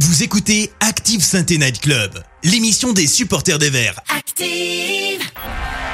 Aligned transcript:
Vous 0.00 0.24
écoutez 0.24 0.72
Active 0.80 1.22
Sainte 1.22 1.50
Night 1.50 1.80
Club, 1.80 2.20
l'émission 2.42 2.92
des 2.92 3.06
supporters 3.06 3.60
des 3.60 3.70
Verts. 3.70 4.00
Active 4.08 5.22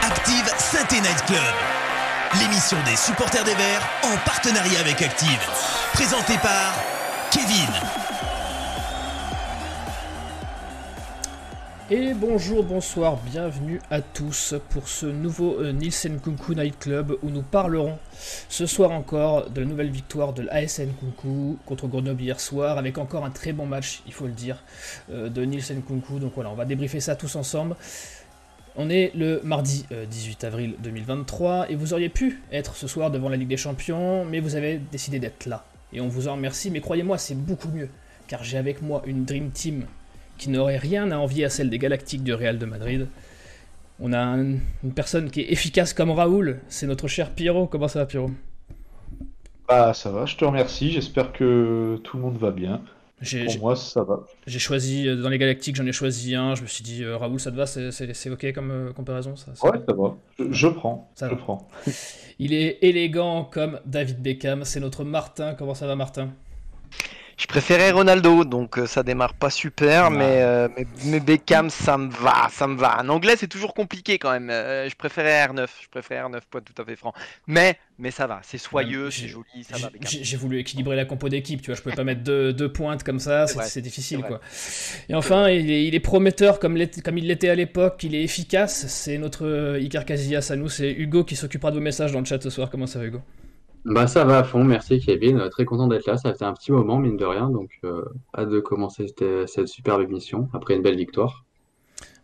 Active 0.02 0.54
Sainte 0.58 0.92
Night 0.92 1.24
Club, 1.26 1.54
l'émission 2.40 2.78
des 2.84 2.96
supporters 2.96 3.44
des 3.44 3.54
Verts 3.54 3.86
en 4.04 4.16
partenariat 4.24 4.80
avec 4.80 5.02
Active. 5.02 5.38
Présentée 5.92 6.38
par 6.38 6.74
Kevin. 7.30 8.09
Et 11.92 12.14
bonjour, 12.14 12.62
bonsoir, 12.62 13.16
bienvenue 13.16 13.80
à 13.90 14.00
tous 14.00 14.54
pour 14.68 14.86
ce 14.86 15.06
nouveau 15.06 15.58
euh, 15.58 15.72
Nielsen 15.72 16.20
Kunku 16.20 16.54
Night 16.54 16.78
Club 16.78 17.16
où 17.24 17.30
nous 17.30 17.42
parlerons 17.42 17.98
ce 18.48 18.64
soir 18.64 18.92
encore 18.92 19.50
de 19.50 19.60
la 19.60 19.66
nouvelle 19.66 19.90
victoire 19.90 20.32
de 20.32 20.42
l'ASN 20.42 20.90
Kunku 21.00 21.58
contre 21.66 21.88
Grenoble 21.88 22.22
hier 22.22 22.38
soir 22.38 22.78
avec 22.78 22.96
encore 22.96 23.24
un 23.24 23.30
très 23.30 23.52
bon 23.52 23.66
match, 23.66 24.04
il 24.06 24.12
faut 24.12 24.26
le 24.26 24.32
dire, 24.32 24.62
euh, 25.10 25.28
de 25.28 25.44
Nielsen 25.44 25.82
Kunku. 25.82 26.20
Donc 26.20 26.34
voilà, 26.36 26.50
on 26.50 26.54
va 26.54 26.64
débriefer 26.64 27.00
ça 27.00 27.16
tous 27.16 27.34
ensemble. 27.34 27.74
On 28.76 28.88
est 28.88 29.10
le 29.16 29.40
mardi 29.42 29.84
18 30.08 30.44
euh, 30.44 30.46
avril 30.46 30.74
2023 30.78 31.72
et 31.72 31.74
vous 31.74 31.92
auriez 31.92 32.08
pu 32.08 32.40
être 32.52 32.76
ce 32.76 32.86
soir 32.86 33.10
devant 33.10 33.28
la 33.28 33.36
Ligue 33.36 33.48
des 33.48 33.56
Champions, 33.56 34.24
mais 34.24 34.38
vous 34.38 34.54
avez 34.54 34.78
décidé 34.78 35.18
d'être 35.18 35.46
là. 35.46 35.64
Et 35.92 36.00
on 36.00 36.06
vous 36.06 36.28
en 36.28 36.34
remercie, 36.34 36.70
mais 36.70 36.80
croyez-moi, 36.80 37.18
c'est 37.18 37.34
beaucoup 37.34 37.68
mieux, 37.70 37.88
car 38.28 38.44
j'ai 38.44 38.58
avec 38.58 38.80
moi 38.80 39.02
une 39.06 39.24
Dream 39.24 39.50
Team 39.50 39.86
qui 40.40 40.48
n'aurait 40.48 40.78
rien 40.78 41.10
à 41.10 41.18
envier 41.18 41.44
à 41.44 41.50
celle 41.50 41.68
des 41.68 41.78
Galactiques 41.78 42.24
du 42.24 42.32
Real 42.32 42.58
de 42.58 42.64
Madrid. 42.64 43.06
On 44.00 44.14
a 44.14 44.22
une 44.22 44.60
personne 44.96 45.30
qui 45.30 45.42
est 45.42 45.52
efficace 45.52 45.92
comme 45.92 46.10
Raoul, 46.10 46.60
c'est 46.68 46.86
notre 46.86 47.06
cher 47.08 47.30
Pierrot. 47.30 47.66
Comment 47.66 47.88
ça 47.88 47.98
va, 47.98 48.06
Pierrot? 48.06 48.30
Bah, 49.68 49.92
ça 49.92 50.10
va, 50.10 50.24
je 50.24 50.36
te 50.36 50.44
remercie. 50.46 50.92
J'espère 50.92 51.32
que 51.32 52.00
tout 52.02 52.16
le 52.16 52.22
monde 52.22 52.38
va 52.38 52.50
bien. 52.50 52.80
Pour 53.22 53.58
moi, 53.60 53.76
ça 53.76 54.02
va. 54.02 54.20
J'ai 54.46 54.58
choisi, 54.58 55.06
euh, 55.06 55.16
dans 55.16 55.28
les 55.28 55.36
Galactiques, 55.36 55.76
j'en 55.76 55.84
ai 55.84 55.92
choisi 55.92 56.34
un. 56.34 56.54
Je 56.54 56.62
me 56.62 56.66
suis 56.66 56.82
dit, 56.82 57.04
euh, 57.04 57.18
Raoul, 57.18 57.38
ça 57.38 57.50
te 57.50 57.56
va? 57.56 57.66
C'est 57.66 58.30
ok 58.30 58.52
comme 58.54 58.70
euh, 58.70 58.92
comparaison 58.94 59.36
ça, 59.36 59.52
Ouais, 59.62 59.78
ça 59.86 59.94
va. 59.94 60.16
Je, 60.38 60.68
prends. 60.68 61.10
Ça 61.14 61.28
je 61.28 61.34
prends. 61.34 61.68
Il 62.38 62.54
est 62.54 62.78
élégant 62.80 63.44
comme 63.44 63.78
David 63.84 64.22
Beckham. 64.22 64.64
C'est 64.64 64.80
notre 64.80 65.04
Martin. 65.04 65.52
Comment 65.52 65.74
ça 65.74 65.86
va, 65.86 65.96
Martin? 65.96 66.30
Je 67.40 67.46
préférais 67.46 67.90
Ronaldo, 67.90 68.44
donc 68.44 68.76
euh, 68.76 68.86
ça 68.86 69.02
démarre 69.02 69.32
pas 69.32 69.48
super, 69.48 70.08
euh, 70.12 70.68
mais, 70.76 70.86
mais, 71.06 71.20
Beckham, 71.20 71.70
ça 71.70 71.96
me 71.96 72.10
va, 72.10 72.48
ça 72.50 72.66
me 72.66 72.76
va. 72.76 73.00
En 73.00 73.08
anglais, 73.08 73.34
c'est 73.38 73.48
toujours 73.48 73.72
compliqué 73.72 74.18
quand 74.18 74.30
même. 74.30 74.50
Euh, 74.50 74.86
je 74.90 74.94
préférais 74.94 75.46
R9, 75.46 75.66
je 75.82 75.88
préférais 75.88 76.28
R9, 76.28 76.40
pas 76.50 76.60
tout 76.60 76.74
à 76.80 76.84
fait 76.84 76.96
franc. 76.96 77.14
Mais, 77.46 77.78
mais 77.98 78.10
ça 78.10 78.26
va, 78.26 78.40
c'est 78.42 78.58
soyeux, 78.58 79.10
c'est 79.10 79.26
joli, 79.26 79.64
ça 79.64 79.78
va. 79.78 79.88
J'ai 80.02 80.36
voulu 80.36 80.58
équilibrer 80.58 80.96
la 80.96 81.06
compo 81.06 81.30
d'équipe, 81.30 81.62
tu 81.62 81.70
vois, 81.70 81.76
je 81.76 81.82
pouvais 81.82 81.96
pas 81.96 82.04
mettre 82.04 82.22
deux, 82.22 82.52
deux 82.52 82.70
pointes 82.70 83.04
comme 83.04 83.20
ça, 83.20 83.46
c'est 83.46 83.80
difficile, 83.80 84.20
quoi. 84.20 84.40
Et 85.08 85.14
enfin, 85.14 85.48
il 85.48 85.70
est, 85.70 85.86
il 85.86 85.94
est, 85.94 86.00
prometteur 86.00 86.58
comme, 86.58 86.78
comme 87.02 87.16
il 87.16 87.26
l'était 87.26 87.48
à 87.48 87.54
l'époque, 87.54 88.02
il 88.02 88.14
est 88.14 88.22
efficace. 88.22 88.86
C'est 88.88 89.16
notre 89.16 89.78
Icar 89.80 90.04
Casillas 90.04 90.48
à 90.50 90.56
nous, 90.56 90.68
c'est 90.68 90.92
Hugo 90.92 91.24
qui 91.24 91.36
s'occupera 91.36 91.70
de 91.70 91.76
vos 91.76 91.82
messages 91.82 92.12
dans 92.12 92.20
le 92.20 92.26
chat 92.26 92.42
ce 92.42 92.50
soir. 92.50 92.68
Comment 92.68 92.86
ça 92.86 92.98
va, 92.98 93.06
Hugo? 93.06 93.22
Bah 93.84 94.06
ça 94.06 94.24
va 94.24 94.38
à 94.38 94.44
fond, 94.44 94.62
merci 94.62 95.00
Kevin, 95.00 95.48
très 95.50 95.64
content 95.64 95.86
d'être 95.88 96.06
là, 96.06 96.16
ça 96.16 96.34
fait 96.34 96.44
un 96.44 96.52
petit 96.52 96.72
moment 96.72 96.98
mine 96.98 97.16
de 97.16 97.24
rien, 97.24 97.48
donc 97.48 97.78
euh, 97.84 98.04
hâte 98.36 98.50
de 98.50 98.60
commencer 98.60 99.06
cette, 99.08 99.48
cette 99.48 99.68
superbe 99.68 100.02
émission 100.02 100.48
après 100.52 100.74
une 100.74 100.82
belle 100.82 100.96
victoire. 100.96 101.44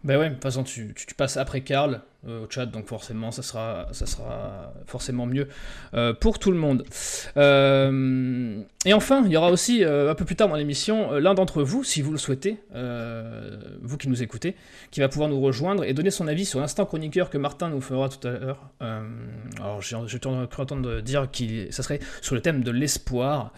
Bah 0.04 0.18
ouais, 0.18 0.28
de 0.28 0.34
toute 0.34 0.42
façon 0.42 0.62
tu, 0.62 0.94
tu, 0.94 1.14
passes 1.14 1.36
après 1.36 1.62
Karl, 1.62 1.94
euh, 1.94 1.98
au 2.26 2.50
chat, 2.50 2.66
donc 2.66 2.86
forcément 2.86 3.30
ça 3.30 3.42
sera, 3.42 3.88
ça 3.92 4.06
sera 4.06 4.72
forcément 4.86 5.26
mieux 5.26 5.48
euh, 5.94 6.12
pour 6.12 6.38
tout 6.38 6.50
le 6.50 6.58
monde. 6.58 6.84
Euh, 7.36 8.60
et 8.84 8.92
enfin, 8.92 9.22
il 9.26 9.32
y 9.32 9.36
aura 9.36 9.50
aussi 9.50 9.84
un 9.84 10.14
peu 10.14 10.24
plus 10.24 10.36
tard 10.36 10.48
dans 10.48 10.56
l'émission 10.56 11.12
l'un 11.12 11.34
d'entre 11.34 11.62
vous, 11.62 11.82
si 11.82 12.02
vous 12.02 12.12
le 12.12 12.18
souhaitez, 12.18 12.58
vous 13.82 13.96
qui 13.96 14.08
nous 14.08 14.22
écoutez, 14.22 14.54
qui 14.90 15.00
va 15.00 15.08
pouvoir 15.08 15.28
nous 15.28 15.40
rejoindre 15.40 15.84
et 15.84 15.92
donner 15.92 16.10
son 16.10 16.28
avis 16.28 16.44
sur 16.44 16.60
l'instant 16.60 16.86
chroniqueur 16.86 17.30
que 17.30 17.38
Martin 17.38 17.68
nous 17.68 17.80
fera 17.80 18.08
tout 18.08 18.26
à 18.26 18.30
l'heure. 18.30 18.70
alors 18.80 19.82
j'ai 19.82 20.18
cru 20.18 20.62
entendre 20.62 21.00
dire 21.00 21.28
que 21.30 21.70
ça 21.72 21.82
serait 21.82 21.98
sur 22.22 22.34
le 22.34 22.40
thème 22.40 22.62
de 22.62 22.70
l'espoir 22.70 23.52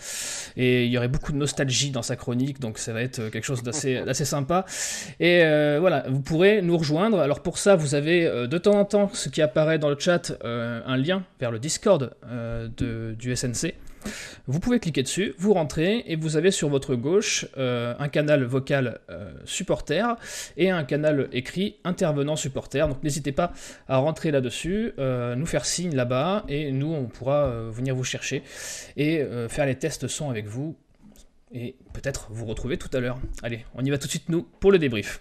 et 0.56 0.86
il 0.86 0.90
y 0.90 0.96
aurait 0.96 1.08
beaucoup 1.08 1.32
de 1.32 1.36
nostalgie 1.36 1.90
dans 1.90 2.02
sa 2.02 2.16
chronique, 2.16 2.58
donc 2.58 2.78
ça 2.78 2.92
va 2.94 3.02
être 3.02 3.28
quelque 3.28 3.44
chose 3.44 3.62
d'assez 3.62 4.24
sympa. 4.24 4.64
Et 5.20 5.40
voilà, 5.78 6.04
vous 6.08 6.20
pourrez 6.20 6.62
nous 6.62 6.78
rejoindre. 6.78 7.20
Alors 7.20 7.40
pour 7.40 7.58
ça, 7.58 7.76
vous 7.76 7.94
avez 7.94 8.46
deux 8.48 8.57
de 8.58 8.62
temps 8.62 8.78
en 8.78 8.84
temps 8.84 9.10
ce 9.12 9.28
qui 9.28 9.40
apparaît 9.40 9.78
dans 9.78 9.88
le 9.88 9.98
chat 9.98 10.32
euh, 10.44 10.80
un 10.84 10.96
lien 10.96 11.22
vers 11.38 11.50
le 11.50 11.58
Discord 11.58 12.14
euh, 12.26 12.68
du 13.14 13.36
SNC. 13.36 13.74
Vous 14.46 14.58
pouvez 14.58 14.80
cliquer 14.80 15.02
dessus, 15.02 15.34
vous 15.38 15.52
rentrez 15.52 16.04
et 16.06 16.16
vous 16.16 16.36
avez 16.36 16.50
sur 16.50 16.68
votre 16.68 16.94
gauche 16.94 17.46
euh, 17.56 17.94
un 17.98 18.08
canal 18.08 18.42
vocal 18.44 19.00
supporter 19.44 20.16
et 20.56 20.70
un 20.70 20.84
canal 20.84 21.28
écrit 21.32 21.76
intervenant 21.84 22.36
supporter. 22.36 22.88
Donc 22.88 23.02
n'hésitez 23.02 23.32
pas 23.32 23.52
à 23.86 23.98
rentrer 23.98 24.30
là-dessus, 24.30 24.92
nous 24.98 25.46
faire 25.46 25.64
signe 25.64 25.94
là-bas 25.94 26.44
et 26.48 26.72
nous 26.72 26.92
on 26.92 27.06
pourra 27.06 27.50
venir 27.70 27.94
vous 27.94 28.04
chercher 28.04 28.42
et 28.96 29.24
faire 29.48 29.66
les 29.66 29.74
tests 29.74 30.08
son 30.08 30.30
avec 30.30 30.46
vous 30.46 30.76
et 31.52 31.76
peut-être 31.92 32.28
vous 32.30 32.46
retrouver 32.46 32.78
tout 32.78 32.90
à 32.96 33.00
l'heure. 33.00 33.18
Allez, 33.42 33.66
on 33.74 33.84
y 33.84 33.90
va 33.90 33.98
tout 33.98 34.06
de 34.06 34.10
suite 34.10 34.28
nous 34.28 34.42
pour 34.60 34.72
le 34.72 34.78
débrief. 34.78 35.20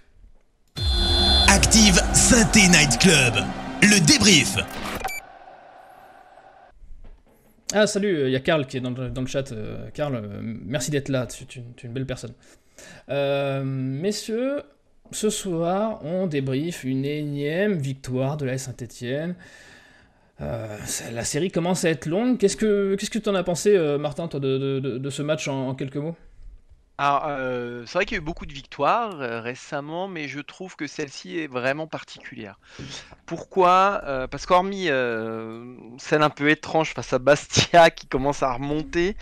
Active 1.50 2.02
Synthé 2.14 2.68
Night 2.68 3.00
Club, 3.00 3.36
le 3.82 4.06
débrief. 4.06 4.58
Ah 7.74 7.88
salut, 7.88 8.26
il 8.26 8.32
y 8.32 8.36
a 8.36 8.42
Karl 8.42 8.68
qui 8.68 8.78
est 8.78 8.82
dans 8.82 8.90
le, 8.92 9.28
chat. 9.28 9.54
Euh, 9.54 9.90
Karl, 9.94 10.16
euh, 10.16 10.42
merci 10.42 10.92
d'être 10.92 11.08
là, 11.08 11.26
tu, 11.26 11.60
es 11.60 11.64
une 11.84 11.94
belle 11.94 12.06
personne. 12.06 12.34
Euh, 13.10 13.64
messieurs, 13.64 14.62
ce 15.12 15.30
soir, 15.30 16.04
on 16.04 16.28
débrief 16.28 16.84
une 16.84 17.06
énième 17.06 17.78
victoire 17.78 18.36
de 18.36 18.46
la 18.46 18.58
Saint-Etienne. 18.58 19.36
la 20.40 21.24
série 21.24 21.50
commence 21.50 21.86
à 21.86 21.90
être 21.90 22.08
longue. 22.08 22.38
Qu'est-ce 22.38 22.58
que 22.58 22.96
tu 22.96 23.30
en 23.30 23.36
as 23.36 23.44
pensé, 23.44 23.78
Martin, 23.98 24.28
toi, 24.28 24.42
de, 24.42 25.10
ce 25.10 25.22
match 25.22 25.48
en 25.48 25.76
quelques 25.76 25.96
mots? 25.96 26.18
Alors, 27.00 27.26
euh, 27.28 27.84
c'est 27.86 27.94
vrai 27.94 28.06
qu'il 28.06 28.16
y 28.16 28.20
a 28.20 28.22
eu 28.22 28.26
beaucoup 28.26 28.48
de 28.48 28.54
victoires 28.54 29.22
euh, 29.22 29.40
récemment, 29.40 30.08
mais 30.08 30.28
je 30.28 30.40
trouve 30.40 30.76
que 30.76 30.88
celle-ci 30.88 31.38
est 31.38 31.46
vraiment 31.46 31.86
particulière. 31.86 32.60
Pourquoi 33.28 34.02
euh, 34.06 34.26
Parce 34.26 34.48
qu'hormis 34.48 34.86
celle 36.00 36.24
un 36.24 36.32
peu 36.32 36.50
étrange 36.50 36.94
face 36.96 37.14
à 37.14 37.20
Bastia 37.20 37.90
qui 37.92 38.08
commence 38.08 38.42
à 38.42 38.52
remonter, 38.52 39.16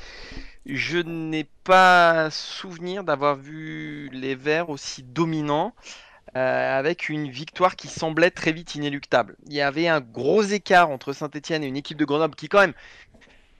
je 0.66 1.00
n'ai 1.00 1.50
pas 1.66 2.30
souvenir 2.32 3.04
d'avoir 3.04 3.36
vu 3.36 4.10
les 4.14 4.36
Verts 4.36 4.70
aussi 4.70 5.04
dominants. 5.04 5.74
avec 6.34 7.10
une 7.10 7.30
victoire 7.30 7.76
qui 7.76 7.88
semblait 7.88 8.32
très 8.32 8.52
vite 8.52 8.76
inéluctable. 8.76 9.36
Il 9.48 9.54
y 9.54 9.62
avait 9.62 9.88
un 9.88 10.02
gros 10.02 10.44
écart 10.44 10.90
entre 10.90 11.14
Saint-Etienne 11.14 11.64
et 11.64 11.68
une 11.68 11.78
équipe 11.78 11.98
de 11.98 12.06
Grenoble 12.06 12.36
qui 12.36 12.50
quand 12.50 12.60
même 12.60 12.74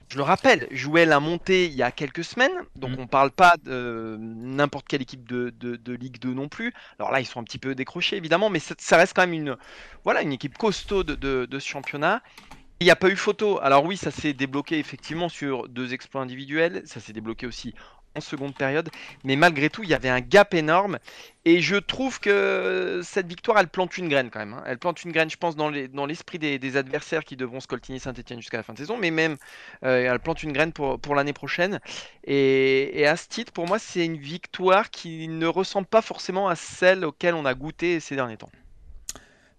je 0.08 0.16
le 0.16 0.22
rappelle, 0.22 0.68
jouait 0.70 1.04
la 1.04 1.20
montée 1.20 1.66
il 1.66 1.74
y 1.74 1.82
a 1.82 1.90
quelques 1.90 2.24
semaines, 2.24 2.52
donc 2.76 2.90
mm. 2.90 3.00
on 3.00 3.06
parle 3.06 3.30
pas 3.30 3.56
de 3.64 4.16
n'importe 4.20 4.86
quelle 4.86 5.02
équipe 5.02 5.26
de, 5.28 5.50
de, 5.58 5.92
Ligue 5.92 6.18
2 6.20 6.32
non 6.32 6.48
plus. 6.48 6.72
Alors 6.98 7.10
là, 7.10 7.20
ils 7.20 7.26
sont 7.26 7.40
un 7.40 7.44
petit 7.44 7.58
peu 7.58 7.74
décrochés 7.74 8.16
évidemment, 8.16 8.50
mais 8.50 8.60
ça, 8.60 8.96
reste 8.96 9.14
quand 9.14 9.22
même 9.22 9.32
une, 9.32 9.56
voilà, 10.04 10.22
une 10.22 10.32
équipe 10.32 10.56
costaud 10.56 11.02
de, 11.02 11.14
de 11.14 11.58
ce 11.58 11.68
championnat. 11.68 12.22
Il 12.78 12.84
n'y 12.84 12.90
a 12.90 12.96
pas 12.96 13.08
eu 13.08 13.16
photo. 13.16 13.58
Alors 13.62 13.84
oui, 13.86 13.96
ça 13.96 14.10
s'est 14.10 14.34
débloqué 14.34 14.78
effectivement 14.78 15.30
sur 15.30 15.66
deux 15.66 15.94
exploits 15.94 16.20
individuels. 16.20 16.82
Ça 16.84 17.00
s'est 17.00 17.14
débloqué 17.14 17.46
aussi 17.46 17.74
en 18.16 18.20
seconde 18.20 18.54
période. 18.54 18.88
Mais 19.24 19.36
malgré 19.36 19.70
tout, 19.70 19.82
il 19.82 19.90
y 19.90 19.94
avait 19.94 20.08
un 20.08 20.20
gap 20.20 20.54
énorme. 20.54 20.98
Et 21.44 21.60
je 21.60 21.76
trouve 21.76 22.18
que 22.18 23.00
cette 23.04 23.28
victoire, 23.28 23.58
elle 23.58 23.68
plante 23.68 23.96
une 23.96 24.08
graine 24.08 24.30
quand 24.30 24.40
même. 24.40 24.54
Hein. 24.54 24.64
Elle 24.66 24.78
plante 24.78 25.04
une 25.04 25.12
graine, 25.12 25.30
je 25.30 25.36
pense, 25.36 25.54
dans 25.54 25.70
l'esprit 26.06 26.40
des, 26.40 26.76
adversaires 26.76 27.24
qui 27.24 27.36
devront 27.36 27.60
scoltiner 27.60 28.00
Saint-Etienne 28.00 28.40
jusqu'à 28.40 28.56
la 28.56 28.62
fin 28.64 28.72
de 28.72 28.78
saison. 28.78 28.96
Mais 28.98 29.12
même, 29.12 29.36
euh, 29.84 30.12
elle 30.12 30.18
plante 30.18 30.42
une 30.42 30.52
graine 30.52 30.72
pour, 30.72 30.98
pour 30.98 31.14
l'année 31.14 31.32
prochaine. 31.32 31.78
Et, 32.24 33.06
à 33.06 33.16
ce 33.16 33.28
titre, 33.28 33.52
pour 33.52 33.66
moi, 33.68 33.78
c'est 33.78 34.04
une 34.04 34.16
victoire 34.16 34.90
qui 34.90 35.28
ne 35.28 35.46
ressemble 35.46 35.86
pas 35.86 36.02
forcément 36.02 36.48
à 36.48 36.56
celle 36.56 37.04
auquel 37.04 37.34
on 37.34 37.44
a 37.44 37.54
goûté 37.54 38.00
ces 38.00 38.16
derniers 38.16 38.36
temps. 38.36 38.50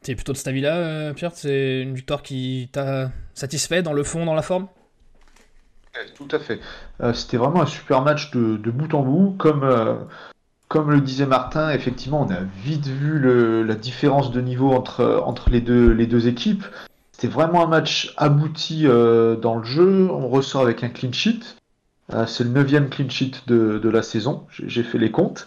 es 0.05 0.15
plutôt 0.15 0.33
de 0.33 0.37
cet 0.37 0.49
avis-là, 0.49 0.75
euh, 0.75 1.13
Pierre? 1.13 1.31
C'est 1.33 1.81
une 1.81 1.95
victoire 1.95 2.21
qui 2.21 2.69
t'a 2.73 3.11
satisfait 3.33 3.81
dans 3.81 3.93
le 3.93 4.03
fond, 4.03 4.25
dans 4.25 4.35
la 4.35 4.41
forme? 4.41 4.67
Tout 6.15 6.27
à 6.31 6.39
fait. 6.39 6.59
Euh, 7.01 7.13
c'était 7.13 7.37
vraiment 7.37 7.61
un 7.61 7.67
super 7.67 8.01
match 8.01 8.31
de, 8.31 8.71
bout 8.71 8.93
en 8.93 9.01
bout. 9.01 9.35
Comme, 9.37 9.63
euh, 9.63 9.95
comme 10.67 10.91
le 10.91 11.01
disait 11.01 11.25
Martin, 11.25 11.71
effectivement, 11.71 12.21
on 12.27 12.31
a 12.31 12.39
vite 12.63 12.87
vu 12.87 13.65
la 13.65 13.75
différence 13.75 14.31
de 14.31 14.41
niveau 14.41 14.71
entre, 14.71 15.21
entre 15.25 15.49
les, 15.49 15.61
deux, 15.61 15.91
les 15.91 16.07
deux 16.07 16.27
équipes. 16.27 16.65
C'était 17.11 17.27
vraiment 17.27 17.63
un 17.63 17.67
match 17.67 18.13
abouti 18.17 18.83
euh, 18.85 19.35
dans 19.35 19.55
le 19.55 19.63
jeu. 19.63 20.09
On 20.11 20.27
ressort 20.29 20.61
avec 20.61 20.83
un 20.83 20.89
clean 20.89 21.13
sheet. 21.13 21.39
C'est 22.25 22.45
le 22.45 22.51
neuvième 22.51 22.87
clean 22.87 23.09
sheet 23.09 23.43
de, 23.47 23.79
de 23.79 23.89
la 23.89 24.01
saison. 24.01 24.47
J'ai 24.49 24.83
fait 24.83 24.97
les 24.97 25.11
comptes. 25.11 25.45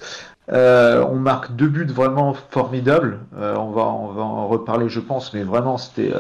on 0.48 1.16
marque 1.16 1.56
deux 1.56 1.68
buts 1.68 1.86
vraiment 1.86 2.34
formidables. 2.34 3.20
on, 3.34 3.70
va, 3.70 3.86
on 3.86 4.08
va 4.08 4.22
en 4.22 4.46
reparler, 4.46 4.90
je 4.90 5.00
pense, 5.00 5.32
mais 5.32 5.42
vraiment, 5.42 5.78
c'était 5.78 6.12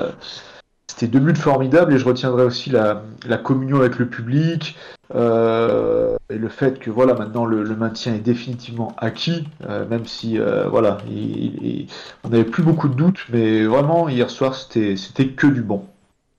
c'était 0.90 1.06
deux 1.08 1.20
buts 1.20 1.34
formidables 1.34 1.92
et 1.94 1.98
je 1.98 2.04
retiendrai 2.04 2.44
aussi 2.44 2.70
la, 2.70 3.02
la 3.26 3.38
communion 3.38 3.78
avec 3.78 3.98
le 3.98 4.08
public 4.08 4.76
euh, 5.14 6.16
et 6.30 6.38
le 6.38 6.48
fait 6.48 6.78
que 6.78 6.90
voilà 6.90 7.14
maintenant 7.14 7.44
le, 7.46 7.62
le 7.64 7.76
maintien 7.76 8.14
est 8.14 8.18
définitivement 8.20 8.94
acquis, 8.98 9.46
euh, 9.68 9.86
même 9.88 10.06
si 10.06 10.38
euh, 10.38 10.68
voilà 10.68 10.98
il- 11.08 11.64
il- 11.64 11.88
on 12.24 12.28
n'avait 12.30 12.44
plus 12.44 12.62
beaucoup 12.62 12.88
de 12.88 12.94
doutes, 12.94 13.24
mais 13.30 13.64
vraiment 13.64 14.08
hier 14.08 14.30
soir 14.30 14.54
c'était 14.54 14.96
c'était 14.96 15.28
que 15.28 15.46
du 15.46 15.62
bon, 15.62 15.86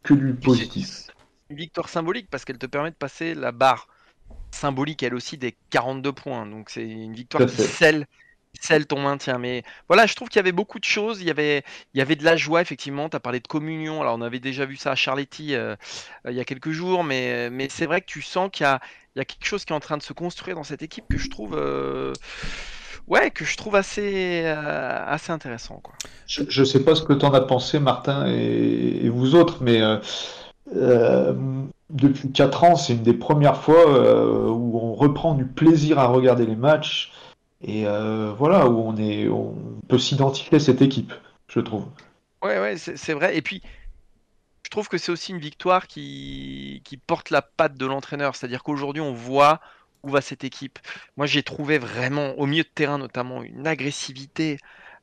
que 0.03 0.13
du 0.13 0.33
positif. 0.33 0.87
c'est 0.95 1.13
Une 1.49 1.57
victoire 1.57 1.89
symbolique 1.89 2.29
parce 2.29 2.45
qu'elle 2.45 2.57
te 2.57 2.65
permet 2.65 2.91
de 2.91 2.95
passer 2.95 3.33
la 3.35 3.51
barre 3.51 3.87
symbolique 4.51 5.03
elle 5.03 5.15
aussi 5.15 5.37
des 5.37 5.57
42 5.69 6.13
points. 6.13 6.45
Donc 6.47 6.69
c'est 6.69 6.87
une 6.89 7.13
victoire 7.13 7.45
qui 7.45 7.57
scelle, 7.57 8.07
scelle 8.61 8.85
ton 8.85 9.01
maintien. 9.01 9.37
Mais 9.37 9.63
voilà, 9.87 10.05
je 10.05 10.15
trouve 10.15 10.29
qu'il 10.29 10.37
y 10.37 10.39
avait 10.39 10.51
beaucoup 10.51 10.79
de 10.79 10.85
choses. 10.85 11.21
Il 11.21 11.27
y 11.27 11.31
avait, 11.31 11.63
il 11.93 11.97
y 11.97 12.01
avait 12.01 12.15
de 12.15 12.23
la 12.23 12.37
joie 12.37 12.61
effectivement. 12.61 13.09
Tu 13.09 13.17
as 13.17 13.19
parlé 13.19 13.39
de 13.39 13.47
communion. 13.47 14.01
Alors 14.01 14.15
on 14.15 14.21
avait 14.21 14.39
déjà 14.39 14.65
vu 14.65 14.77
ça 14.77 14.91
à 14.91 14.95
Charletti 14.95 15.55
euh, 15.55 15.75
euh, 16.25 16.31
il 16.31 16.37
y 16.37 16.39
a 16.39 16.45
quelques 16.45 16.71
jours, 16.71 17.03
mais, 17.03 17.49
mais 17.49 17.67
c'est 17.69 17.85
vrai 17.85 18.01
que 18.01 18.05
tu 18.05 18.21
sens 18.21 18.49
qu'il 18.51 18.63
y 18.63 18.67
a, 18.67 18.79
il 19.15 19.19
y 19.19 19.21
a 19.21 19.25
quelque 19.25 19.45
chose 19.45 19.65
qui 19.65 19.73
est 19.73 19.75
en 19.75 19.81
train 19.81 19.97
de 19.97 20.03
se 20.03 20.13
construire 20.13 20.55
dans 20.55 20.63
cette 20.63 20.83
équipe 20.83 21.05
que 21.09 21.17
je 21.17 21.29
trouve, 21.29 21.55
euh, 21.55 22.13
ouais, 23.07 23.31
que 23.31 23.43
je 23.43 23.57
trouve 23.57 23.75
assez, 23.75 24.45
assez 24.45 25.31
intéressant 25.31 25.79
quoi. 25.83 25.95
Je, 26.27 26.43
je 26.47 26.63
sais 26.63 26.83
pas 26.83 26.95
ce 26.95 27.01
que 27.01 27.13
tu 27.13 27.25
en 27.25 27.33
as 27.33 27.41
pensé, 27.41 27.79
Martin 27.79 28.27
et, 28.27 29.09
vous 29.09 29.35
autres, 29.35 29.57
mais 29.61 29.81
depuis 31.89 32.31
4 32.31 32.63
ans, 32.63 32.75
c'est 32.75 32.93
une 32.93 33.03
des 33.03 33.13
premières 33.13 33.57
fois 33.57 34.49
où 34.49 34.77
on 34.77 34.93
reprend 34.93 35.33
du 35.33 35.45
plaisir 35.45 35.99
à 35.99 36.07
regarder 36.07 36.45
les 36.45 36.55
matchs 36.55 37.11
et 37.63 37.85
euh, 37.85 38.33
voilà, 38.37 38.67
où 38.67 38.79
on 38.79 38.97
est, 38.97 39.27
on 39.27 39.55
peut 39.87 39.99
s'identifier 39.99 40.57
à 40.57 40.59
cette 40.59 40.81
équipe, 40.81 41.13
je 41.47 41.59
trouve. 41.59 41.85
Ouais, 42.41 42.59
ouais, 42.59 42.77
c'est 42.77 43.13
vrai. 43.13 43.37
Et 43.37 43.41
puis, 43.41 43.61
je 44.63 44.69
trouve 44.69 44.87
que 44.87 44.97
c'est 44.97 45.11
aussi 45.11 45.31
une 45.31 45.39
victoire 45.39 45.87
qui, 45.87 46.81
qui 46.83 46.97
porte 46.97 47.29
la 47.29 47.41
patte 47.41 47.75
de 47.75 47.85
l'entraîneur. 47.85 48.35
C'est-à-dire 48.35 48.63
qu'aujourd'hui, 48.63 49.01
on 49.01 49.13
voit 49.13 49.59
où 50.03 50.09
va 50.09 50.21
cette 50.21 50.43
équipe. 50.43 50.79
Moi, 51.17 51.27
j'ai 51.27 51.43
trouvé 51.43 51.77
vraiment, 51.77 52.31
au 52.39 52.47
milieu 52.47 52.63
de 52.63 52.69
terrain 52.73 52.97
notamment, 52.97 53.43
une 53.43 53.67
agressivité, 53.67 54.57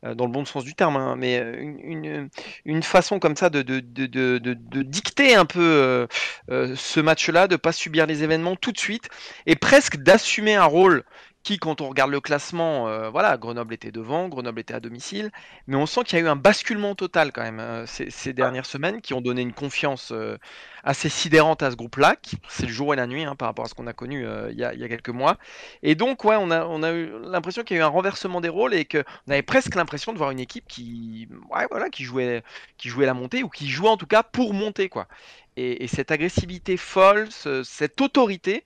euh, 0.05 0.17
dans 0.17 0.27
le 0.27 0.33
bon 0.33 0.45
sens 0.45 0.65
du 0.65 0.75
terme, 0.75 0.97
hein, 0.97 1.15
mais 1.17 1.39
euh, 1.39 1.55
une, 1.61 2.29
une, 2.65 2.83
façon 2.83 3.21
comme 3.21 3.37
ça 3.37 3.51
de, 3.51 3.63
de, 3.63 3.79
de, 3.81 4.39
de, 4.39 4.83
dicter 4.83 5.37
un 5.37 5.45
peu 5.45 6.09
ce 6.49 6.99
match-là, 6.99 7.47
de 7.47 7.55
pas 7.55 7.71
subir 7.71 8.07
les 8.07 8.25
événements 8.25 8.57
tout 8.57 8.73
de 8.73 8.79
suite, 8.79 9.09
et 9.47 9.55
presque 9.55 9.99
d'assumer 9.99 10.57
un 10.57 10.65
rôle 10.65 11.05
qui, 11.49 11.59
quand 11.59 11.81
on 11.81 11.89
regarde 11.89 12.11
le 12.11 12.21
classement, 12.21 12.89
euh, 12.89 13.09
voilà, 13.09 13.39
Grenoble 13.39 13.73
était 13.73 13.91
devant, 13.91 14.29
Grenoble 14.29 14.61
était 14.61 14.75
à 14.75 14.81
domicile, 14.81 15.31
mais 15.67 15.77
on 15.77 15.87
sent 15.87 16.05
qu'il 16.05 16.19
y 16.19 16.21
a 16.21 16.25
eu 16.27 16.29
un 16.29 16.37
basculement 16.37 16.95
total 16.95 17.33
quand 17.33 17.43
même 17.43 17.59
euh, 17.59 17.87
ces, 17.87 18.11
ces 18.11 18.35
dernières 18.35 18.67
semaines 18.67 19.01
qui 19.01 19.15
ont 19.15 19.23
donné 19.23 19.41
une 19.41 19.55
confiance 19.55 20.13
euh, 20.13 20.37
assez 20.85 21.09
sidérante 21.09 21.63
à 21.63 21.71
ce 21.71 21.77
groupe-là. 21.77 22.17
C'est 22.49 22.67
le 22.67 22.73
jour 22.73 22.93
et 22.93 22.97
la 22.97 23.07
nuit 23.07 23.25
hein, 23.25 23.35
par 23.35 23.49
rapport 23.49 23.65
à 23.65 23.69
ce 23.69 23.75
qu'on 23.75 23.87
a 23.87 23.95
connu 23.95 24.27
il 24.51 24.59
y, 24.59 24.65
a, 24.65 24.75
il 24.75 24.81
y 24.81 24.85
a 24.85 24.89
quelques 24.89 25.09
mois. 25.09 25.39
Et 25.83 25.95
donc, 25.95 26.23
ouais, 26.25 26.37
on 26.39 26.51
a, 26.51 26.67
on 26.67 26.83
a 26.83 26.93
eu 26.93 27.11
l'impression 27.25 27.63
qu'il 27.63 27.77
y 27.77 27.81
a 27.81 27.83
eu 27.83 27.87
un 27.87 27.89
renversement 27.89 28.43
des 28.43 28.51
rôles 28.51 28.75
et 28.75 28.85
qu'on 28.85 29.03
avait 29.29 29.41
presque 29.43 29.75
l'impression 29.75 30.13
de 30.13 30.19
voir 30.19 30.31
une 30.31 30.41
équipe 30.41 30.67
qui, 30.69 31.29
ouais, 31.51 31.67
voilà, 31.71 31.89
qui, 31.89 32.05
jouait, 32.05 32.43
qui 32.77 32.91
jouait 32.91 33.07
la 33.07 33.15
montée 33.15 33.43
ou 33.43 33.49
qui 33.49 33.69
jouait 33.69 33.89
en 33.89 33.97
tout 33.97 34.07
cas 34.07 34.23
pour 34.23 34.53
monter. 34.53 34.91
quoi. 34.91 35.09
Et, 35.57 35.83
et 35.85 35.87
cette 35.89 36.11
agressivité 36.11 36.77
folle, 36.77 37.29
ce- 37.31 37.63
cette 37.63 38.01
autorité. 38.03 38.65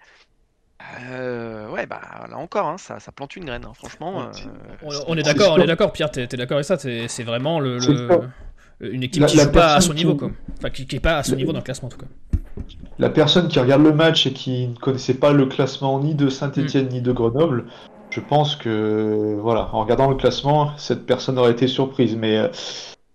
Euh, 1.10 1.68
ouais, 1.70 1.86
bah 1.86 2.00
là 2.30 2.36
encore, 2.36 2.66
hein, 2.68 2.78
ça, 2.78 3.00
ça 3.00 3.12
plante 3.12 3.36
une 3.36 3.44
graine, 3.44 3.64
hein, 3.66 3.72
franchement. 3.74 4.22
Euh, 4.22 4.90
On, 5.06 5.16
est 5.16 5.22
d'accord, 5.22 5.54
on 5.56 5.60
est 5.60 5.66
d'accord, 5.66 5.92
Pierre, 5.92 6.10
t'es 6.10 6.26
t'es 6.26 6.36
d'accord 6.36 6.56
avec 6.56 6.66
ça 6.66 6.78
C'est 6.78 7.08
c'est 7.08 7.22
vraiment 7.24 7.60
le, 7.60 7.78
une 8.80 9.02
équipe 9.02 9.22
La- 9.22 9.28
qui 9.28 9.38
joue 9.38 9.50
pas 9.52 9.74
à 9.74 9.80
son 9.80 9.94
niveau, 9.94 10.12
qui- 10.12 10.18
quoi. 10.18 10.30
Enfin, 10.58 10.70
qui, 10.70 10.86
qui 10.86 10.96
est 10.96 11.00
pas 11.00 11.18
à 11.18 11.22
son 11.22 11.32
La- 11.32 11.36
niveau 11.38 11.52
dans 11.52 11.58
le 11.58 11.64
classement, 11.64 11.88
en 11.88 11.90
tout 11.92 11.98
cas. 11.98 12.06
La 12.98 13.08
personne 13.10 13.48
qui 13.48 13.58
regarde 13.58 13.82
le 13.82 13.92
match 13.92 14.26
et 14.26 14.32
qui 14.32 14.68
ne 14.68 14.74
connaissait 14.76 15.14
pas 15.14 15.32
le 15.32 15.46
classement 15.46 15.98
ni 16.00 16.14
de 16.14 16.28
Saint-Étienne 16.28 16.88
ni 16.88 17.00
de 17.00 17.10
Grenoble, 17.12 17.64
je 18.10 18.20
pense 18.20 18.56
que 18.56 19.36
voilà, 19.40 19.70
en 19.72 19.80
regardant 19.82 20.10
le 20.10 20.16
classement, 20.16 20.76
cette 20.76 21.06
personne 21.06 21.38
aurait 21.38 21.52
été 21.52 21.66
surprise. 21.66 22.14
Mais, 22.16 22.36
euh, 22.36 22.48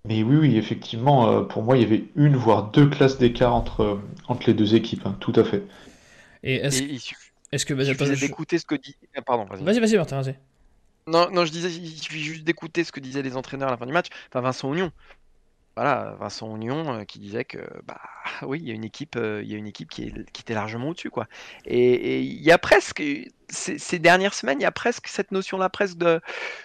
mais 0.05 0.23
oui, 0.23 0.37
oui, 0.37 0.57
effectivement, 0.57 1.43
pour 1.43 1.61
moi, 1.61 1.77
il 1.77 1.83
y 1.83 1.85
avait 1.85 2.05
une 2.15 2.35
voire 2.35 2.71
deux 2.71 2.87
classes 2.87 3.19
d'écart 3.19 3.53
entre, 3.53 3.99
entre 4.27 4.43
les 4.47 4.53
deux 4.55 4.73
équipes, 4.73 5.05
hein, 5.05 5.15
tout 5.19 5.33
à 5.35 5.43
fait. 5.43 5.63
Et 6.43 6.55
est-ce 6.55 6.81
et 6.81 6.87
il 6.91 6.99
suffit 6.99 7.26
est-ce 7.51 7.65
que. 7.65 7.73
Vas-y, 7.73 7.93
je- 7.95 8.13
d'écouter 8.15 8.57
ce 8.59 8.65
que 8.65 8.75
dit. 8.75 8.95
ah, 9.15 9.21
Pardon, 9.21 9.45
vas-y. 9.45 9.63
vas-y, 9.63 9.79
vas-y, 9.79 9.97
Martin, 9.97 10.21
vas-y. 10.21 10.37
Non, 11.07 11.29
non, 11.31 11.45
je 11.45 11.51
disais, 11.51 11.71
il 11.71 11.97
suffit 11.97 12.21
juste 12.23 12.43
d'écouter 12.43 12.83
ce 12.83 12.91
que 12.91 12.99
disaient 12.99 13.21
les 13.21 13.37
entraîneurs 13.37 13.69
à 13.69 13.71
la 13.71 13.77
fin 13.77 13.85
du 13.85 13.93
match. 13.93 14.07
Enfin, 14.29 14.41
Vincent 14.41 14.69
Oignon. 14.69 14.91
Voilà, 15.75 16.15
Vincent 16.19 16.47
Oignon 16.51 16.91
euh, 17.01 17.03
qui 17.05 17.19
disait 17.19 17.45
que, 17.45 17.59
bah 17.85 18.01
oui, 18.41 18.59
il 18.61 18.67
y 18.67 18.71
a 18.71 18.73
une 18.73 18.83
équipe, 18.83 19.15
euh, 19.15 19.41
il 19.43 19.51
y 19.51 19.53
a 19.55 19.57
une 19.57 19.67
équipe 19.67 19.89
qui, 19.89 20.05
est- 20.05 20.31
qui 20.31 20.41
était 20.41 20.55
largement 20.55 20.89
au-dessus, 20.89 21.11
quoi. 21.11 21.27
Et 21.65 21.93
et 21.93 22.19
il 22.21 22.41
y 22.41 22.51
a 22.51 22.57
presque, 22.57 23.01
ces, 23.49 23.77
ces 23.77 23.99
dernières 23.99 24.33
semaines, 24.33 24.59
il 24.59 24.63
y 24.63 24.65
a 24.65 24.71
presque 24.71 25.07
cette 25.07 25.31
notion-là, 25.31 25.69
presque 25.69 25.97
de, 25.97 26.19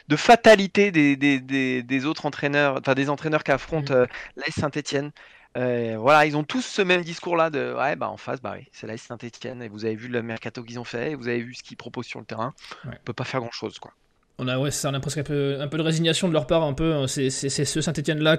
de 0.08 0.16
fatalité 0.16 0.90
des, 0.92 1.16
des, 1.16 1.40
des, 1.40 1.82
des 1.82 2.06
autres 2.06 2.24
entraîneurs, 2.26 2.78
enfin 2.80 2.94
des 2.94 3.10
entraîneurs 3.10 3.44
qui 3.44 3.52
affrontent 3.52 3.92
euh, 3.94 4.06
l'AS 4.36 4.54
Saint-Etienne. 4.58 5.12
Voilà, 5.56 6.26
ils 6.26 6.36
ont 6.36 6.44
tous 6.44 6.62
ce 6.62 6.82
même 6.82 7.02
discours-là 7.02 7.50
de, 7.50 7.74
ouais, 7.76 7.96
bah 7.96 8.08
en 8.08 8.16
face, 8.16 8.40
bah 8.40 8.54
oui, 8.58 8.66
c'est 8.72 8.86
l'AS 8.86 8.98
Saint-Etienne, 9.00 9.62
et 9.62 9.68
vous 9.68 9.84
avez 9.84 9.94
vu 9.96 10.08
le 10.08 10.22
mercato 10.22 10.62
qu'ils 10.62 10.78
ont 10.80 10.84
fait, 10.84 11.12
et 11.12 11.14
vous 11.14 11.28
avez 11.28 11.42
vu 11.42 11.54
ce 11.54 11.62
qu'ils 11.62 11.76
proposent 11.76 12.06
sur 12.06 12.20
le 12.20 12.24
terrain. 12.26 12.54
Ouais. 12.84 12.92
On 13.00 13.04
peut 13.04 13.12
pas 13.12 13.24
faire 13.24 13.40
grand-chose, 13.40 13.78
quoi. 13.78 13.92
On 14.38 14.48
a, 14.48 14.58
ouais, 14.58 14.70
ça, 14.70 14.88
on 14.90 14.94
a 14.94 14.98
presque 14.98 15.18
un 15.18 15.22
peu, 15.22 15.58
un 15.60 15.68
peu 15.68 15.76
de 15.76 15.82
résignation 15.82 16.26
de 16.26 16.32
leur 16.32 16.46
part, 16.46 16.62
un 16.62 16.72
peu. 16.72 17.06
C'est 17.06 17.28
c'est- 17.28 17.50
c'est 17.50 17.66
ce 17.66 17.80
Saint-Etienne-là 17.82 18.38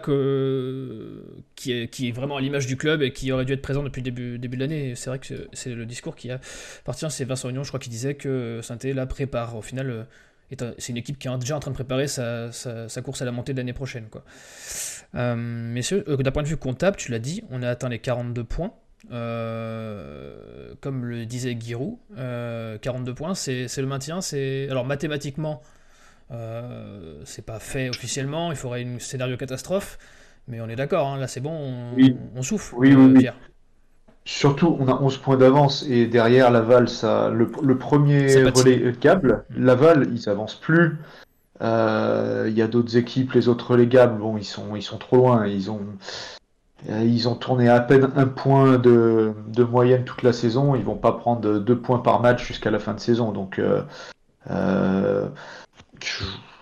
qui, 1.55 1.71
est, 1.71 1.87
qui 1.87 2.09
est 2.09 2.11
vraiment 2.11 2.37
à 2.37 2.41
l'image 2.41 2.65
du 2.65 2.77
club 2.77 3.01
et 3.03 3.13
qui 3.13 3.31
aurait 3.31 3.45
dû 3.45 3.53
être 3.53 3.61
présent 3.61 3.83
depuis 3.83 3.99
le 4.01 4.05
début, 4.05 4.39
début 4.39 4.57
de 4.57 4.61
l'année. 4.61 4.95
C'est 4.95 5.09
vrai 5.11 5.19
que 5.19 5.47
c'est- 5.53 5.69
le 5.75 5.85
discours 5.85 6.15
qui 6.15 6.31
appartient. 6.31 7.05
C'est 7.11 7.25
Vincent 7.25 7.47
Oignon, 7.47 7.63
je 7.63 7.69
crois, 7.69 7.79
qui 7.79 7.89
disait 7.89 8.15
que 8.15 8.59
Saint-Etienne 8.63 8.95
là 8.95 9.05
prépare. 9.05 9.55
Au 9.55 9.61
final, 9.61 9.89
euh, 9.89 10.03
c'est 10.77 10.89
une 10.89 10.97
équipe 10.97 11.17
qui 11.19 11.27
est 11.27 11.37
déjà 11.37 11.55
en 11.55 11.59
train 11.59 11.71
de 11.71 11.75
préparer 11.75 12.07
sa, 12.07 12.51
sa- 12.51 12.87
sa 12.89 13.01
course 13.01 13.21
à 13.21 13.25
la 13.25 13.31
montée 13.31 13.53
de 13.53 13.57
l'année 13.57 13.73
prochaine. 13.73 14.05
Quoi. 14.09 14.23
Euh, 15.15 15.35
messieurs, 15.35 16.03
euh, 16.07 16.17
d'un 16.17 16.31
point 16.31 16.43
de 16.43 16.47
vue 16.47 16.57
comptable, 16.57 16.97
tu 16.97 17.11
l'as 17.11 17.19
dit, 17.19 17.43
on 17.51 17.61
a 17.63 17.69
atteint 17.69 17.89
les 17.89 17.99
42 17.99 18.43
points. 18.43 18.73
Euh, 19.11 20.73
comme 20.81 21.05
le 21.05 21.25
disait 21.25 21.57
Giroud, 21.59 21.97
euh, 22.17 22.77
42 22.77 23.13
points, 23.13 23.35
c'est 23.35 23.67
le 23.77 23.85
maintien. 23.85 24.21
C'est 24.21 24.67
alors 24.69 24.85
mathématiquement, 24.85 25.61
c'est 27.25 27.45
pas 27.45 27.59
fait 27.59 27.89
officiellement. 27.89 28.51
Il 28.51 28.57
faudrait 28.57 28.81
une 28.81 28.99
scénario 28.99 29.37
catastrophe, 29.37 29.97
mais 30.47 30.61
on 30.61 30.69
est 30.69 30.75
d'accord. 30.75 31.07
hein, 31.07 31.17
là, 31.19 31.27
c'est 31.27 31.41
bon, 31.41 31.51
on, 31.51 31.93
Oui. 31.95 32.15
on 32.35 32.41
souffle. 32.41 32.75
Oui, 32.77 32.93
oui, 32.93 33.11
oui. 33.13 33.19
Pierre. 33.19 33.35
Surtout, 34.25 34.77
on 34.79 34.87
a 34.87 34.93
11 35.01 35.17
points 35.17 35.37
d'avance 35.37 35.83
et 35.89 36.07
derrière 36.07 36.49
Laval, 36.49 36.87
ça, 36.87 37.29
le, 37.29 37.49
le 37.61 37.77
premier 37.77 38.29
Ça 38.29 38.41
patine. 38.41 38.63
relégable, 38.63 39.43
Laval, 39.55 40.07
ils 40.13 40.29
avancent 40.29 40.55
plus. 40.55 40.97
Euh, 41.61 42.45
Il 42.49 42.57
y 42.57 42.61
a 42.61 42.67
d'autres 42.67 42.95
équipes, 42.97 43.33
les 43.33 43.47
autres 43.49 43.71
relégables, 43.71 44.19
bon, 44.19 44.37
ils 44.37 44.45
sont, 44.45 44.75
ils 44.75 44.81
sont 44.81 44.97
trop 44.97 45.17
loin. 45.17 45.45
Ils 45.47 45.69
ont, 45.71 45.81
euh, 46.89 47.03
ils 47.03 47.27
ont 47.27 47.35
tourné 47.35 47.67
à 47.69 47.79
peine 47.81 48.11
un 48.15 48.25
point 48.27 48.77
de, 48.77 49.33
de 49.47 49.63
moyenne 49.63 50.05
toute 50.05 50.23
la 50.23 50.33
saison. 50.33 50.75
Ils 50.75 50.83
vont 50.83 50.95
pas 50.97 51.11
prendre 51.13 51.59
deux 51.59 51.77
points 51.77 51.99
par 51.99 52.21
match 52.21 52.45
jusqu'à 52.45 52.71
la 52.71 52.79
fin 52.79 52.93
de 52.93 52.99
saison. 53.01 53.31
Donc, 53.33 53.59
euh, 53.59 53.81
euh, 54.49 55.27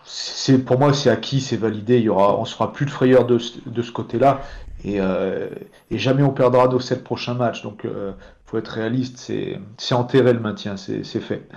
c'est 0.04 0.58
pour 0.60 0.78
moi, 0.80 0.94
c'est 0.94 1.10
acquis, 1.10 1.42
c'est 1.42 1.58
validé. 1.58 1.98
Il 1.98 2.04
y 2.04 2.10
aura, 2.10 2.38
on 2.40 2.46
sera 2.46 2.74
plus 2.74 2.86
de 2.86 2.92
frayeur 2.92 3.26
de 3.26 3.38
ce 3.38 3.92
côté-là. 3.92 4.42
Et, 4.84 5.00
euh, 5.00 5.50
et 5.90 5.98
jamais 5.98 6.24
on 6.24 6.32
perdra 6.32 6.68
nos 6.68 6.80
sept 6.80 7.04
prochains 7.04 7.34
matchs. 7.34 7.62
Donc, 7.64 7.86
euh, 7.86 8.14
faut 8.46 8.58
être 8.58 8.70
réaliste. 8.70 9.18
C'est 9.78 9.96
enterré 9.96 10.34
le 10.34 10.40
maintien, 10.40 10.78
c'est 10.78 11.04
fait. 11.04 11.48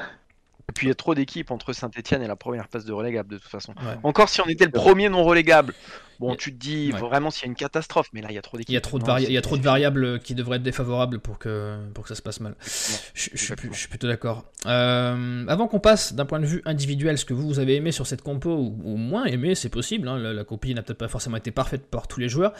Et 0.75 0.78
puis 0.78 0.87
il 0.87 0.90
y 0.90 0.93
a 0.93 0.97
trop 0.97 1.14
d'équipes 1.14 1.52
entre 1.52 1.73
Saint-Etienne 1.73 2.21
et 2.21 2.26
la 2.26 2.35
première 2.35 2.66
place 2.66 2.85
de 2.85 2.93
relégable 2.93 3.28
de 3.31 3.38
toute 3.38 3.49
façon. 3.49 3.75
Ouais. 3.76 3.97
Encore 4.02 4.28
si 4.28 4.40
on 4.40 4.47
était 4.49 4.64
le 4.64 4.73
premier 4.73 5.09
non 5.09 5.23
relégable, 5.23 5.73
bon 6.19 6.35
tu 6.35 6.52
te 6.52 6.59
dis 6.59 6.90
ouais. 6.93 6.99
vraiment 6.99 7.31
s'il 7.31 7.45
y 7.45 7.47
a 7.47 7.50
une 7.50 7.54
catastrophe, 7.54 8.09
mais 8.12 8.23
là 8.23 8.26
il 8.31 8.35
y 8.35 8.38
a 8.38 8.43
trop 8.43 8.57
d'équipes. 8.57 8.71
Il 8.71 8.75
y 8.75 8.76
a 8.76 8.81
trop 8.81 8.99
de, 8.99 9.04
Non, 9.04 9.12
vari- 9.12 9.23
c'est- 9.23 9.31
il 9.31 9.35
y 9.35 9.38
a 9.38 9.40
trop 9.40 9.57
de 9.57 9.61
c'est- 9.62 9.66
variables 9.69 10.19
qui 10.19 10.35
devraient 10.35 10.57
être 10.57 10.64
défavorables 10.64 11.21
pour 11.21 11.38
que, 11.38 11.78
pour 11.95 12.02
que 12.02 12.09
ça 12.09 12.16
se 12.16 12.23
passe 12.23 12.40
mal. 12.40 12.57
Je, 12.61 12.66
je 12.66 13.21
suis, 13.21 13.31
Exactement. 13.35 13.73
je 13.73 13.78
suis 13.78 13.88
plutôt 13.88 14.09
d'accord. 14.09 14.47
Euh, 14.66 15.45
avant 15.47 15.69
qu'on 15.69 15.78
passe 15.78 16.12
d'un 16.12 16.26
point 16.26 16.40
de 16.40 16.47
vue 16.47 16.61
individuel, 16.64 17.19
ce 17.19 17.25
que 17.25 17.35
vous, 17.35 17.47
vous 17.47 17.61
avez 17.61 17.76
aimé 17.76 17.93
sur 17.93 18.09
cette 18.09 18.23
compo, 18.23 18.50
ou, 18.50 18.76
ou 18.83 18.97
moins 18.97 19.26
aimé, 19.26 19.54
c'est 19.54 19.69
possible, 19.69 20.09
hein, 20.09 20.19
la, 20.19 20.33
la 20.33 20.43
copie 20.43 20.75
n'a 20.75 20.83
peut-être 20.83 20.99
pas 20.99 21.07
forcément 21.07 21.37
été 21.37 21.52
parfaite 21.52 21.87
par 21.88 22.09
tous 22.09 22.19
les 22.19 22.28
joueurs, 22.28 22.52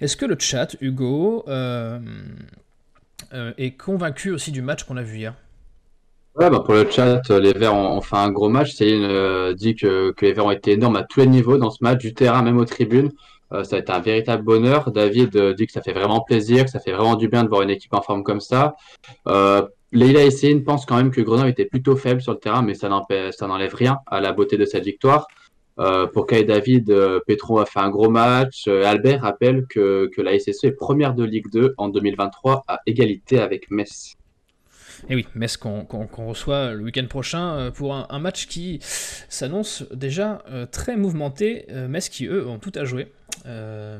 est-ce 0.00 0.16
que 0.16 0.24
le 0.24 0.36
chat, 0.38 0.76
Hugo, 0.80 1.44
euh, 1.48 1.98
euh, 3.34 3.52
est 3.58 3.72
convaincu 3.72 4.30
aussi 4.30 4.50
du 4.50 4.62
match 4.62 4.84
qu'on 4.84 4.96
a 4.96 5.02
vu 5.02 5.18
hier? 5.18 5.34
Ouais, 6.36 6.48
bah 6.48 6.60
pour 6.60 6.74
le 6.74 6.88
chat, 6.88 7.28
euh, 7.30 7.40
les 7.40 7.52
Verts 7.52 7.74
ont, 7.74 8.00
fait 8.00 8.16
un 8.16 8.30
gros 8.30 8.48
match. 8.48 8.72
Céline 8.74 9.02
euh, 9.04 9.52
dit 9.52 9.74
que, 9.74 10.14
les 10.22 10.32
Verts 10.32 10.46
ont 10.46 10.50
été 10.52 10.72
énormes 10.72 10.96
à 10.96 11.02
tous 11.02 11.20
les 11.20 11.26
niveaux 11.26 11.58
dans 11.58 11.70
ce 11.70 11.78
match, 11.82 11.98
du 11.98 12.14
terrain 12.14 12.42
même 12.42 12.56
aux 12.58 12.64
tribunes. 12.64 13.10
Euh, 13.52 13.64
ça 13.64 13.76
a 13.76 13.78
été 13.80 13.90
un 13.92 13.98
véritable 13.98 14.44
bonheur. 14.44 14.92
David 14.92 15.36
dit 15.56 15.66
que 15.66 15.72
ça 15.72 15.82
fait 15.82 15.92
vraiment 15.92 16.20
plaisir, 16.20 16.64
que 16.64 16.70
ça 16.70 16.78
fait 16.78 16.92
vraiment 16.92 17.16
du 17.16 17.28
bien 17.28 17.42
de 17.42 17.48
voir 17.48 17.62
une 17.62 17.70
équipe 17.70 17.92
en 17.94 18.02
forme 18.02 18.22
comme 18.22 18.40
ça. 18.40 18.76
Leila 19.92 20.22
et 20.22 20.30
Céline 20.30 20.62
pensent 20.62 20.86
quand 20.86 20.96
même 20.96 21.10
que 21.10 21.20
Grenoble 21.20 21.48
était 21.48 21.64
plutôt 21.64 21.96
faible 21.96 22.22
sur 22.22 22.32
le 22.32 22.38
terrain, 22.38 22.62
mais 22.62 22.74
ça 22.74 22.88
n'enlève 22.88 23.74
rien 23.74 23.98
à 24.06 24.20
la 24.20 24.32
beauté 24.32 24.56
de 24.56 24.64
cette 24.64 24.84
victoire. 24.84 25.26
pour 26.12 26.26
Kai 26.28 26.44
David, 26.44 26.94
Petro 27.26 27.58
a 27.58 27.66
fait 27.66 27.80
un 27.80 27.90
gros 27.90 28.08
match. 28.08 28.68
Albert 28.68 29.22
rappelle 29.22 29.66
que, 29.68 30.08
que 30.14 30.22
la 30.22 30.38
SSE 30.38 30.62
est 30.62 30.76
première 30.76 31.14
de 31.14 31.24
Ligue 31.24 31.50
2 31.52 31.74
en 31.76 31.88
2023 31.88 32.62
à 32.68 32.78
égalité 32.86 33.40
avec 33.40 33.68
Metz. 33.72 34.14
Et 35.08 35.14
oui, 35.14 35.26
Metz 35.34 35.56
qu'on 35.56 36.26
reçoit 36.26 36.72
le 36.72 36.84
week-end 36.84 37.06
prochain 37.06 37.54
euh, 37.54 37.70
pour 37.70 37.94
un, 37.94 38.18
match 38.18 38.46
qui 38.46 38.80
s'annonce 38.82 39.84
déjà 39.92 40.42
euh, 40.50 40.66
très 40.66 40.96
mouvementé. 40.96 41.66
Euh, 41.70 41.88
Metz 41.88 42.08
qui, 42.08 42.26
eux, 42.26 42.46
ont 42.46 42.58
tout 42.58 42.72
à 42.74 42.84
jouer 42.84 43.12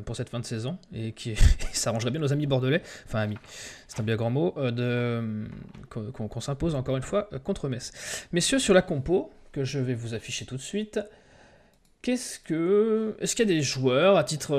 pour 0.04 0.16
cette 0.16 0.28
fin 0.28 0.38
de 0.38 0.44
saison 0.44 0.76
et 0.92 1.12
qui 1.12 1.34
s'arrangerait 1.72 2.10
bien 2.10 2.20
nos 2.20 2.32
amis 2.32 2.46
bordelais, 2.46 2.82
enfin 3.06 3.20
amis, 3.20 3.38
c'est 3.88 3.98
un 4.00 4.02
bien 4.02 4.16
grand 4.16 4.28
mot, 4.28 4.54
qu'on 5.88 6.40
s'impose 6.40 6.74
encore 6.74 6.96
une 6.96 7.02
fois 7.02 7.30
contre 7.42 7.68
Metz. 7.68 7.92
Messieurs, 8.32 8.58
sur 8.58 8.74
la 8.74 8.82
compo, 8.82 9.32
que 9.52 9.64
je 9.64 9.78
vais 9.78 9.94
vous 9.94 10.14
afficher 10.14 10.44
tout 10.44 10.56
de 10.56 10.62
suite, 10.62 11.00
Qu'est-ce 12.02 12.40
que. 12.40 13.14
Est-ce 13.20 13.36
qu'il 13.36 13.46
y 13.46 13.52
a 13.52 13.54
des 13.54 13.62
joueurs 13.62 14.16
à 14.16 14.24
titre 14.24 14.54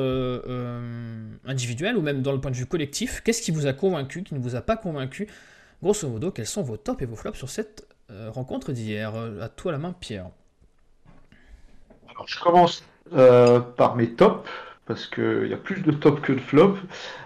individuel 1.45 1.97
ou 1.97 2.01
même 2.01 2.21
dans 2.21 2.31
le 2.31 2.39
point 2.39 2.51
de 2.51 2.55
vue 2.55 2.67
collectif 2.67 3.21
Qu'est-ce 3.23 3.41
qui 3.41 3.51
vous 3.51 3.67
a 3.67 3.73
convaincu, 3.73 4.23
qui 4.23 4.33
ne 4.35 4.39
vous 4.39 4.55
a 4.55 4.61
pas 4.61 4.77
convaincu 4.77 5.27
Grosso 5.81 6.07
modo, 6.07 6.31
quels 6.31 6.45
sont 6.45 6.61
vos 6.61 6.77
tops 6.77 7.01
et 7.01 7.05
vos 7.05 7.15
flops 7.15 7.37
sur 7.37 7.49
cette 7.49 7.87
euh, 8.11 8.29
rencontre 8.29 8.71
d'hier? 8.71 9.13
À 9.41 9.49
toi 9.49 9.71
la 9.71 9.79
main, 9.79 9.93
Pierre. 9.99 10.27
Alors, 12.09 12.27
je 12.27 12.39
commence 12.39 12.83
euh, 13.13 13.59
par 13.59 13.95
mes 13.95 14.11
tops, 14.11 14.47
parce 14.85 15.07
qu'il 15.07 15.47
y 15.47 15.53
a 15.53 15.57
plus 15.57 15.81
de 15.81 15.91
tops 15.91 16.21
que 16.21 16.33
de 16.33 16.39
flops. 16.39 16.79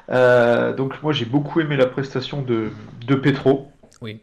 Euh, 0.10 0.74
donc, 0.74 1.02
moi, 1.04 1.12
j'ai 1.12 1.26
beaucoup 1.26 1.60
aimé 1.60 1.76
la 1.76 1.86
prestation 1.86 2.42
de, 2.42 2.72
de 3.06 3.16
Petro. 3.16 3.72
Oui. 4.02 4.22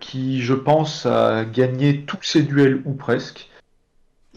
qui, 0.00 0.40
je 0.40 0.54
pense, 0.54 1.04
a 1.04 1.44
gagné 1.44 2.04
tous 2.04 2.22
ses 2.22 2.42
duels 2.42 2.80
ou 2.86 2.94
presque. 2.94 3.50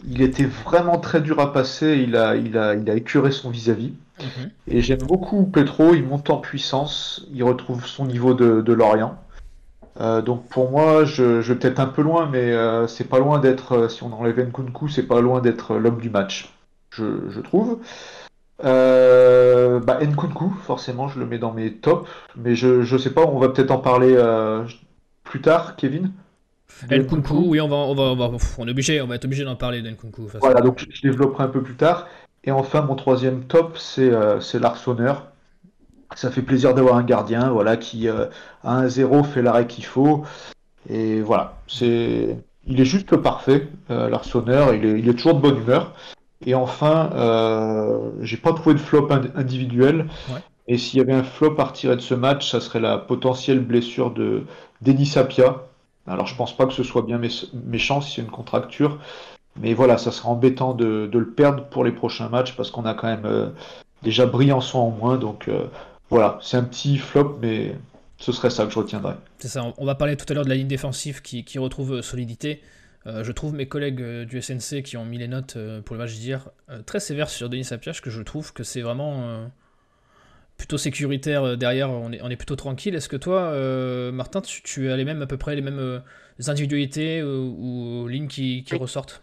Il 0.04 0.20
était 0.22 0.44
vraiment 0.44 0.98
très 0.98 1.20
dur 1.20 1.40
à 1.40 1.52
passer, 1.52 1.98
il 2.06 2.16
a, 2.16 2.36
il 2.36 2.58
a, 2.58 2.74
il 2.74 2.88
a 2.90 2.94
écuré 2.94 3.30
son 3.32 3.50
vis-à-vis. 3.50 3.92
Mhm. 4.20 4.50
Et 4.68 4.80
j'aime 4.80 5.02
beaucoup 5.02 5.44
Petro, 5.44 5.94
il 5.94 6.04
monte 6.04 6.30
en 6.30 6.38
puissance, 6.38 7.26
il 7.32 7.42
retrouve 7.44 7.86
son 7.86 8.06
niveau 8.06 8.34
de, 8.34 8.72
Lorient. 8.72 9.18
Euh, 10.00 10.20
donc 10.20 10.46
pour 10.48 10.70
moi, 10.70 11.04
je, 11.04 11.40
je 11.40 11.52
vais 11.52 11.58
peut-être 11.58 11.80
un 11.80 11.86
peu 11.86 12.02
loin, 12.02 12.28
mais 12.30 12.52
euh, 12.52 12.86
c'est 12.86 13.04
pas 13.04 13.18
loin 13.18 13.38
d'être, 13.38 13.72
euh, 13.72 13.88
si 13.88 14.02
on 14.02 14.12
enlève 14.12 14.38
Nkunku, 14.38 14.88
c'est 14.88 15.04
pas 15.04 15.20
loin 15.20 15.40
d'être 15.40 15.76
l'homme 15.76 16.00
du 16.00 16.10
match, 16.10 16.52
je, 16.90 17.40
trouve. 17.40 17.78
bah, 18.62 19.98
Nkunku, 20.02 20.50
forcément, 20.62 21.08
je 21.08 21.18
le 21.18 21.26
mets 21.26 21.38
dans 21.38 21.52
mes 21.52 21.72
tops, 21.72 22.08
mais 22.36 22.54
je, 22.54 22.82
je 22.82 22.96
sais 22.98 23.10
pas, 23.10 23.24
on 23.24 23.38
va 23.38 23.48
peut-être 23.48 23.70
en 23.70 23.78
parler 23.78 24.16
plus 25.24 25.40
tard, 25.40 25.76
Kevin. 25.76 26.12
Nkunku, 26.90 27.44
oui, 27.46 27.60
on 27.60 27.68
va, 27.68 27.76
on 27.76 28.14
va, 28.14 28.30
on 28.58 28.66
est 28.66 28.70
obligé, 28.70 29.00
on 29.00 29.06
va 29.06 29.14
être 29.14 29.24
obligé 29.24 29.44
d'en 29.44 29.56
parler 29.56 29.82
d'Nkunku. 29.82 30.22
Voilà, 30.40 30.60
donc 30.60 30.86
je 30.88 31.02
développerai 31.02 31.44
un 31.44 31.48
peu 31.48 31.62
plus 31.62 31.76
tard. 31.76 32.06
Et 32.44 32.50
enfin, 32.50 32.82
mon 32.82 32.94
troisième 32.94 33.44
top, 33.44 33.76
c'est 33.78 34.10
euh, 34.10 34.38
l'Arseneur. 34.54 35.26
Ça 36.14 36.30
fait 36.30 36.42
plaisir 36.42 36.74
d'avoir 36.74 36.96
un 36.96 37.02
gardien 37.02 37.50
voilà, 37.50 37.76
qui, 37.76 38.08
euh, 38.08 38.26
à 38.62 38.82
1-0, 38.84 39.24
fait 39.24 39.42
l'arrêt 39.42 39.66
qu'il 39.66 39.84
faut. 39.84 40.24
Et 40.88 41.20
voilà, 41.20 41.56
c'est 41.66 42.36
il 42.66 42.80
est 42.80 42.84
juste 42.84 43.16
parfait, 43.16 43.68
euh, 43.90 44.08
l'Arseneur. 44.08 44.74
Il 44.74 44.84
est, 44.84 44.98
il 44.98 45.08
est 45.08 45.14
toujours 45.14 45.34
de 45.34 45.40
bonne 45.40 45.58
humeur. 45.58 45.94
Et 46.44 46.54
enfin, 46.54 47.10
euh, 47.14 48.10
j'ai 48.20 48.36
pas 48.36 48.52
trouvé 48.52 48.74
de 48.74 48.80
flop 48.80 49.08
individuel. 49.34 50.06
Et 50.68 50.78
s'il 50.78 50.98
y 50.98 51.02
avait 51.02 51.12
un 51.12 51.22
flop 51.22 51.54
à 51.58 51.64
retirer 51.64 51.96
de 51.96 52.00
ce 52.00 52.14
match, 52.14 52.50
ça 52.50 52.60
serait 52.60 52.80
la 52.80 52.98
potentielle 52.98 53.60
blessure 53.60 54.10
de 54.10 54.42
Denis 54.82 55.06
Sapia. 55.06 55.65
Alors 56.06 56.26
je 56.26 56.34
pense 56.36 56.56
pas 56.56 56.66
que 56.66 56.72
ce 56.72 56.82
soit 56.82 57.02
bien 57.02 57.20
méchant 57.52 58.00
si 58.00 58.14
c'est 58.14 58.22
une 58.22 58.30
contracture, 58.30 58.98
mais 59.60 59.74
voilà, 59.74 59.98
ça 59.98 60.12
sera 60.12 60.28
embêtant 60.28 60.74
de, 60.74 61.08
le 61.12 61.30
perdre 61.30 61.64
pour 61.64 61.84
les 61.84 61.92
prochains 61.92 62.28
matchs 62.28 62.54
parce 62.56 62.70
qu'on 62.70 62.84
a 62.84 62.94
quand 62.94 63.06
même 63.06 63.24
euh, 63.24 63.48
déjà 64.02 64.26
Briançon 64.26 64.78
en 64.78 64.90
moins. 64.90 65.16
Donc 65.16 65.48
euh, 65.48 65.66
voilà, 66.10 66.38
c'est 66.42 66.56
un 66.56 66.62
petit 66.62 66.98
flop, 66.98 67.38
mais 67.40 67.74
ce 68.18 68.32
serait 68.32 68.50
ça 68.50 68.66
que 68.66 68.72
je 68.72 68.78
retiendrai. 68.78 69.14
C'est 69.38 69.48
ça, 69.48 69.64
on 69.76 69.84
va 69.84 69.94
parler 69.94 70.16
tout 70.16 70.26
à 70.28 70.34
l'heure 70.34 70.44
de 70.44 70.50
la 70.50 70.56
ligne 70.56 70.68
défensive 70.68 71.22
qui, 71.22 71.58
retrouve 71.58 71.94
euh, 71.94 72.02
solidité. 72.02 72.62
je 73.06 73.32
trouve 73.32 73.54
mes 73.54 73.66
collègues 73.66 74.02
du 74.24 74.42
SNC 74.42 74.82
qui 74.82 74.96
ont 74.96 75.04
mis 75.04 75.18
les 75.18 75.28
notes 75.28 75.56
pour 75.84 75.94
le 75.94 76.02
match 76.02 76.14
d'hier 76.14 76.50
très 76.86 76.98
sévères 76.98 77.30
sur 77.30 77.48
Denis 77.48 77.64
Sapiach, 77.64 78.00
que 78.00 78.10
je 78.10 78.20
trouve 78.20 78.52
que 78.52 78.64
c'est 78.64 78.82
vraiment 78.82 79.48
plutôt 80.56 80.78
sécuritaire 80.78 81.56
derrière, 81.56 81.90
on 81.90 82.12
est, 82.12 82.20
on 82.22 82.30
est 82.30 82.36
plutôt 82.36 82.56
tranquille. 82.56 82.94
Est-ce 82.94 83.08
que 83.08 83.16
toi, 83.16 83.52
Martin, 84.12 84.40
tu, 84.40 84.90
as 84.90 84.96
les 84.96 85.04
mêmes, 85.04 85.22
à 85.22 85.26
peu 85.26 85.36
près 85.36 85.54
les 85.54 85.62
mêmes 85.62 86.02
individualités 86.46 87.22
ou, 87.22 88.08
lignes 88.08 88.28
qui 88.28 88.64
ressortent? 88.78 89.22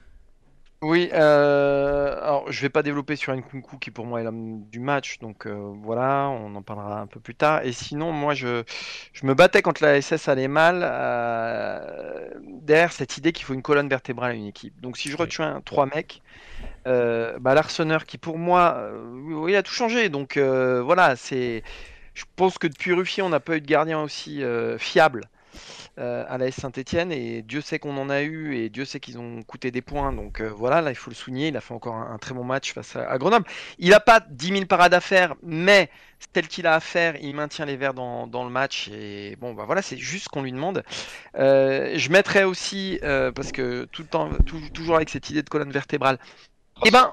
Oui, 0.83 1.09
euh, 1.13 2.17
alors 2.21 2.51
je 2.51 2.61
vais 2.61 2.67
pas 2.67 2.83
développer 2.83 3.15
sur 3.15 3.33
Nkunku 3.33 3.77
qui 3.79 3.89
pour 3.89 4.05
moi 4.05 4.19
est 4.19 4.25
l'homme 4.25 4.65
du 4.69 4.81
match, 4.81 5.17
donc 5.19 5.47
euh, 5.47 5.71
voilà, 5.81 6.27
on 6.27 6.53
en 6.55 6.61
parlera 6.61 6.99
un 6.99 7.07
peu 7.07 7.21
plus 7.21 7.35
tard. 7.35 7.63
Et 7.63 7.71
sinon, 7.71 8.11
moi 8.11 8.33
je, 8.33 8.63
je 9.13 9.25
me 9.25 9.33
battais 9.33 9.61
quand 9.61 9.79
la 9.79 10.01
SS 10.01 10.27
allait 10.27 10.49
mal 10.49 10.81
euh, 10.83 12.29
derrière 12.63 12.91
cette 12.91 13.17
idée 13.17 13.31
qu'il 13.31 13.45
faut 13.45 13.53
une 13.53 13.61
colonne 13.61 13.87
vertébrale 13.87 14.31
à 14.31 14.33
une 14.33 14.45
équipe. 14.45 14.73
Donc 14.81 14.97
si 14.97 15.09
je 15.09 15.15
retiens 15.15 15.61
trois 15.63 15.85
mecs, 15.85 16.21
euh, 16.87 17.37
bah, 17.39 17.61
qui 18.07 18.17
pour 18.17 18.37
moi, 18.37 18.89
oui, 19.25 19.55
a 19.55 19.63
tout 19.63 19.73
changé. 19.73 20.09
Donc 20.09 20.37
voilà, 20.37 21.15
c'est, 21.15 21.63
je 22.13 22.23
pense 22.35 22.57
que 22.57 22.67
depuis 22.67 22.93
Ruffier, 22.93 23.23
on 23.23 23.29
n'a 23.29 23.39
pas 23.39 23.57
eu 23.57 23.61
de 23.61 23.67
gardien 23.67 24.01
aussi 24.01 24.43
fiable. 24.77 25.29
Euh, 25.99 26.25
à 26.27 26.39
la 26.39 26.49
Saint-Etienne 26.49 27.11
et 27.11 27.43
Dieu 27.43 27.61
sait 27.61 27.77
qu'on 27.77 27.95
en 27.97 28.09
a 28.09 28.23
eu 28.23 28.55
et 28.55 28.69
Dieu 28.69 28.83
sait 28.83 28.99
qu'ils 28.99 29.19
ont 29.19 29.43
coûté 29.43 29.69
des 29.69 29.83
points. 29.83 30.11
Donc 30.11 30.41
euh, 30.41 30.49
voilà, 30.49 30.81
là 30.81 30.89
il 30.89 30.95
faut 30.95 31.11
le 31.11 31.15
souligner, 31.15 31.49
il 31.49 31.57
a 31.57 31.61
fait 31.61 31.75
encore 31.75 31.93
un, 31.93 32.17
très 32.17 32.33
bon 32.33 32.43
match 32.43 32.73
face 32.73 32.95
à, 32.95 33.15
Grenoble. 33.19 33.45
Il 33.77 33.91
n'a 33.91 33.99
pas 33.99 34.19
10 34.19 34.47
000 34.47 34.65
parades 34.65 34.95
à 34.95 35.01
faire, 35.01 35.35
mais 35.43 35.91
tel 36.31 36.47
qu'il 36.47 36.65
a 36.65 36.73
à 36.73 36.79
faire, 36.79 37.15
il 37.21 37.35
maintient 37.35 37.65
les 37.65 37.77
verts 37.77 37.93
dans, 37.93 38.43
le 38.43 38.49
match 38.49 38.87
et 38.87 39.35
bon 39.39 39.53
bah 39.53 39.65
voilà, 39.67 39.83
c'est 39.83 39.97
juste 39.97 40.23
ce 40.23 40.29
qu'on 40.29 40.41
lui 40.41 40.51
demande. 40.51 40.83
Euh, 41.37 41.93
je 41.95 42.09
mettrais 42.09 42.43
aussi, 42.43 42.99
parce 43.03 43.51
que 43.51 43.85
tout 43.91 44.01
le 44.01 44.07
temps, 44.07 44.29
toujours 44.73 44.95
avec 44.95 45.09
cette 45.09 45.29
idée 45.29 45.43
de 45.43 45.49
colonne 45.49 45.71
vertébrale, 45.71 46.17
eh 46.85 46.91
ben 46.91 47.11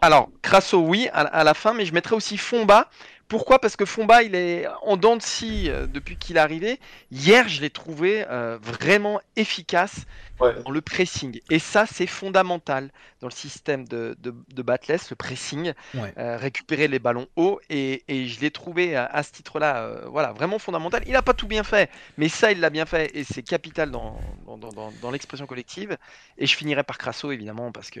alors, 0.00 0.28
Crasso, 0.42 0.78
oui, 0.78 1.08
à, 1.12 1.42
la 1.42 1.54
fin, 1.54 1.72
mais 1.72 1.86
je 1.86 1.94
mettrais 1.94 2.14
aussi 2.14 2.36
Fomba. 2.36 2.88
Pourquoi? 3.28 3.58
Parce 3.58 3.76
que 3.76 3.84
Fomba, 3.84 4.22
il 4.22 4.34
est 4.34 4.66
en 4.82 4.96
dents 4.96 5.16
de 5.16 5.22
scie 5.22 5.68
euh, 5.68 5.86
depuis 5.86 6.16
qu'il 6.16 6.36
est 6.36 6.40
arrivé. 6.40 6.78
Hier, 7.10 7.48
je 7.48 7.60
l'ai 7.60 7.70
trouvé 7.70 8.24
euh, 8.30 8.58
vraiment 8.62 9.20
efficace 9.34 10.06
dans 10.38 10.70
le 10.70 10.80
pressing. 10.80 11.40
Et 11.50 11.58
ça, 11.58 11.86
c'est 11.86 12.06
fondamental 12.06 12.90
dans 13.20 13.28
le 13.28 13.32
système 13.32 13.86
de, 13.86 14.16
de, 14.20 14.34
de 14.48 14.62
Batless, 14.62 15.10
le 15.10 15.16
pressing, 15.16 15.72
euh, 15.94 16.36
récupérer 16.36 16.88
les 16.88 16.98
ballons 16.98 17.26
hauts. 17.36 17.60
Et, 17.70 18.02
je 18.08 18.40
l'ai 18.40 18.50
trouvé 18.50 18.96
à, 18.96 19.22
ce 19.22 19.32
titre-là, 19.32 20.02
voilà, 20.06 20.32
vraiment 20.32 20.58
fondamental. 20.58 21.02
Il 21.06 21.12
n'a 21.12 21.22
pas 21.22 21.34
tout 21.34 21.46
bien 21.46 21.64
fait, 21.64 21.90
mais 22.18 22.28
ça, 22.28 22.52
il 22.52 22.60
l'a 22.60 22.70
bien 22.70 22.86
fait. 22.86 23.10
Et 23.14 23.24
c'est 23.24 23.42
capital 23.42 23.90
dans, 23.90 24.18
dans, 24.46 24.92
dans 25.00 25.10
l'expression 25.10 25.46
collective. 25.46 25.96
Et 26.38 26.46
je 26.46 26.56
finirai 26.56 26.82
par 26.82 26.98
Crasso, 26.98 27.30
évidemment, 27.32 27.72
parce 27.72 27.90
que 27.90 28.00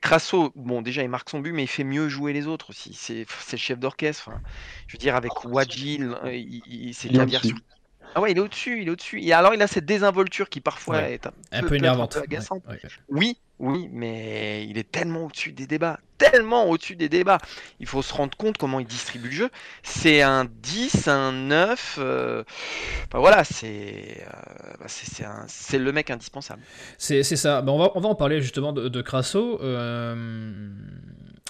Crasso, 0.00 0.52
bon, 0.56 0.82
déjà, 0.82 1.02
il 1.02 1.08
marque 1.08 1.30
son 1.30 1.40
but, 1.40 1.52
mais 1.52 1.64
il 1.64 1.68
fait 1.68 1.84
mieux 1.84 2.08
jouer 2.08 2.32
les 2.32 2.46
autres 2.46 2.70
aussi. 2.70 2.94
C'est 2.94 3.26
le 3.52 3.58
chef 3.58 3.78
d'orchestre. 3.78 4.30
je 4.86 4.94
veux 4.94 4.98
dire, 4.98 5.16
avec 5.16 5.32
oh, 5.44 5.48
Wadjil, 5.48 6.16
c'est 6.92 7.08
caviar 7.10 7.42
sous 7.44 7.56
ah 8.16 8.20
ouais, 8.22 8.32
il 8.32 8.38
est 8.38 8.40
au-dessus, 8.40 8.80
il 8.80 8.88
est 8.88 8.90
au-dessus. 8.90 9.20
Et 9.20 9.34
alors, 9.34 9.52
il 9.52 9.60
a 9.60 9.66
cette 9.66 9.84
désinvolture 9.84 10.48
qui 10.48 10.62
parfois 10.62 11.02
est 11.02 11.26
un, 11.52 11.62
peu, 11.62 11.74
énervante. 11.74 12.16
agaçante. 12.16 12.62
Oui, 13.10 13.36
oui, 13.58 13.90
mais 13.92 14.66
il 14.66 14.78
est 14.78 14.90
tellement 14.90 15.26
au-dessus 15.26 15.52
des 15.52 15.66
débats, 15.66 16.00
tellement 16.16 16.66
au-dessus 16.70 16.96
des 16.96 17.10
débats. 17.10 17.36
Il 17.78 17.86
faut 17.86 18.00
se 18.00 18.14
rendre 18.14 18.34
compte 18.34 18.56
comment 18.56 18.80
il 18.80 18.86
distribue 18.86 19.28
le 19.28 19.34
jeu. 19.34 19.50
C'est 19.82 20.22
un 20.22 20.46
10, 20.46 21.08
un 21.08 21.32
9. 21.32 21.98
Euh, 21.98 22.42
enfin, 23.06 23.18
voilà, 23.18 23.44
c'est 23.44 24.24
euh, 24.26 24.72
bah, 24.80 24.86
c'est 25.46 25.78
le 25.78 25.92
mec 25.92 26.10
indispensable. 26.10 26.62
C'est 26.96 27.22
ça. 27.22 27.60
Bah, 27.60 27.70
on, 27.72 27.78
va, 27.78 27.90
on 27.96 28.00
va 28.00 28.08
en 28.08 28.14
parler 28.14 28.40
justement 28.40 28.72
de, 28.72 28.88
de 28.88 29.02
Crasso. 29.02 29.60
Euh, 29.60 30.70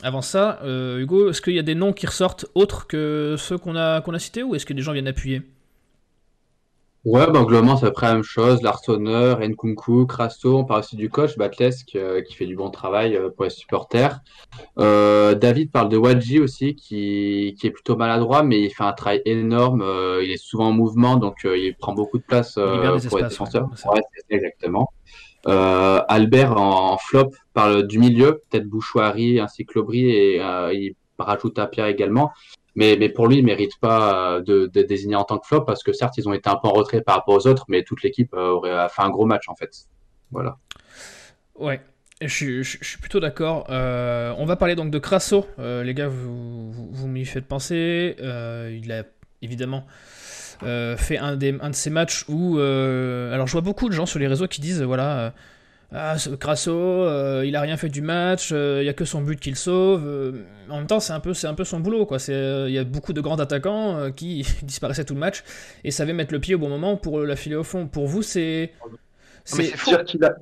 avant 0.03 0.21
ça, 0.21 0.59
Hugo, 0.65 1.31
est-ce 1.31 1.41
qu'il 1.41 1.55
y 1.55 1.61
a 1.61 1.63
des 1.63 1.77
noms 1.77 1.93
qui 1.93 2.07
ressortent 2.07 2.47
autres 2.57 2.89
que 2.89 3.37
ceux 3.39 3.57
qu'on 3.57 3.77
a, 3.77 4.01
qu'on 4.01 4.15
a 4.15 4.19
cités 4.19 4.43
ou 4.43 4.57
est-ce 4.57 4.67
que 4.67 4.73
des 4.73 4.83
gens 4.83 4.91
viennent 4.91 5.07
appuyer? 5.07 5.43
Ouais, 7.07 7.25
bah, 7.31 7.45
globalement, 7.45 7.77
c'est 7.77 7.87
à 7.87 7.91
peu 7.91 7.95
près 7.95 8.07
la 8.09 8.15
même 8.15 8.25
chose. 8.25 8.63
Larsonneur, 8.63 9.39
Nkunku, 9.39 10.07
Crasso, 10.07 10.59
on 10.59 10.65
parle 10.65 10.81
aussi 10.81 10.97
du 10.97 11.09
coach, 11.09 11.37
Batlesk, 11.39 11.95
euh, 11.95 12.21
qui 12.21 12.35
fait 12.35 12.47
du 12.47 12.57
bon 12.57 12.69
travail 12.69 13.15
euh, 13.15 13.31
pour 13.31 13.45
les 13.45 13.51
supporters. 13.51 14.19
Euh, 14.81 15.37
David 15.37 15.71
parle 15.71 15.89
de 15.89 15.97
Wadji 15.97 16.41
aussi, 16.41 16.75
qui, 16.75 17.55
qui 17.61 17.69
est 17.69 17.71
plutôt 17.71 17.95
maladroit, 17.95 18.43
mais 18.43 18.61
il 18.61 18.71
fait 18.71 18.83
un 18.83 18.93
travail 18.93 19.23
énorme. 19.25 19.85
il 20.21 20.33
est 20.33 20.37
souvent 20.37 20.71
en 20.71 20.73
mouvement, 20.73 21.15
donc 21.15 21.37
il 21.45 21.77
prend 21.79 21.95
beaucoup 21.95 22.19
de 22.19 22.25
place 22.25 22.55
pour 22.55 23.19
les 23.19 23.23
défenseurs. 23.23 23.69
Ouais, 23.89 24.01
exactement. 24.29 24.91
Albert 25.45 26.57
en, 26.61 26.99
flop 26.99 27.31
parle 27.55 27.87
du 27.87 28.01
milieu, 28.01 28.43
peut-être 28.51 28.67
Bouchoirie 28.67 29.39
ainsi 29.39 29.65
que 29.65 29.79
Lobry, 29.79 30.11
et 30.11 30.41
il 30.73 30.95
rajoute 31.21 31.57
à 31.61 31.69
Pierre 31.69 31.87
également. 31.87 32.33
Mais, 32.77 32.97
mais 32.99 33.09
pour 33.09 33.27
lui, 33.27 33.39
il 33.39 33.43
ne 33.43 33.47
mérite 33.47 33.73
pas 33.81 34.41
de, 34.41 34.67
de 34.73 34.83
désigner 34.83 35.17
en 35.17 35.25
tant 35.25 35.39
que 35.39 35.47
flop 35.47 35.63
parce 35.63 35.83
que 35.83 35.93
certes, 35.93 36.17
ils 36.19 36.29
ont 36.29 36.33
été 36.35 36.49
un 36.49 36.57
peu 36.57 36.69
en 36.69 36.73
retrait 36.73 37.01
par 37.03 37.17
rapport 37.17 37.35
aux 37.35 37.47
autres, 37.49 37.65
mais 37.69 37.83
toute 37.83 38.03
l'équipe 38.03 38.33
euh, 38.35 38.51
aurait 38.51 38.89
fait 38.91 39.03
un 39.03 39.11
gros 39.11 39.27
match 39.27 39.49
en 39.49 39.55
fait. 39.57 39.71
Voilà. 40.31 40.59
Ouais. 41.55 41.81
Je, 42.21 42.63
suis- 42.63 42.99
plutôt 42.99 43.21
d'accord. 43.21 43.67
Euh, 43.71 44.33
on 44.39 44.47
va 44.47 44.57
parler 44.57 44.75
donc 44.75 44.91
de 44.91 44.99
Crasso. 44.99 45.47
Euh, 45.59 45.83
les 45.83 45.93
gars, 45.93 46.09
vous, 46.09 46.73
vous, 46.73 46.89
vous 46.91 47.09
m'y 47.09 47.25
faites 47.27 47.47
penser. 47.47 48.17
Euh, 48.21 48.79
il 48.83 48.91
a 48.91 49.05
évidemment 49.43 49.85
euh, 50.63 50.97
fait 50.97 51.19
un, 51.19 51.37
des, 51.37 51.57
un 51.61 51.71
de 51.71 51.75
ces 51.75 51.91
matchs 51.91 52.25
où. 52.29 52.59
euh, 52.59 53.35
alors, 53.35 53.47
je 53.47 53.53
vois 53.53 53.61
beaucoup 53.61 53.89
de 53.89 53.95
gens 53.95 54.07
sur 54.07 54.19
les 54.19 54.27
réseaux 54.29 54.49
qui 54.49 54.61
disent 54.63 54.83
voilà. 54.83 55.35
Euh, 55.93 55.97
ah, 56.13 56.19
ce 56.19 56.31
Crasso, 56.31 56.73
euh, 56.73 57.45
il 57.47 57.55
a 57.57 57.61
rien 57.61 57.77
fait 57.77 57.89
du 57.89 58.01
match, 58.03 58.51
euh, 58.53 58.79
il 58.83 58.87
y 58.87 58.89
a 58.89 58.93
que 58.93 59.05
son 59.05 59.21
but 59.23 59.39
qu'il 59.39 59.57
sauve. 59.57 60.03
Euh, 60.07 60.33
en 60.69 60.79
même 60.79 60.87
temps, 60.87 60.99
c'est 61.01 61.13
un 61.13 61.21
peu, 61.21 61.33
c'est 61.35 61.47
un 61.47 61.55
peu 61.55 61.65
son 61.65 61.81
boulot, 61.81 62.07
quoi. 62.07 62.19
C'est, 62.19 62.33
euh, 62.35 62.69
il 62.69 62.75
y 62.75 62.79
a 62.79 62.85
beaucoup 62.85 63.13
de 63.13 63.21
grands 63.21 63.39
attaquants 63.39 63.97
euh, 63.97 64.11
qui 64.11 64.45
disparaissaient 64.63 65.05
tout 65.05 65.15
le 65.15 65.21
match 65.21 65.45
et 65.85 65.91
savaient 65.91 66.13
mettre 66.13 66.33
le 66.33 66.41
pied 66.41 66.55
au 66.55 66.59
bon 66.59 66.69
moment 66.69 66.97
pour 66.97 67.21
la 67.21 67.37
filer 67.37 67.57
au 67.57 67.65
fond. 67.65 67.87
Pour 67.87 68.07
vous, 68.09 68.23
c'est, 68.23 68.73
mais 69.57 69.65
c'est 69.65 69.77
faux. 69.77 69.91
Dire 69.93 70.05
qu'il 70.05 70.25
a... 70.25 70.35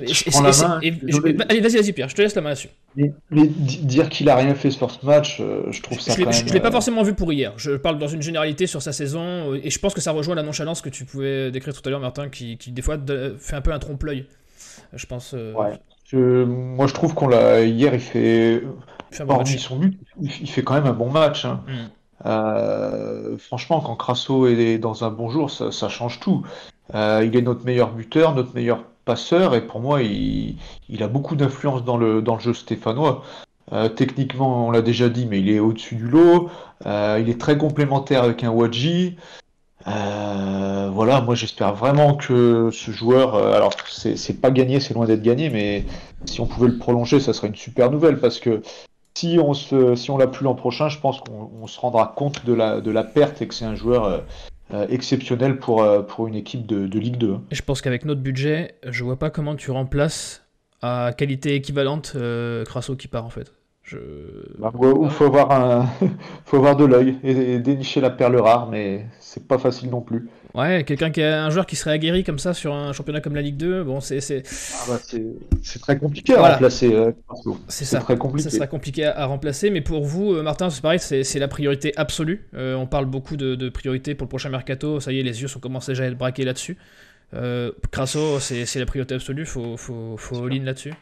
et- 0.00 0.06
Je 0.06 0.28
et- 0.28 0.30
prends 0.30 0.40
et- 0.40 0.50
la 0.50 0.56
et- 0.56 0.60
main, 0.68 0.80
et- 0.82 0.90
désolé. 0.92 1.36
je- 1.38 1.44
Allez, 1.48 1.60
vas-y, 1.60 1.76
vas-y, 1.82 1.92
Pierre, 1.92 2.08
je 2.08 2.14
te 2.14 2.22
laisse 2.22 2.34
la 2.36 2.40
main 2.42 2.50
là-dessus. 2.50 2.68
Mais, 2.94 3.12
mais 3.30 3.46
di- 3.48 3.78
dire 3.78 4.08
qu'il 4.08 4.28
a 4.28 4.36
rien 4.36 4.54
fait 4.54 4.70
sur 4.70 4.90
ce 4.90 5.04
match, 5.04 5.38
euh, 5.40 5.62
je 5.72 5.82
trouve 5.82 5.98
ça 5.98 6.14
Je 6.14 6.20
même. 6.24 6.30
l'ai 6.54 6.60
pas 6.60 6.68
euh, 6.68 6.70
forcément 6.72 7.02
vu 7.02 7.14
pour 7.14 7.32
hier. 7.32 7.52
Je 7.56 7.72
parle 7.72 7.98
dans 7.98 8.06
une 8.08 8.22
généralité 8.22 8.66
sur 8.68 8.80
sa 8.82 8.92
saison 8.92 9.52
euh, 9.52 9.60
et 9.64 9.70
je 9.70 9.78
pense 9.80 9.94
que 9.94 10.00
ça 10.00 10.12
rejoint 10.12 10.34
la 10.36 10.42
nonchalance 10.44 10.80
que 10.80 10.90
tu 10.90 11.04
pouvais 11.04 11.50
décrire 11.50 11.74
tout 11.74 11.82
à 11.86 11.90
l'heure, 11.90 12.00
Martin, 12.00 12.28
qui, 12.28 12.56
qui, 12.56 12.70
des 12.70 12.82
fois 12.82 12.96
de- 12.98 13.34
fait 13.40 13.56
un 13.56 13.60
peu 13.62 13.72
un 13.72 13.78
trompe-l'œil. 13.80 14.26
Je 14.92 15.06
pense. 15.06 15.34
euh, 15.34 15.52
Ouais. 15.54 15.78
je- 16.06 16.44
Moi, 16.44 16.86
je 16.86 16.94
trouve 16.94 17.14
qu'on 17.14 17.28
l'a. 17.28 17.62
Hier, 17.62 17.94
il 17.94 18.00
fait. 18.00 18.62
bon 19.20 19.34
Hormis 19.34 19.52
match. 19.52 19.58
son 19.58 19.76
but, 19.76 19.98
il 20.20 20.48
fait 20.48 20.62
quand 20.62 20.74
même 20.74 20.86
un 20.86 20.92
bon 20.92 21.10
match. 21.10 21.44
hein. 21.44 21.60
Mm. 21.66 22.26
Euh, 22.26 23.36
franchement, 23.38 23.80
quand 23.80 23.96
Crasso 23.96 24.46
est 24.46 24.78
dans 24.78 25.04
un 25.04 25.10
bon 25.10 25.28
jour, 25.30 25.50
ça, 25.50 25.72
ça 25.72 25.88
change 25.88 26.20
tout. 26.20 26.42
Euh, 26.94 27.22
il 27.24 27.36
est 27.36 27.42
notre 27.42 27.64
meilleur 27.64 27.92
buteur, 27.92 28.34
notre 28.34 28.54
meilleur 28.54 28.84
passeur, 29.04 29.54
et 29.54 29.66
pour 29.66 29.80
moi, 29.80 30.02
il, 30.02 30.56
il 30.88 31.02
a 31.02 31.08
beaucoup 31.08 31.34
d'influence 31.36 31.84
dans 31.84 31.96
le, 31.96 32.22
dans 32.22 32.34
le 32.36 32.40
jeu 32.40 32.54
stéphanois. 32.54 33.22
Euh, 33.72 33.88
techniquement, 33.88 34.66
on 34.66 34.70
l'a 34.70 34.82
déjà 34.82 35.08
dit, 35.08 35.26
mais 35.26 35.40
il 35.40 35.50
est 35.50 35.58
au-dessus 35.58 35.96
du 35.96 36.06
lot. 36.08 36.50
Il 36.84 37.28
est 37.28 37.40
très 37.40 37.56
complémentaire 37.56 38.22
avec 38.24 38.44
un 38.44 38.50
Wadji. 38.50 39.16
Euh, 39.86 40.90
voilà, 40.92 41.20
moi 41.20 41.34
j'espère 41.34 41.74
vraiment 41.74 42.14
que 42.14 42.70
ce 42.72 42.90
joueur, 42.90 43.34
euh, 43.34 43.54
alors 43.54 43.72
c'est 43.88 44.40
pas 44.40 44.50
gagné, 44.50 44.80
c'est 44.80 44.94
loin 44.94 45.06
d'être 45.06 45.22
gagné, 45.22 45.50
mais 45.50 45.84
si 46.24 46.40
on 46.40 46.46
pouvait 46.46 46.68
le 46.68 46.78
prolonger, 46.78 47.20
ça 47.20 47.32
serait 47.32 47.48
une 47.48 47.56
super 47.56 47.90
nouvelle 47.90 48.18
parce 48.18 48.38
que 48.38 48.62
si 49.14 49.38
on 49.42 49.54
se, 49.54 49.94
si 49.94 50.10
l'a 50.16 50.26
plus 50.26 50.44
l'an 50.44 50.54
prochain, 50.54 50.88
je 50.88 50.98
pense 50.98 51.20
qu'on 51.20 51.50
on 51.60 51.66
se 51.66 51.78
rendra 51.78 52.12
compte 52.16 52.44
de 52.46 52.52
la, 52.52 53.04
perte 53.04 53.42
et 53.42 53.48
que 53.48 53.54
c'est 53.54 53.64
un 53.64 53.74
joueur 53.74 54.22
euh, 54.72 54.86
exceptionnel 54.88 55.58
pour, 55.58 55.84
une 56.26 56.34
équipe 56.34 56.66
de, 56.66 56.86
de 56.86 56.98
Ligue 56.98 57.18
2. 57.18 57.36
Et 57.50 57.54
je 57.54 57.62
pense 57.62 57.82
qu'avec 57.82 58.04
notre 58.04 58.22
budget, 58.22 58.76
je 58.86 59.04
vois 59.04 59.18
pas 59.18 59.30
comment 59.30 59.56
tu 59.56 59.70
remplaces 59.70 60.44
à 60.80 61.12
qualité 61.16 61.54
équivalente 61.54 62.16
Crasso 62.66 62.96
qui 62.96 63.08
part 63.08 63.26
en 63.26 63.30
fait. 63.30 63.52
Je... 63.84 63.96
Bah, 64.58 64.72
Il 65.04 65.10
faut 65.10 65.24
avoir 65.24 65.50
un, 65.50 65.86
faut 66.46 66.56
avoir 66.58 66.76
de 66.76 66.84
l'œil 66.84 67.18
et, 67.24 67.58
dénicher 67.58 68.00
la 68.00 68.10
perle 68.10 68.36
rare, 68.36 68.68
mais 68.70 69.06
c'est 69.20 69.46
pas 69.46 69.58
facile 69.58 69.90
non 69.90 70.00
plus. 70.00 70.28
Ouais, 70.54 70.84
quelqu'un 70.84 71.10
qui 71.10 71.22
a 71.22 71.44
un 71.44 71.50
joueur 71.50 71.64
qui 71.66 71.76
serait 71.76 71.92
aguerri 71.92 72.24
comme 72.24 72.38
ça 72.38 72.52
sur 72.54 72.74
un 72.74 72.92
championnat 72.92 73.20
comme 73.22 73.34
la 73.34 73.40
Ligue 73.42 73.56
2, 73.56 73.84
bon, 73.84 74.00
c'est 74.00 74.20
c'est- 74.20 74.42
Ah 74.74 74.84
bah, 74.88 74.98
c'est 75.02 75.24
c'est 75.62 75.80
très 75.80 75.98
compliqué 75.98 76.34
à 76.34 76.38
Voilà. 76.38 76.54
remplacer. 76.54 76.92
euh, 76.94 77.10
Crasso. 77.26 77.56
c'est 77.68 77.84
ça. 77.86 78.00
très 78.00 78.16
compliqué. 78.18 78.50
Ça 78.50 78.56
sera 78.56 78.66
compliqué 78.66 79.04
à, 79.06 79.18
à 79.18 79.24
remplacer, 79.26 79.70
mais 79.70 79.80
pour 79.80 80.04
vous, 80.04 80.34
euh, 80.34 80.42
Martin, 80.42 80.68
c'est 80.70 80.82
pareil, 80.82 80.98
c'est 80.98 81.24
c'est 81.24 81.38
la 81.38 81.48
priorité 81.48 81.92
absolue. 81.96 82.46
Euh, 82.54 82.74
on 82.76 82.86
parle 82.86 83.06
beaucoup 83.06 83.36
de, 83.38 83.54
de 83.54 83.68
priorité 83.70 84.14
pour 84.14 84.26
le 84.26 84.28
prochain 84.28 84.50
mercato. 84.50 85.00
Ça 85.00 85.10
y 85.12 85.18
est, 85.20 85.22
les 85.22 85.40
yeux 85.42 85.48
sont 85.48 85.60
commencés 85.60 85.92
déjà 85.92 86.04
à 86.04 86.06
être 86.06 86.18
braqués 86.18 86.44
là-dessus. 86.44 86.76
Euh, 87.34 87.72
Crasso, 87.90 88.38
c'est 88.38 88.66
c'est 88.66 88.78
la 88.78 88.86
priorité 88.86 89.14
absolue. 89.14 89.46
Faut, 89.46 89.78
faut, 89.78 90.16
faut 90.18 90.44
all-in 90.44 90.64
là-dessus. 90.64 90.92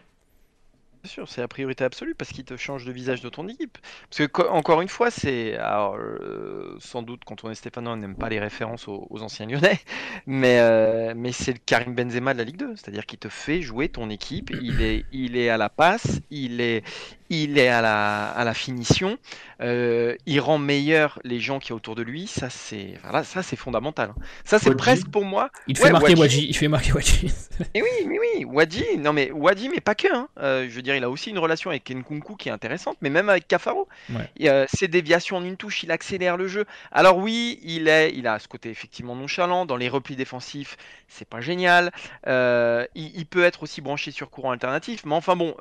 Bien 1.03 1.11
sûr, 1.11 1.29
c'est 1.31 1.41
la 1.41 1.49
priorité 1.49 1.83
absolue 1.83 2.15
parce 2.15 2.31
qu'il 2.31 2.45
te 2.45 2.59
change 2.59 2.85
de 2.85 2.93
visage 2.93 3.23
de 3.23 3.31
ton 3.31 3.49
équipe. 3.49 3.79
Parce 4.11 4.19
que, 4.19 4.25
co- 4.27 4.49
encore 4.51 4.83
une 4.83 4.89
fois, 4.89 5.11
c'est. 5.11 5.57
Alors, 5.57 5.97
euh, 5.97 6.77
sans 6.79 7.03
doute, 7.03 7.23
quand 7.25 7.43
on 7.43 7.51
est 7.51 7.55
Stéphanois, 7.55 7.95
on 7.95 7.97
n'aime 7.97 8.17
pas 8.17 8.29
les 8.29 8.39
références 8.39 8.87
aux, 8.87 9.09
anciens 9.23 9.47
lyonnais, 9.47 9.81
mais, 10.27 10.59
euh, 10.61 11.15
mais 11.17 11.33
c'est 11.33 11.53
le 11.55 11.59
Karim 11.65 11.95
Benzema 11.95 12.35
de 12.35 12.39
la 12.39 12.45
Ligue 12.45 12.59
2. 12.59 12.77
C'est-à-dire 12.77 13.07
qu'il 13.07 13.19
te 13.19 13.31
fait 13.31 13.63
jouer 13.63 13.89
ton 13.89 14.11
équipe. 14.11 14.51
Il 14.51 14.83
est, 14.83 15.07
il 15.11 15.37
est 15.39 15.49
à 15.49 15.57
la 15.57 15.71
passe, 15.71 16.21
il 16.29 16.61
est, 16.61 16.85
il 17.31 17.59
est 17.59 17.69
à 17.69 17.81
la, 17.81 18.27
à 18.31 18.45
la 18.45 18.55
finition, 18.55 19.17
euh, 19.63 20.17
il 20.27 20.41
rend 20.41 20.59
meilleur 20.59 21.19
les 21.25 21.39
gens 21.39 21.59
qui 21.59 21.69
sont 21.69 21.75
autour 21.75 21.95
de 21.95 22.03
lui. 22.03 22.27
Ça, 22.27 22.51
c'est 22.51 22.95
voilà, 23.03 23.25
ça, 23.25 23.43
c'est 23.43 23.57
fondamental. 23.57 24.13
Ça, 24.45 24.59
c'est 24.59 24.69
Wadji. 24.71 24.77
presque 24.79 25.09
pour 25.09 25.25
moi 25.25 25.51
Il 25.67 25.79
Ouais, 25.79 25.87
fait 25.87 25.93
marquer 25.93 26.15
Wadji. 26.15 26.21
Wadji. 26.21 26.47
Il 26.49 26.57
fait 26.57 26.69
marquer 26.69 26.93
Wadji. 26.93 27.33
et 27.75 27.83
oui, 27.83 27.89
oui, 28.07 28.19
oui, 28.21 28.45
Wadi, 28.45 28.85
non 28.99 29.13
mais 29.13 29.31
Wadi, 29.31 29.69
mais 29.69 29.81
pas 29.81 29.95
que. 29.95 30.13
Hein. 30.15 30.29
Euh, 30.39 30.67
je 30.69 30.75
veux 30.75 30.83
dire, 30.83 30.97
il 30.97 31.05
a 31.05 31.11
aussi 31.11 31.31
une 31.31 31.39
relation 31.39 31.71
avec 31.71 31.89
Nkunku 31.91 32.37
qui 32.37 32.49
est 32.49 32.53
intéressante, 32.53 32.97
mais 33.01 33.11
même 33.11 33.29
avec 33.29 33.47
Cafaro. 33.47 33.87
Ouais. 34.11 34.29
Et, 34.39 34.51
euh, 34.51 34.67
ses 34.73 34.89
déviations 34.89 35.37
en 35.37 35.45
une 35.45 35.57
touche, 35.57 35.83
il 35.83 35.91
accélère 35.91 36.37
le 36.37 36.49
jeu. 36.49 36.65
Alors 36.91 37.19
oui, 37.19 37.61
il 37.63 37.89
est, 37.89 38.13
il 38.15 38.27
a 38.27 38.39
ce 38.39 38.49
côté 38.49 38.71
effectivement 38.71 39.15
nonchalant 39.15 39.67
dans 39.67 39.77
les 39.77 39.89
replis 39.89 40.17
défensifs, 40.17 40.77
c'est 41.09 41.29
pas 41.29 41.41
génial. 41.41 41.93
Euh, 42.27 42.87
il, 42.95 43.13
il 43.17 43.27
peut 43.27 43.45
être 43.45 43.63
aussi 43.63 43.81
branché 43.81 44.11
sur 44.11 44.31
courant 44.31 44.51
alternatif, 44.53 45.05
mais 45.05 45.15
enfin 45.15 45.37
bon, 45.37 45.55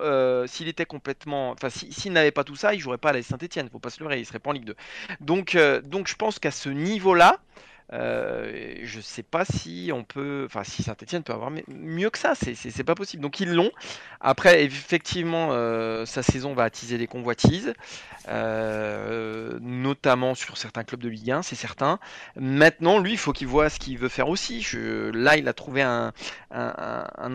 s'il 0.48 0.68
était 0.68 0.86
complètement, 0.86 1.52
enfin 1.62 1.70
si- 1.70 1.92
s'il 1.94 2.14
n'avait 2.14 2.32
pas 2.32 2.44
tout 2.44 2.56
ça, 2.56 2.74
il 2.74 2.80
jouerait 2.80 2.98
pas 2.98 3.10
à 3.10 3.14
la 3.14 3.22
Saint-Etienne. 3.22 3.70
Faut 3.72 3.80
pas 3.80 3.90
se 3.90 4.00
leurrer, 4.02 4.20
il 4.20 4.26
serait 4.26 4.40
pas 4.40 4.50
en 4.52 4.54
Ligue 4.54 4.66
2. 4.66 4.76
Donc, 5.20 5.56
euh, 5.56 5.82
donc 5.82 6.08
je 6.08 6.16
pense 6.16 6.40
qu'à 6.40 6.52
ce 6.52 6.70
niveau-là. 6.70 7.40
Euh, 7.92 8.76
je 8.84 9.00
sais 9.02 9.24
pas 9.24 9.46
si 9.46 9.90
on 9.94 10.04
peut, 10.04 10.44
enfin 10.46 10.64
si 10.64 10.84
Saint-Etienne 10.84 11.24
peut 11.24 11.34
avoir 11.34 11.50
mi- 11.50 11.64
mieux 11.68 12.10
que 12.12 12.20
ça, 12.20 12.34
c'est- 12.36 12.84
pas 12.84 12.96
possible. 12.96 13.24
Donc 13.24 13.40
ils 13.40 13.52
l'ont. 13.52 13.72
Après, 14.22 14.64
effectivement, 14.64 15.50
euh, 15.52 16.06
sa 16.06 16.24
saison 16.24 16.54
va 16.54 16.64
attiser 16.64 16.98
des 16.98 17.08
convoitises, 17.08 17.74
euh, 18.28 19.58
notamment 19.62 20.36
sur 20.36 20.58
certains 20.58 20.84
clubs 20.84 21.02
de 21.02 21.10
Ligue 21.10 21.32
1, 21.32 21.42
c'est 21.42 21.56
certain. 21.56 22.00
Maintenant, 22.36 23.00
lui, 23.00 23.14
il 23.14 23.18
faut 23.18 23.34
qu'il 23.34 23.48
voit 23.48 23.70
ce 23.70 23.80
qu'il 23.80 23.98
veut 23.98 24.10
faire 24.10 24.30
aussi. 24.30 24.66
Là, 25.14 25.38
il 25.38 25.48
a 25.48 25.54
trouvé 25.54 25.82
un, 25.82 26.14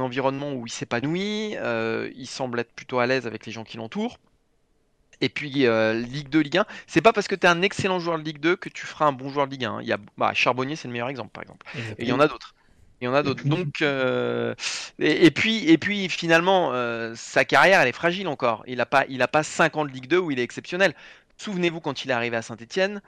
environnement 0.01 0.53
où 0.53 0.67
il 0.67 0.71
s'épanouit, 0.71 1.57
il 2.17 2.27
semble 2.27 2.61
être 2.61 2.73
plutôt 2.73 2.99
à 3.01 3.07
l'aise 3.07 3.27
avec 3.27 3.47
les 3.47 3.53
gens 3.53 3.65
qui 3.65 3.77
l'entourent. 3.77 4.19
Et 5.25 5.31
puis 5.31 5.67
euh, 5.67 5.95
Ligue 5.95 6.29
2, 6.29 6.41
Ligue 6.41 6.59
1, 6.59 6.67
c'est 6.87 7.01
pas 7.01 7.15
parce 7.15 7.29
que 7.29 7.35
tu 7.35 7.47
es 7.47 7.49
un 7.49 7.63
excellent 7.63 7.99
joueur 7.99 8.19
de 8.19 8.25
Ligue 8.25 8.41
2 8.41 8.57
que 8.57 8.69
tu 8.69 8.85
feras 8.85 9.07
un 9.07 9.13
bon 9.13 9.31
joueur 9.31 9.47
de 9.47 9.53
Ligue 9.53 9.65
1. 9.65 9.71
hein. 9.73 9.79
Il 9.81 9.89
y 9.89 9.93
a, 9.93 9.99
bah, 10.19 10.33
Charbonnier, 10.35 10.77
c'est 10.77 10.87
le 10.87 10.93
meilleur 10.93 11.09
exemple, 11.09 11.31
par 11.33 11.43
exemple. 11.43 11.67
Et 11.99 12.03
il 12.03 12.09
y 12.09 12.13
en 12.13 12.21
a 12.21 12.29
d'autres. 12.29 12.55
Il 13.01 13.07
y 13.07 13.09
en 13.09 13.15
a 13.15 13.23
d'autres. 13.23 13.45
Donc, 13.45 13.81
euh, 13.81 14.55
et, 14.99 15.25
et 15.27 15.31
puis, 15.31 15.67
et 15.71 15.79
puis 15.79 16.11
finalement, 16.11 16.73
euh, 16.75 17.15
sa 17.17 17.47
carrière, 17.47 17.81
elle 17.81 17.89
est 17.89 17.93
fragile 17.93 18.29
encore. 18.29 18.65
Il 18.67 18.77
n'a 18.77 18.87
pas, 18.87 19.05
il 19.09 19.23
a 19.23 19.29
pas 19.29 19.43
5 19.43 19.77
ans 19.77 19.85
de 19.87 19.91
Ligue 19.91 20.09
2 20.09 20.19
où 20.19 20.31
il 20.31 20.39
est 20.39 20.43
exceptionnel. 20.45 20.95
Souvenez-vous 21.39 21.81
quand 21.81 22.05
il 22.05 22.11
est 22.11 22.15
arrivé 22.15 22.37
à 22.37 22.43
Saint-Etienne, 22.43 23.01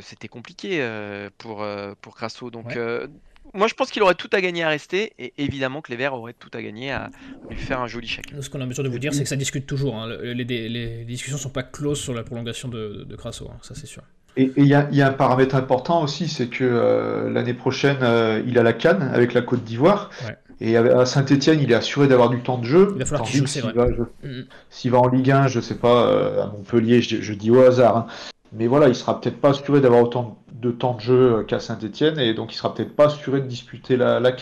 c'était 0.00 0.28
compliqué 0.28 0.88
pour, 1.36 1.66
pour 2.00 2.16
Crasso. 2.16 2.50
Donc, 2.50 2.66
Ouais. 2.66 3.08
Moi, 3.54 3.66
je 3.68 3.74
pense 3.74 3.90
qu'il 3.90 4.02
aurait 4.02 4.14
tout 4.14 4.28
à 4.32 4.40
gagner 4.40 4.62
à 4.64 4.68
rester. 4.68 5.12
Et 5.18 5.32
évidemment 5.38 5.80
que 5.80 5.90
les 5.90 5.96
Verts 5.96 6.14
auraient 6.14 6.34
tout 6.38 6.50
à 6.54 6.60
gagner 6.62 6.90
à 6.92 7.10
lui 7.50 7.56
faire 7.56 7.80
un 7.80 7.86
joli 7.86 8.06
chèque. 8.08 8.32
Ce 8.40 8.50
qu'on 8.50 8.60
a 8.60 8.66
besoin 8.66 8.84
de 8.84 8.90
vous 8.90 8.98
dire, 8.98 9.14
c'est 9.14 9.22
que 9.22 9.28
ça 9.28 9.36
discute 9.36 9.66
toujours. 9.66 9.96
hein. 9.96 10.06
Le- 10.08 10.32
Les, 10.32 10.44
les- 10.44 10.68
les 10.68 11.04
discussions 11.04 11.38
sont 11.38 11.48
pas 11.50 11.62
closes 11.62 12.00
sur 12.00 12.12
la 12.14 12.22
prolongation 12.22 12.68
de, 12.68 12.88
de, 12.98 13.04
de 13.04 13.16
Crasso, 13.16 13.48
hein. 13.50 13.56
ça 13.62 13.74
c'est 13.74 13.86
sûr. 13.86 14.02
Et 14.36 14.50
il 14.56 14.66
y 14.66 14.74
a, 14.74 14.88
il 14.90 14.96
y 14.98 15.02
a 15.02 15.08
un 15.08 15.12
paramètre 15.12 15.54
important 15.54 16.02
aussi, 16.02 16.26
c'est 16.28 16.48
que 16.48 16.64
euh, 16.64 17.30
l'année 17.30 17.54
prochaine, 17.54 17.98
euh, 18.02 18.42
il 18.46 18.58
a 18.58 18.64
la 18.64 18.72
Cannes 18.72 19.08
avec 19.14 19.32
la 19.32 19.42
Côte 19.42 19.62
d'Ivoire. 19.62 20.10
Ouais. 20.26 20.36
Et 20.60 20.76
à 20.76 21.04
Saint-Etienne, 21.06 21.60
il 21.60 21.70
est 21.70 21.74
assuré 21.74 22.06
d'avoir 22.08 22.30
du 22.30 22.40
temps 22.40 22.58
de 22.58 22.64
jeu. 22.64 22.88
Il 22.94 22.98
va 23.00 23.04
falloir 23.04 23.28
qu'il 23.28 23.40
que 23.40 23.46
joue, 23.46 23.52
c'est 23.52 23.60
s'il 23.60 23.70
vrai. 23.70 23.90
va, 23.90 23.94
je- 24.22 24.42
s'il 24.70 24.90
va 24.90 24.98
en 24.98 25.08
Ligue 25.08 25.30
1, 25.30 25.46
je 25.48 25.60
sais 25.60 25.74
pas, 25.76 26.08
euh, 26.08 26.42
à 26.42 26.46
Montpellier, 26.46 27.02
je, 27.02 27.20
je 27.20 27.32
dis 27.34 27.50
au 27.50 27.60
hasard. 27.60 27.96
hein. 27.96 28.06
Mais 28.54 28.66
voilà, 28.66 28.88
il 28.88 28.94
sera 28.94 29.20
peut-être 29.20 29.40
pas 29.40 29.50
assuré 29.50 29.80
d'avoir 29.80 30.02
autant 30.02 30.38
de 30.52 30.70
temps 30.70 30.94
de 30.94 31.00
jeu 31.00 31.44
qu'à 31.46 31.60
Saint-Etienne, 31.60 32.18
et 32.18 32.34
donc 32.34 32.52
il 32.52 32.56
sera 32.56 32.74
peut-être 32.74 32.94
pas 32.96 33.06
assuré 33.06 33.40
de 33.40 33.46
disputer 33.46 33.96
la, 33.96 34.20
la. 34.20 34.32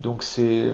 Donc 0.00 0.22
c'est. 0.22 0.72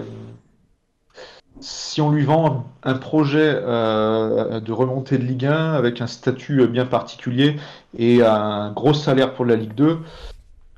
Si 1.61 2.01
on 2.01 2.11
lui 2.11 2.25
vend 2.25 2.65
un 2.83 2.95
projet 2.95 3.53
euh, 3.55 4.59
de 4.59 4.71
remontée 4.73 5.17
de 5.17 5.23
Ligue 5.23 5.45
1 5.45 5.73
avec 5.73 6.01
un 6.01 6.07
statut 6.07 6.67
bien 6.67 6.85
particulier 6.85 7.55
et 7.97 8.21
un 8.23 8.73
gros 8.73 8.93
salaire 8.93 9.33
pour 9.33 9.45
la 9.45 9.55
Ligue 9.55 9.73
2, 9.73 9.99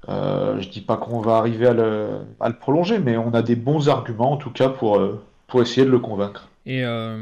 euh, 0.10 0.60
je 0.62 0.70
dis 0.70 0.82
pas 0.82 0.98
qu'on 0.98 1.20
va 1.20 1.38
arriver 1.38 1.68
à 1.68 1.74
le, 1.74 2.20
à 2.40 2.48
le 2.48 2.56
prolonger, 2.56 3.00
mais 3.00 3.18
on 3.18 3.34
a 3.34 3.42
des 3.42 3.56
bons 3.56 3.90
arguments 3.90 4.32
en 4.32 4.38
tout 4.38 4.52
cas 4.52 4.70
pour, 4.70 4.98
euh, 4.98 5.22
pour 5.48 5.62
essayer 5.62 5.86
de 5.86 5.92
le 5.92 6.00
convaincre. 6.00 6.48
Et 6.66 6.84
euh, 6.86 7.18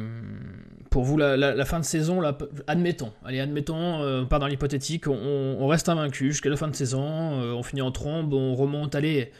pour 0.95 1.03
vous, 1.03 1.17
la, 1.17 1.65
fin 1.65 1.81
de 1.81 1.83
saison, 1.83 2.21
là, 2.21 2.37
admettons, 2.67 3.11
allez, 3.25 3.41
admettons, 3.41 4.01
euh, 4.01 4.21
on 4.21 4.27
part 4.27 4.39
dans 4.39 4.47
l'hypothétique, 4.47 5.07
on, 5.09 5.67
reste 5.67 5.89
invaincu 5.89 6.31
jusqu'à 6.31 6.49
la 6.49 6.55
fin 6.55 6.69
de 6.69 6.73
saison, 6.73 7.41
euh, 7.41 7.51
on 7.51 7.63
finit 7.63 7.81
en 7.81 7.91
trombe, 7.91 8.33
on 8.33 8.55
remonte, 8.55 8.95
allez, 8.95 9.33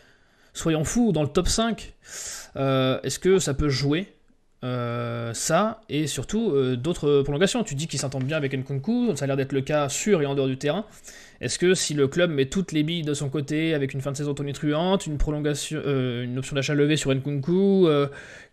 soyons 0.53 0.83
fous, 0.83 1.13
dans 1.13 1.21
le 1.21 1.29
top 1.29 1.47
5. 1.47 1.93
Euh, 2.57 2.99
Est-ce 3.03 3.19
que 3.19 3.39
ça 3.39 3.53
peut 3.53 3.69
jouer 3.69 4.11
ça 5.33 5.79
et 5.87 6.07
surtout 6.07 6.75
d'autres 6.75 7.21
prolongations? 7.21 7.63
Tu 7.63 7.75
dis 7.75 7.87
qu'ils 7.87 7.99
s'entendent 7.99 8.25
bien 8.25 8.35
avec 8.35 8.53
Nkunku, 8.53 9.15
ça 9.15 9.23
a 9.23 9.27
l'air 9.27 9.37
d'être 9.37 9.53
le 9.53 9.61
cas 9.61 9.87
sur 9.87 10.21
et 10.21 10.25
en 10.25 10.35
dehors 10.35 10.47
du 10.47 10.57
terrain. 10.57 10.83
Est-ce 11.39 11.59
que 11.59 11.73
si 11.73 11.93
le 11.93 12.07
club 12.07 12.31
met 12.31 12.47
toutes 12.47 12.71
les 12.71 12.81
billes 12.81 13.03
de 13.03 13.13
son 13.13 13.29
côté 13.29 13.75
avec 13.75 13.93
une 13.93 14.01
fin 14.01 14.11
de 14.11 14.17
saison 14.17 14.33
tonitruante, 14.33 15.05
une 15.05 15.17
prolongation, 15.17 15.79
une 15.85 16.37
option 16.37 16.55
d'achat 16.55 16.73
levée 16.73 16.97
sur 16.97 17.13
Nkunku, 17.13 17.87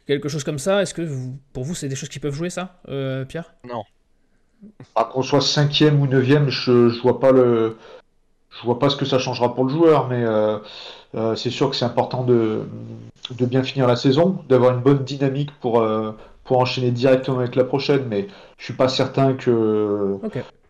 quelque 0.07 0.29
chose 0.29 0.45
comme 0.45 0.59
ça, 0.59 0.83
est-ce 0.83 0.95
que 0.95 1.09
pour 1.53 1.65
vous 1.65 1.75
c'est 1.75 1.89
des 1.89 1.97
choses 1.97 2.09
qui 2.09 2.19
peuvent 2.19 2.35
jouer 2.35 2.51
ça, 2.51 2.81
Pierre? 3.29 3.55
Non. 3.69 3.83
Ah, 4.95 5.09
qu'on 5.13 5.23
soit 5.23 5.41
cinquième 5.41 6.01
ou 6.01 6.07
neuvième, 6.07 6.49
je, 6.49 6.89
je 6.89 7.03
vois 7.03 7.19
pas 7.19 7.33
le, 7.33 7.77
je 8.51 8.63
vois 8.65 8.79
pas 8.79 8.91
ce 8.91 8.97
que 8.97 9.05
ça 9.05 9.19
changera 9.19 9.55
pour 9.55 9.65
le 9.65 9.71
joueur, 9.71 10.09
mais 10.09 10.25
c'est 11.37 11.51
sûr 11.51 11.71
que 11.71 11.77
c'est 11.77 11.85
important 11.85 12.23
de, 12.23 12.63
de 13.31 13.47
bien 13.47 13.63
finir 13.63 13.87
la 13.87 13.97
saison, 13.97 14.43
d'avoir 14.49 14.75
une 14.75 14.81
bonne 14.81 15.05
dynamique 15.05 15.51
pour, 15.61 15.81
euh, 15.81 16.13
pour 16.45 16.59
enchaîner 16.59 16.91
directement 16.91 17.39
avec 17.39 17.57
la 17.57 17.65
prochaine, 17.65 18.05
mais 18.09 18.29
je 18.59 18.65
suis 18.65 18.75
pas 18.75 18.89
certain 18.89 19.35
que 19.35 20.19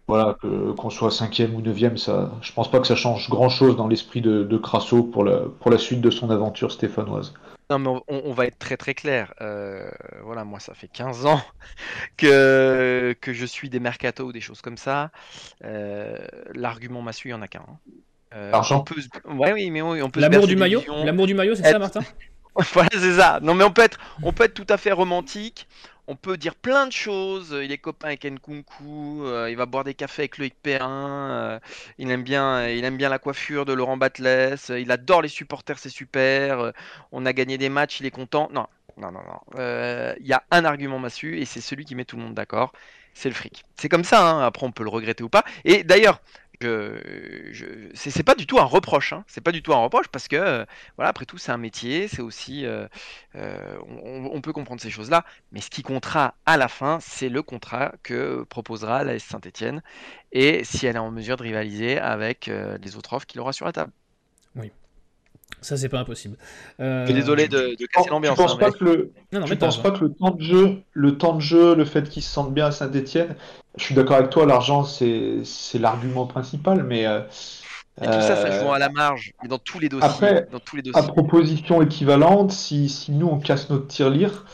voilà 0.09 0.37
qu'on 0.77 0.91
soit 0.91 1.11
cinquième 1.11 1.55
ou 1.55 1.61
neuvième, 1.61 1.97
ça, 1.97 2.33
je 2.43 2.53
pense 2.53 2.71
pas 2.71 2.81
que 2.81 2.87
ça 2.87 2.97
change 2.97 3.31
grand 3.31 3.49
chose 3.49 3.77
dans 3.77 3.89
l'esprit 3.89 4.21
de, 4.21 4.43
de 4.43 4.57
Crasso 4.59 5.03
pour 5.03 5.25
la, 5.25 5.43
pour 5.61 5.71
la 5.71 5.79
suite 5.79 6.01
de 6.01 6.11
son 6.11 6.31
aventure 6.31 6.73
stéphanoise. 6.73 7.35
Non, 7.73 7.79
mais 7.79 8.03
on, 8.07 8.33
va 8.35 8.45
être 8.45 8.59
très 8.59 8.77
très 8.77 8.93
clair. 8.93 9.33
Euh, 9.41 9.91
voilà, 10.23 10.45
moi, 10.45 10.61
ça 10.61 10.75
fait 10.75 10.89
15 10.89 11.25
ans 11.25 11.41
que, 12.19 13.17
que 13.19 13.33
je 13.33 13.47
suis 13.47 13.71
des 13.71 13.81
mercato 13.81 14.25
ou 14.25 14.33
des 14.33 14.43
choses 14.43 14.61
comme 14.61 14.77
ça. 14.77 15.11
Euh, 15.65 16.19
l'argument 16.53 17.01
m'a 17.01 17.15
su, 17.15 17.29
il 17.29 17.31
n'y 17.31 17.39
en 17.39 17.41
a 17.41 17.49
qu'un. 17.49 17.65
Hein. 17.67 18.49
L'argent 18.51 18.85
Ouais, 19.25 19.55
oui, 19.55 19.71
mais 19.71 19.81
on 19.81 20.11
peut 20.11 20.21
L'amour 20.21 20.47
du 20.47 20.57
maillot 20.57 20.83
L'amour 21.05 21.27
du 21.27 21.35
maillot, 21.35 21.55
c'est 21.55 21.71
ça, 21.71 21.79
Martin? 21.79 22.01
Voilà, 22.75 22.91
c'est 22.93 23.15
ça. 23.15 23.41
Non, 23.41 23.55
mais 23.55 23.65
on 23.65 23.71
peut, 23.71 23.81
être, 23.81 23.99
on 24.23 24.35
peut 24.35 24.45
être 24.45 24.53
tout 24.53 24.67
à 24.69 24.77
fait 24.77 24.93
romantique. 24.93 25.67
On 26.13 26.17
peut 26.17 26.37
dire 26.37 26.55
plein 26.55 26.87
de 26.87 26.93
choses. 26.93 27.59
Il 27.65 27.73
est 27.73 27.79
copain 27.79 28.09
avec 28.09 28.27
Nkunku. 28.27 29.25
Euh, 29.25 29.49
il 29.51 29.57
va 29.57 29.65
boire 29.65 29.83
des 29.83 29.95
cafés 29.95 30.23
avec 30.23 30.37
Loïc 30.37 30.55
Perrin. 30.63 31.31
Euh, 31.31 31.59
il, 31.97 32.11
aime 32.11 32.23
bien, 32.23 32.69
il 32.69 32.85
aime 32.85 32.99
bien 32.99 33.09
la 33.09 33.19
coiffure 33.19 33.65
de 33.65 33.73
Laurent 33.73 33.97
Batles. 33.97 34.57
il 34.69 34.91
adore 34.91 35.23
les 35.23 35.29
supporters, 35.29 35.79
c'est 35.79 35.89
super. 35.89 36.61
Euh, 36.61 36.71
on 37.13 37.25
a 37.25 37.33
gagné 37.33 37.57
des 37.57 37.71
matchs, 37.71 38.01
il 38.01 38.05
est 38.05 38.11
content. 38.11 38.51
Non, 38.53 38.67
non, 38.99 39.11
non, 39.11 39.23
non. 39.23 39.41
Il 40.21 40.27
y 40.27 40.35
a 40.35 40.43
un 40.51 40.67
argument 40.67 40.99
massu 40.99 41.41
et 41.41 41.47
c'est 41.47 41.63
celui 41.63 41.87
qui 41.87 41.95
met 41.95 42.05
tout 42.05 42.17
le 42.19 42.25
monde 42.25 42.35
d'accord. 42.35 42.75
C'est 43.15 43.31
le 43.31 43.35
fric. 43.35 43.65
C'est 43.77 43.89
comme 43.89 44.05
ça. 44.05 44.29
Hein. 44.29 44.45
Après, 44.45 44.67
on 44.67 44.71
peut 44.71 44.85
le 44.85 44.91
regretter 44.91 45.25
ou 45.25 45.31
pas. 45.31 45.45
Et 45.65 45.83
d'ailleurs, 45.83 46.21
je, 46.63 47.91
c'est 47.95 48.23
pas 48.23 48.35
du 48.35 48.47
tout 48.47 48.59
un 48.59 48.65
reproche, 48.65 49.13
hein. 49.13 49.25
c'est 49.27 49.41
pas 49.41 49.53
du 49.53 49.63
tout 49.63 49.73
un 49.73 49.79
reproche 49.79 50.09
parce 50.09 50.29
que 50.29 50.37
euh, 50.37 50.65
voilà, 50.97 51.11
après 51.11 51.25
tout, 51.25 51.39
c'est 51.39 51.53
un 51.53 51.59
métier, 51.59 52.09
c'est 52.09 52.23
aussi, 52.23 52.65
euh, 52.67 52.87
euh, 53.35 53.77
on, 54.03 54.41
peut 54.41 54.53
comprendre 54.53 54.81
ces 54.81 54.91
choses-là, 54.91 55.25
mais 55.53 55.61
ce 55.61 55.71
qui 55.71 55.83
comptera 55.83 56.35
à 56.47 56.57
la 56.57 56.69
fin, 56.69 56.99
c'est 57.01 57.29
le 57.29 57.43
contrat 57.43 57.93
que 58.03 58.45
proposera 58.49 59.05
la 59.05 59.19
Saint-Etienne 59.19 59.83
et 60.33 60.65
si 60.65 60.87
elle 60.87 60.97
est 60.97 61.01
en 61.01 61.11
mesure 61.11 61.37
de 61.37 61.43
rivaliser 61.43 61.99
avec 61.99 62.47
les 62.47 62.97
autres 62.97 63.13
offres 63.13 63.27
qu'il 63.27 63.41
aura 63.41 63.53
sur 63.53 63.67
la 63.67 63.73
table. 63.73 63.93
Oui. 64.57 64.73
Ça, 65.63 65.77
c'est 65.77 65.89
pas 65.89 66.01
impossible. 66.01 66.37
Je 66.79 67.05
suis 67.07 67.15
désolé 67.15 67.49
de, 67.49 67.75
casser 67.93 68.11
l'ambiance. 68.11 68.37
Je 68.37 68.43
pense, 68.43 68.59
pas, 68.59 68.71
que 68.71 68.85
le... 68.85 69.13
pense 69.57 69.83
pas 69.83 69.93
que 69.93 70.05
le 70.05 70.13
temps 70.13 70.31
de 70.31 70.43
jeu, 70.43 70.83
le 70.93 71.17
temps 71.17 71.35
de 71.35 71.41
jeu, 71.41 71.75
le 71.75 71.85
fait 71.85 72.09
qu'ils 72.09 72.23
se 72.23 72.31
sentent 72.31 72.53
bien 72.53 72.67
à 72.67 72.71
Saint-Etienne, 72.73 73.35
je 73.77 73.85
suis 73.85 73.95
d'accord 73.95 74.17
avec 74.17 74.31
toi, 74.31 74.45
l'argent, 74.45 74.85
c'est 74.85 75.79
l'argument 75.79 76.27
principal, 76.27 76.83
mais. 76.83 77.07
Euh, 77.07 77.21
et 78.01 78.07
tout 78.07 78.13
ça, 78.13 78.37
ça 78.37 78.63
joue 78.63 78.73
à 78.73 78.79
la 78.79 78.89
marge, 78.89 79.35
mais 79.43 79.49
dans 79.49 79.59
tous 79.59 79.79
les 79.79 79.91
dossiers. 79.91 80.09
Après, 80.09 80.49
dans 80.51 80.61
tous 80.61 80.77
les 80.77 80.83
dossiers. 80.83 80.99
à 80.99 81.07
proposition 81.07 81.83
équivalente, 81.83 82.51
si, 82.51 82.89
si 82.89 83.13
nous 83.13 83.29
on 83.29 83.39
casse 83.39 83.69
notre 83.69 83.87
tirelire, 83.87 84.47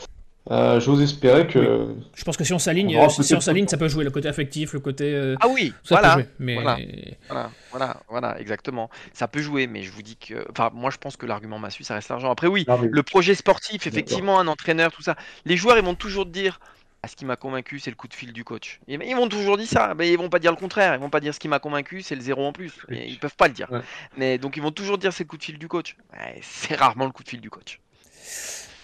euh, 0.51 0.79
j'ose 0.79 1.01
espérer 1.01 1.47
que. 1.47 1.87
Je 2.15 2.23
pense 2.23 2.37
que 2.37 2.43
si 2.43 2.53
on 2.53 2.59
s'aligne, 2.59 2.97
si 3.09 3.35
on 3.35 3.41
s'aligne, 3.41 3.67
ça 3.67 3.77
peut 3.77 3.87
jouer 3.87 4.03
le 4.03 4.11
côté 4.11 4.27
affectif, 4.27 4.73
le 4.73 4.79
côté. 4.79 5.13
Euh, 5.13 5.35
ah 5.41 5.47
oui, 5.47 5.73
voilà. 5.89 6.17
mais... 6.39 6.55
voilà. 6.55 7.51
voilà. 7.71 7.97
Voilà, 8.09 8.39
exactement. 8.39 8.89
Ça 9.13 9.27
peut 9.27 9.41
jouer, 9.41 9.67
mais 9.67 9.83
je 9.83 9.91
vous 9.91 10.01
dis 10.01 10.17
que. 10.17 10.45
Enfin, 10.51 10.71
moi, 10.73 10.89
je 10.89 10.97
pense 10.97 11.17
que 11.17 11.25
l'argument 11.25 11.59
massu, 11.59 11.83
ça 11.83 11.95
reste 11.95 12.09
l'argent. 12.09 12.31
Après, 12.31 12.47
oui, 12.47 12.65
le 12.89 13.03
projet 13.03 13.35
sportif, 13.35 13.87
effectivement, 13.87 14.39
un 14.39 14.47
entraîneur, 14.47 14.91
tout 14.91 15.03
ça. 15.03 15.15
Les 15.45 15.57
joueurs, 15.57 15.77
ils 15.77 15.85
vont 15.85 15.95
toujours 15.95 16.25
dire 16.25 16.59
ah, 17.01 17.07
ce 17.07 17.15
qui 17.15 17.23
m'a 17.23 17.37
convaincu, 17.37 17.79
c'est 17.79 17.91
le 17.91 17.95
coup 17.95 18.09
de 18.09 18.13
fil 18.13 18.33
du 18.33 18.43
coach. 18.43 18.81
Ils 18.87 19.15
vont 19.15 19.29
toujours 19.29 19.57
dire 19.57 19.67
ça, 19.67 19.93
mais 19.95 20.11
ils 20.11 20.17
vont 20.17 20.29
pas 20.29 20.39
dire 20.39 20.51
le 20.51 20.57
contraire. 20.57 20.93
Ils 20.95 20.99
vont 20.99 21.09
pas 21.09 21.21
dire 21.21 21.33
ce 21.33 21.39
qui 21.39 21.47
m'a 21.47 21.59
convaincu, 21.59 22.01
c'est 22.01 22.15
le 22.15 22.21
zéro 22.21 22.45
en 22.45 22.51
plus. 22.51 22.73
Ils 22.89 23.19
peuvent 23.19 23.35
pas 23.35 23.47
le 23.47 23.53
dire. 23.53 23.69
Mais 24.17 24.37
donc 24.37 24.57
ils 24.57 24.63
vont 24.63 24.71
toujours 24.71 24.97
dire 24.97 25.13
c'est 25.13 25.23
le 25.23 25.29
coup 25.29 25.37
de 25.37 25.43
fil 25.43 25.57
du 25.57 25.67
coach. 25.67 25.95
c'est 26.41 26.75
rarement 26.75 27.05
le 27.05 27.11
coup 27.11 27.23
de 27.23 27.29
fil 27.29 27.39
du 27.39 27.49
coach. 27.49 27.79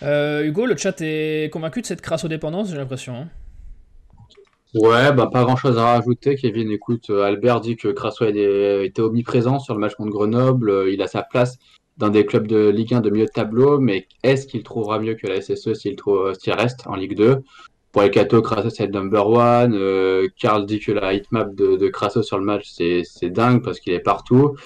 Euh, 0.03 0.43
Hugo, 0.43 0.65
le 0.65 0.75
chat 0.75 0.95
est 1.01 1.51
convaincu 1.51 1.81
de 1.81 1.85
cette 1.85 2.01
crasso-dépendance, 2.01 2.69
j'ai 2.69 2.77
l'impression. 2.77 3.15
Hein. 3.15 3.27
ouais, 4.73 5.13
bah 5.13 5.29
pas 5.31 5.43
grand 5.43 5.55
chose 5.55 5.77
à 5.77 5.85
rajouter. 5.95 6.35
Kevin, 6.35 6.71
écoute, 6.71 7.09
euh, 7.09 7.23
Albert 7.23 7.61
dit 7.61 7.75
que 7.75 7.87
Crasso 7.87 8.25
était 8.25 9.01
omniprésent 9.01 9.59
sur 9.59 9.73
le 9.73 9.79
match 9.79 9.95
contre 9.95 10.11
Grenoble. 10.11 10.69
Euh, 10.69 10.91
il 10.91 11.01
a 11.01 11.07
sa 11.07 11.23
place 11.23 11.57
dans 11.97 12.09
des 12.09 12.25
clubs 12.25 12.47
de 12.47 12.67
Ligue 12.69 12.93
1 12.93 13.01
de 13.01 13.09
milieu 13.09 13.25
de 13.25 13.31
tableau, 13.31 13.79
mais 13.79 14.07
est-ce 14.23 14.47
qu'il 14.47 14.63
trouvera 14.63 14.99
mieux 14.99 15.15
que 15.15 15.27
la 15.27 15.41
SSE 15.41 15.73
s'il 15.73 15.95
reste 16.51 16.87
en 16.87 16.95
Ligue 16.95 17.15
2 17.15 17.41
pour 17.95 18.01
les 18.01 18.11
Cato, 18.11 18.41
Crasso 18.41 18.69
c'est 18.69 18.87
le 18.87 18.91
number 18.91 19.25
one. 19.25 19.73
Euh, 19.73 20.27
Karl 20.37 20.65
dit 20.65 20.81
que 20.81 20.91
la 20.91 21.13
hitmap 21.13 21.55
de, 21.55 21.77
de 21.77 21.87
Crasso 21.87 22.21
sur 22.23 22.37
le 22.37 22.43
match 22.43 22.69
c'est 22.69 23.29
dingue 23.29 23.63
parce 23.63 23.79
qu'il 23.79 23.93
est 23.93 24.01
partout. 24.01 24.57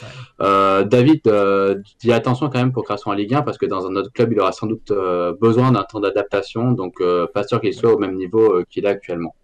Euh, 0.41 0.83
David 0.83 1.21
euh, 1.27 1.75
dit 1.99 2.11
attention 2.11 2.49
quand 2.49 2.57
même 2.57 2.71
pour 2.71 2.85
Crasso 2.85 3.07
en 3.07 3.13
Ligue 3.13 3.35
1 3.35 3.43
parce 3.43 3.59
que 3.59 3.67
dans 3.67 3.85
un 3.85 3.95
autre 3.97 4.11
club 4.11 4.31
il 4.31 4.39
aura 4.39 4.51
sans 4.51 4.65
doute 4.65 4.89
euh, 4.89 5.35
besoin 5.39 5.71
d'un 5.71 5.83
temps 5.83 5.99
d'adaptation 5.99 6.71
donc 6.71 7.01
euh, 7.01 7.27
pas 7.27 7.43
sûr 7.43 7.61
qu'il 7.61 7.71
soit 7.71 7.93
au 7.93 7.99
même 7.99 8.15
niveau 8.15 8.63
qu'il 8.67 8.85
est 8.85 8.89
actuellement. 8.89 9.35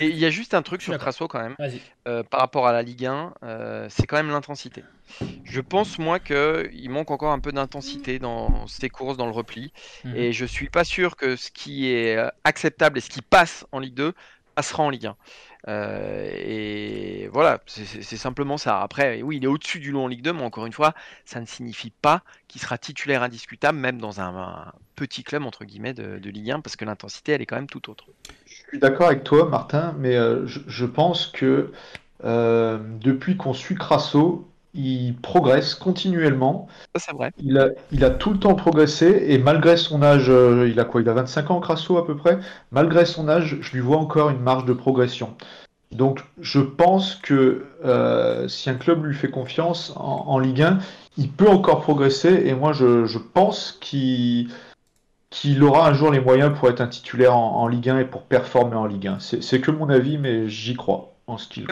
Il 0.00 0.18
y 0.18 0.26
a 0.26 0.30
juste 0.30 0.54
un 0.54 0.62
truc 0.62 0.82
sur 0.82 0.96
Crasso 0.98 1.26
quand 1.28 1.40
même, 1.40 1.56
euh, 2.06 2.22
par 2.22 2.40
rapport 2.40 2.66
à 2.66 2.72
la 2.72 2.82
Ligue 2.82 3.06
1, 3.06 3.34
euh, 3.42 3.86
c'est 3.88 4.06
quand 4.06 4.16
même 4.16 4.28
l'intensité. 4.28 4.84
Je 5.44 5.60
pense 5.60 5.98
moi 5.98 6.18
qu'il 6.18 6.90
manque 6.90 7.10
encore 7.10 7.32
un 7.32 7.38
peu 7.38 7.52
d'intensité 7.52 8.18
dans 8.18 8.66
ses 8.66 8.88
courses, 8.88 9.16
dans 9.16 9.26
le 9.26 9.32
repli, 9.32 9.72
mhm. 10.04 10.16
et 10.16 10.32
je 10.32 10.44
suis 10.44 10.68
pas 10.68 10.84
sûr 10.84 11.16
que 11.16 11.36
ce 11.36 11.50
qui 11.50 11.90
est 11.90 12.16
euh, 12.16 12.28
acceptable 12.44 12.98
et 12.98 13.00
ce 13.00 13.08
qui 13.08 13.22
passe 13.22 13.66
en 13.72 13.78
Ligue 13.78 13.94
2 13.94 14.12
passera 14.54 14.82
en 14.82 14.90
Ligue 14.90 15.06
1. 15.06 15.16
Euh, 15.68 16.30
et 16.32 17.28
voilà, 17.32 17.60
c'est 17.66 18.16
simplement 18.16 18.56
ça. 18.56 18.80
Après, 18.80 19.22
oui, 19.22 19.38
il 19.38 19.44
est 19.44 19.48
au-dessus 19.48 19.80
du 19.80 19.90
lot 19.90 20.02
en 20.02 20.06
Ligue 20.06 20.22
2, 20.22 20.32
mais 20.32 20.42
encore 20.42 20.66
une 20.66 20.72
fois, 20.72 20.94
ça 21.24 21.40
ne 21.40 21.46
signifie 21.46 21.90
pas 21.90 22.22
qu'il 22.46 22.60
sera 22.60 22.78
titulaire 22.78 23.22
indiscutable, 23.22 23.78
même 23.78 23.98
dans 23.98 24.20
un, 24.20 24.72
petit 24.94 25.24
club, 25.24 25.44
entre 25.44 25.64
guillemets, 25.64 25.92
de, 25.92 26.30
Ligue 26.30 26.52
1, 26.52 26.60
parce 26.60 26.76
que 26.76 26.84
l'intensité, 26.84 27.32
elle 27.32 27.42
est 27.42 27.46
quand 27.46 27.56
même 27.56 27.68
tout 27.68 27.90
autre. 27.90 28.06
Je 28.66 28.72
suis 28.72 28.78
d'accord 28.80 29.06
avec 29.06 29.22
toi, 29.22 29.48
Martin, 29.48 29.94
mais 29.98 30.16
euh, 30.16 30.44
je, 30.46 30.84
pense 30.84 31.26
que 31.26 31.70
euh, 32.24 32.78
depuis 33.00 33.36
qu'on 33.36 33.54
suit 33.54 33.76
Crasso, 33.76 34.44
il 34.74 35.14
progresse 35.14 35.74
continuellement. 35.76 36.66
c'est 36.96 37.12
vrai. 37.12 37.32
Il 37.38 37.58
a, 37.58 37.68
il 37.92 38.04
a 38.04 38.10
tout 38.10 38.30
le 38.30 38.38
temps 38.38 38.56
progressé 38.56 39.26
et 39.28 39.38
malgré 39.38 39.76
son 39.76 40.02
âge, 40.02 40.26
euh, 40.28 40.68
il 40.68 40.80
a 40.80 40.84
quoi 40.84 41.00
Il 41.00 41.08
a 41.08 41.14
25 41.14 41.50
ans, 41.52 41.60
Crasso 41.60 41.96
à 41.96 42.04
peu 42.04 42.16
près. 42.16 42.38
Malgré 42.72 43.06
son 43.06 43.28
âge, 43.28 43.58
je 43.60 43.72
lui 43.72 43.80
vois 43.80 43.98
encore 43.98 44.30
une 44.30 44.40
marge 44.40 44.64
de 44.64 44.72
progression. 44.72 45.36
Donc 45.92 46.20
je 46.40 46.60
pense 46.60 47.14
que 47.14 47.64
euh, 47.84 48.48
si 48.48 48.68
un 48.68 48.74
club 48.74 49.04
lui 49.04 49.14
fait 49.14 49.30
confiance 49.30 49.92
en, 49.96 50.38
Ligue 50.38 50.62
1, 50.62 50.78
il 51.16 51.30
peut 51.30 51.48
encore 51.48 51.80
progresser 51.80 52.42
et 52.46 52.54
moi 52.54 52.72
je, 52.72 53.18
pense 53.18 53.78
qu'il 53.80 54.48
qu'il 55.40 55.62
aura 55.62 55.88
un 55.88 55.92
jour 55.92 56.10
les 56.10 56.20
moyens 56.20 56.56
pour 56.58 56.68
être 56.68 56.80
un 56.80 56.86
titulaire 56.86 57.36
en, 57.36 57.62
en 57.62 57.68
Ligue 57.68 57.90
1 57.90 57.98
et 58.00 58.04
pour 58.04 58.22
performer 58.22 58.76
en 58.76 58.86
Ligue 58.86 59.08
1. 59.08 59.18
C'est 59.20 59.60
que 59.60 59.70
mon 59.70 59.90
avis, 59.90 60.18
mais 60.18 60.48
j'y 60.48 60.74
crois. 60.74 61.16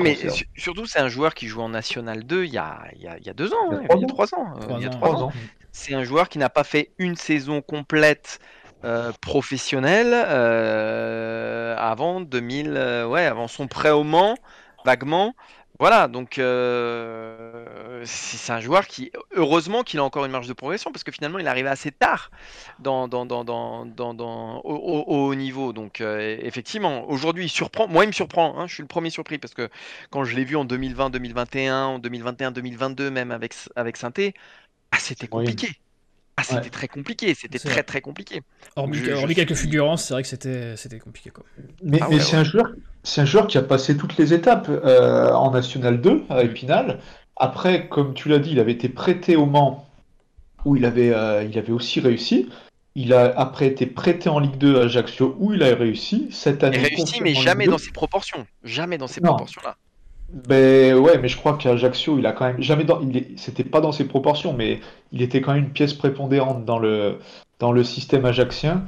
Mais 0.00 0.18
surtout, 0.56 0.86
c'est 0.86 0.98
un 0.98 1.08
joueur 1.08 1.32
qui 1.32 1.46
joue 1.46 1.62
en 1.62 1.68
National 1.68 2.24
2 2.24 2.44
il 2.44 2.52
y 2.52 2.58
a, 2.58 2.82
il 2.96 3.02
y 3.02 3.30
a, 3.30 3.34
deux 3.34 3.52
ans, 3.52 3.70
il 3.70 4.00
y 4.00 4.04
a 4.04 4.06
trois 4.08 4.34
ans. 4.34 4.54
il 4.76 4.82
y 4.82 4.86
a 4.86 4.90
trois 4.90 5.22
ans. 5.22 5.32
C'est 5.70 5.94
un 5.94 6.04
joueur 6.04 6.28
qui 6.28 6.38
n'a 6.38 6.48
pas 6.48 6.64
fait 6.64 6.90
une 6.98 7.16
saison 7.16 7.62
complète 7.62 8.40
euh, 8.84 9.12
professionnelle 9.20 10.12
euh, 10.12 11.76
avant 11.78 12.20
2000, 12.20 12.74
euh, 12.76 13.06
ouais, 13.06 13.24
avant 13.24 13.48
son 13.48 13.66
prêt 13.66 13.90
au 13.90 14.02
Mans, 14.02 14.36
vaguement. 14.84 15.34
Voilà, 15.80 16.06
donc 16.06 16.38
euh, 16.38 18.00
c'est 18.04 18.52
un 18.52 18.60
joueur 18.60 18.86
qui, 18.86 19.10
heureusement 19.32 19.82
qu'il 19.82 19.98
a 19.98 20.04
encore 20.04 20.24
une 20.24 20.30
marge 20.30 20.46
de 20.46 20.52
progression, 20.52 20.92
parce 20.92 21.02
que 21.02 21.10
finalement 21.10 21.40
il 21.40 21.46
est 21.46 21.48
arrivé 21.48 21.68
assez 21.68 21.90
tard 21.90 22.30
dans, 22.78 23.08
dans, 23.08 23.26
dans, 23.26 23.44
dans 23.44 24.60
au, 24.64 25.04
haut 25.06 25.34
niveau. 25.34 25.72
Donc 25.72 26.00
euh, 26.00 26.36
effectivement, 26.40 27.08
aujourd'hui 27.10 27.46
il 27.46 27.48
surprend, 27.48 27.88
moi 27.88 28.04
il 28.04 28.08
me 28.08 28.12
surprend, 28.12 28.56
hein, 28.56 28.68
je 28.68 28.74
suis 28.74 28.82
le 28.82 28.88
premier 28.88 29.10
surpris, 29.10 29.38
parce 29.38 29.52
que 29.52 29.68
quand 30.10 30.24
je 30.24 30.36
l'ai 30.36 30.44
vu 30.44 30.54
en 30.54 30.64
2020, 30.64 31.10
2021, 31.10 31.84
en 31.86 31.98
2021, 31.98 32.52
2022 32.52 33.10
même 33.10 33.32
avec, 33.32 33.54
avec 33.74 33.96
Synthé, 33.96 34.34
ah, 34.92 34.98
c'était 35.00 35.26
compliqué. 35.26 35.70
Ah, 36.36 36.42
c'était 36.42 36.70
très 36.70 36.88
compliqué, 36.88 37.32
c'était 37.34 37.58
très 37.58 37.82
très 37.84 38.00
compliqué. 38.00 38.42
Hormis, 38.74 39.34
quelques 39.34 39.54
figurants, 39.54 39.96
c'est 39.96 40.14
vrai 40.14 40.22
que 40.22 40.28
c'était, 40.28 40.76
c'était 40.76 40.98
compliqué. 40.98 41.30
Quoi. 41.30 41.44
Mais, 41.82 42.00
ah 42.02 42.08
c'est, 42.18 42.36
un 42.36 42.44
joueur, 42.44 42.72
c'est 43.04 43.20
un 43.20 43.24
joueur 43.24 43.46
qui 43.46 43.56
a 43.56 43.62
passé 43.62 43.96
toutes 43.96 44.16
les 44.16 44.34
étapes 44.34 44.68
euh, 44.68 45.30
en 45.32 45.52
National 45.52 46.00
2 46.00 46.24
à 46.30 46.42
Épinal. 46.42 46.98
Après, 47.36 47.88
comme 47.88 48.14
tu 48.14 48.28
l'as 48.28 48.40
dit, 48.40 48.50
il 48.50 48.58
avait 48.60 48.72
été 48.72 48.88
prêté 48.88 49.36
au 49.36 49.46
Mans, 49.46 49.88
où 50.64 50.74
il 50.76 50.84
avait, 50.84 51.12
euh, 51.12 51.44
il 51.44 51.56
avait 51.56 51.72
aussi 51.72 52.00
réussi. 52.00 52.48
Il 52.96 53.12
a 53.12 53.32
après 53.38 53.66
été 53.66 53.86
prêté 53.86 54.28
en 54.28 54.38
Ligue 54.38 54.56
2 54.58 54.80
à 54.80 54.84
Ajaccio 54.84 55.36
où 55.38 55.52
il 55.52 55.62
a 55.62 55.74
réussi. 55.74 56.28
Cette 56.30 56.62
Il 56.62 56.66
année, 56.66 56.78
a 56.78 56.82
réussi, 56.82 57.20
mais 57.20 57.30
en 57.30 57.32
Ligue 57.34 57.42
jamais 57.42 57.64
2. 57.66 57.70
dans 57.72 57.78
ces 57.78 57.90
proportions. 57.92 58.46
Jamais 58.64 58.98
dans 58.98 59.08
ces 59.08 59.20
proportions-là. 59.20 59.76
Ben 60.48 60.94
ouais, 60.96 61.18
mais 61.18 61.28
je 61.28 61.36
crois 61.36 61.56
qu'à 61.56 61.70
Ajaccio, 61.70 62.18
il 62.18 62.26
a 62.26 62.32
quand 62.32 62.46
même 62.46 62.60
jamais 62.60 62.84
dans, 62.84 63.00
il 63.00 63.16
est- 63.16 63.38
c'était 63.38 63.62
pas 63.64 63.80
dans 63.80 63.92
ses 63.92 64.04
proportions, 64.04 64.52
mais 64.52 64.80
il 65.12 65.22
était 65.22 65.40
quand 65.40 65.54
même 65.54 65.64
une 65.64 65.70
pièce 65.70 65.94
prépondérante 65.94 66.64
dans 66.64 66.78
le 66.78 67.18
dans 67.60 67.70
le 67.72 67.84
système 67.84 68.24
ajaxien. 68.24 68.84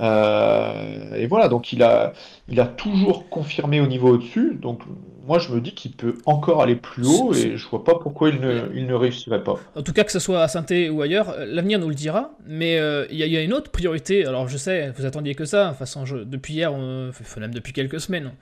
Euh, 0.00 1.14
et 1.14 1.26
voilà, 1.26 1.48
donc 1.48 1.72
il 1.72 1.82
a 1.82 2.12
il 2.48 2.60
a 2.60 2.66
toujours 2.66 3.28
confirmé 3.28 3.80
au 3.80 3.86
niveau 3.86 4.08
au-dessus. 4.14 4.56
Donc 4.60 4.80
moi, 5.26 5.38
je 5.38 5.52
me 5.52 5.60
dis 5.60 5.74
qu'il 5.74 5.92
peut 5.92 6.14
encore 6.26 6.62
aller 6.62 6.74
plus 6.76 7.06
haut 7.06 7.32
et 7.34 7.56
je 7.56 7.68
vois 7.68 7.84
pas 7.84 7.94
pourquoi 8.00 8.30
il 8.30 8.40
ne 8.40 8.70
il 8.74 8.86
ne 8.86 8.94
réussirait 8.94 9.44
pas. 9.44 9.56
En 9.76 9.82
tout 9.82 9.92
cas, 9.92 10.02
que 10.04 10.12
ce 10.12 10.18
soit 10.18 10.42
à 10.42 10.48
saint 10.48 10.64
ou 10.90 11.02
ailleurs, 11.02 11.30
euh, 11.30 11.44
l'avenir 11.46 11.78
nous 11.78 11.88
le 11.88 11.94
dira. 11.94 12.32
Mais 12.46 12.78
euh, 12.78 13.06
il 13.10 13.16
y, 13.18 13.22
a- 13.22 13.26
il 13.26 13.32
y 13.32 13.36
a 13.36 13.42
une 13.42 13.52
autre 13.52 13.70
priorité. 13.70 14.24
Alors, 14.26 14.48
je 14.48 14.56
sais, 14.56 14.92
vous 14.96 15.04
attendiez 15.06 15.34
que 15.34 15.44
ça. 15.44 15.64
De 15.66 15.68
toute 15.70 15.78
façon, 15.78 16.04
je- 16.04 16.16
depuis 16.16 16.54
hier, 16.54 16.72
on- 16.74 17.10
enfin, 17.10 17.40
même 17.40 17.54
depuis 17.54 17.72
quelques 17.72 18.00
semaines, 18.00 18.32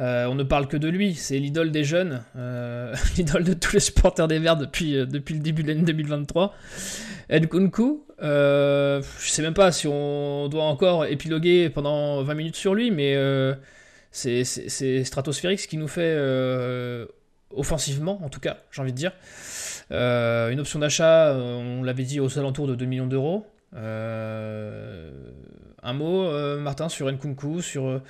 euh, 0.00 0.26
on 0.26 0.34
ne 0.34 0.42
parle 0.42 0.66
que 0.66 0.76
de 0.76 0.88
lui. 0.88 1.14
C'est 1.14 1.38
l'idole 1.38 1.70
des 1.70 1.84
jeunes, 1.84 2.22
euh, 2.36 2.94
l'idole 3.16 3.44
de 3.44 3.52
tous 3.52 3.74
les 3.74 3.80
supporters 3.80 4.28
des 4.28 4.38
Verts 4.38 4.56
depuis, 4.56 4.96
euh, 4.96 5.06
depuis 5.06 5.34
le 5.34 5.40
début 5.40 5.62
de 5.62 5.68
l'année 5.68 5.82
2023. 5.82 6.54
Nkunku, 7.30 8.02
je 8.20 9.02
sais 9.18 9.42
même 9.42 9.54
pas 9.54 9.70
si 9.70 9.86
on 9.86 10.48
doit 10.48 10.64
encore 10.64 11.06
épiloguer 11.06 11.70
pendant 11.70 12.22
20 12.22 12.34
minutes 12.34 12.56
sur 12.56 12.74
lui, 12.74 12.90
mais 12.90 13.16
c'est- 14.10 15.04
stratosphérique 15.04 15.60
ce 15.60 15.68
qu'il 15.68 15.78
nous 15.78 15.86
fait 15.86 16.18
offensivement, 17.54 18.20
en 18.24 18.28
tout 18.28 18.40
cas, 18.40 18.58
j'ai 18.72 18.82
envie 18.82 18.92
de 18.92 18.96
dire. 18.96 19.12
Une 19.92 20.58
option 20.58 20.80
d'achat, 20.80 21.36
on 21.36 21.84
l'avait 21.84 22.02
dit, 22.02 22.18
aux 22.18 22.36
alentours 22.36 22.66
de 22.66 22.74
2 22.74 22.84
millions 22.84 23.06
d'euros. 23.06 23.46
Un 23.72 25.12
mot, 25.92 26.58
Martin, 26.58 26.88
sur 26.88 27.08
Nkunku, 27.12 27.62
sur 27.62 28.00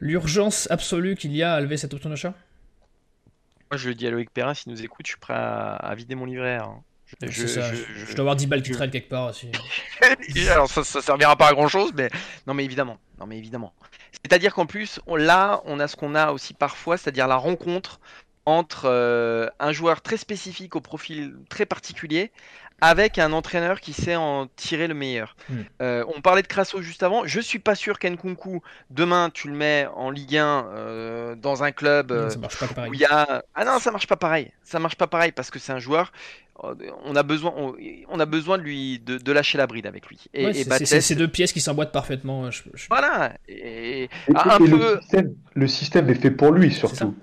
l'urgence 0.00 0.68
absolue 0.70 1.14
qu'il 1.14 1.34
y 1.36 1.42
a 1.42 1.54
à 1.54 1.60
lever 1.60 1.76
cette 1.76 1.94
option 1.94 2.10
d'achat? 2.10 2.34
Moi, 3.70 3.78
je 3.78 3.88
le 3.88 3.94
dis 3.94 4.06
à 4.06 4.10
Loïc 4.10 4.30
Perrin, 4.30 4.54
s'il 4.54 4.72
nous 4.72 4.82
écoute, 4.82 5.06
je 5.06 5.12
suis 5.12 5.20
prêt 5.20 5.34
à, 5.34 5.74
à 5.76 5.94
vider 5.94 6.14
mon 6.16 6.24
livret. 6.24 6.56
hein. 6.56 6.82
Je, 7.22 7.26
C'est 7.28 7.42
je- 7.42 7.46
ça, 7.46 7.60
je- 7.62 7.76
je, 7.76 7.82
je- 8.00 8.06
je 8.06 8.12
dois 8.14 8.20
avoir 8.22 8.36
10 8.36 8.46
balles 8.46 8.62
qui 8.62 8.70
traînent 8.70 8.90
quelque 8.90 9.08
part 9.08 9.30
aussi. 9.30 9.50
Alors 10.50 10.68
ça, 10.70 10.84
ça 10.84 11.02
servira 11.02 11.36
pas 11.36 11.48
à 11.48 11.52
grand 11.52 11.66
chose, 11.68 11.92
mais 11.94 12.08
non 12.46 12.54
mais 12.54 12.64
évidemment, 12.64 12.98
non 13.18 13.26
mais 13.26 13.36
évidemment. 13.36 13.72
C'est-à-dire 14.12 14.54
qu'en 14.54 14.66
plus, 14.66 15.00
on, 15.06 15.16
là, 15.16 15.60
on 15.64 15.80
a 15.80 15.88
ce 15.88 15.96
qu'on 15.96 16.14
a 16.14 16.30
aussi 16.30 16.54
parfois, 16.54 16.96
c'est-à-dire 16.96 17.26
la 17.26 17.34
rencontre 17.36 17.98
entre 18.46 18.84
euh, 18.86 19.48
un 19.58 19.72
joueur 19.72 20.02
très 20.02 20.16
spécifique 20.16 20.76
au 20.76 20.80
profil 20.80 21.34
très 21.48 21.66
particulier 21.66 22.30
avec 22.80 23.18
un 23.18 23.32
entraîneur 23.32 23.80
qui 23.80 23.92
sait 23.92 24.16
en 24.16 24.46
tirer 24.56 24.86
le 24.88 24.94
meilleur. 24.94 25.36
Mm. 25.48 25.54
Euh, 25.82 26.04
on 26.14 26.20
parlait 26.20 26.42
de 26.42 26.46
Crasso 26.46 26.80
juste 26.82 27.02
avant. 27.02 27.26
Je 27.26 27.40
suis 27.40 27.58
pas 27.58 27.74
sûr 27.74 27.98
qu'Nkunku 27.98 28.62
demain 28.90 29.30
tu 29.32 29.48
le 29.48 29.54
mets 29.54 29.86
en 29.94 30.10
Ligue 30.10 30.36
1 30.36 30.66
euh, 30.74 31.34
dans 31.36 31.62
un 31.62 31.72
club. 31.72 32.12
euh, 32.12 32.30
ça 32.30 32.38
marche 32.38 32.58
pas 32.58 32.66
pareil. 32.66 32.90
où 32.90 32.94
il 32.94 33.00
y 33.00 33.04
a 33.04 33.42
ah 33.54 33.64
non 33.64 33.78
ça 33.78 33.90
marche 33.90 34.06
pas 34.06 34.16
pareil 34.16 34.50
ça 34.62 34.78
marche 34.78 34.96
pas 34.96 35.06
pareil 35.06 35.32
parce 35.32 35.50
que 35.50 35.58
c'est 35.58 35.72
un 35.72 35.78
joueur 35.78 36.12
on 37.04 37.16
a 37.16 37.22
besoin 37.22 37.54
on, 37.56 37.74
on 38.10 38.20
a 38.20 38.26
besoin 38.26 38.58
de 38.58 38.62
lui 38.62 38.98
de, 38.98 39.16
de 39.16 39.32
lâcher 39.32 39.56
la 39.56 39.66
bride 39.66 39.86
avec 39.86 40.06
lui 40.08 40.18
et, 40.34 40.44
Ouais, 40.44 40.50
et 40.50 40.64
c'est- 40.84 41.00
ces 41.00 41.14
deux 41.14 41.28
pièces 41.28 41.52
qui 41.52 41.60
s'emboîtent 41.60 41.92
parfaitement. 41.92 42.50
je- 42.50 42.62
je- 42.74 42.86
voilà 42.90 43.32
et, 43.48 44.02
Et, 44.04 44.10
Ah, 44.34 44.56
un 44.56 44.64
et 44.64 44.68
le 44.68 44.98
système, 45.00 45.34
le 45.54 45.68
système 45.68 46.10
est 46.10 46.14
fait 46.16 46.30
pour 46.30 46.52
lui 46.52 46.70
ça. 46.72 46.80
surtout. 46.88 47.14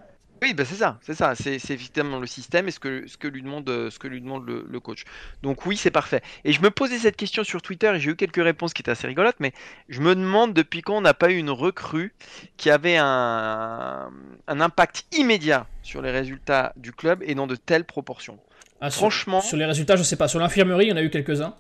Oui 0.42 0.54
bah 0.54 0.66
c'est 0.66 0.76
ça 0.76 1.00
c'est 1.02 1.14
ça 1.16 1.34
c'est 1.36 1.58
évidemment 1.70 2.20
le 2.20 2.28
système 2.28 2.68
et 2.68 2.72
ce 2.72 2.80
que 2.80 3.08
ce 3.08 3.18
que 3.18 3.28
lui 3.28 3.42
demande 3.42 3.68
euh, 3.70 3.90
ce 3.90 3.98
que 4.00 4.08
lui 4.08 4.22
demande 4.22 4.46
le, 4.48 4.66
le 4.70 4.80
coach 4.80 5.04
donc 5.44 5.66
oui 5.66 5.78
c'est 5.78 5.92
parfait 5.92 6.22
et 6.46 6.54
je 6.54 6.62
me 6.62 6.70
posais 6.72 6.98
cette 7.00 7.16
question 7.18 7.44
sur 7.44 7.62
Twitter 7.62 7.92
et 7.96 8.00
j'ai 8.00 8.12
eu 8.12 8.16
quelques 8.16 8.44
réponses 8.44 8.74
qui 8.74 8.82
étaient 8.82 8.92
assez 8.92 9.08
rigolotes 9.08 9.38
mais 9.40 9.52
je 9.90 10.00
me 10.02 10.16
demande 10.16 10.54
depuis 10.54 10.82
quand 10.82 10.96
on 10.98 11.02
n'a 11.02 11.14
pas 11.14 11.32
eu 11.32 11.38
une 11.38 11.50
recrue 11.50 12.14
qui 12.58 12.70
avait 12.70 12.98
un 12.98 14.12
un 14.48 14.62
impact 14.62 15.06
immédiat 15.18 15.66
sur 15.84 16.02
les 16.02 16.12
résultats 16.12 16.74
du 16.78 16.92
club 16.94 17.24
et 17.26 17.36
dans 17.36 17.48
de 17.48 17.56
telles 17.56 17.86
proportions 17.86 18.38
Ah, 18.82 18.90
sur- 18.90 19.00
franchement 19.00 19.42
Sur 19.42 19.58
les 19.58 19.66
résultats, 19.66 19.96
je 19.96 20.04
sais 20.04 20.16
pas. 20.18 20.28
Sur 20.28 20.40
l'infirmerie, 20.40 20.86
il 20.86 20.90
y 20.90 20.94
en 20.94 20.98
a 20.98 21.02
eu 21.02 21.10
quelques-uns. 21.10 21.56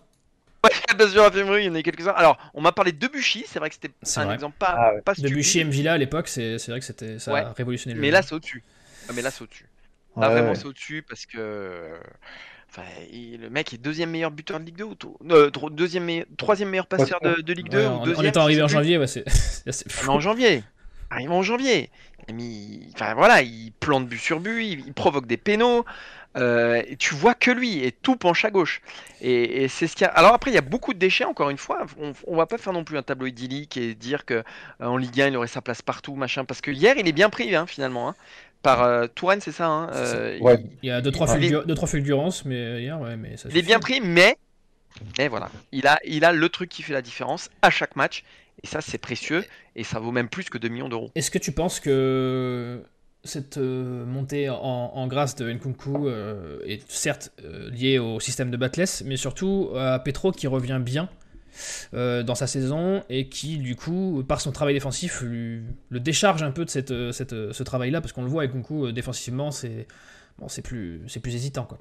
Bien 0.97 1.07
sûr, 1.10 1.23
infirmerie, 1.23 1.63
il 1.63 1.67
y 1.67 1.69
en 1.69 1.75
a 1.75 1.81
quelques-uns. 1.83 2.12
Alors, 2.12 2.38
on 2.53 2.62
m'a 2.62 2.71
parlé 2.71 2.91
de 2.91 2.97
Debuchy, 2.97 3.45
c'est 3.47 3.60
vrai 3.60 3.69
que 3.69 3.75
c'était 3.75 3.91
un 4.17 4.25
vrai. 4.25 4.33
exemple 4.36 4.55
pas, 4.57 4.75
Ah 4.77 4.93
ouais. 4.95 5.01
pas 5.01 5.13
De 5.13 5.27
stupide, 5.27 5.36
Buchy 5.36 5.60
et 5.60 5.63
Mvila 5.65 5.93
à 5.93 5.97
l'époque, 5.97 6.27
c'est 6.27 6.57
c'est 6.60 6.71
vrai 6.71 6.79
que 6.79 6.86
c'était 6.86 7.19
ça 7.19 7.31
Ouais. 7.33 7.41
a 7.41 7.53
révolutionné 7.53 7.93
le 7.95 8.01
mais 8.01 8.07
jeu. 8.07 8.13
là 8.13 8.21
c'est 8.21 8.33
au-dessus. 8.36 8.63
Mais 9.15 9.21
là 9.21 9.31
c'est 9.31 9.43
au-dessus. 9.43 9.69
Là 10.19 10.29
Ouais, 10.29 10.33
vraiment 10.33 10.49
ouais. 10.49 10.55
c'est 10.55 10.65
au-dessus 10.65 11.03
parce 11.07 11.25
que 11.25 11.93
enfin, 12.69 12.83
il- 13.12 13.39
le 13.41 13.49
mec 13.49 13.73
est 13.73 13.77
deuxième 13.77 14.10
meilleur 14.12 14.31
buteur 14.31 14.60
de 14.60 14.65
Ligue 14.65 14.77
2 14.77 14.83
ou 14.86 14.95
tout- 14.95 15.17
euh, 15.29 15.49
deuxième 15.71 16.03
meilleur, 16.05 16.25
troisième 16.38 16.69
meilleur 16.69 16.88
passeur 16.88 17.19
de, 17.21 17.41
de 17.41 17.53
Ligue 17.53 17.69
2 17.69 17.79
Ouais, 17.79 17.86
ou 17.86 17.89
en, 17.89 18.01
en 18.01 18.03
deuxième. 18.05 18.25
étant 18.25 18.41
je 18.41 18.45
arrivé 18.45 18.62
en 18.63 18.67
janvier, 18.67 18.97
ouais, 18.97 19.07
c'est 19.07 19.23
en 20.07 20.19
janvier. 20.19 20.63
Arrive 21.10 21.31
en 21.31 21.41
janvier. 21.43 21.89
Il 22.29 22.89
Enfin 22.93 23.13
voilà, 23.13 23.41
il 23.41 23.71
plante 23.79 24.07
but 24.10 24.17
sur 24.19 24.39
but, 24.41 24.63
il, 24.65 24.79
il 24.88 24.93
provoque 24.93 25.27
des 25.27 25.38
pénaux. 25.38 25.86
Euh, 26.38 26.82
et 26.88 26.95
tu 26.97 27.13
vois 27.15 27.34
que 27.34 27.52
lui 27.52 27.84
et 27.84 27.91
tout 27.91 28.15
penche 28.15 28.45
à 28.45 28.52
gauche. 28.52 28.82
Et, 29.21 29.63
et 29.63 29.67
c'est 29.67 29.88
ce 29.88 29.95
qu'il 29.95 30.06
y 30.06 30.08
a. 30.08 30.12
Alors 30.12 30.34
après, 30.34 30.52
il 30.52 30.54
y 30.54 30.58
a 30.58 30.62
beaucoup 30.62 30.93
de 30.93 31.00
déchets. 31.00 31.26
Encore 31.26 31.50
une 31.50 31.58
fois, 31.58 31.86
on, 32.00 32.13
on 32.28 32.36
va 32.36 32.45
pas 32.45 32.58
faire 32.58 32.73
non 32.73 32.84
plus 32.84 32.97
un 32.97 33.04
tableau 33.04 33.28
idyllique 33.28 33.78
et 33.78 33.95
dire 33.95 34.26
que 34.26 34.36
euh, 34.36 34.43
en 34.80 34.97
Ligue 34.97 35.19
1 35.21 35.28
il 35.30 35.38
aurait 35.38 35.47
sa 35.47 35.62
place 35.62 35.82
partout, 35.82 36.15
machin. 36.15 36.45
Parce 36.45 36.62
que 36.62 36.71
hier, 36.71 36.95
il 36.97 37.08
est 37.08 37.12
bien 37.13 37.30
pris 37.30 37.56
hein, 37.56 37.65
finalement. 37.67 38.10
hein, 38.10 38.15
par 38.63 38.84
euh, 38.84 39.08
Touraine, 39.08 39.39
c'est 39.41 39.52
ça. 39.52 39.67
hein, 39.67 39.89
euh, 39.93 40.39
Ouais. 40.39 40.56
il- 40.60 40.69
Il 40.84 40.89
y 40.89 40.91
a 40.91 41.02
deux 41.02 41.12
trois, 41.12 41.28
est- 41.36 41.39
fulgur- 41.39 41.65
deux, 41.65 41.76
trois 41.76 41.88
fulgurances, 41.88 42.43
mais 42.45 42.82
hier, 42.82 43.00
ouais, 43.00 43.15
mais 43.15 43.38
ça 43.38 43.47
il 43.52 43.58
est 43.58 43.62
bien 43.62 43.80
pris, 43.80 44.02
mais, 44.02 44.36
mais 45.17 45.28
voilà, 45.28 45.50
il 45.71 45.86
a, 45.88 46.00
il 46.06 46.26
a 46.26 46.32
le 46.34 46.50
truc 46.50 46.69
qui 46.69 46.82
fait 46.82 46.93
la 46.93 47.02
différence 47.04 47.50
à 47.62 47.69
chaque 47.69 47.95
match. 47.95 48.23
Et 48.63 48.67
ça, 48.67 48.82
c'est 48.82 48.97
précieux. 48.97 49.45
Et 49.76 49.84
ça 49.84 50.00
vaut 50.00 50.12
même 50.12 50.28
plus 50.30 50.45
que 50.50 50.58
2 50.58 50.67
millions 50.69 50.89
d'euros. 50.89 51.12
Est-ce 51.13 51.30
que 51.30 51.38
tu 51.38 51.52
penses 51.52 51.80
que 51.80 52.82
cette 53.27 53.57
euh, 53.57 54.05
montée 54.05 54.49
en, 54.49 55.07
grâce 55.07 55.35
de 55.35 55.51
Nkunku 55.51 56.07
euh, 56.07 56.59
est 56.65 56.89
certes 56.89 57.31
euh, 57.43 57.69
liée 57.69 57.99
au 57.99 58.19
système 58.19 58.51
de 58.51 58.57
Batless, 58.57 59.03
mais 59.05 59.17
surtout 59.17 59.71
à 59.75 59.99
Petro 59.99 60.31
qui 60.31 60.47
revient 60.47 60.79
bien 60.81 61.09
dans 61.91 62.35
sa 62.35 62.45
saison 62.45 63.03
et 63.09 63.29
qui, 63.29 63.57
du 63.57 63.75
coup, 63.75 64.23
par 64.27 64.41
son 64.41 64.51
travail 64.51 64.75
défensif, 64.75 65.23
le 65.23 65.99
décharge 65.99 66.43
un 66.43 66.51
peu 66.51 66.65
de 66.65 66.69
ce 66.69 67.63
travail-là, 67.63 67.99
parce 67.99 68.13
qu'on 68.13 68.21
le 68.21 68.29
voit 68.29 68.45
Nkunku 68.45 68.91
défensivement, 68.91 69.49
c'est 69.49 69.87
bon, 70.37 70.45
plus, 70.63 71.01
plus 71.19 71.35
hésitant. 71.35 71.63
Quoi. 71.63 71.79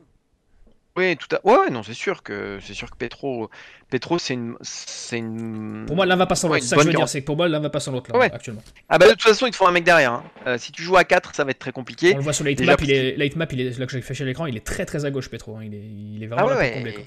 Oui, 0.96 1.16
tout 1.16 1.34
à 1.36 1.40
ouais, 1.46 1.58
ouais, 1.58 1.70
non, 1.70 1.82
c'est 1.82 1.92
sûr 1.94 2.22
que 2.22 2.58
c'est 2.62 2.72
sûr 2.72 2.90
que 2.90 2.96
Petro, 2.96 3.50
Petro, 3.90 4.18
c'est 4.18 4.32
une, 4.34 4.56
c'est 4.62 5.18
une. 5.18 5.84
Pour 5.86 5.94
moi, 5.94 6.06
l'un 6.06 6.16
va 6.16 6.24
pas 6.26 6.34
sans 6.36 6.48
l'autre. 6.48 6.62
ça 6.64 6.76
que 6.76 6.82
je 6.82 6.86
veux 6.86 6.94
dire, 6.94 7.08
c'est 7.08 7.20
que 7.20 7.26
pour 7.26 7.36
moi, 7.36 7.48
l'un 7.48 7.60
va 7.60 7.68
pas 7.68 7.80
sans 7.80 7.92
l'autre 7.92 8.10
là, 8.12 8.18
Ouais. 8.18 8.32
actuellement. 8.32 8.62
Ah 8.88 8.96
bah 8.96 9.06
de 9.06 9.10
toute 9.12 9.22
façon, 9.22 9.46
il 9.46 9.50
te 9.50 9.56
faut 9.56 9.66
un 9.66 9.72
mec 9.72 9.84
derrière. 9.84 10.12
hein. 10.12 10.24
Euh, 10.46 10.56
si 10.58 10.72
tu 10.72 10.82
joues 10.82 10.96
à 10.96 11.04
4 11.04 11.34
ça 11.34 11.44
va 11.44 11.50
être 11.50 11.58
très 11.58 11.72
compliqué. 11.72 12.12
On 12.14 12.16
le 12.16 12.22
voit 12.22 12.32
sur 12.32 12.44
l'heatmap, 12.44 12.78
parce 12.78 12.88
il 12.88 12.94
est, 12.94 13.16
l'heatmap, 13.16 13.52
il 13.52 13.60
est 13.60 13.78
là 13.78 13.84
que 13.86 13.92
j'ai 13.92 14.00
fait 14.00 14.14
chez 14.14 14.24
l'écran, 14.24 14.46
il 14.46 14.56
est 14.56 14.64
très 14.64 14.86
très 14.86 15.04
à 15.04 15.10
gauche, 15.10 15.28
Petro. 15.28 15.56
hein. 15.56 15.60
Il, 15.64 15.74
est, 15.74 15.78
il 15.78 16.22
est 16.22 16.28
Ah 16.32 16.34
vraiment 16.36 16.48
là 16.48 16.64
pour 16.64 16.72
combler. 16.74 16.92
quoi. 16.94 17.02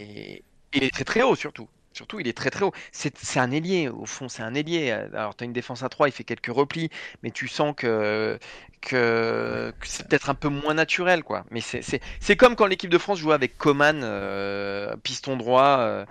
il 0.75 0.83
est 0.83 0.93
très 0.93 1.03
très 1.03 1.21
haut 1.23 1.35
surtout. 1.35 1.67
Surtout, 1.99 2.21
il 2.21 2.29
est 2.29 2.37
très 2.37 2.49
très 2.49 2.63
haut. 2.63 2.71
C'est 2.93 3.39
un 3.41 3.51
ailier, 3.51 3.89
au 3.89 4.05
fond, 4.05 4.29
c'est 4.29 4.41
un 4.41 4.53
ailier. 4.53 4.89
Alors, 4.91 5.35
tu 5.35 5.43
as 5.43 5.45
une 5.45 5.51
défense 5.51 5.83
à 5.83 5.89
3, 5.89 6.07
il 6.07 6.13
fait 6.13 6.23
quelques 6.23 6.47
replis, 6.47 6.89
mais 7.23 7.29
tu 7.31 7.49
sens 7.49 7.73
que, 7.75 8.39
que, 8.79 9.73
que 9.77 9.85
c'est 9.85 10.07
peut-être 10.07 10.29
un 10.29 10.33
peu 10.33 10.47
moins 10.47 10.73
naturel, 10.73 11.23
quoi. 11.23 11.43
Mais 11.51 11.59
c'est- 11.59 11.81
c'est 11.81 11.99
c'est 12.21 12.37
comme 12.37 12.55
quand 12.55 12.67
l'équipe 12.67 12.89
de 12.89 12.97
France 12.97 13.19
jouait 13.19 13.33
avec 13.33 13.57
Coman, 13.57 13.99
euh, 14.01 14.95
piston 15.03 15.35
droit, 15.35 15.79
euh, 15.79 16.05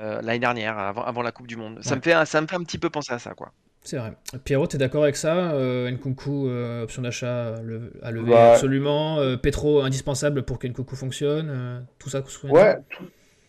euh, 0.00 0.22
l'année 0.22 0.38
dernière, 0.38 0.78
avant, 0.78 1.04
avant 1.04 1.20
la 1.20 1.30
Coupe 1.30 1.46
du 1.46 1.56
Monde. 1.56 1.78
Ça, 1.82 1.94
me 1.94 2.00
fait, 2.00 2.14
un- 2.14 2.24
ça 2.24 2.40
me 2.40 2.46
fait 2.46 2.56
un 2.56 2.62
petit 2.64 2.78
peu 2.78 2.88
penser 2.88 3.12
à 3.12 3.18
ça, 3.18 3.34
quoi. 3.34 3.52
C'est 3.82 3.98
vrai. 3.98 4.14
Pierrot, 4.44 4.66
t'es 4.66 4.78
d'accord 4.78 5.02
avec 5.02 5.14
ça 5.16 5.50
euh, 5.52 5.90
Nkunku, 5.90 6.48
euh, 6.48 6.84
option 6.84 7.02
d'achat 7.02 7.56
le- 7.62 7.92
à 8.02 8.10
lever 8.12 8.30
Bah- 8.32 8.52
absolument. 8.54 9.18
euh, 9.18 9.36
Petro, 9.36 9.82
indispensable 9.82 10.42
pour 10.44 10.58
que 10.58 10.66
Nkunku 10.66 10.96
fonctionne. 10.96 11.48
euh, 11.50 11.80
tout 11.98 12.08
ça, 12.08 12.22
tout 12.22 12.30
ça? 12.30 12.48
Ouais, 12.48 12.76
tout, 12.88 13.04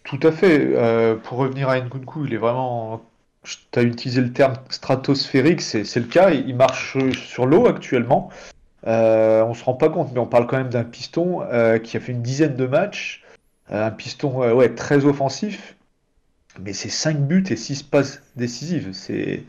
tout 0.05 0.19
à 0.23 0.31
fait. 0.31 0.59
Euh, 0.61 1.15
pour 1.15 1.39
revenir 1.39 1.67
à 1.67 1.79
Nkunku, 1.79 2.25
il 2.27 2.33
est 2.33 2.37
vraiment. 2.37 3.03
Tu 3.43 3.79
as 3.79 3.83
utilisé 3.83 4.21
le 4.21 4.31
terme 4.31 4.55
stratosphérique, 4.69 5.61
c'est 5.61 5.95
le 5.95 6.05
cas. 6.05 6.31
Il 6.31 6.55
marche 6.55 6.97
sur 7.11 7.45
l'eau 7.45 7.67
actuellement. 7.67 8.29
Euh, 8.87 9.43
on 9.43 9.53
se 9.53 9.63
rend 9.63 9.73
pas 9.73 9.89
compte, 9.89 10.11
mais 10.13 10.19
on 10.19 10.25
parle 10.25 10.47
quand 10.47 10.57
même 10.57 10.69
d'un 10.69 10.83
piston 10.83 11.41
euh, 11.41 11.77
qui 11.77 11.97
a 11.97 11.99
fait 11.99 12.11
une 12.11 12.21
dizaine 12.21 12.55
de 12.55 12.65
matchs. 12.65 13.23
Un 13.69 13.91
piston 13.91 14.55
ouais, 14.55 14.73
très 14.73 15.05
offensif. 15.05 15.75
Mais 16.59 16.73
c'est 16.73 16.89
5 16.89 17.17
buts 17.19 17.43
et 17.49 17.55
6 17.55 17.83
passes 17.83 18.21
décisives. 18.35 18.93
C'est. 18.93 19.43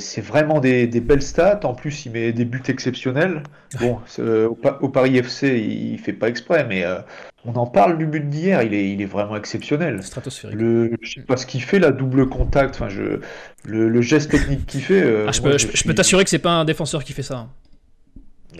C'est 0.00 0.20
vraiment 0.20 0.58
des, 0.60 0.86
des 0.86 1.00
belles 1.00 1.22
stats. 1.22 1.60
En 1.64 1.74
plus, 1.74 2.06
il 2.06 2.12
met 2.12 2.32
des 2.32 2.44
buts 2.44 2.62
exceptionnels. 2.66 3.42
Bon, 3.80 3.98
euh, 4.18 4.48
au, 4.48 4.54
Pa- 4.54 4.78
au 4.80 4.88
Paris 4.88 5.22
FC, 5.22 5.58
il, 5.58 5.92
il 5.92 5.98
fait 5.98 6.12
pas 6.12 6.28
exprès, 6.28 6.66
mais 6.68 6.84
euh, 6.84 6.98
on 7.44 7.54
en 7.54 7.66
parle 7.66 7.96
du 7.96 8.06
but 8.06 8.28
d'hier. 8.28 8.62
Il 8.62 8.74
est, 8.74 8.90
il 8.90 9.00
est 9.00 9.06
vraiment 9.06 9.36
exceptionnel. 9.36 10.02
Stratosphérique. 10.02 10.56
Le, 10.58 10.90
je 11.00 11.14
sais 11.14 11.20
pas 11.20 11.36
ce 11.36 11.46
qu'il 11.46 11.62
fait, 11.62 11.78
la 11.78 11.92
double 11.92 12.28
contact, 12.28 12.74
enfin, 12.74 12.88
je, 12.88 13.20
le, 13.66 13.88
le 13.88 14.00
geste 14.02 14.30
technique 14.32 14.66
qu'il 14.66 14.82
fait. 14.82 15.02
euh, 15.02 15.26
Ah, 15.28 15.32
je 15.32 15.40
moi, 15.42 15.52
peux, 15.52 15.58
je 15.58 15.84
peux 15.84 15.94
t'assurer 15.94 16.24
que 16.24 16.30
c'est 16.30 16.38
pas 16.40 16.52
un 16.52 16.64
défenseur 16.64 17.04
qui 17.04 17.12
fait 17.12 17.22
ça. 17.22 17.36
hein. 17.36 17.48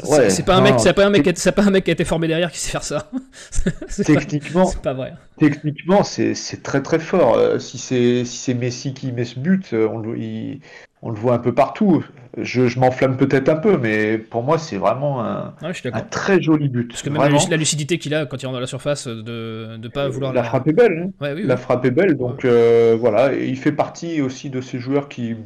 Ouais, 0.07 0.31
c'est 0.31 0.45
pas, 0.45 0.55
un 0.57 0.61
mec, 0.61 0.75
c'est 0.79 0.93
pas 0.93 1.07
un 1.07 1.11
mec, 1.11 1.29
c'est 1.35 1.51
pas 1.51 1.63
un 1.65 1.71
mec 1.71 1.83
qui 1.83 1.91
a 1.91 1.95
été 1.95 2.05
formé 2.05 2.29
derrière 2.29 2.53
qui 2.53 2.59
sait 2.59 2.71
faire 2.71 2.85
ça. 2.85 3.11
techniquement, 4.05 4.67
c'est 4.67 4.81
pas 4.83 4.93
vrai. 4.93 5.15
Techniquement, 5.39 6.05
c'est 6.05 6.63
très 6.63 6.83
très 6.83 7.01
fort. 7.01 7.61
Si 7.61 7.79
c'est 7.79 8.25
si 8.25 8.37
c'est 8.37 8.55
Messi 8.55 8.95
qui 8.95 9.11
met 9.11 9.25
ce 9.25 9.41
but, 9.41 9.73
on 9.73 9.99
le, 9.99 10.59
on 11.03 11.11
le 11.11 11.17
voit 11.17 11.35
un 11.35 11.39
peu 11.39 11.55
partout. 11.55 12.05
Je, 12.37 12.67
je 12.67 12.79
m'enflamme 12.79 13.17
peut-être 13.17 13.49
un 13.49 13.57
peu, 13.57 13.79
mais 13.79 14.19
pour 14.19 14.43
moi, 14.43 14.59
c'est 14.59 14.77
vraiment 14.77 15.25
un, 15.25 15.55
un, 15.63 16.01
très 16.03 16.41
joli 16.41 16.69
but. 16.69 16.89
Parce 16.89 17.03
que 17.03 17.11
même 17.11 17.37
la 17.51 17.57
lucidité 17.57 17.99
qu'il 17.99 18.15
a 18.15 18.27
quand 18.27 18.43
il 18.43 18.47
rentre 18.47 18.57
dans 18.57 18.61
la 18.61 18.67
surface, 18.67 19.07
de 19.09 19.77
ne 19.77 19.89
pas 19.89 20.09
vouloir 20.09 20.33
la, 20.33 20.43
frappe 20.43 20.69
est 20.69 20.73
belle. 20.73 21.11
Hein. 21.21 21.35
La 21.35 21.57
frappe 21.57 21.85
est 21.85 21.91
belle, 21.91 22.17
donc 22.17 22.45
euh, 22.45 22.97
voilà. 22.99 23.35
Et 23.35 23.49
il 23.49 23.57
fait 23.57 23.73
partie 23.73 24.21
aussi 24.21 24.51
de 24.51 24.61
ces 24.61 24.79
joueurs 24.79 25.09
qui 25.09 25.37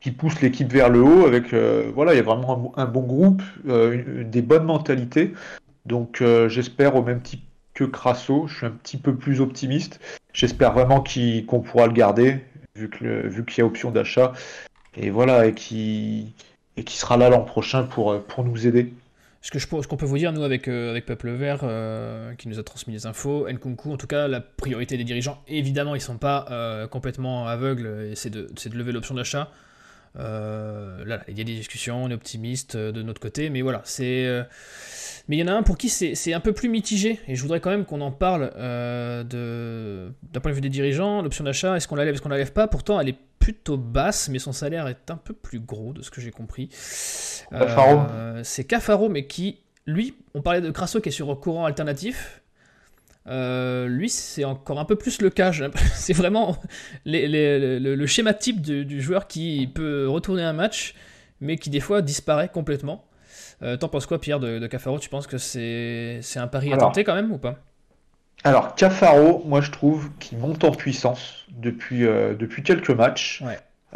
qui 0.00 0.10
pousse 0.10 0.40
l'équipe 0.40 0.72
vers 0.72 0.88
le 0.88 1.02
haut. 1.02 1.26
Avec 1.26 1.52
euh, 1.52 1.90
voilà, 1.94 2.14
il 2.14 2.16
y 2.16 2.20
a 2.20 2.22
vraiment 2.22 2.72
un, 2.76 2.86
bon 2.86 3.02
groupe, 3.02 3.42
euh, 3.68 4.24
des 4.24 4.42
bonnes 4.42 4.64
mentalités. 4.64 5.34
Donc 5.86 6.20
euh, 6.20 6.48
j'espère 6.48 6.96
au 6.96 7.02
même 7.02 7.20
type 7.20 7.42
que 7.74 7.84
Crasso, 7.84 8.46
je 8.48 8.56
suis 8.56 8.66
un 8.66 8.70
petit 8.70 8.96
peu 8.96 9.14
plus 9.14 9.40
optimiste. 9.40 10.00
J'espère 10.32 10.72
vraiment 10.72 11.02
qu'on 11.02 11.60
pourra 11.60 11.86
le 11.86 11.92
garder 11.92 12.38
vu 12.78 12.88
que 12.88 13.26
vu 13.26 13.44
qu'il 13.44 13.58
y 13.58 13.62
a 13.62 13.66
option 13.66 13.90
d'achat 13.90 14.32
et 14.96 15.10
voilà 15.10 15.46
et 15.46 15.54
qui 15.54 16.32
et 16.76 16.84
qui 16.84 16.96
sera 16.96 17.16
là 17.16 17.28
l'an 17.28 17.42
prochain 17.42 17.84
pour 17.84 18.22
pour 18.24 18.44
nous 18.44 18.66
aider. 18.66 18.92
Ce 19.40 19.66
qu'on 19.66 19.96
peut 19.96 20.04
vous 20.04 20.18
dire, 20.18 20.32
nous, 20.32 20.42
avec, 20.42 20.66
avec 20.66 21.06
Peuple 21.06 21.30
Vert, 21.30 21.60
qui 22.36 22.48
nous 22.48 22.58
a 22.58 22.62
transmis 22.64 22.92
les 22.92 23.06
infos, 23.06 23.48
Nkunku, 23.48 23.92
en 23.92 23.96
tout 23.96 24.08
cas, 24.08 24.26
la 24.26 24.40
priorité 24.40 24.96
des 24.96 25.04
dirigeants, 25.04 25.40
évidemment, 25.46 25.94
ils 25.94 26.00
sont 26.00 26.18
pas 26.18 26.88
complètement 26.90 27.46
aveugles, 27.46 28.10
c'est 28.14 28.30
de, 28.30 28.50
de, 28.52 28.76
lever 28.76 28.90
l'option 28.90 29.14
d'achat. 29.14 29.48
Euh, 30.16 31.04
là, 31.04 31.22
il 31.28 31.38
y 31.38 31.40
a 31.40 31.44
des 31.44 31.54
discussions, 31.54 32.04
on 32.04 32.10
est 32.10 32.14
optimiste 32.14 32.74
euh, 32.74 32.92
de 32.92 33.02
notre 33.02 33.20
côté, 33.20 33.50
mais 33.50 33.62
voilà, 33.62 33.82
c'est. 33.84 34.44
Euh, 35.28 35.30
mais 35.30 35.36
il 35.36 35.40
y 35.40 35.42
en 35.42 35.48
a 35.48 35.52
un 35.52 35.62
pour 35.62 35.76
qui 35.76 35.88
c'est 35.88 36.32
un 36.32 36.40
peu 36.40 36.52
plus 36.52 36.68
mitigé, 36.68 37.20
et 37.28 37.34
je 37.34 37.42
voudrais 37.42 37.60
quand 37.60 37.70
même 37.70 37.84
qu'on 37.84 38.00
en 38.00 38.10
parle 38.10 38.50
de 39.28 40.12
d'un 40.22 40.40
point 40.40 40.50
de 40.50 40.56
vue 40.56 40.62
des 40.62 40.68
dirigeants. 40.68 41.22
L'option 41.22 41.44
d'achat, 41.44 41.76
est-ce 41.76 41.86
qu'on 41.86 41.96
la 41.96 42.04
lève, 42.04 42.14
est-ce 42.14 42.22
qu'on 42.22 42.28
la 42.28 42.38
lève 42.38 42.52
pas? 42.52 42.66
Pourtant, 42.66 43.00
elle 43.00 43.08
est 43.08 43.18
plutôt 43.38 43.76
basse, 43.76 44.28
mais 44.28 44.38
son 44.38 44.52
salaire 44.52 44.88
est 44.88 45.10
un 45.10 45.16
peu 45.16 45.32
plus 45.34 45.60
gros, 45.60 45.92
de 45.92 46.02
ce 46.02 46.10
que 46.10 46.20
j'ai 46.20 46.30
compris. 46.30 46.68
c'est 46.72 48.64
Cafaro, 48.64 49.08
mais 49.08 49.26
qui, 49.26 49.60
lui, 49.86 50.14
on 50.34 50.42
parlait 50.42 50.60
de 50.60 50.70
Crasso 50.70 51.00
qui 51.00 51.08
est 51.08 51.12
sur 51.12 51.38
courant 51.40 51.64
alternatif. 51.64 52.42
Euh, 53.28 53.86
lui, 53.88 54.08
c'est 54.08 54.44
encore 54.44 54.78
un 54.78 54.84
peu 54.84 54.96
plus 54.96 55.20
le 55.20 55.30
cas. 55.30 55.52
C'est 55.94 56.12
vraiment 56.12 56.56
le, 57.04 58.06
schéma 58.06 58.34
type 58.34 58.60
du, 58.60 59.00
joueur 59.00 59.26
qui 59.26 59.68
peut 59.72 60.08
retourner 60.08 60.42
un 60.42 60.52
match, 60.52 60.94
mais 61.40 61.56
qui 61.56 61.70
des 61.70 61.80
fois 61.80 62.02
disparaît 62.02 62.48
complètement. 62.48 63.04
Euh, 63.62 63.76
T'en 63.76 63.88
penses 63.88 64.06
quoi, 64.06 64.20
Pierre, 64.20 64.40
de, 64.40 64.66
Cafaro? 64.66 64.98
Tu 64.98 65.08
penses 65.08 65.26
que 65.26 65.38
c'est 65.38 66.20
un 66.36 66.46
pari 66.46 66.72
à 66.72 66.76
tenter 66.76 67.04
quand 67.04 67.14
même 67.14 67.32
ou 67.32 67.38
pas? 67.38 67.56
Alors, 68.44 68.74
Cafaro, 68.76 69.42
moi 69.46 69.60
je 69.60 69.72
trouve 69.72 70.10
qu'il 70.20 70.38
monte 70.38 70.62
en 70.62 70.70
puissance 70.70 71.44
depuis, 71.50 72.06
euh, 72.06 72.34
depuis 72.34 72.62
quelques 72.62 72.90
matchs. 72.90 73.42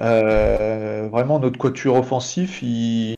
Euh, 0.00 1.08
vraiment, 1.10 1.38
notre 1.38 1.58
quatuor 1.58 1.96
offensif, 1.96 2.60
il, 2.62 3.16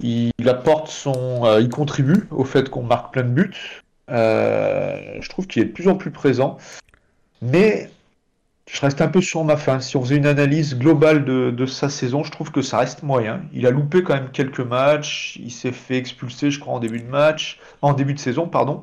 il 0.00 0.48
apporte 0.48 0.88
son. 0.88 1.58
il 1.60 1.68
contribue 1.68 2.26
au 2.30 2.44
fait 2.44 2.68
qu'on 2.68 2.82
marque 2.82 3.12
plein 3.12 3.22
de 3.22 3.28
buts. 3.28 3.82
Je 4.08 5.28
trouve 5.28 5.46
qu'il 5.46 5.62
est 5.62 5.66
de 5.66 5.72
plus 5.72 5.88
en 5.88 5.94
plus 5.94 6.10
présent. 6.10 6.58
Mais 7.40 7.90
je 8.68 8.80
reste 8.80 9.00
un 9.00 9.08
peu 9.08 9.20
sur 9.20 9.44
ma 9.44 9.56
fin. 9.56 9.80
Si 9.80 9.96
on 9.96 10.02
faisait 10.02 10.16
une 10.16 10.26
analyse 10.26 10.76
globale 10.76 11.24
de, 11.24 11.66
sa 11.66 11.88
saison, 11.88 12.24
je 12.24 12.30
trouve 12.30 12.50
que 12.50 12.62
ça 12.62 12.78
reste 12.78 13.02
moyen. 13.02 13.42
Il 13.52 13.66
a 13.66 13.70
loupé 13.70 14.02
quand 14.02 14.14
même 14.14 14.30
quelques 14.32 14.60
matchs. 14.60 15.38
Il 15.40 15.52
s'est 15.52 15.72
fait 15.72 15.96
expulser, 15.96 16.50
je 16.50 16.58
crois, 16.58 16.74
en 16.74 16.80
début 16.80 17.00
de 17.00 17.08
match, 17.08 17.60
en 17.82 17.92
début 17.92 18.14
de 18.14 18.18
saison, 18.18 18.48
pardon. 18.48 18.82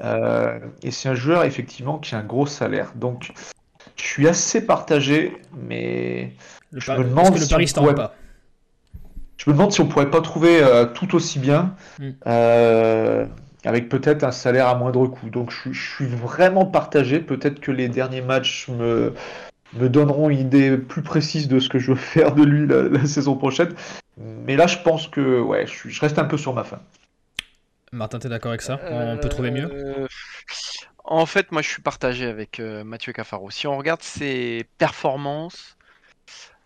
Euh, 0.00 0.58
et 0.82 0.90
c'est 0.90 1.10
un 1.10 1.14
joueur 1.14 1.44
effectivement 1.44 1.98
qui 1.98 2.14
a 2.14 2.18
un 2.18 2.24
gros 2.24 2.46
salaire. 2.46 2.92
Donc, 2.94 3.32
je 3.96 4.02
suis 4.02 4.26
assez 4.26 4.64
partagé, 4.64 5.36
mais 5.54 6.32
je 6.72 6.90
me 6.92 7.04
demande 7.04 7.36
si 7.36 7.54
on 7.54 7.82
pourrait... 7.82 7.94
pas? 7.94 8.14
Je 9.36 9.50
me 9.50 9.54
demande 9.54 9.72
si 9.72 9.80
on 9.80 9.86
pourrait 9.86 10.10
pas 10.10 10.20
trouver 10.20 10.62
euh, 10.62 10.86
tout 10.86 11.14
aussi 11.14 11.38
bien. 11.38 11.74
Mm 11.98 12.12
avec 13.64 13.88
peut-être 13.88 14.24
un 14.24 14.32
salaire 14.32 14.68
à 14.68 14.74
moindre 14.74 15.06
coût. 15.06 15.30
Donc 15.30 15.50
je, 15.50 15.72
suis 15.72 16.06
vraiment 16.06 16.66
partagé. 16.66 17.20
Peut-être 17.20 17.60
que 17.60 17.70
les 17.70 17.88
derniers 17.88 18.20
matchs 18.20 18.68
me, 18.68 19.14
me 19.74 19.88
donneront 19.88 20.30
une 20.30 20.38
idée 20.38 20.76
plus 20.76 21.02
précise 21.02 21.48
de 21.48 21.58
ce 21.58 21.68
que 21.68 21.78
je 21.78 21.92
veux 21.92 21.96
faire 21.96 22.34
de 22.34 22.42
lui 22.42 22.66
la, 22.66 23.06
saison 23.06 23.36
prochaine. 23.36 23.74
Mais 24.18 24.56
là, 24.56 24.66
je 24.66 24.78
pense 24.78 25.08
que 25.08 25.40
ouais, 25.40 25.66
je, 25.66 26.00
reste 26.00 26.18
un 26.18 26.24
peu 26.24 26.36
sur 26.36 26.54
ma 26.54 26.64
fin. 26.64 26.80
Martin, 27.92 28.18
t'es 28.18 28.28
d'accord 28.28 28.50
avec 28.50 28.62
ça? 28.62 28.80
On 28.90 29.18
peut 29.18 29.28
trouver 29.28 29.50
mieux? 29.50 29.68
Euh, 29.70 30.06
En 31.04 31.26
fait, 31.26 31.52
moi, 31.52 31.62
je 31.62 31.68
suis 31.68 31.82
partagé 31.82 32.26
avec 32.26 32.58
euh, 32.58 32.84
Mathieu 32.84 33.12
Cafaro. 33.12 33.50
Si 33.50 33.66
on 33.66 33.76
regarde 33.76 34.02
ses 34.02 34.66
performances, 34.78 35.76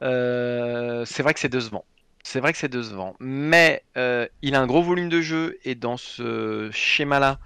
euh, 0.02 1.04
c'est 1.04 1.22
vrai 1.22 1.34
que 1.34 1.40
c'est 1.40 1.48
décevant. 1.48 1.84
C'est 2.26 2.40
vrai 2.40 2.52
que 2.52 2.58
c'est 2.58 2.68
décevant. 2.68 3.14
Mais 3.20 3.84
euh, 3.96 4.26
il 4.42 4.56
a 4.56 4.60
un 4.60 4.66
gros 4.66 4.82
volume 4.82 5.08
de 5.08 5.20
jeu 5.20 5.58
et 5.62 5.76
dans 5.76 5.96
ce 5.96 6.68
schéma-là, 6.72 7.38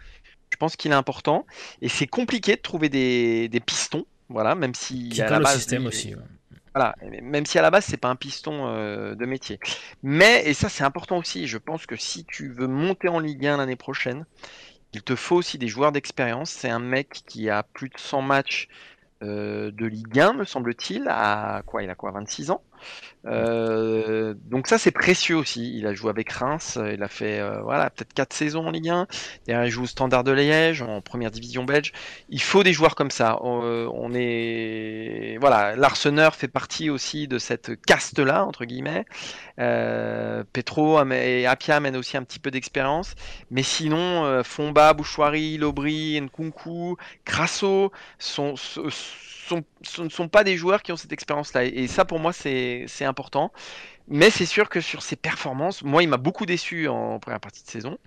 je 0.50 0.56
pense 0.56 0.74
qu'il 0.74 0.90
est 0.90 0.94
important. 0.94 1.46
Et 1.82 1.90
c'est 1.90 2.06
compliqué 2.06 2.56
de 2.56 2.62
trouver 2.62 2.88
des, 2.88 3.62
pistons. 3.66 4.06
Voilà, 4.30 4.54
même 4.54 4.74
si 4.74 5.20
à 5.20 5.28
la 5.28 5.40
base, 5.40 5.56
système 5.56 5.84
aussi. 5.84 6.14
Voilà, 6.74 6.94
même 7.22 7.44
si 7.44 7.58
à 7.58 7.62
la 7.62 7.70
base 7.70 7.84
c'est 7.84 7.98
pas 7.98 8.08
un 8.08 8.16
piston 8.16 8.68
euh, 8.68 9.14
de 9.14 9.26
métier. 9.26 9.60
Mais 10.02 10.48
et 10.48 10.54
ça 10.54 10.70
c'est 10.70 10.84
important 10.84 11.18
aussi. 11.18 11.46
Je 11.46 11.58
pense 11.58 11.84
que 11.84 11.96
si 11.96 12.24
tu 12.24 12.48
veux 12.48 12.66
monter 12.66 13.08
en 13.08 13.18
Ligue 13.18 13.46
1 13.46 13.58
l'année 13.58 13.76
prochaine, 13.76 14.24
il 14.94 15.02
te 15.02 15.14
faut 15.14 15.36
aussi 15.36 15.58
des 15.58 15.68
joueurs 15.68 15.92
d'expérience. 15.92 16.48
C'est 16.48 16.70
un 16.70 16.78
mec 16.78 17.20
qui 17.26 17.50
a 17.50 17.64
plus 17.64 17.90
de 17.90 17.98
100 17.98 18.22
matchs 18.22 18.68
euh, 19.22 19.70
de 19.72 19.84
Ligue 19.84 20.18
1, 20.18 20.32
me 20.32 20.44
semble-t-il, 20.44 21.06
à 21.06 21.62
quoi 21.66 21.82
Il 21.82 21.90
a 21.90 21.94
quoi 21.94 22.12
26 22.12 22.50
ans? 22.50 22.62
Euh, 23.26 24.34
donc 24.46 24.66
ça 24.66 24.78
c'est 24.78 24.90
précieux 24.90 25.36
aussi. 25.36 25.76
Il 25.76 25.86
a 25.86 25.94
joué 25.94 26.10
avec 26.10 26.30
Reims, 26.30 26.78
il 26.92 27.02
a 27.02 27.08
fait 27.08 27.40
euh, 27.40 27.60
voilà 27.62 27.90
peut-être 27.90 28.14
quatre 28.14 28.32
saisons 28.32 28.66
en 28.66 28.70
Ligue 28.70 28.88
1. 28.88 29.06
Derrière 29.46 29.66
il 29.66 29.70
joue 29.70 29.82
au 29.84 29.86
Standard 29.86 30.24
de 30.24 30.32
Liège 30.32 30.82
en 30.82 31.00
première 31.00 31.30
division 31.30 31.64
belge. 31.64 31.92
Il 32.30 32.40
faut 32.40 32.62
des 32.62 32.72
joueurs 32.72 32.94
comme 32.94 33.10
ça. 33.10 33.38
On, 33.42 34.12
est 34.14 35.36
voilà, 35.40 35.76
l'Arseneur 35.76 36.34
fait 36.34 36.48
partie 36.48 36.90
aussi 36.90 37.28
de 37.28 37.38
cette 37.38 37.80
caste 37.82 38.18
là 38.18 38.44
entre 38.44 38.64
guillemets. 38.64 39.04
Euh, 39.58 40.42
Petro 40.52 41.02
et 41.12 41.46
Apia 41.46 41.76
amènent 41.76 41.96
aussi 41.96 42.16
un 42.16 42.22
petit 42.22 42.38
peu 42.38 42.50
d'expérience, 42.50 43.14
mais 43.50 43.62
sinon 43.62 44.42
Fomba, 44.44 44.94
Bouchoirie, 44.94 45.58
Lobry, 45.58 46.20
Nkunku, 46.20 46.96
Crasso 47.24 47.92
sont 48.18 48.54
ce 49.82 50.02
ne 50.02 50.08
sont 50.08 50.28
pas 50.28 50.44
des 50.44 50.56
joueurs 50.56 50.82
qui 50.82 50.92
ont 50.92 50.96
cette 50.96 51.12
expérience-là. 51.12 51.64
Et 51.64 51.86
ça, 51.86 52.04
pour 52.04 52.18
moi, 52.18 52.32
c'est 52.32 52.86
important. 53.02 53.52
Mais 54.08 54.30
c'est 54.30 54.46
sûr 54.46 54.68
que 54.68 54.80
sur 54.80 55.02
ses 55.02 55.16
performances, 55.16 55.82
moi, 55.82 56.02
il 56.02 56.08
m'a 56.08 56.16
beaucoup 56.16 56.46
déçu 56.46 56.88
en 56.88 57.18
première 57.18 57.40
partie 57.40 57.62
de 57.62 57.68
saison. 57.68 57.98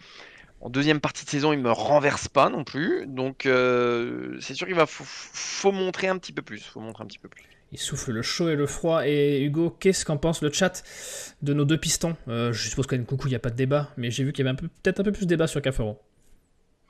En 0.60 0.70
deuxième 0.70 1.02
partie 1.02 1.26
de 1.26 1.30
saison, 1.30 1.52
il 1.52 1.60
me 1.60 1.72
renverse 1.72 2.28
pas 2.28 2.50
non 2.50 2.64
plus. 2.64 3.06
Donc, 3.08 3.46
euh, 3.46 4.38
c'est 4.40 4.54
sûr 4.54 4.68
qu'il 4.68 4.76
va 4.76 4.86
faut, 4.86 5.72
montrer 5.72 6.08
un 6.08 6.18
petit 6.18 6.32
peu 6.32 6.42
plus. 6.42 6.64
Faut 6.64 6.80
montrer 6.80 7.04
un 7.04 7.08
petit 7.08 7.20
peu 7.20 7.28
plus. 7.28 7.44
Il 7.74 7.80
souffle 7.80 8.12
le 8.12 8.22
chaud 8.22 8.50
et 8.50 8.56
le 8.56 8.68
froid. 8.68 9.06
Et 9.06 9.44
Hugo, 9.44 9.76
qu'est-ce 9.80 10.06
qu'en 10.06 10.18
pense 10.18 10.42
le 10.42 10.52
chat 10.52 10.84
de 11.42 11.54
nos 11.54 11.66
deux 11.66 11.78
pistons? 11.78 12.16
Euh, 12.28 12.54
Je 12.54 12.70
suppose 12.70 12.88
qu'à 12.88 12.98
coucou, 13.00 13.28
il 13.28 13.32
n'y 13.32 13.36
a 13.36 13.40
pas 13.40 13.50
de 13.50 13.56
débat, 13.56 13.90
mais 13.98 14.12
j'ai 14.12 14.24
vu 14.24 14.32
qu'il 14.32 14.46
y 14.46 14.48
avait 14.48 14.56
peut-être 14.58 15.00
un 15.00 15.04
peu 15.04 15.12
plus 15.12 15.26
de 15.26 15.30
débat 15.30 15.48
sur 15.48 15.62
Cafaro. 15.62 16.00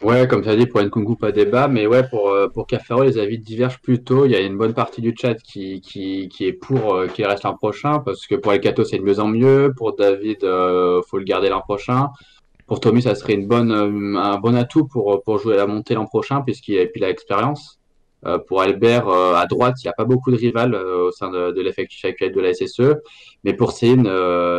Ouais, 0.04 0.28
comme 0.28 0.42
tu 0.44 0.50
as 0.50 0.58
dit, 0.58 0.66
pour 0.66 0.82
Nkunku, 0.82 1.16
pas 1.16 1.32
débat, 1.32 1.70
mais 1.70 1.88
ouais, 1.88 2.04
pour, 2.10 2.28
euh, 2.28 2.50
pour 2.50 2.68
Cafaro, 2.68 3.04
les 3.04 3.18
avis 3.18 3.40
divergent 3.40 3.80
plutôt. 3.80 4.26
Il 4.26 4.32
y 4.32 4.36
a 4.36 4.42
une 4.42 4.58
bonne 4.58 4.74
partie 4.74 5.00
du 5.02 5.16
chat 5.18 5.36
qui, 5.36 5.80
qui, 5.80 6.28
qui 6.28 6.46
est 6.46 6.52
pour 6.52 6.94
euh, 6.94 7.08
qu'il 7.08 7.26
reste 7.26 7.44
l'an 7.44 7.56
prochain, 7.56 8.00
parce 8.00 8.28
que 8.28 8.36
pour 8.36 8.52
Elkato, 8.52 8.84
c'est 8.84 8.98
de 8.98 9.04
mieux 9.04 9.20
en 9.22 9.30
mieux. 9.30 9.74
Pour 9.78 9.96
David, 9.96 10.44
euh, 10.44 11.02
faut 11.08 11.18
le 11.18 11.24
garder 11.24 11.48
l'an 11.48 11.62
prochain. 11.62 12.10
Pour 12.68 12.82
Tommy, 12.82 13.02
ça 13.02 13.16
serait 13.16 13.34
une 13.34 13.48
bonne, 13.48 13.72
un 13.72 14.38
bon 14.40 14.56
atout 14.56 14.86
pour, 14.88 15.24
pour 15.24 15.38
jouer 15.38 15.54
à 15.54 15.58
la 15.58 15.68
montée 15.68 15.94
l'an 15.94 16.06
prochain, 16.06 16.42
puisqu'il 16.42 16.78
a, 16.80 16.86
puis 16.86 17.00
l'expérience. 17.00 17.80
Euh, 18.26 18.40
pour 18.40 18.62
Albert, 18.62 19.08
euh, 19.08 19.36
à 19.36 19.46
droite, 19.48 19.76
il 19.84 19.88
n'y 19.88 19.90
a 19.90 19.94
pas 19.94 20.06
beaucoup 20.06 20.32
de 20.32 20.38
rivales 20.38 20.74
euh, 20.74 21.08
au 21.08 21.12
sein 21.12 21.30
de, 21.30 21.62
l'effectif 21.62 22.06
actuel 22.06 22.32
de 22.32 22.40
la 22.40 22.54
SSE. 22.54 22.96
Mais 23.44 23.54
pour 23.54 23.72
Céline, 23.74 24.10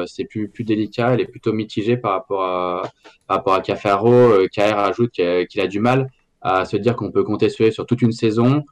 c'est 0.07 0.24
plus, 0.24 0.48
plus 0.48 0.64
délicat. 0.64 1.14
Elle 1.14 1.20
est 1.20 1.27
plutôt 1.27 1.53
mitigée 1.53 1.96
par 1.96 2.12
rapport 2.12 2.42
à, 2.42 2.83
par 3.27 3.38
rapport 3.38 3.55
à 3.55 3.61
Cafaro. 3.61 4.46
KR 4.55 4.79
ajoute 4.79 5.12
qu'il 5.12 5.61
a 5.61 5.66
du 5.66 5.81
mal 5.81 6.11
à 6.42 6.64
se 6.66 6.77
dire 6.77 6.94
qu'on 6.94 7.11
peut 7.11 7.24
compter 7.24 7.48
sur, 7.48 7.72
sur 7.72 7.87
toute 7.87 8.03
une 8.03 8.12
saison. 8.12 8.62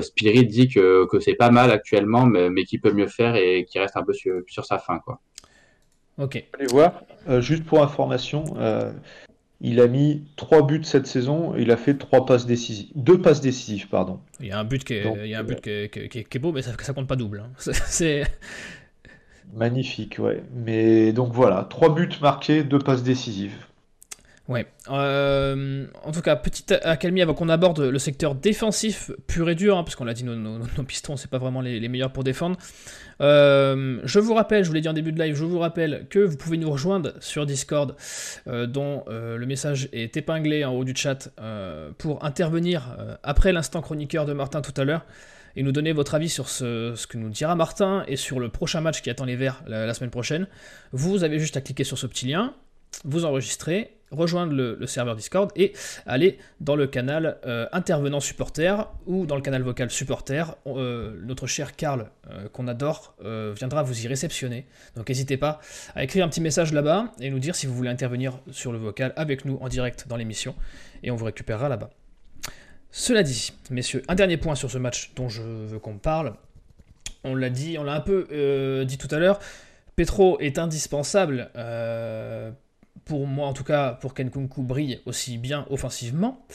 Spirit 0.00 0.46
dit 0.46 0.68
que, 0.68 1.06
que 1.06 1.20
c'est 1.20 1.34
pas 1.34 1.50
mal 1.50 1.70
actuellement, 1.70 2.26
mais, 2.26 2.50
mais 2.50 2.64
qu'il 2.64 2.80
peut 2.80 2.92
mieux 2.92 3.06
faire 3.06 3.36
et 3.36 3.64
qu'il 3.64 3.80
reste 3.80 3.96
un 3.96 4.02
peu 4.02 4.12
sur, 4.12 4.42
sur 4.46 4.64
sa 4.64 4.78
fin. 4.78 4.98
Quoi. 5.00 5.20
Ok. 6.18 6.44
Allez 6.52 6.66
voir, 6.66 7.02
juste 7.40 7.64
pour 7.64 7.82
information, 7.82 8.44
il 9.60 9.80
a 9.80 9.88
mis 9.88 10.24
trois 10.36 10.64
buts 10.64 10.84
cette 10.84 11.06
saison 11.06 11.54
il 11.56 11.70
a 11.70 11.76
fait 11.76 11.94
trois 11.94 12.26
passes 12.26 12.46
décisives. 12.46 12.88
Deux 12.94 13.20
passes 13.20 13.40
décisives, 13.40 13.88
pardon. 13.88 14.20
Il 14.40 14.46
y 14.46 14.52
a 14.52 14.58
un 14.58 14.64
but 14.64 14.84
qui 14.84 14.94
est, 14.94 15.24
il 15.24 15.30
y 15.30 15.34
a 15.34 15.40
un 15.40 15.44
but 15.44 15.60
qui 15.60 15.70
est, 15.70 15.88
qui 16.08 16.18
est, 16.18 16.38
beau, 16.38 16.52
mais 16.52 16.62
ça, 16.62 16.72
ça 16.80 16.92
compte 16.92 17.08
pas 17.08 17.16
double. 17.16 17.40
Hein. 17.44 17.50
C'est. 17.58 18.24
Magnifique, 19.54 20.18
ouais. 20.18 20.42
Mais 20.54 21.12
donc 21.12 21.32
voilà, 21.32 21.66
trois 21.68 21.94
buts 21.94 22.08
marqués, 22.20 22.62
deux 22.62 22.78
passes 22.78 23.02
décisives. 23.02 23.54
Ouais. 24.48 24.66
Euh, 24.88 25.86
en 26.02 26.10
tout 26.10 26.22
cas, 26.22 26.34
petite 26.34 26.72
accalmie 26.82 27.20
avant 27.20 27.34
qu'on 27.34 27.50
aborde 27.50 27.80
le 27.80 27.98
secteur 27.98 28.34
défensif 28.34 29.10
pur 29.26 29.50
et 29.50 29.54
dur, 29.54 29.76
hein, 29.76 29.84
parce 29.84 29.94
qu'on 29.94 30.06
l'a 30.06 30.14
dit, 30.14 30.24
nos, 30.24 30.36
nos, 30.36 30.58
nos 30.58 30.82
pistons, 30.84 31.18
c'est 31.18 31.30
pas 31.30 31.36
vraiment 31.36 31.60
les, 31.60 31.86
meilleurs 31.88 32.12
pour 32.12 32.24
défendre. 32.24 32.56
Euh, 33.20 34.00
je 34.04 34.18
vous 34.18 34.32
rappelle, 34.32 34.64
je 34.64 34.68
vous 34.68 34.74
l'ai 34.74 34.80
dit 34.80 34.88
en 34.88 34.94
début 34.94 35.12
de 35.12 35.22
live, 35.22 35.34
je 35.34 35.44
vous 35.44 35.58
rappelle 35.58 36.06
que 36.08 36.18
vous 36.18 36.38
pouvez 36.38 36.56
nous 36.56 36.70
rejoindre 36.70 37.12
sur 37.20 37.44
Discord, 37.44 37.94
euh, 38.46 38.66
dont 38.66 39.04
le 39.08 39.44
message 39.44 39.90
est 39.92 40.16
épinglé 40.16 40.64
en 40.64 40.72
haut 40.72 40.84
du 40.84 40.96
chat, 40.96 41.30
pour 41.98 42.24
intervenir 42.24 42.96
après 43.22 43.52
l'instant 43.52 43.82
chroniqueur 43.82 44.24
de 44.24 44.32
Martin 44.32 44.62
tout 44.62 44.78
à 44.80 44.84
l'heure 44.84 45.04
et 45.56 45.62
nous 45.62 45.72
donner 45.72 45.92
votre 45.92 46.14
avis 46.14 46.28
sur 46.28 46.48
ce, 46.48 47.06
que 47.06 47.18
nous 47.18 47.30
dira 47.30 47.54
Martin 47.54 48.04
et 48.06 48.16
sur 48.16 48.38
le 48.38 48.48
prochain 48.48 48.80
match 48.80 49.02
qui 49.02 49.10
attend 49.10 49.24
les 49.24 49.36
Verts 49.36 49.62
la 49.66 49.92
semaine 49.92 50.10
prochaine. 50.10 50.46
Vous 50.92 51.24
avez 51.24 51.38
juste 51.38 51.56
à 51.56 51.60
cliquer 51.60 51.84
sur 51.84 51.98
ce 51.98 52.06
petit 52.06 52.26
lien, 52.26 52.54
vous 53.04 53.24
enregistrer, 53.24 53.98
rejoindre 54.10 54.52
le, 54.52 54.76
le, 54.78 54.86
serveur 54.86 55.16
Discord 55.16 55.50
et 55.56 55.72
aller 56.06 56.38
dans 56.60 56.76
le 56.76 56.86
canal 56.86 57.38
euh, 57.46 57.66
intervenant 57.72 58.20
supporter 58.20 58.90
ou 59.06 59.26
dans 59.26 59.36
le 59.36 59.42
canal 59.42 59.62
vocal 59.62 59.90
supporter. 59.90 60.54
Euh, 60.66 61.18
notre 61.22 61.46
cher 61.46 61.76
Karl, 61.76 62.10
euh, 62.30 62.48
qu'on 62.48 62.68
adore, 62.68 63.14
viendra 63.56 63.82
vous 63.82 64.04
y 64.04 64.08
réceptionner. 64.08 64.66
Donc 64.96 65.08
n'hésitez 65.08 65.36
pas 65.36 65.60
à 65.94 66.04
écrire 66.04 66.24
un 66.24 66.28
petit 66.28 66.40
message 66.40 66.72
là-bas 66.72 67.12
et 67.20 67.30
nous 67.30 67.38
dire 67.38 67.54
si 67.54 67.66
vous 67.66 67.74
voulez 67.74 67.90
intervenir 67.90 68.38
sur 68.50 68.72
le 68.72 68.78
vocal 68.78 69.12
avec 69.16 69.44
nous 69.44 69.58
en 69.60 69.68
direct 69.68 70.06
dans 70.08 70.16
l'émission 70.16 70.54
et 71.02 71.10
on 71.10 71.16
vous 71.16 71.24
récupérera 71.24 71.68
là-bas. 71.68 71.90
Cela 72.90 73.22
dit, 73.22 73.52
messieurs, 73.70 74.02
un 74.08 74.14
dernier 74.14 74.38
point 74.38 74.54
sur 74.54 74.70
ce 74.70 74.78
match 74.78 75.12
dont 75.14 75.28
je 75.28 75.42
veux 75.42 75.78
qu'on 75.78 75.98
parle. 75.98 76.34
On 77.22 77.34
l'a 77.34 77.50
dit, 77.50 77.76
on 77.78 77.84
l'a 77.84 77.92
un 77.92 78.00
peu 78.00 78.84
dit 78.86 78.96
tout 78.96 79.14
à 79.14 79.18
l'heure. 79.18 79.38
Petro 79.94 80.38
est 80.40 80.58
indispensable 80.58 81.50
pour 83.08 83.26
moi 83.26 83.48
en 83.48 83.54
tout 83.54 83.64
cas, 83.64 83.92
pour 83.92 84.14
qu'Enkunku 84.14 84.62
brille 84.62 85.00
aussi 85.06 85.38
bien 85.38 85.66
offensivement. 85.70 86.46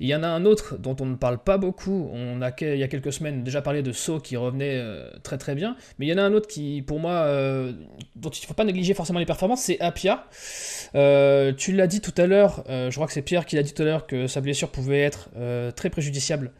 Il 0.00 0.08
y 0.08 0.14
en 0.14 0.22
a 0.22 0.28
un 0.28 0.46
autre 0.46 0.78
dont 0.78 0.96
on 0.98 1.04
ne 1.04 1.14
parle 1.14 1.38
pas 1.38 1.58
beaucoup, 1.58 2.10
on 2.12 2.40
a 2.40 2.50
il 2.62 2.78
y 2.78 2.82
a 2.82 2.88
quelques 2.88 3.12
semaines 3.12 3.44
déjà 3.44 3.60
parlé 3.60 3.82
de 3.82 3.92
So 3.92 4.18
qui 4.18 4.36
revenait 4.36 4.78
euh, 4.78 5.10
très 5.22 5.36
très 5.36 5.54
bien, 5.54 5.76
mais 5.98 6.06
il 6.06 6.08
y 6.08 6.12
en 6.12 6.18
a 6.18 6.22
un 6.22 6.32
autre 6.32 6.48
qui 6.48 6.82
pour 6.82 6.98
moi, 6.98 7.12
euh, 7.12 7.72
dont 8.16 8.30
il 8.30 8.42
ne 8.42 8.46
faut 8.46 8.54
pas 8.54 8.64
négliger 8.64 8.94
forcément 8.94 9.18
les 9.18 9.26
performances, 9.26 9.60
c'est 9.60 9.78
Apia. 9.80 10.26
Euh, 10.94 11.52
tu 11.52 11.72
l'as 11.72 11.86
dit 11.86 12.00
tout 12.00 12.14
à 12.16 12.26
l'heure, 12.26 12.64
je 12.66 12.94
crois 12.94 13.06
que 13.06 13.12
c'est 13.12 13.22
Pierre 13.22 13.44
qui 13.44 13.56
l'a 13.56 13.62
dit 13.62 13.74
tout 13.74 13.82
à 13.82 13.84
l'heure 13.84 14.06
que 14.06 14.26
sa 14.26 14.40
blessure 14.40 14.70
pouvait 14.70 15.02
être 15.02 15.28
très 15.76 15.90
préjudiciable 15.90 16.52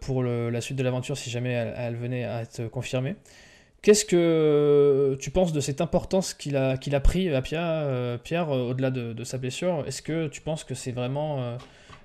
pour 0.00 0.22
la 0.22 0.60
suite 0.60 0.78
de 0.78 0.82
l'aventure 0.84 1.18
si 1.18 1.28
jamais 1.28 1.52
elle 1.76 1.96
venait 1.96 2.24
à 2.24 2.42
être 2.42 2.68
confirmée. 2.68 3.16
Qu'est-ce 3.82 4.04
que 4.04 5.16
tu 5.20 5.30
penses 5.30 5.54
de 5.54 5.60
cette 5.60 5.80
importance 5.80 6.34
qu'il 6.34 6.56
a, 6.56 6.76
qu'il 6.76 6.94
a 6.94 7.00
pris 7.00 7.34
à 7.34 7.40
Pierre, 7.40 7.62
euh, 7.64 8.18
Pierre 8.18 8.50
euh, 8.50 8.70
au-delà 8.70 8.90
de, 8.90 9.24
sa 9.24 9.38
blessure? 9.38 9.84
Est-ce 9.86 10.02
que 10.02 10.28
tu 10.28 10.42
penses 10.42 10.64
que 10.64 10.74
c'est 10.74 10.92
vraiment 10.92 11.40
euh, 11.40 11.56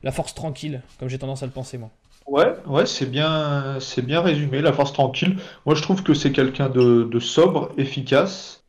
la 0.01 0.13
force 0.13 0.33
tranquille, 0.33 0.81
comme 0.99 1.09
j'ai 1.09 1.19
tendance 1.19 1.43
à 1.43 1.45
le 1.45 1.51
penser 1.51 1.77
moi? 1.77 1.89
Ouais, 2.27 2.53
ouais, 2.65 2.85
c'est 2.85 3.05
bien, 3.05 3.77
c'est 3.81 4.01
bien 4.01 4.21
résumé, 4.21 4.61
la 4.61 4.71
force 4.71 4.93
tranquille. 4.93 5.35
Moi, 5.65 5.75
je 5.75 5.81
trouve 5.81 6.01
que 6.01 6.13
c'est 6.13 6.31
quelqu'un 6.31 6.69
de, 6.69 7.19
sobre, 7.19 7.71
efficace, 7.77 8.63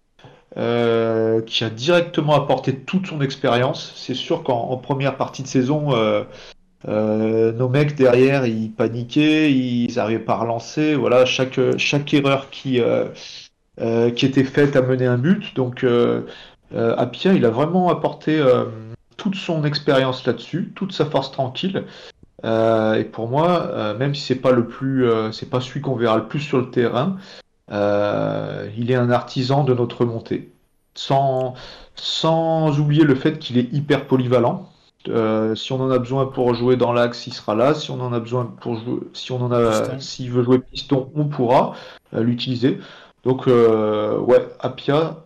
qui 0.54 1.64
a 1.64 1.70
directement 1.70 2.34
apporté 2.34 2.74
toute 2.80 3.06
son 3.06 3.20
expérience. 3.22 3.92
C'est 3.94 4.14
sûr 4.14 4.42
qu'en 4.42 4.76
première 4.78 5.16
partie 5.16 5.42
de 5.42 5.48
saison, 5.48 5.92
euh, 6.88 7.52
nos 7.52 7.68
mecs 7.68 7.96
derrière, 7.96 8.46
ils 8.46 8.70
paniquaient, 8.70 9.52
ils 9.52 9.94
n'arrivaient 9.96 10.20
pas 10.20 10.34
à 10.34 10.38
relancer. 10.38 10.94
Voilà, 10.94 11.24
chaque, 11.24 11.58
chaque 11.78 12.12
erreur 12.14 12.50
qui, 12.50 12.80
euh, 12.80 13.06
euh, 13.80 14.10
qui 14.10 14.26
était 14.26 14.44
faite 14.44 14.76
a 14.76 14.82
mené 14.82 15.06
un 15.06 15.18
but. 15.18 15.54
Donc, 15.56 15.84
euh, 15.84 16.22
Apia, 16.72 17.32
il 17.32 17.44
a 17.44 17.50
vraiment 17.50 17.88
apporté 17.90 18.42
toute 19.16 19.36
son 19.36 19.64
expérience 19.64 20.26
là-dessus, 20.26 20.72
toute 20.74 20.92
sa 20.92 21.06
force 21.06 21.30
tranquille. 21.32 21.84
et 22.44 23.04
pour 23.12 23.28
moi, 23.28 23.94
même 23.98 24.14
si 24.14 24.22
c'est 24.22 24.34
pas 24.34 24.52
le 24.52 24.66
plus, 24.66 25.06
c'est 25.32 25.48
pas 25.48 25.60
celui 25.60 25.80
qu'on 25.80 25.94
verra 25.94 26.16
le 26.16 26.26
plus 26.26 26.40
sur 26.40 26.58
le 26.58 26.70
terrain, 26.70 27.16
il 27.70 28.90
est 28.90 28.96
un 28.96 29.10
artisan 29.10 29.64
de 29.64 29.74
notre 29.74 30.04
montée. 30.04 30.50
Sans, 30.94 31.54
sans 31.94 32.80
oublier 32.80 33.04
le 33.04 33.14
fait 33.14 33.38
qu'il 33.38 33.58
est 33.58 33.72
hyper 33.72 34.06
polyvalent. 34.06 34.68
Euh, 35.08 35.54
si 35.54 35.72
on 35.72 35.80
en 35.80 35.90
a 35.90 35.98
besoin 35.98 36.26
pour 36.26 36.54
jouer 36.54 36.76
dans 36.76 36.92
l'axe, 36.92 37.26
il 37.26 37.32
sera 37.32 37.54
là. 37.54 37.74
Si 37.74 37.90
on 37.90 38.00
en 38.00 38.12
a 38.12 38.20
besoin 38.20 38.44
pour 38.60 38.76
jouer, 38.76 39.00
si 39.12 39.32
on 39.32 39.40
en 39.42 39.52
a, 39.52 39.98
s'il 40.00 40.30
veut 40.30 40.42
jouer 40.42 40.58
piston, 40.58 41.10
on 41.14 41.24
pourra 41.26 41.74
euh, 42.14 42.22
l'utiliser. 42.22 42.78
Donc 43.24 43.48
euh, 43.48 44.18
ouais, 44.18 44.48
Apia, 44.60 45.25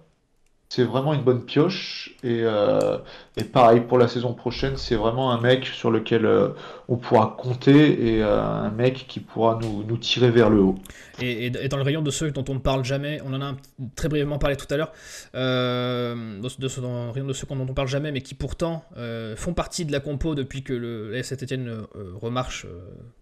c'est 0.70 0.84
vraiment 0.84 1.12
une 1.14 1.22
bonne 1.22 1.44
pioche 1.44 2.14
et, 2.22 2.42
euh, 2.44 2.98
et, 3.36 3.42
pareil 3.42 3.80
pour 3.80 3.98
la 3.98 4.06
saison 4.06 4.34
prochaine, 4.34 4.76
c'est 4.76 4.94
vraiment 4.94 5.32
un 5.32 5.40
mec 5.40 5.66
sur 5.66 5.90
lequel 5.90 6.24
euh, 6.24 6.50
on 6.86 6.96
pourra 6.96 7.34
compter 7.36 8.14
et 8.14 8.22
euh, 8.22 8.40
un 8.40 8.70
mec 8.70 9.06
qui 9.08 9.18
pourra 9.18 9.58
nous, 9.60 9.96
tirer 9.96 10.30
vers 10.30 10.48
le 10.48 10.60
haut. 10.60 10.76
Et, 11.20 11.50
dans 11.50 11.76
le 11.76 11.82
rayon 11.82 12.02
de 12.02 12.10
ceux 12.12 12.30
dont 12.30 12.44
on 12.48 12.54
ne 12.54 12.60
parle 12.60 12.84
jamais, 12.84 13.20
on 13.24 13.34
en 13.34 13.42
a 13.42 13.56
très 13.96 14.08
brièvement 14.08 14.38
parlé 14.38 14.56
tout 14.56 14.68
à 14.70 14.76
l'heure, 14.76 14.92
de, 15.34 16.80
dans 16.80 17.06
le 17.06 17.10
rayon 17.10 17.26
de 17.26 17.32
ceux 17.32 17.48
dont 17.48 17.58
on 17.58 17.64
ne 17.64 17.72
parle 17.72 17.88
jamais, 17.88 18.12
mais 18.12 18.20
qui 18.20 18.34
pourtant 18.34 18.84
font 19.34 19.54
partie 19.54 19.84
de 19.84 19.90
la 19.90 19.98
compo 19.98 20.36
depuis 20.36 20.62
que 20.62 20.72
le 20.72 21.20
Saint-Etienne 21.24 21.66
euh, 21.68 22.12
remarche 22.14 22.66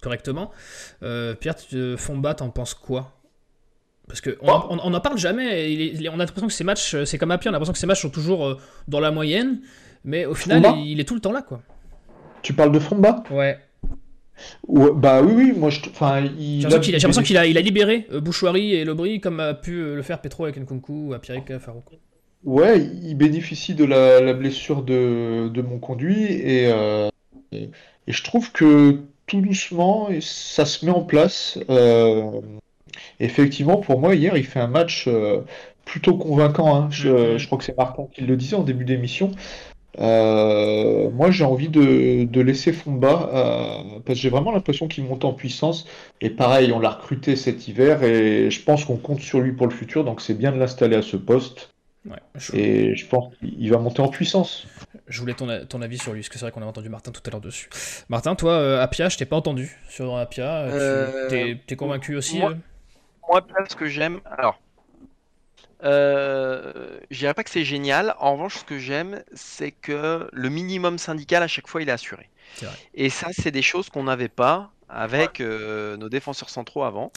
correctement. 0.03 0.51
Pierre 1.01 1.57
Fomba, 1.97 2.35
t'en 2.35 2.51
penses 2.51 2.75
quoi? 2.75 3.18
Parce 4.09 4.21
qu'on 4.21 4.33
oh. 4.43 4.61
on, 4.71 4.79
on 4.83 4.95
en 4.95 5.01
parle 5.01 5.19
jamais, 5.19 5.73
il 5.73 6.07
est, 6.07 6.09
on 6.09 6.15
a 6.15 6.19
l'impression 6.19 6.47
que 6.47 6.53
ces 6.53 6.65
matchs, 6.65 6.97
c'est 7.05 7.19
comme 7.19 7.31
Apia, 7.31 7.51
on 7.51 7.53
a 7.53 7.57
l'impression 7.57 7.73
que 7.73 7.79
ces 7.79 7.87
matchs 7.87 8.03
sont 8.03 8.11
toujours 8.11 8.47
euh, 8.47 8.59
dans 8.89 9.01
la 9.01 9.11
moyenne, 9.11 9.61
mais 10.05 10.27
au 10.27 10.35
final, 10.35 10.63
il, 10.79 10.93
il, 10.93 11.01
est 11.01 11.05
tout 11.05 11.15
le 11.15 11.21
temps 11.21 11.33
là, 11.33 11.43
quoi. 11.43 11.61
Tu 12.43 12.55
parles 12.55 12.73
de 12.73 12.79
Fomba 12.79 13.23
Ouais. 13.31 13.59
Ouais, 14.69 14.91
bah 14.95 15.21
oui, 15.23 15.33
oui, 15.35 15.53
moi 15.57 15.71
je. 15.71 15.81
Enfin, 15.91 16.21
il... 16.39 16.61
J'ai 16.61 16.93
l'impression 16.93 17.23
qu'il 17.23 17.37
a, 17.37 17.47
il 17.47 17.59
a, 17.59 17.61
libéré 17.61 18.07
euh, 18.13 18.21
Bouchouari 18.21 18.75
et 18.75 18.85
Lobry 18.85 19.21
comme 19.21 19.41
a 19.41 19.55
pu 19.55 19.73
le 19.73 20.03
faire 20.03 20.21
Petro 20.21 20.45
avec 20.45 20.57
Nkunku 20.57 21.13
ou 21.13 21.19
Pierrick 21.19 21.59
Farouk. 21.59 21.85
Ouais, 22.45 22.79
il 22.79 23.15
bénéficie 23.17 23.75
de 23.75 23.85
la, 23.85 24.21
la 24.21 24.33
blessure 24.33 24.83
de, 24.83 25.49
de, 25.49 25.61
mon 25.63 25.79
conduit 25.81 26.25
et, 26.25 26.71
euh, 26.73 27.09
et, 27.51 27.71
et, 28.07 28.13
je 28.13 28.23
trouve 28.23 28.53
que 28.53 29.01
tout 29.27 29.41
doucement, 29.41 30.09
ça 30.21 30.65
se 30.65 30.87
met 30.87 30.93
en 30.93 31.03
place. 31.03 31.59
Euh, 31.69 32.41
effectivement, 33.21 33.79
pour 33.79 34.01
moi, 34.01 34.15
hier, 34.15 34.37
il 34.37 34.45
fait 34.45 34.61
un 34.61 34.67
match 34.69 35.07
euh, 35.09 35.41
plutôt 35.85 36.17
convaincant. 36.17 36.75
Hein. 36.75 36.89
Je, 36.91 37.09
mm-hmm. 37.09 37.39
je, 37.39 37.47
crois 37.47 37.59
que 37.59 37.65
c'est 37.65 37.77
Martin 37.77 38.07
qui 38.13 38.23
le 38.23 38.37
disait 38.37 38.57
en 38.57 38.63
début 38.63 38.85
d'émission. 38.85 39.33
Euh, 40.01 41.11
moi, 41.11 41.31
j'ai 41.31 41.45
envie 41.45 41.69
de, 41.69 42.25
de, 42.25 42.41
laisser 42.41 42.73
Fomba 42.73 43.31
euh, 43.33 43.99
parce 44.05 44.19
que 44.19 44.23
j'ai 44.23 44.31
vraiment 44.31 44.53
l'impression 44.53 44.87
qu'il 44.87 45.05
monte 45.05 45.25
en 45.25 45.33
puissance. 45.33 45.87
Et 46.21 46.31
pareil, 46.31 46.73
on 46.73 46.79
l'a 46.79 46.91
recruté 46.91 47.37
cet 47.37 47.67
hiver 47.69 48.03
et 48.05 48.51
je 48.51 48.63
pense 48.63 48.85
qu'on 48.85 48.97
compte 48.97 49.21
sur 49.21 49.41
lui 49.41 49.53
pour 49.53 49.67
le 49.67 49.75
futur. 49.75 50.05
Donc, 50.05 50.21
c'est 50.21 50.35
bien 50.35 50.53
de 50.53 50.59
l'installer 50.59 50.97
à 50.97 51.03
ce 51.03 51.17
poste. 51.17 51.71
Ouais, 52.09 52.19
je... 52.37 52.57
Et 52.57 52.97
je 52.97 53.07
pense 53.07 53.35
qu'il 53.37 53.71
va 53.71 53.79
monter 53.79 54.01
en 54.01 54.09
puissance. 54.09 54.67
Je 55.09 55.21
voulais 55.21 55.35
ton, 55.35 55.49
ton 55.67 55.83
avis 55.83 55.99
sur 55.99 56.13
lui, 56.13 56.21
parce 56.21 56.29
que 56.29 56.39
c'est 56.39 56.45
vrai 56.45 56.53
qu'on 56.53 56.63
a 56.63 56.67
entendu 56.67 56.89
Martin 56.89 57.11
tout 57.11 57.23
à 57.27 57.31
l'heure 57.31 57.41
dessus. 57.41 57.69
Martin, 58.09 58.35
toi, 58.37 58.53
euh, 58.53 58.81
Apia, 58.81 59.09
je 59.09 59.17
t'ai 59.17 59.27
pas 59.27 59.37
entendu 59.37 59.77
sur 59.89 60.17
Apia. 60.17 60.67
Tu 61.29 61.35
es, 61.35 61.61
es, 61.69 61.77
convaincu 61.77 62.15
aussi 62.15 62.39
moi, 62.39 62.55
moi, 63.29 63.47
ce 63.68 63.76
que 63.76 63.87
j'aime. 63.87 64.20
Alors, 64.24 64.59
euh, 65.85 66.99
je 67.11 67.18
dirais 67.18 67.35
pas 67.35 67.45
que 67.45 67.51
c'est 67.51 67.64
génial. 67.64 68.14
En 68.18 68.33
revanche, 68.33 68.59
ce 68.59 68.64
que 68.64 68.79
j'aime, 68.79 69.22
c'est 69.35 69.70
que 69.70 70.29
le 70.33 70.49
minimum 70.49 70.99
syndical, 70.99 71.43
à 71.43 71.49
chaque 71.49 71.68
fois, 71.68 71.83
il 71.83 71.89
est 71.89 71.93
assuré. 71.93 72.29
Est 72.62 72.66
Et 72.95 73.11
ça, 73.11 73.29
c'est 73.33 73.51
des 73.51 73.62
choses 73.62 73.89
qu'on 73.91 74.05
n'avait 74.05 74.29
pas 74.29 74.70
avec 74.89 75.41
euh, 75.41 75.99
nos 75.99 76.09
défenseurs 76.09 76.49
centraux 76.49 76.83
avant. 76.83 77.12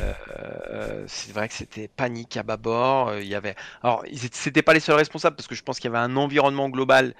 Euh, 0.00 1.04
c'est 1.06 1.32
vrai 1.32 1.48
que 1.48 1.54
c'était 1.54 1.88
panique 1.88 2.36
à 2.36 2.42
bâbord. 2.42 3.14
Il 3.18 3.28
y 3.28 3.36
avait, 3.36 3.54
alors, 3.82 4.04
c'était 4.32 4.62
pas 4.62 4.74
les 4.74 4.80
seuls 4.80 4.96
responsables 4.96 5.36
parce 5.36 5.46
que 5.46 5.54
je 5.54 5.62
pense 5.62 5.78
qu'il 5.78 5.90
y 5.90 5.94
avait 5.94 6.04
un 6.04 6.16
environnement 6.16 6.68
global 6.68 7.14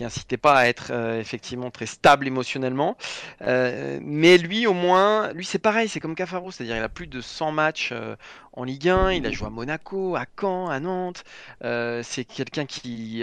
qui 0.00 0.04
incitait 0.06 0.38
pas 0.38 0.54
à 0.54 0.66
être 0.66 0.92
euh, 0.92 1.20
effectivement 1.20 1.70
très 1.70 1.84
stable 1.84 2.26
émotionnellement. 2.26 2.96
Euh, 3.42 3.98
mais 4.02 4.38
lui, 4.38 4.66
au 4.66 4.72
moins, 4.72 5.30
lui 5.34 5.44
c'est 5.44 5.58
pareil, 5.58 5.90
c'est 5.90 6.00
comme 6.00 6.14
Cafaro, 6.14 6.50
c'est-à-dire 6.50 6.76
il 6.78 6.82
a 6.82 6.88
plus 6.88 7.06
de 7.06 7.20
100 7.20 7.52
matchs 7.52 7.90
euh, 7.92 8.16
en 8.54 8.64
Ligue 8.64 8.88
1, 8.88 9.12
il 9.12 9.26
a 9.26 9.30
joué 9.30 9.46
à 9.46 9.50
Monaco, 9.50 10.16
à 10.16 10.24
Caen, 10.40 10.68
à 10.68 10.80
Nantes. 10.80 11.22
C'est 11.62 12.24
quelqu'un 12.24 12.66
qui, 12.66 13.22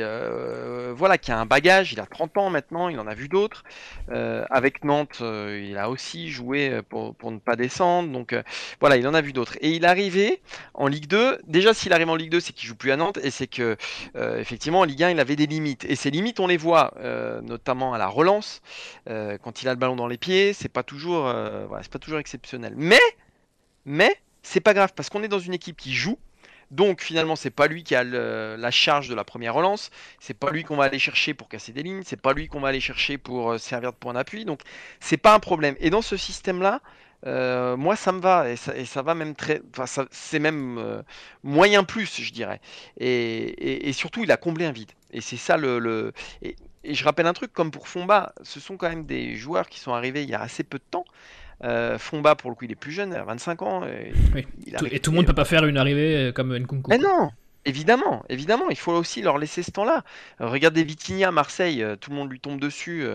voilà, 0.96 1.18
qui 1.18 1.34
a 1.34 1.38
un 1.38 1.46
bagage. 1.46 1.92
Il 1.92 2.00
a 2.00 2.06
30 2.06 2.38
ans 2.38 2.50
maintenant, 2.50 2.88
il 2.88 2.98
en 2.98 3.08
a 3.08 3.14
vu 3.14 3.28
d'autres. 3.28 3.66
Avec 4.08 4.86
Nantes, 4.86 5.22
il 5.22 5.78
a 5.78 5.90
aussi 5.90 6.30
joué 6.30 6.82
pour, 6.88 7.14
pour 7.14 7.32
ne 7.34 7.40
pas 7.40 7.58
descendre. 7.58 8.10
Donc 8.10 8.34
voilà, 8.80 8.96
il 8.96 9.06
en 9.06 9.14
a 9.14 9.20
vu 9.20 9.34
d'autres. 9.34 9.58
Et 9.60 9.72
il 9.72 9.84
est 9.84 9.88
arrivé 9.88 10.42
en 10.74 10.88
Ligue 10.88 11.08
2. 11.08 11.40
Déjà, 11.46 11.74
s'il 11.74 11.92
arrive 11.92 12.10
en 12.10 12.16
Ligue 12.16 12.32
2, 12.32 12.40
c'est 12.40 12.54
qu'il 12.54 12.70
joue 12.70 12.76
plus 12.76 12.92
à 12.92 12.96
Nantes 12.96 13.20
et 13.22 13.30
c'est 13.30 13.48
que 13.48 13.76
effectivement 14.16 14.80
en 14.80 14.86
Ligue 14.86 15.04
1, 15.04 15.10
il 15.10 15.20
avait 15.20 15.36
des 15.36 15.46
limites. 15.46 15.84
Et 15.84 15.98
ces 15.98 16.10
limites, 16.10 16.40
on 16.40 16.48
les 16.48 16.58
voit 16.58 16.67
notamment 17.44 17.94
à 17.94 17.98
la 17.98 18.08
relance 18.08 18.62
quand 19.06 19.62
il 19.62 19.68
a 19.68 19.74
le 19.74 19.80
ballon 19.80 19.96
dans 19.96 20.08
les 20.08 20.18
pieds. 20.18 20.54
C'est 20.54 20.70
pas 20.70 20.84
toujours, 20.84 21.24
voilà, 21.24 21.84
c'est 21.84 21.92
pas 21.92 22.00
toujours 22.00 22.20
exceptionnel. 22.20 22.74
Mais, 22.76 23.00
mais 23.86 24.16
c'est 24.44 24.62
pas 24.62 24.74
grave 24.74 24.94
parce 24.96 25.10
qu'on 25.10 25.24
est 25.24 25.28
dans 25.28 25.40
une 25.40 25.54
équipe 25.54 25.78
qui 25.78 25.94
joue. 25.94 26.18
Donc 26.72 27.02
finalement, 27.02 27.36
c'est 27.36 27.50
pas 27.50 27.68
lui 27.68 27.84
qui 27.84 27.96
a 27.96 28.04
la 28.04 28.72
charge 28.72 29.08
de 29.08 29.16
la 29.16 29.24
première 29.24 29.54
relance, 29.54 29.90
c'est 30.20 30.34
pas 30.34 30.52
lui 30.52 30.64
qu'on 30.64 30.76
va 30.76 30.86
aller 30.86 31.00
chercher 31.00 31.34
pour 31.34 31.48
casser 31.48 31.72
des 31.72 31.84
lignes, 31.84 32.02
c'est 32.06 32.22
pas 32.22 32.34
lui 32.34 32.48
qu'on 32.48 32.60
va 32.60 32.70
aller 32.70 32.82
chercher 32.82 33.18
pour 33.18 33.52
euh, 33.52 33.58
servir 33.58 33.94
de 33.94 33.98
point 33.98 34.14
d'appui. 34.14 34.44
Donc 34.44 34.62
c'est 35.00 35.18
pas 35.18 35.34
un 35.34 35.40
problème. 35.40 35.76
Et 35.80 35.90
dans 35.90 36.02
ce 36.02 36.18
système-là, 36.18 36.82
euh, 37.26 37.78
moi 37.78 37.96
ça 37.96 38.12
me 38.12 38.20
va 38.20 38.50
et 38.50 38.56
ça, 38.58 39.02
va 39.02 39.16
même 39.16 39.34
très, 39.34 39.62
c'est 40.12 40.40
même 40.40 40.78
euh, 40.78 41.02
moyen 41.44 41.84
plus, 41.86 42.22
je 42.22 42.34
dirais. 42.34 42.60
Et, 43.00 43.92
surtout, 43.94 44.24
il 44.24 44.32
a 44.32 44.38
comblé 44.38 44.66
un 44.66 44.72
vide. 44.72 44.92
Et 45.12 45.22
c'est 45.22 45.38
ça 45.38 45.58
le, 45.58 46.14
Et, 46.42 46.56
je 46.84 47.04
rappelle 47.04 47.28
un 47.28 47.34
truc, 47.34 47.54
comme 47.54 47.72
pour 47.72 47.88
Fomba, 47.88 48.34
ce 48.44 48.60
sont 48.60 48.78
quand 48.78 48.90
même 48.90 49.06
des 49.06 49.36
joueurs 49.36 49.68
qui 49.68 49.80
sont 49.80 49.94
arrivés 49.94 50.24
il 50.24 50.30
y 50.30 50.36
a 50.36 50.42
assez 50.42 50.64
peu 50.64 50.78
de 50.78 50.84
temps. 50.90 51.06
Euh, 51.64 51.98
Fomba, 51.98 52.36
pour 52.36 52.50
le 52.50 52.56
coup, 52.56 52.66
il 52.66 52.72
est 52.72 52.76
plus 52.76 52.92
jeune, 52.92 53.12
il 53.12 53.18
a 53.18 53.24
25 53.24 53.62
ans. 53.62 53.84
Et, 53.86 54.14
et 54.92 55.00
tout 55.00 55.12
le 55.12 55.16
monde 55.16 55.26
ne 55.26 55.28
peut 55.28 55.36
pas 55.36 55.46
faire 55.46 55.66
une 55.66 55.78
arrivée 55.78 56.32
comme 56.34 56.56
Nkunku. 56.58 56.90
Mais 56.90 56.98
non, 56.98 57.32
Évidemment, 57.66 58.24
évidemment, 58.30 58.70
il 58.70 58.78
faut 58.78 58.94
aussi 58.94 59.22
leur 59.22 59.38
laisser 59.38 59.62
ce 59.62 59.72
temps-là. 59.72 60.06
Euh, 60.40 60.48
regardez 60.48 60.86
Vitinha, 60.86 61.32
Marseille, 61.32 61.84
euh, 61.84 61.98
tout 61.98 62.12
le 62.12 62.16
monde 62.16 62.32
lui 62.32 62.40
tombe 62.40 62.62
dessus. 62.62 63.06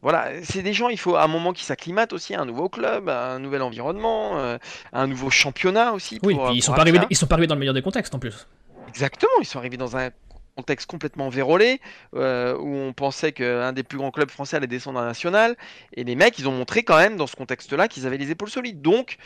voilà, 0.00 0.30
c'est 0.44 0.62
des 0.62 0.72
gens, 0.72 0.88
il 0.88 0.98
faut 0.98 1.16
à 1.16 1.24
un 1.24 1.26
moment 1.26 1.52
qui 1.52 1.64
s'acclimatent 1.64 2.12
aussi 2.12 2.32
à 2.32 2.40
un 2.40 2.44
nouveau 2.44 2.68
club, 2.68 3.08
à 3.08 3.32
un 3.32 3.40
nouvel 3.40 3.62
environnement, 3.62 4.38
à 4.38 4.58
un 4.92 5.06
nouveau 5.08 5.28
championnat 5.28 5.92
aussi. 5.92 6.20
oui, 6.22 6.36
ils 6.54 6.62
sont 6.62 6.72
pas 6.72 6.82
arrivés, 6.82 7.00
ils 7.10 7.16
sont 7.16 7.26
pas 7.26 7.34
arrivés 7.34 7.48
dans 7.48 7.56
le 7.56 7.58
meilleur 7.58 7.74
des 7.74 7.82
contextes 7.82 8.14
en 8.14 8.20
plus. 8.20 8.46
Exactement, 8.88 9.32
ils 9.40 9.46
sont 9.46 9.58
arrivés 9.58 9.76
dans 9.76 9.96
un 9.96 10.10
contexte 10.56 10.88
complètement 10.88 11.28
vérolé, 11.28 11.80
euh, 12.14 12.56
où 12.56 12.74
on 12.74 12.92
pensait 12.94 13.32
qu'un 13.32 13.72
des 13.72 13.82
plus 13.82 13.98
grands 13.98 14.10
clubs 14.10 14.30
français 14.30 14.56
allait 14.56 14.66
descendre 14.66 14.98
en 14.98 15.04
national, 15.04 15.56
et 15.92 16.02
les 16.02 16.16
mecs, 16.16 16.38
ils 16.38 16.48
ont 16.48 16.52
montré 16.52 16.82
quand 16.82 16.96
même 16.96 17.16
dans 17.16 17.26
ce 17.26 17.36
contexte-là 17.36 17.88
qu'ils 17.88 18.06
avaient 18.06 18.16
les 18.16 18.30
épaules 18.30 18.48
solides. 18.48 18.80
Donc, 18.80 19.18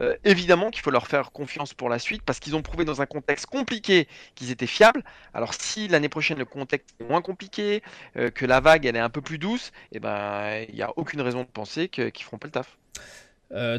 euh, 0.00 0.16
évidemment 0.24 0.70
qu'il 0.70 0.82
faut 0.82 0.90
leur 0.90 1.06
faire 1.06 1.30
confiance 1.30 1.74
pour 1.74 1.90
la 1.90 1.98
suite, 1.98 2.22
parce 2.22 2.40
qu'ils 2.40 2.56
ont 2.56 2.62
prouvé 2.62 2.86
dans 2.86 3.02
un 3.02 3.06
contexte 3.06 3.46
compliqué 3.46 4.08
qu'ils 4.34 4.50
étaient 4.50 4.66
fiables. 4.66 5.04
Alors, 5.34 5.52
si 5.52 5.88
l'année 5.88 6.08
prochaine 6.08 6.38
le 6.38 6.46
contexte 6.46 6.94
est 7.00 7.04
moins 7.04 7.22
compliqué, 7.22 7.82
euh, 8.16 8.30
que 8.30 8.46
la 8.46 8.60
vague 8.60 8.86
elle 8.86 8.96
est 8.96 9.00
un 9.00 9.10
peu 9.10 9.20
plus 9.20 9.38
douce, 9.38 9.72
et 9.92 9.96
eh 9.96 10.00
ben, 10.00 10.64
il 10.68 10.74
n'y 10.74 10.82
a 10.82 10.92
aucune 10.96 11.20
raison 11.20 11.42
de 11.42 11.48
penser 11.48 11.88
qu'ils 11.88 12.22
feront 12.22 12.38
pas 12.38 12.46
le 12.46 12.52
taf. 12.52 12.78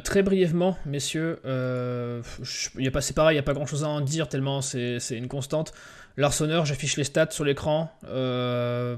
très 0.04 0.22
brièvement, 0.22 0.78
messieurs, 0.86 1.40
pas, 1.44 3.02
c'est 3.02 3.16
pareil, 3.16 3.34
il 3.34 3.38
n'y 3.38 3.40
a 3.40 3.44
pas 3.44 3.54
grand 3.54 3.66
chose 3.66 3.84
à 3.84 3.88
en 3.88 4.02
dire 4.02 4.30
tellement 4.30 4.62
c'est, 4.62 5.00
une 5.12 5.28
constante. 5.28 5.74
Larsonneur, 6.18 6.66
j'affiche 6.66 6.98
les 6.98 7.04
stats 7.04 7.32
sur 7.32 7.46
l'écran. 7.46 7.92
Euh, 8.06 8.98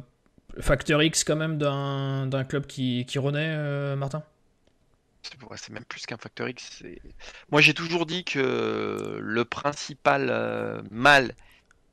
facteur 0.59 1.01
X 1.03 1.23
quand 1.23 1.35
même 1.35 1.57
d'un 1.57 2.43
club 2.43 2.65
qui, 2.65 3.05
renaît, 3.17 3.53
euh, 3.55 3.95
Martin? 3.95 4.23
C'est 5.55 5.69
même 5.69 5.85
plus 5.85 6.05
qu'un 6.07 6.17
facteur 6.17 6.49
X. 6.49 6.81
Moi 7.51 7.61
j'ai 7.61 7.75
toujours 7.75 8.07
dit 8.07 8.23
que 8.23 9.19
le 9.21 9.45
principal 9.45 10.29
euh, 10.31 10.81
mal 10.89 11.35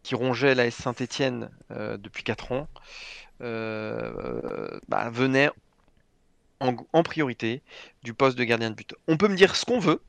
qui 0.02 0.14
rongeait 0.14 0.54
la 0.54 0.64
S 0.64 0.76
Saint-Etienne 0.76 1.50
depuis 1.70 2.22
4 2.24 2.52
ans 2.52 2.68
bah, 3.40 5.10
venait 5.10 5.50
en, 6.60 6.74
en, 6.94 7.02
priorité 7.02 7.62
du 8.02 8.14
poste 8.14 8.38
de 8.38 8.44
gardien 8.44 8.70
de 8.70 8.74
but. 8.74 8.94
On 9.08 9.18
peut 9.18 9.28
me 9.28 9.36
dire 9.36 9.56
ce 9.56 9.66
qu'on 9.66 9.78
veut. 9.78 10.00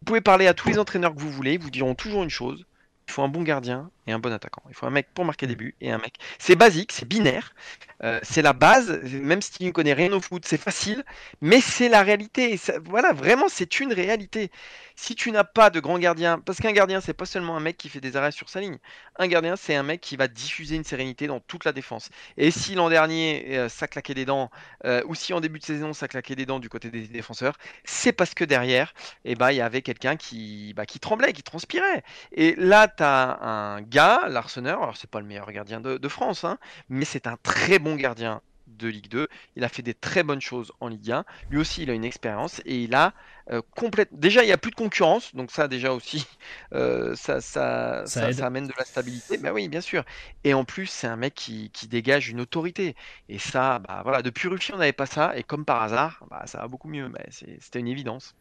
Vous 0.00 0.06
pouvez 0.06 0.22
parler 0.22 0.46
à 0.46 0.54
tous 0.54 0.68
les 0.68 0.78
entraîneurs 0.78 1.14
que 1.14 1.20
vous 1.20 1.30
voulez, 1.30 1.54
ils 1.54 1.60
vous 1.60 1.70
diront 1.70 1.94
toujours 1.94 2.22
une 2.22 2.30
chose 2.30 2.64
il 3.08 3.12
faut 3.12 3.22
un 3.22 3.28
bon 3.28 3.42
gardien 3.42 3.90
et 4.06 4.12
un 4.12 4.18
bon 4.18 4.32
attaquant. 4.32 4.62
Il 4.68 4.74
faut 4.74 4.86
un 4.86 4.90
mec 4.90 5.08
pour 5.14 5.24
marquer 5.24 5.46
des 5.46 5.56
buts 5.56 5.74
et 5.80 5.90
un 5.90 5.98
mec. 5.98 6.14
C'est 6.38 6.56
basique, 6.56 6.92
c'est 6.92 7.06
binaire, 7.06 7.54
euh, 8.02 8.18
c'est 8.22 8.42
la 8.42 8.52
base. 8.52 9.00
Même 9.04 9.42
si 9.42 9.52
tu 9.52 9.64
ne 9.64 9.70
connais 9.70 9.92
rien 9.92 10.12
au 10.12 10.20
foot, 10.20 10.44
c'est 10.46 10.60
facile, 10.60 11.04
mais 11.40 11.60
c'est 11.60 11.88
la 11.88 12.02
réalité. 12.02 12.58
voilà, 12.84 13.12
vraiment, 13.12 13.46
c'est 13.48 13.80
une 13.80 13.92
réalité 13.92 14.50
si 14.96 15.14
tu 15.14 15.32
n'as 15.32 15.44
pas 15.44 15.70
de 15.70 15.80
grand 15.80 15.98
gardien, 15.98 16.38
parce 16.38 16.58
qu'un 16.58 16.72
gardien, 16.72 17.00
c'est 17.00 17.14
pas 17.14 17.26
seulement 17.26 17.56
un 17.56 17.60
mec 17.60 17.76
qui 17.76 17.88
fait 17.88 18.00
des 18.00 18.16
arrêts 18.16 18.32
sur 18.32 18.48
sa 18.48 18.60
ligne. 18.60 18.78
Un 19.16 19.26
gardien, 19.26 19.56
c'est 19.56 19.74
un 19.74 19.82
mec 19.82 20.00
qui 20.00 20.16
va 20.16 20.28
diffuser 20.28 20.76
une 20.76 20.84
sérénité 20.84 21.26
dans 21.26 21.40
toute 21.40 21.64
la 21.64 21.72
défense. 21.72 22.10
Et 22.36 22.50
si 22.50 22.74
l'an 22.74 22.88
dernier, 22.88 23.58
euh, 23.58 23.68
ça 23.68 23.88
claquait 23.88 24.14
des 24.14 24.24
dents, 24.24 24.50
euh, 24.84 25.02
ou 25.06 25.14
si 25.14 25.32
en 25.32 25.40
début 25.40 25.58
de 25.58 25.64
saison, 25.64 25.92
ça 25.92 26.08
claquait 26.08 26.36
des 26.36 26.46
dents 26.46 26.60
du 26.60 26.68
côté 26.68 26.90
des 26.90 27.06
défenseurs, 27.08 27.56
c'est 27.84 28.12
parce 28.12 28.34
que 28.34 28.44
derrière, 28.44 28.94
eh 29.24 29.34
ben, 29.34 29.50
il 29.50 29.56
y 29.56 29.60
avait 29.60 29.82
quelqu'un 29.82 30.16
qui, 30.16 30.72
bah, 30.74 30.86
qui 30.86 31.00
tremblait, 31.00 31.32
qui 31.32 31.42
transpirait. 31.42 32.02
Et 32.32 32.54
là, 32.56 32.88
tu 32.88 33.02
as 33.02 33.38
un 33.42 33.82
gars, 33.92 34.28
l'Arseneur, 34.28 34.82
alors 34.82 34.96
c'est 34.96 35.10
pas 35.10 35.20
le 35.20 35.26
meilleur 35.26 35.50
gardien 35.52 35.80
de, 35.80 36.08
France, 36.08 36.44
hein, 36.44 36.58
mais 36.88 37.04
c'est 37.04 37.26
un 37.26 37.36
très 37.42 37.78
bon 37.78 37.94
gardien 37.94 38.40
de 38.66 38.88
Ligue 38.88 39.08
2. 39.08 39.28
Il 39.56 39.64
a 39.64 39.68
fait 39.68 39.82
des 39.82 39.92
très 39.92 40.22
bonnes 40.22 40.40
choses 40.40 40.72
en 40.80 40.88
Ligue 40.88 41.12
1. 41.12 41.24
Lui 41.50 41.58
aussi, 41.58 41.82
il 41.82 41.90
a 41.90 41.92
une 41.92 42.04
expérience 42.04 42.62
et 42.64 42.82
il 42.82 42.94
a 42.94 43.12
euh, 43.50 43.60
complète. 43.76 44.08
Déjà, 44.12 44.42
il 44.42 44.46
n'y 44.46 44.52
a 44.52 44.58
plus 44.58 44.70
de 44.70 44.76
concurrence, 44.76 45.34
donc 45.34 45.50
ça, 45.50 45.68
déjà 45.68 45.92
aussi, 45.92 46.26
euh, 46.74 47.14
ça, 47.14 47.40
ça, 47.40 48.04
ça, 48.06 48.46
amène 48.46 48.66
de 48.66 48.72
la 48.78 48.84
stabilité. 48.84 49.36
Ben 49.36 49.52
oui, 49.52 49.68
bien 49.68 49.82
sûr. 49.82 50.04
Et 50.44 50.54
en 50.54 50.64
plus, 50.64 50.86
c'est 50.86 51.06
un 51.06 51.16
mec 51.16 51.34
qui, 51.34 51.70
qui, 51.70 51.86
dégage 51.86 52.30
une 52.30 52.40
autorité. 52.40 52.96
Et 53.28 53.38
ça, 53.38 53.78
bah, 53.78 54.00
voilà, 54.02 54.22
depuis 54.22 54.48
Ruffier, 54.48 54.74
on 54.74 54.78
n'avait 54.78 54.92
pas 54.92 55.06
ça. 55.06 55.36
Et 55.36 55.42
comme 55.42 55.64
par 55.64 55.82
hasard, 55.82 56.24
bah, 56.30 56.42
ça 56.46 56.58
va 56.58 56.68
beaucoup 56.68 56.88
mieux. 56.88 57.08
Mais 57.08 57.26
C'était 57.30 57.80
une 57.80 57.88
évidence. 57.88 58.34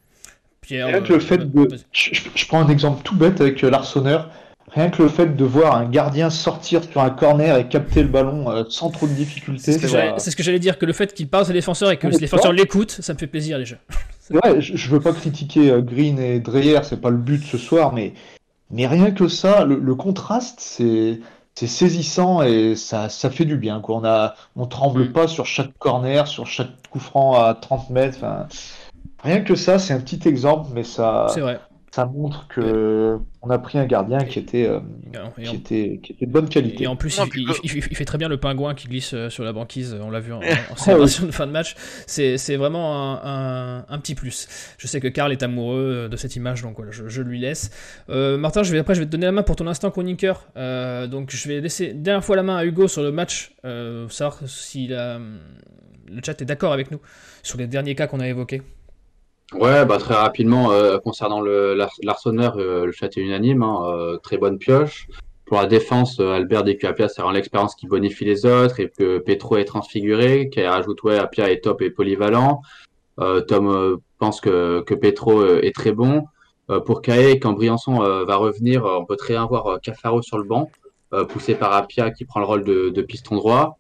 Pierre, 0.62 1.02
le 1.02 1.20
fait 1.20 1.40
de... 1.40 1.78
je, 1.92 2.48
prends 2.48 2.62
un 2.62 2.70
exemple 2.70 3.02
tout 3.04 3.16
bête 3.16 3.42
avec 3.42 3.64
euh, 3.64 3.70
l'Arseneur. 3.70 4.32
Rien 4.70 4.90
que 4.90 5.04
le 5.04 5.10
fait 5.10 5.36
de 5.36 5.44
voir 5.44 5.76
un 5.76 5.86
gardien 5.86 6.30
sortir 6.30 6.82
sur 6.84 7.02
un 7.02 7.10
corner 7.10 7.58
et 7.58 7.68
capter 7.68 8.04
le 8.04 8.08
ballon 8.08 8.50
euh, 8.50 8.64
sans 8.70 8.90
trop 8.90 9.06
de 9.06 9.12
difficultés. 9.12 9.74
C'est 9.74 9.80
ce 10.32 10.36
que 10.36 10.44
j'allais 10.44 10.60
dire, 10.60 10.78
que 10.78 10.86
le 10.86 10.94
fait 10.94 11.14
qu'il 11.14 11.28
passe 11.28 11.50
aux 11.50 11.54
défenseurs 11.54 11.92
et 11.92 11.98
que 11.98 12.08
les 12.08 12.18
défenseurs 12.18 12.54
l'écoutent, 12.54 12.98
ça 13.02 13.14
me 13.14 13.18
fait 13.18 13.28
plaisir 13.28 13.58
déjà. 13.58 13.76
Ouais, 14.32 14.62
je, 14.62 14.90
veux 14.90 15.02
pas 15.02 15.12
critiquer 15.12 15.72
euh, 15.72 15.82
Green 15.82 16.18
et 16.18 16.40
Dreyer, 16.40 16.80
c'est 16.84 17.02
pas 17.02 17.10
le 17.10 17.18
but 17.18 17.44
ce 17.44 17.58
soir, 17.58 17.92
mais, 17.92 18.14
mais 18.70 18.88
rien 18.88 19.12
que 19.12 19.28
ça, 19.28 19.66
le, 19.66 19.96
contraste, 19.96 20.62
c'est 20.62 21.20
c'est 21.54 21.68
saisissant 21.68 22.42
et 22.42 22.78
ça, 22.78 23.10
ça 23.10 23.30
fait 23.30 23.44
du 23.44 23.58
bien. 23.58 23.82
Quoi. 23.82 23.98
On 23.98 24.06
a, 24.06 24.36
on 24.56 24.68
tremble 24.68 25.10
mm. 25.10 25.12
pas 25.12 25.28
sur 25.28 25.46
chaque 25.46 25.78
corner, 25.80 26.28
sur 26.28 26.48
chaque 26.48 26.70
coup 26.90 27.00
franc 27.00 27.44
à 27.44 27.56
30 27.56 27.90
mètres. 27.90 28.20
rien 29.22 29.42
que 29.42 29.56
ça, 29.56 29.80
c'est 29.80 29.92
un 29.92 30.00
petit 30.00 30.26
exemple, 30.30 30.70
mais 30.74 30.86
ça. 30.86 31.28
C'est 31.34 31.42
vrai 31.42 31.60
ça 31.92 32.06
montre 32.06 32.48
que 32.48 33.20
on 33.42 33.50
a 33.50 33.60
pris 33.60 33.78
un 33.78 33.86
gardien 33.86 34.20
qui 34.20 34.40
était, 34.40 34.66
euh, 34.66 34.80
qui, 35.36 35.56
était, 35.56 36.00
qui 36.02 36.14
était 36.14 36.26
de 36.26 36.32
bonne 36.32 36.48
qualité. 36.48 36.86
Et 36.86 36.88
en 36.88 36.96
plus, 36.96 37.20
il, 37.64 37.82
fait 37.82 38.06
très 38.06 38.18
bien 38.18 38.30
le 38.30 38.38
pingouin 38.38 38.76
qui 38.76 38.88
glisse 38.88 39.14
euh, 39.14 39.30
sur 39.30 39.44
la 39.44 39.52
banquise. 39.52 39.98
On 40.02 40.10
l'a 40.10 40.22
vu 40.22 40.32
en, 40.32 40.40
en 40.40 40.76
célébration 40.78 41.26
de 41.26 41.32
fin 41.32 41.48
de 41.48 41.52
match. 41.52 41.76
C'est 42.08 42.56
vraiment 42.56 43.22
un, 43.26 43.86
un, 43.90 44.00
petit 44.00 44.16
plus. 44.16 44.48
Je 44.78 44.88
sais 44.88 45.02
que 45.02 45.10
Karl 45.10 45.34
est 45.34 45.44
amoureux 45.44 46.08
de 46.10 46.16
cette 46.16 46.38
image, 46.38 46.62
donc 46.62 46.78
voilà, 46.78 46.92
je, 46.92 47.22
lui 47.22 47.40
laisse. 47.40 47.72
Euh, 48.10 48.38
Martin, 48.38 48.64
je 48.64 48.72
vais, 48.72 48.80
après, 48.80 48.96
je 48.96 49.02
vais 49.02 49.06
te 49.06 49.12
donner 49.12 49.26
la 49.26 49.34
main 49.34 49.44
pour 49.44 49.58
ton 49.58 49.68
instant 49.68 49.92
chroniqueur. 49.92 50.48
donc, 50.56 51.32
je 51.32 51.48
vais 51.50 51.60
laisser 51.60 51.94
dernière 51.94 52.24
fois 52.24 52.38
la 52.38 52.44
main 52.44 52.56
à 52.56 52.64
Hugo 52.64 52.88
sur 52.88 53.04
le 53.04 53.12
match, 53.12 53.54
savoir 53.64 54.40
si 54.46 54.88
la, 54.88 55.20
le 55.20 56.22
chat 56.26 56.42
est 56.42 56.46
d'accord 56.46 56.72
avec 56.72 56.90
nous 56.92 57.02
sur 57.44 57.58
les 57.58 57.68
derniers 57.68 57.96
cas 57.96 58.08
qu'on 58.08 58.22
a 58.22 58.28
évoqués. 58.28 58.62
Ouais, 59.54 59.86
bah 59.86 59.98
très 59.98 60.14
rapidement, 60.14 60.72
euh, 60.72 60.98
concernant 60.98 61.42
le 61.42 61.76
l'Arseneur, 62.04 62.58
euh, 62.58 62.86
le 62.86 62.92
chat 62.94 63.08
est 63.08 63.18
unanime, 63.18 63.64
hein, 63.64 63.84
euh, 63.86 64.18
très 64.18 64.38
bonne 64.38 64.58
pioche. 64.58 65.08
Pour 65.46 65.58
la 65.58 65.66
défense, 65.66 66.22
Albert 66.22 66.64
dit 66.64 66.78
que 66.78 66.88
Apia, 66.88 67.10
c'est 67.10 67.22
vraiment 67.22 67.34
l'expérience 67.34 67.76
qui 67.76 67.86
bonifie 67.86 68.24
les 68.24 68.46
autres 68.46 68.80
et 68.80 68.90
que 68.90 69.18
Petro 69.18 69.58
est 69.58 69.66
transfiguré, 69.66 70.50
qui 70.50 70.66
rajoute 70.66 71.04
ouais, 71.04 71.18
Apia 71.20 71.52
est 71.52 71.62
top 71.62 71.82
et 71.82 71.90
polyvalent. 71.90 72.62
Tom 73.18 74.00
pense 74.18 74.40
que, 74.40 74.82
que 74.82 74.94
Petro 74.94 75.44
est 75.44 75.76
très 75.76 75.92
bon. 75.92 76.24
pour 76.86 77.02
Kae, 77.02 77.38
quand 77.42 77.52
Briançon 77.52 78.00
va 78.00 78.36
revenir, 78.38 78.86
on 78.86 79.04
peut 79.04 79.18
très 79.18 79.34
bien 79.34 79.46
voir 79.46 79.82
Cafaro 79.84 80.22
sur 80.22 80.38
le 80.38 80.46
banc, 80.46 80.72
poussé 81.28 81.56
par 81.56 81.74
Apia 81.74 82.12
qui 82.12 82.24
prend 82.24 82.40
le 82.40 82.46
rôle 82.46 82.64
de, 82.64 82.88
de 82.88 83.02
piston 83.02 83.36
droit. 83.36 83.78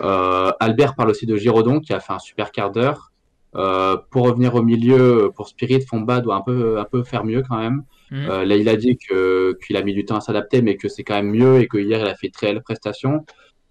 Albert 0.00 0.96
parle 0.96 1.10
aussi 1.10 1.26
de 1.26 1.36
Giraudon 1.36 1.78
qui 1.78 1.92
a 1.92 2.00
fait 2.00 2.12
un 2.12 2.18
super 2.18 2.50
quart 2.50 2.72
d'heure. 2.72 3.12
Euh, 3.56 3.96
pour 4.10 4.26
revenir 4.26 4.54
au 4.54 4.62
milieu, 4.62 5.30
pour 5.34 5.48
Spirit, 5.48 5.82
Fomba 5.82 6.20
doit 6.20 6.36
un 6.36 6.40
peu, 6.40 6.78
un 6.78 6.84
peu 6.84 7.04
faire 7.04 7.24
mieux 7.24 7.42
quand 7.48 7.58
même. 7.58 7.84
Mhm. 8.10 8.28
Euh, 8.30 8.44
là, 8.44 8.56
il 8.56 8.68
a 8.68 8.76
dit 8.76 8.96
qu'il 8.96 9.76
a 9.76 9.82
mis 9.82 9.94
du 9.94 10.04
temps 10.04 10.16
à 10.16 10.20
s'adapter, 10.20 10.62
mais 10.62 10.76
que 10.76 10.88
c'est 10.88 11.04
quand 11.04 11.14
même 11.14 11.30
mieux 11.30 11.60
et 11.60 11.68
que 11.68 11.78
hier, 11.78 12.00
il 12.00 12.06
a 12.06 12.14
fait 12.14 12.30
très 12.30 12.52
belle 12.52 12.62
prestation. 12.62 13.24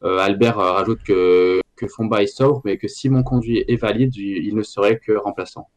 Euh, 0.03 0.17
Albert 0.17 0.57
rajoute 0.57 1.03
que, 1.03 1.61
que 1.75 1.87
Fomba 1.87 2.23
est 2.23 2.27
sobre, 2.27 2.61
mais 2.65 2.77
que 2.77 2.87
si 2.87 3.09
mon 3.09 3.23
conduit 3.23 3.63
est 3.67 3.75
valide, 3.75 4.15
il 4.15 4.55
ne 4.55 4.63
serait 4.63 4.99
que 4.99 5.13
remplaçant. 5.13 5.69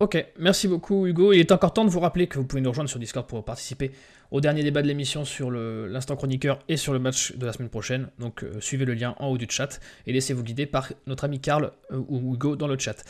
Ok, 0.00 0.24
merci 0.38 0.68
beaucoup 0.68 1.06
Hugo. 1.06 1.32
Il 1.32 1.40
est 1.40 1.50
encore 1.50 1.72
temps 1.72 1.84
de 1.84 1.90
vous 1.90 1.98
rappeler 1.98 2.28
que 2.28 2.38
vous 2.38 2.44
pouvez 2.44 2.62
nous 2.62 2.70
rejoindre 2.70 2.88
sur 2.88 3.00
Discord 3.00 3.26
pour 3.26 3.44
participer 3.44 3.90
au 4.30 4.40
dernier 4.40 4.62
débat 4.62 4.82
de 4.82 4.88
l'émission 4.88 5.24
sur 5.24 5.50
l'instant 5.50 6.16
chroniqueur 6.16 6.58
et 6.68 6.76
sur 6.76 6.92
le 6.92 6.98
match 6.98 7.32
de 7.32 7.46
la 7.46 7.52
semaine 7.52 7.68
prochaine. 7.68 8.10
Donc 8.18 8.42
euh, 8.42 8.60
suivez 8.60 8.84
le 8.84 8.94
lien 8.94 9.14
en 9.18 9.28
haut 9.28 9.38
du 9.38 9.46
chat 9.48 9.80
et 10.06 10.12
laissez-vous 10.12 10.42
guider 10.42 10.66
par 10.66 10.92
notre 11.06 11.24
ami 11.24 11.40
Karl 11.40 11.72
euh, 11.90 12.02
ou 12.08 12.34
Hugo 12.34 12.56
dans 12.56 12.66
le 12.66 12.78
chat. 12.78 13.04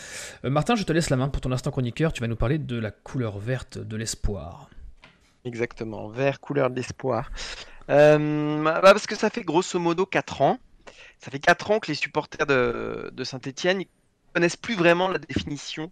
Euh, 0.44 0.50
Martin, 0.50 0.76
je 0.76 0.84
te 0.84 0.92
laisse 0.92 1.10
la 1.10 1.16
main 1.16 1.28
pour 1.28 1.40
ton 1.40 1.52
instant 1.52 1.70
chroniqueur. 1.70 2.12
Tu 2.12 2.20
vas 2.20 2.28
nous 2.28 2.36
parler 2.36 2.58
de 2.58 2.78
la 2.78 2.90
couleur 2.90 3.38
verte 3.38 3.78
de 3.78 3.96
l'espoir. 3.96 4.70
Exactement, 5.44 6.08
vert, 6.08 6.40
couleur 6.40 6.70
de 6.70 6.76
l'espoir. 6.76 7.30
Bah, 7.88 8.80
parce 8.82 9.06
que 9.06 9.16
ça 9.16 9.30
fait 9.30 9.42
grosso 9.42 9.78
modo 9.78 10.04
4 10.04 10.42
ans. 10.42 10.58
Ça 11.18 11.30
fait 11.30 11.38
4 11.38 11.70
ans 11.70 11.78
que 11.78 11.88
les 11.88 11.94
supporters 11.94 12.46
de, 12.46 13.24
Saint-Etienne 13.24 13.82
connaissent 14.34 14.56
plus 14.56 14.74
vraiment 14.74 15.08
la 15.08 15.18
définition 15.18 15.90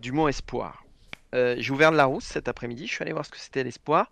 du 0.00 0.12
mot 0.12 0.28
espoir. 0.28 0.83
Euh, 1.34 1.56
j'ai 1.58 1.72
ouvert 1.72 1.90
la 1.90 1.98
Larousse 1.98 2.24
cet 2.24 2.48
après-midi, 2.48 2.86
je 2.86 2.92
suis 2.94 3.02
allé 3.02 3.12
voir 3.12 3.24
ce 3.26 3.30
que 3.30 3.38
c'était 3.38 3.64
l'espoir. 3.64 4.10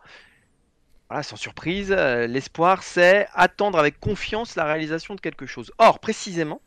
voilà, 1.08 1.22
sans 1.22 1.36
surprise, 1.36 1.92
euh, 1.92 2.26
l'espoir, 2.26 2.82
c'est 2.82 3.28
attendre 3.34 3.78
avec 3.78 4.00
confiance 4.00 4.56
la 4.56 4.64
réalisation 4.64 5.14
de 5.14 5.20
quelque 5.20 5.46
chose. 5.46 5.72
Or, 5.78 6.00
précisément, 6.00 6.62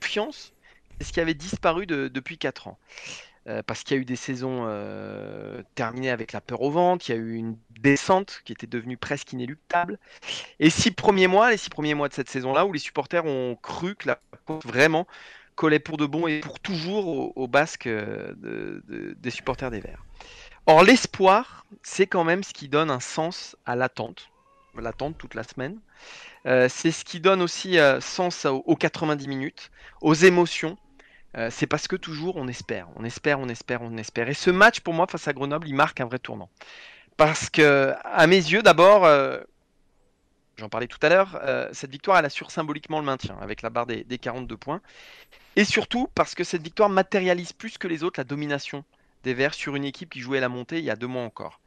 confiance, 0.00 0.54
c'est 1.00 1.08
ce 1.08 1.12
qui 1.12 1.20
avait 1.20 1.34
disparu 1.34 1.86
de- 1.86 2.08
depuis 2.08 2.38
4 2.38 2.68
ans. 2.68 2.78
Euh, 3.48 3.62
parce 3.64 3.84
qu'il 3.84 3.96
y 3.96 4.00
a 4.00 4.02
eu 4.02 4.06
des 4.06 4.16
saisons 4.16 4.66
terminées 5.74 6.10
avec 6.10 6.32
la 6.32 6.40
peur 6.40 6.62
au 6.62 6.70
ventre, 6.70 7.08
il 7.08 7.12
y 7.12 7.18
a 7.18 7.18
eu 7.18 7.34
une 7.34 7.58
descente 7.80 8.42
qui 8.44 8.52
était 8.52 8.66
devenue 8.66 8.96
presque 8.98 9.32
inéluctable. 9.32 9.98
Et 10.60 10.70
six 10.70 10.90
premiers 10.92 11.28
mois, 11.28 11.50
les 11.50 11.56
six 11.56 11.70
premiers 11.70 11.94
mois 11.94 12.08
de 12.08 12.14
cette 12.14 12.30
saison-là, 12.30 12.66
où 12.66 12.72
les 12.72 12.78
supporters 12.78 13.24
ont 13.26 13.56
cru 13.56 13.96
que 13.96 14.08
la 14.08 14.20
vraiment 14.64 15.06
collait 15.60 15.78
pour 15.78 15.98
de 15.98 16.06
bon 16.06 16.26
et 16.26 16.40
pour 16.40 16.58
toujours 16.58 17.06
au, 17.06 17.32
au 17.36 17.46
basque 17.46 17.86
euh, 17.86 18.32
de- 18.38 18.82
de- 18.88 19.14
des 19.20 19.30
supporters 19.30 19.70
des 19.70 19.80
Verts. 19.80 20.02
Or, 20.64 20.82
l'espoir, 20.82 21.66
c'est 21.82 22.06
quand 22.06 22.24
même 22.24 22.42
ce 22.42 22.54
qui 22.54 22.66
donne 22.68 22.90
un 22.90 22.98
sens 23.00 23.56
à 23.66 23.76
l'attente, 23.76 24.30
l'attente 24.74 25.18
toute 25.18 25.34
la 25.34 25.42
semaine. 25.42 25.78
Euh, 26.46 26.66
c'est 26.70 26.90
ce 26.90 27.04
qui 27.04 27.20
donne 27.20 27.42
aussi 27.42 27.78
euh, 27.78 28.00
sens 28.00 28.46
aux, 28.46 28.62
aux 28.64 28.74
90 28.74 29.28
minutes, 29.28 29.70
aux 30.00 30.14
émotions. 30.14 30.78
Euh, 31.36 31.50
c'est 31.50 31.66
parce 31.66 31.86
que 31.88 31.96
toujours 31.96 32.36
on 32.36 32.48
espère, 32.48 32.88
on 32.96 33.04
espère, 33.04 33.38
on 33.38 33.48
espère, 33.50 33.82
on 33.82 33.98
espère. 33.98 34.30
Et 34.30 34.34
ce 34.34 34.50
match, 34.50 34.80
pour 34.80 34.94
moi, 34.94 35.06
face 35.08 35.28
à 35.28 35.34
Grenoble, 35.34 35.68
il 35.68 35.74
marque 35.74 36.00
un 36.00 36.06
vrai 36.06 36.18
tournant. 36.18 36.48
Parce 37.18 37.50
que, 37.50 37.92
à 38.04 38.26
mes 38.26 38.36
yeux, 38.36 38.62
d'abord, 38.62 39.04
j'en 40.60 40.68
parlais 40.68 40.86
tout 40.86 40.98
à 41.02 41.08
l'heure, 41.08 41.40
euh, 41.42 41.68
cette 41.72 41.90
victoire, 41.90 42.18
elle 42.18 42.24
assure 42.24 42.50
symboliquement 42.50 43.00
le 43.00 43.04
maintien 43.04 43.36
avec 43.40 43.62
la 43.62 43.70
barre 43.70 43.86
des, 43.86 44.04
des 44.04 44.18
42 44.18 44.56
points. 44.56 44.80
Et 45.56 45.64
surtout 45.64 46.08
parce 46.14 46.34
que 46.34 46.44
cette 46.44 46.62
victoire 46.62 46.88
matérialise 46.88 47.52
plus 47.52 47.78
que 47.78 47.88
les 47.88 48.04
autres 48.04 48.20
la 48.20 48.24
domination 48.24 48.84
des 49.24 49.34
Verts 49.34 49.54
sur 49.54 49.76
une 49.76 49.84
équipe 49.84 50.10
qui 50.10 50.20
jouait 50.20 50.40
la 50.40 50.48
montée 50.48 50.78
il 50.78 50.84
y 50.84 50.90
a 50.90 50.96
deux 50.96 51.06
mois 51.06 51.22
encore. 51.22 51.60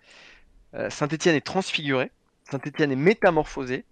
Euh, 0.76 0.89
Saint-Etienne 0.89 1.36
est 1.36 1.46
transfiguré, 1.46 2.12
Saint-Etienne 2.50 2.91
est 2.91 2.98
métamorphosé. 2.98 3.86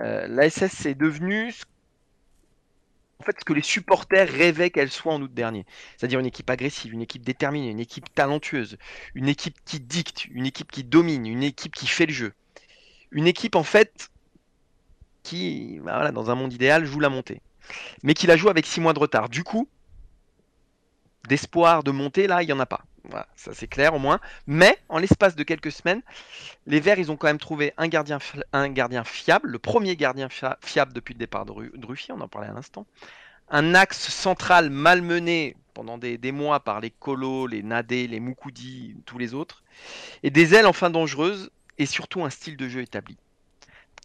Euh, 0.00 0.26
la 0.26 0.50
SS 0.50 0.86
est 0.86 0.94
devenue 0.94 1.52
en 3.20 3.24
fait 3.24 3.36
ce 3.38 3.44
que 3.44 3.52
les 3.52 3.62
supporters 3.62 4.28
rêvaient 4.28 4.70
qu'elle 4.70 4.90
soit 4.90 5.14
en 5.14 5.22
août 5.22 5.32
dernier. 5.32 5.64
C'est-à-dire 5.96 6.20
une 6.20 6.26
équipe 6.26 6.50
agressive, 6.50 6.92
une 6.92 7.02
équipe 7.02 7.24
déterminée, 7.24 7.70
une 7.70 7.80
équipe 7.80 8.12
talentueuse, 8.14 8.76
une 9.14 9.28
équipe 9.28 9.56
qui 9.64 9.80
dicte, 9.80 10.26
une 10.26 10.46
équipe 10.46 10.70
qui 10.70 10.84
domine, 10.84 11.26
une 11.26 11.42
équipe 11.42 11.74
qui 11.74 11.86
fait 11.86 12.06
le 12.06 12.12
jeu. 12.12 12.32
Une 13.12 13.26
équipe 13.26 13.54
en 13.54 13.62
fait 13.62 14.10
qui, 15.24 15.80
bah 15.82 16.12
dans 16.12 16.30
un 16.30 16.36
monde 16.36 16.52
idéal, 16.52 16.84
joue 16.84 17.00
la 17.00 17.08
montée. 17.08 17.42
Mais 18.04 18.14
qui 18.14 18.28
la 18.28 18.36
joue 18.36 18.48
avec 18.50 18.66
six 18.66 18.80
mois 18.80 18.92
de 18.92 19.00
retard. 19.00 19.28
Du 19.28 19.42
coup, 19.42 19.66
d'espoir 21.28 21.82
de 21.82 21.90
monter, 21.90 22.28
là, 22.28 22.42
il 22.42 22.46
n'y 22.46 22.52
en 22.52 22.60
a 22.60 22.66
pas. 22.66 22.82
Voilà, 23.08 23.26
ça 23.34 23.52
c'est 23.52 23.66
clair 23.66 23.94
au 23.94 23.98
moins. 23.98 24.20
Mais 24.46 24.78
en 24.88 24.98
l'espace 24.98 25.34
de 25.34 25.42
quelques 25.42 25.72
semaines, 25.72 26.02
les 26.66 26.80
Verts, 26.80 26.98
ils 26.98 27.10
ont 27.10 27.16
quand 27.16 27.26
même 27.26 27.38
trouvé 27.38 27.72
un 27.76 27.88
gardien, 27.88 28.18
un 28.52 28.68
gardien 28.68 29.04
fiable, 29.04 29.50
le 29.50 29.58
premier 29.58 29.96
gardien 29.96 30.28
fia- 30.28 30.58
fiable 30.62 30.92
depuis 30.92 31.14
le 31.14 31.18
départ 31.18 31.44
de, 31.44 31.52
Ru- 31.52 31.72
Ruffier, 31.82 32.14
on 32.14 32.20
en 32.20 32.28
parlait 32.28 32.48
à 32.48 32.52
l'instant. 32.52 32.86
Un 33.50 33.74
axe 33.74 34.08
central 34.08 34.70
malmené 34.70 35.56
pendant 35.74 35.98
des, 35.98 36.16
des 36.18 36.32
mois 36.32 36.60
par 36.60 36.80
les 36.80 36.90
Colos, 36.90 37.46
les 37.46 37.62
Nadé, 37.62 38.06
les 38.06 38.20
Moukoudi, 38.20 38.96
tous 39.04 39.18
les 39.18 39.34
autres. 39.34 39.64
Et 40.22 40.30
des 40.30 40.54
ailes 40.54 40.66
enfin 40.66 40.88
dangereuses 40.88 41.50
et 41.78 41.86
surtout 41.86 42.24
un 42.24 42.30
style 42.30 42.56
de 42.56 42.68
jeu 42.68 42.80
établi. 42.80 43.18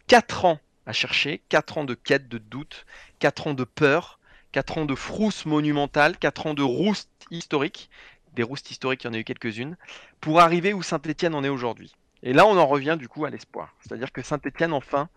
4 0.08 0.44
ans 0.44 0.58
à 0.86 0.92
chercher, 0.92 1.42
4 1.48 1.78
ans 1.78 1.84
de 1.84 1.94
quête, 1.94 2.28
de 2.28 2.38
doute, 2.38 2.86
4 3.18 3.48
ans 3.48 3.54
de 3.54 3.64
peur, 3.64 4.18
4 4.52 4.78
ans 4.78 4.84
de 4.84 4.94
frousse 4.94 5.46
monumentale, 5.46 6.16
4 6.16 6.46
ans 6.46 6.54
de 6.54 6.62
rouste 6.62 7.10
historique, 7.30 7.90
des 8.34 8.42
roustes 8.42 8.70
historiques, 8.70 9.04
il 9.04 9.08
y 9.08 9.10
en 9.10 9.14
a 9.14 9.18
eu 9.18 9.24
quelques-unes, 9.24 9.76
pour 10.20 10.40
arriver 10.40 10.72
où 10.72 10.82
Saint-Etienne 10.82 11.34
en 11.34 11.44
est 11.44 11.48
aujourd'hui. 11.48 11.94
Et 12.22 12.32
là, 12.32 12.46
on 12.46 12.56
en 12.58 12.66
revient 12.66 12.96
du 12.98 13.08
coup 13.08 13.24
à 13.24 13.30
l'espoir. 13.30 13.74
C'est-à-dire 13.80 14.12
que 14.12 14.22
Saint-Etienne, 14.22 14.72
enfin, 14.72 15.08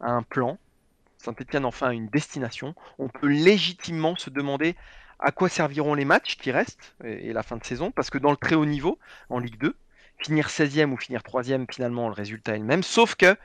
a 0.00 0.10
un 0.10 0.22
plan, 0.22 0.58
Saint-Etienne, 1.18 1.64
enfin, 1.64 1.88
a 1.88 1.92
une 1.92 2.08
destination. 2.08 2.74
On 2.98 3.08
peut 3.08 3.28
légitimement 3.28 4.16
se 4.16 4.30
demander 4.30 4.76
à 5.18 5.32
quoi 5.32 5.48
serviront 5.48 5.94
les 5.94 6.04
matchs 6.04 6.36
qui 6.36 6.52
restent 6.52 6.94
et 7.04 7.32
la 7.32 7.42
fin 7.42 7.56
de 7.56 7.64
saison, 7.64 7.90
parce 7.90 8.08
que 8.08 8.18
dans 8.18 8.30
le 8.30 8.36
très 8.36 8.54
haut 8.54 8.66
niveau, 8.66 8.98
en 9.28 9.40
Ligue 9.40 9.58
2, 9.58 9.74
finir 10.18 10.48
16e 10.48 10.92
ou 10.92 10.96
finir 10.96 11.22
3e, 11.22 11.66
finalement, 11.70 12.08
le 12.08 12.14
résultat 12.14 12.54
est 12.54 12.58
le 12.58 12.64
même, 12.64 12.82
sauf 12.82 13.14
que 13.14 13.36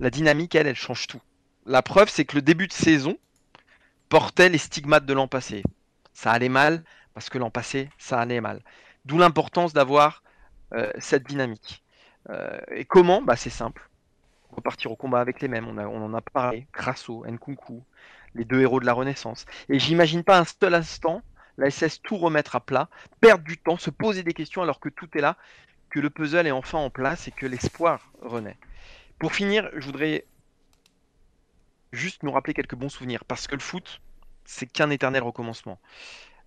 la 0.00 0.10
dynamique, 0.10 0.54
elle, 0.54 0.66
elle 0.66 0.76
change 0.76 1.06
tout. 1.06 1.20
La 1.66 1.82
preuve, 1.82 2.08
c'est 2.08 2.24
que 2.24 2.34
le 2.34 2.42
début 2.42 2.66
de 2.66 2.72
saison 2.72 3.18
portait 4.08 4.48
les 4.48 4.58
stigmates 4.58 5.06
de 5.06 5.12
l'an 5.12 5.28
passé. 5.28 5.62
Ça 6.12 6.32
allait 6.32 6.48
mal 6.48 6.82
parce 7.14 7.28
que 7.28 7.38
l'an 7.38 7.50
passé, 7.50 7.90
ça 7.98 8.18
allait 8.18 8.40
mal. 8.40 8.62
D'où 9.04 9.18
l'importance 9.18 9.72
d'avoir 9.72 10.22
euh, 10.72 10.90
cette 10.98 11.26
dynamique. 11.26 11.84
Euh, 12.30 12.58
et 12.70 12.84
comment? 12.84 13.22
Bah, 13.22 13.36
C'est 13.36 13.50
simple. 13.50 13.88
Repartir 14.50 14.90
au 14.90 14.96
combat 14.96 15.20
avec 15.20 15.40
les 15.40 15.48
mêmes. 15.48 15.68
On, 15.68 16.02
en 16.02 16.14
a 16.14 16.20
parlé. 16.20 16.66
Crasso, 16.72 17.24
Nkunku, 17.26 17.82
les 18.34 18.44
deux 18.44 18.60
héros 18.60 18.80
de 18.80 18.86
la 18.86 18.94
Renaissance. 18.94 19.44
Et 19.68 19.78
j'imagine 19.78 20.24
pas 20.24 20.38
un 20.38 20.44
seul 20.44 20.74
instant 20.74 21.22
la 21.58 21.70
SS 21.70 22.00
tout 22.00 22.16
remettre 22.16 22.56
à 22.56 22.60
plat, 22.60 22.88
perdre 23.20 23.44
du 23.44 23.58
temps, 23.58 23.76
se 23.76 23.90
poser 23.90 24.22
des 24.22 24.32
questions 24.32 24.62
alors 24.62 24.80
que 24.80 24.88
tout 24.88 25.08
est 25.16 25.20
là, 25.20 25.36
que 25.90 26.00
le 26.00 26.08
puzzle 26.08 26.46
est 26.46 26.52
enfin 26.52 26.78
en 26.78 26.88
place 26.88 27.28
et 27.28 27.32
que 27.32 27.44
l'espoir 27.44 28.12
renaît. 28.22 28.56
Pour 29.20 29.34
finir, 29.34 29.68
je 29.76 29.84
voudrais 29.84 30.24
juste 31.92 32.22
nous 32.22 32.32
rappeler 32.32 32.54
quelques 32.54 32.74
bons 32.74 32.88
souvenirs, 32.88 33.24
parce 33.26 33.46
que 33.46 33.54
le 33.54 33.60
foot, 33.60 34.00
c'est 34.46 34.66
qu'un 34.66 34.88
éternel 34.88 35.22
recommencement. 35.22 35.78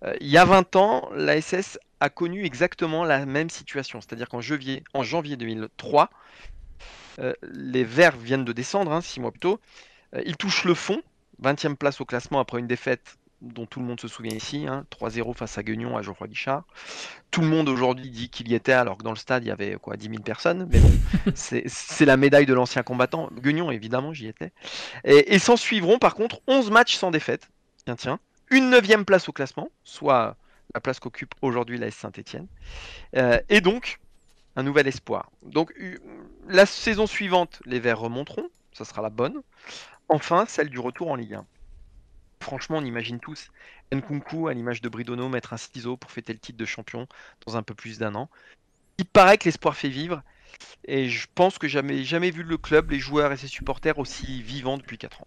Euh, 0.02 0.16
il 0.20 0.26
y 0.26 0.36
a 0.38 0.44
20 0.44 0.74
ans, 0.74 1.08
la 1.14 1.40
SS 1.40 1.78
a 2.00 2.10
connu 2.10 2.44
exactement 2.44 3.04
la 3.04 3.26
même 3.26 3.48
situation, 3.48 4.00
c'est-à-dire 4.00 4.28
qu'en 4.28 4.40
janvier, 4.40 4.82
en 4.92 5.04
janvier 5.04 5.36
2003, 5.36 6.10
euh, 7.20 7.32
les 7.42 7.84
Verts 7.84 8.16
viennent 8.16 8.44
de 8.44 8.52
descendre, 8.52 9.00
6 9.00 9.20
mois 9.20 9.30
plus 9.30 9.40
tôt, 9.40 9.60
Euh, 10.14 10.22
ils 10.26 10.36
touchent 10.36 10.64
le 10.64 10.74
fond, 10.74 11.02
20e 11.42 11.76
place 11.76 12.00
au 12.00 12.04
classement 12.04 12.40
après 12.40 12.58
une 12.58 12.66
défaite 12.66 13.18
dont 13.44 13.66
tout 13.66 13.80
le 13.80 13.86
monde 13.86 14.00
se 14.00 14.08
souvient 14.08 14.34
ici, 14.34 14.66
hein, 14.68 14.84
3-0 14.90 15.34
face 15.34 15.58
à 15.58 15.62
Guignon 15.62 15.96
à 15.96 16.02
Geoffroy 16.02 16.28
Guichard. 16.28 16.64
Tout 17.30 17.40
le 17.40 17.46
monde 17.46 17.68
aujourd'hui 17.68 18.10
dit 18.10 18.28
qu'il 18.28 18.48
y 18.48 18.54
était, 18.54 18.72
alors 18.72 18.98
que 18.98 19.02
dans 19.02 19.10
le 19.10 19.16
stade 19.16 19.44
il 19.44 19.48
y 19.48 19.50
avait 19.50 19.76
quoi, 19.80 19.96
10 19.96 20.08
000 20.08 20.22
personnes, 20.22 20.68
mais 20.70 20.78
bon, 20.78 20.90
c'est 21.34 22.04
la 22.04 22.16
médaille 22.16 22.46
de 22.46 22.54
l'ancien 22.54 22.82
combattant. 22.82 23.28
Guignon, 23.32 23.70
évidemment, 23.70 24.12
j'y 24.12 24.26
étais. 24.26 24.52
Et, 25.04 25.34
et 25.34 25.38
s'en 25.38 25.56
suivront 25.56 25.98
par 25.98 26.14
contre 26.14 26.40
11 26.46 26.70
matchs 26.70 26.96
sans 26.96 27.10
défaite. 27.10 27.48
Tiens, 27.84 27.96
tiens. 27.96 28.20
Une 28.50 28.70
neuvième 28.70 29.04
place 29.04 29.28
au 29.28 29.32
classement, 29.32 29.70
soit 29.84 30.36
la 30.74 30.80
place 30.80 31.00
qu'occupe 31.00 31.34
aujourd'hui 31.42 31.78
la 31.78 31.86
S 31.86 31.94
Saint-Etienne. 31.94 32.46
et 33.48 33.60
donc, 33.60 34.00
un 34.56 34.62
nouvel 34.62 34.86
espoir. 34.86 35.30
Donc, 35.42 35.72
la 36.48 36.66
saison 36.66 37.06
suivante, 37.06 37.60
les 37.64 37.80
Verts 37.80 37.98
remonteront, 37.98 38.48
ça 38.72 38.84
sera 38.84 39.02
la 39.02 39.10
bonne. 39.10 39.42
Enfin, 40.08 40.44
celle 40.46 40.68
du 40.68 40.78
retour 40.78 41.10
en 41.10 41.16
Ligue 41.16 41.34
1. 41.34 41.46
Franchement, 42.44 42.76
on 42.76 42.84
imagine 42.84 43.20
tous 43.20 43.48
Nkunku, 43.90 44.48
à 44.48 44.52
l'image 44.52 44.82
de 44.82 44.90
Bridono, 44.90 45.30
mettre 45.30 45.54
un 45.54 45.56
ciseau 45.56 45.96
pour 45.96 46.10
fêter 46.10 46.34
le 46.34 46.38
titre 46.38 46.58
de 46.58 46.66
champion 46.66 47.08
dans 47.46 47.56
un 47.56 47.62
peu 47.62 47.74
plus 47.74 47.98
d'un 47.98 48.14
an. 48.14 48.28
Il 48.98 49.06
paraît 49.06 49.38
que 49.38 49.46
l'espoir 49.46 49.74
fait 49.74 49.88
vivre. 49.88 50.22
Et 50.84 51.08
je 51.08 51.26
pense 51.34 51.56
que 51.56 51.68
jamais, 51.68 52.04
jamais 52.04 52.30
vu 52.30 52.42
le 52.42 52.58
club, 52.58 52.90
les 52.90 52.98
joueurs 52.98 53.32
et 53.32 53.38
ses 53.38 53.46
supporters 53.46 53.98
aussi 53.98 54.42
vivants 54.42 54.76
depuis 54.76 54.98
4 54.98 55.22
ans. 55.22 55.26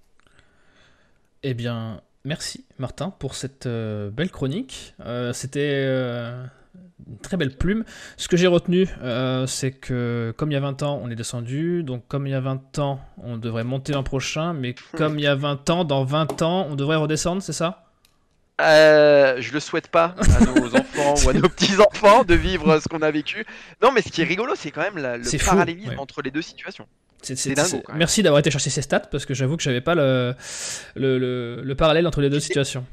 Eh 1.42 1.56
bien, 1.56 2.02
merci 2.24 2.66
Martin 2.78 3.10
pour 3.10 3.34
cette 3.34 3.66
euh, 3.66 4.12
belle 4.12 4.30
chronique. 4.30 4.94
Euh, 5.00 5.34
C'était 5.34 5.86
euh, 5.88 6.46
une 7.10 7.18
très 7.20 7.38
belle 7.38 7.56
plume. 7.56 7.84
Ce 8.18 8.28
que 8.28 8.36
j'ai 8.38 8.48
retenu, 8.48 8.88
euh, 9.02 9.46
c'est 9.48 9.72
que 9.72 10.34
comme 10.38 10.52
il 10.52 10.56
y 10.56 10.58
a 10.58 10.62
20 10.62 10.84
ans, 10.84 11.00
on 11.04 11.10
est 11.10 11.16
descendu. 11.16 11.84
Donc 11.84 12.08
comme 12.08 12.28
il 12.28 12.32
y 12.32 12.36
a 12.36 12.40
20 12.42 12.80
ans, 12.80 13.00
on 13.24 13.38
devrait 13.38 13.64
monter 13.64 13.94
l'an 13.94 14.04
prochain. 14.04 14.54
Mais 14.54 14.76
comme 14.96 15.18
il 15.20 15.24
y 15.24 15.28
a 15.28 15.36
20 15.36 15.70
ans, 15.70 15.84
dans 15.86 16.04
20 16.04 16.42
ans, 16.42 16.68
on 16.70 16.76
devrait 16.76 16.98
redescendre, 16.98 17.42
c'est 17.42 17.54
ça? 17.54 17.84
Euh, 18.60 19.36
je 19.40 19.54
le 19.54 19.60
souhaite 19.60 19.88
pas 19.90 20.16
à 20.20 20.40
nos 20.46 20.76
enfants 20.76 21.14
ou 21.26 21.30
à 21.30 21.34
nos 21.34 21.48
petits-enfants 21.48 22.24
de 22.24 22.34
vivre 22.34 22.80
ce 22.80 22.88
qu'on 22.88 23.04
a 23.04 23.12
vécu. 23.12 23.46
Non, 23.84 23.92
mais 23.94 24.02
ce 24.02 24.10
qui 24.12 24.22
est 24.22 24.26
rigolo, 24.26 24.54
c'est 24.56 24.72
quand 24.72 24.82
même 24.82 24.98
la- 24.98 25.18
le 25.18 25.24
fou, 25.24 25.38
parallélisme 25.46 25.90
ouais. 25.92 25.98
entre 26.00 26.24
les 26.24 26.32
deux 26.32 26.42
situations. 26.42 26.88
C'est- 27.22 27.54
dingo. 27.54 27.84
Merci 27.96 28.24
d'avoir 28.24 28.40
été 28.40 28.50
chercher 28.50 28.70
ces 28.72 28.82
stats 28.82 29.00
parce 29.02 29.26
que 29.26 29.34
j'avoue 29.36 29.58
que 29.58 29.64
j'avais 29.64 29.82
pas 29.82 29.94
le, 29.96 30.34
le, 30.96 31.18
le- 31.20 31.62
le 31.64 31.76
parallèle 31.76 32.08
entre 32.08 32.22
les 32.22 32.30
deux 32.32 32.40
situations. 32.40 32.86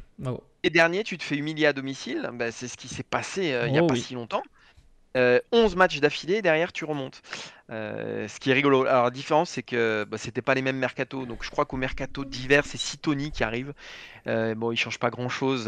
Et 0.63 0.71
dernier, 0.71 1.05
tu 1.05 1.19
te 1.19 1.23
fais 1.25 1.37
humilier 1.37 1.67
à 1.67 1.73
domicile. 1.73 2.31
Bah, 2.35 2.51
c'est 2.51 2.69
ce 2.69 2.77
qui 2.77 2.89
s'est 2.89 3.03
passé 3.03 3.53
euh, 3.53 3.67
il 3.67 3.73
n'y 3.73 3.79
a 3.79 3.83
Oh 3.83 3.87
pas 3.87 3.95
oui. 3.95 4.01
si 4.01 4.15
longtemps. 4.15 4.43
Euh, 5.17 5.39
11 5.53 5.77
matchs 5.77 6.01
d'affilée, 6.01 6.43
derrière 6.43 6.73
tu 6.73 6.85
remontes. 6.85 7.23
Euh, 7.71 8.27
ce 8.27 8.41
qui 8.41 8.51
est 8.51 8.53
rigolo. 8.53 8.85
Alors 8.85 9.05
la 9.05 9.11
différence, 9.11 9.51
c'est 9.51 9.63
que 9.63 10.05
bah, 10.09 10.19
c'était 10.19 10.43
pas 10.43 10.55
les 10.55 10.63
mêmes 10.63 10.77
mercato. 10.79 11.25
Donc 11.25 11.45
je 11.45 11.51
crois 11.51 11.67
qu'au 11.67 11.77
mercato 11.77 12.25
d'hiver, 12.25 12.65
c'est 12.67 12.79
Sitoni 12.79 13.31
qui 13.31 13.45
arrive. 13.45 13.75
Euh, 14.27 14.57
bon, 14.57 14.73
il 14.73 14.77
change 14.77 14.99
pas 14.99 15.11
grand 15.11 15.29
chose, 15.29 15.67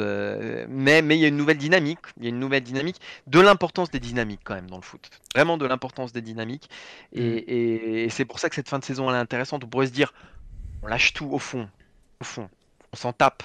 mais 0.69 1.01
mais 1.03 1.17
il 1.17 1.21
y 1.21 1.25
a 1.25 1.29
une 1.29 1.37
nouvelle 1.37 1.59
dynamique. 1.59 2.01
Il 2.17 2.25
y 2.25 2.27
a 2.27 2.31
une 2.31 2.41
nouvelle 2.41 2.65
dynamique. 2.65 2.97
De 3.29 3.39
l'importance 3.39 3.91
des 3.91 4.01
dynamiques 4.01 4.41
quand 4.43 4.55
même 4.55 4.69
dans 4.69 4.77
le 4.77 4.83
foot. 4.83 5.11
Vraiment 5.35 5.59
de 5.59 5.67
l'importance 5.67 6.13
des 6.13 6.23
dynamiques. 6.23 6.69
Et, 7.13 7.23
et- 7.25 8.05
et 8.05 8.09
c'est 8.11 8.25
pour 8.25 8.41
ça 8.41 8.49
que 8.49 8.57
cette 8.57 8.69
fin 8.69 8.81
de 8.81 8.85
saison 8.85 9.09
elle 9.11 9.17
est 9.17 9.21
intéressante. 9.21 9.63
On 9.63 9.69
pourrait 9.69 9.87
se 9.87 9.93
dire, 9.93 10.13
on 10.83 10.89
lâche 10.89 11.13
tout 11.13 11.27
au 11.31 11.39
fond, 11.39 11.69
au 12.21 12.25
fond, 12.25 12.49
on 12.93 12.97
s'en 12.97 13.13
tape, 13.13 13.45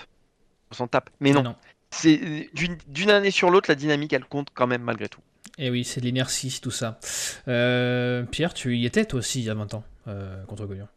on 0.71 0.75
s'en 0.75 0.87
tape. 0.87 1.09
Mais 1.19 1.31
non. 1.31 1.55
C'est 1.91 2.49
d'une 2.53 2.77
d'une 2.87 3.09
année 3.09 3.31
sur 3.31 3.49
l'autre, 3.49 3.69
la 3.69 3.75
dynamique, 3.75 4.13
elle 4.13 4.23
compte 4.23 4.47
quand 4.53 4.67
même 4.67 4.81
malgré 4.81 5.09
tout. 5.09 5.21
Et 5.57 5.69
oui, 5.69 5.83
c'est 5.83 5.99
de 5.99 6.05
l'inertie, 6.05 6.59
tout 6.61 6.71
ça. 6.71 6.99
Euh, 7.47 8.23
Pierre, 8.23 8.53
tu 8.53 8.77
y 8.77 8.85
étais 8.85 9.05
toi 9.05 9.19
aussi 9.19 9.39
il 9.39 9.45
y 9.45 9.49
a 9.49 9.53
20 9.53 9.73
ans 9.73 9.83
euh, 10.07 10.43
contre 10.45 10.65
Goyon. 10.65 10.87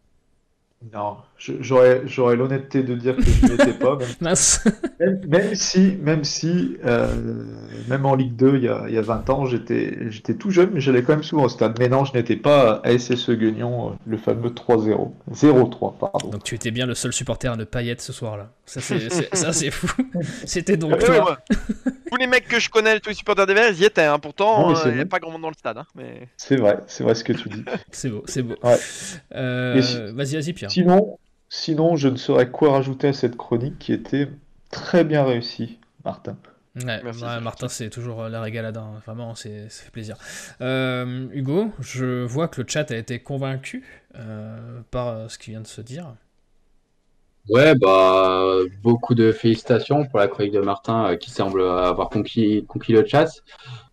Non, 0.93 1.17
j'aurais, 1.39 2.03
j'aurais 2.07 2.37
l'honnêteté 2.37 2.83
de 2.83 2.95
dire 2.95 3.17
que 3.17 3.23
je 3.23 3.47
n'y 3.47 3.55
étais 3.55 3.73
pas. 3.73 3.99
Même, 4.21 5.21
même, 5.29 5.55
si, 5.55 5.97
même 6.03 6.25
si, 6.25 6.77
euh, 6.85 7.09
même 7.89 8.07
en 8.07 8.15
Ligue 8.15 8.37
2, 8.37 8.57
il 8.57 8.65
y 8.65 8.69
a, 8.69 8.85
il 8.89 8.95
y 8.95 8.99
a 8.99 9.03
20 9.03 9.31
ans, 9.31 9.47
j'étais, 9.47 10.11
j'étais 10.11 10.35
tout 10.35 10.51
jeune, 10.51 10.71
mais 10.73 10.81
j'allais 10.81 11.03
quand 11.03 11.15
même 11.15 11.23
souvent 11.23 11.45
au 11.45 11.49
stade. 11.49 11.77
Mais 11.79 11.89
non, 11.89 12.05
je 12.05 12.13
n'étais 12.13 12.37
pas 12.37 12.81
à 12.85 12.99
SSE 12.99 13.31
Guignon, 13.31 13.91
euh, 13.91 13.93
le 14.07 14.17
fameux 14.17 14.51
3-0. 14.51 15.13
0-3, 15.33 15.99
pardon. 15.99 16.29
Donc 16.31 16.45
tu 16.45 16.55
étais 16.55 16.71
bien 16.71 16.87
le 16.87 16.95
seul 16.95 17.13
supporter 17.13 17.53
à 17.53 17.57
ne 17.57 17.65
pas 17.65 17.83
y 17.83 17.91
être 17.91 18.03
ce 18.03 18.13
soir-là. 18.13 18.51
Ça, 18.67 18.81
c'est, 18.81 19.35
ça, 19.35 19.53
c'est 19.53 19.71
fou. 19.71 19.89
C'était 20.45 20.77
donc 20.77 20.99
toi. 20.99 21.39
Tous 22.15 22.21
les 22.21 22.29
mecs 22.29 22.47
que 22.47 22.61
je 22.61 22.71
connais, 22.71 23.01
tous 23.01 23.09
les 23.09 23.17
supporters 23.17 23.45
des 23.45 23.55
Verts, 23.55 23.71
ils 23.73 23.81
y 23.81 23.85
étaient. 23.85 24.05
Hein. 24.05 24.21
Pourtant, 24.21 24.71
euh, 24.71 24.75
il 24.87 24.95
n'y 24.95 25.01
a 25.01 25.05
pas 25.05 25.19
grand 25.19 25.33
monde 25.33 25.43
dans 25.43 25.49
le 25.49 25.57
stade. 25.59 25.79
Hein, 25.79 25.87
mais... 25.97 26.29
C'est 26.37 26.55
vrai, 26.55 26.79
c'est 26.87 27.03
vrai 27.03 27.17
ce 27.17 27.25
que 27.25 27.33
tu 27.33 27.49
dis. 27.49 27.65
c'est 27.91 28.09
beau, 28.09 28.23
c'est 28.27 28.43
beau. 28.43 28.55
Ouais. 28.63 28.79
Vas-y, 29.33 30.37
vas-y, 30.37 30.53
Pierre. 30.53 30.71
Sinon, 30.71 31.19
sinon, 31.49 31.97
je 31.97 32.07
ne 32.07 32.15
saurais 32.15 32.53
quoi 32.53 32.71
rajouter 32.71 33.09
à 33.09 33.13
cette 33.13 33.37
chronique 33.37 33.81
qui 33.81 33.93
était 33.93 34.29
très 34.71 35.03
bien 35.03 35.25
réussie, 35.25 35.81
Martin. 36.05 36.37
Ouais, 36.77 37.03
Martin, 37.41 37.67
c'est 37.67 37.91
toujours 37.91 38.29
la 38.29 38.41
régalade, 38.41 38.77
hein. 38.77 39.03
vraiment, 39.05 39.35
c'est, 39.35 39.69
ça 39.69 39.83
fait 39.83 39.91
plaisir. 39.91 40.17
Euh, 40.61 41.27
Hugo, 41.33 41.73
je 41.81 42.25
vois 42.25 42.47
que 42.47 42.63
le 42.63 42.69
chat 42.69 42.93
a 42.93 42.97
été 42.97 43.19
convaincu 43.19 43.85
euh, 44.15 44.81
par 44.93 45.29
ce 45.29 45.37
qui 45.37 45.51
vient 45.51 45.63
de 45.63 45.67
se 45.67 45.81
dire. 45.81 46.15
Ouais, 47.51 47.75
bah, 47.75 48.57
beaucoup 48.83 49.15
de 49.15 49.31
félicitations 49.31 50.07
pour 50.07 50.19
la 50.19 50.29
chronique 50.29 50.53
de 50.53 50.61
Martin 50.61 51.11
euh, 51.11 51.17
qui 51.17 51.31
semble 51.31 51.63
avoir 51.63 52.09
conquis, 52.09 52.65
conquis 52.67 52.93
le 52.93 53.05
chat. 53.07 53.29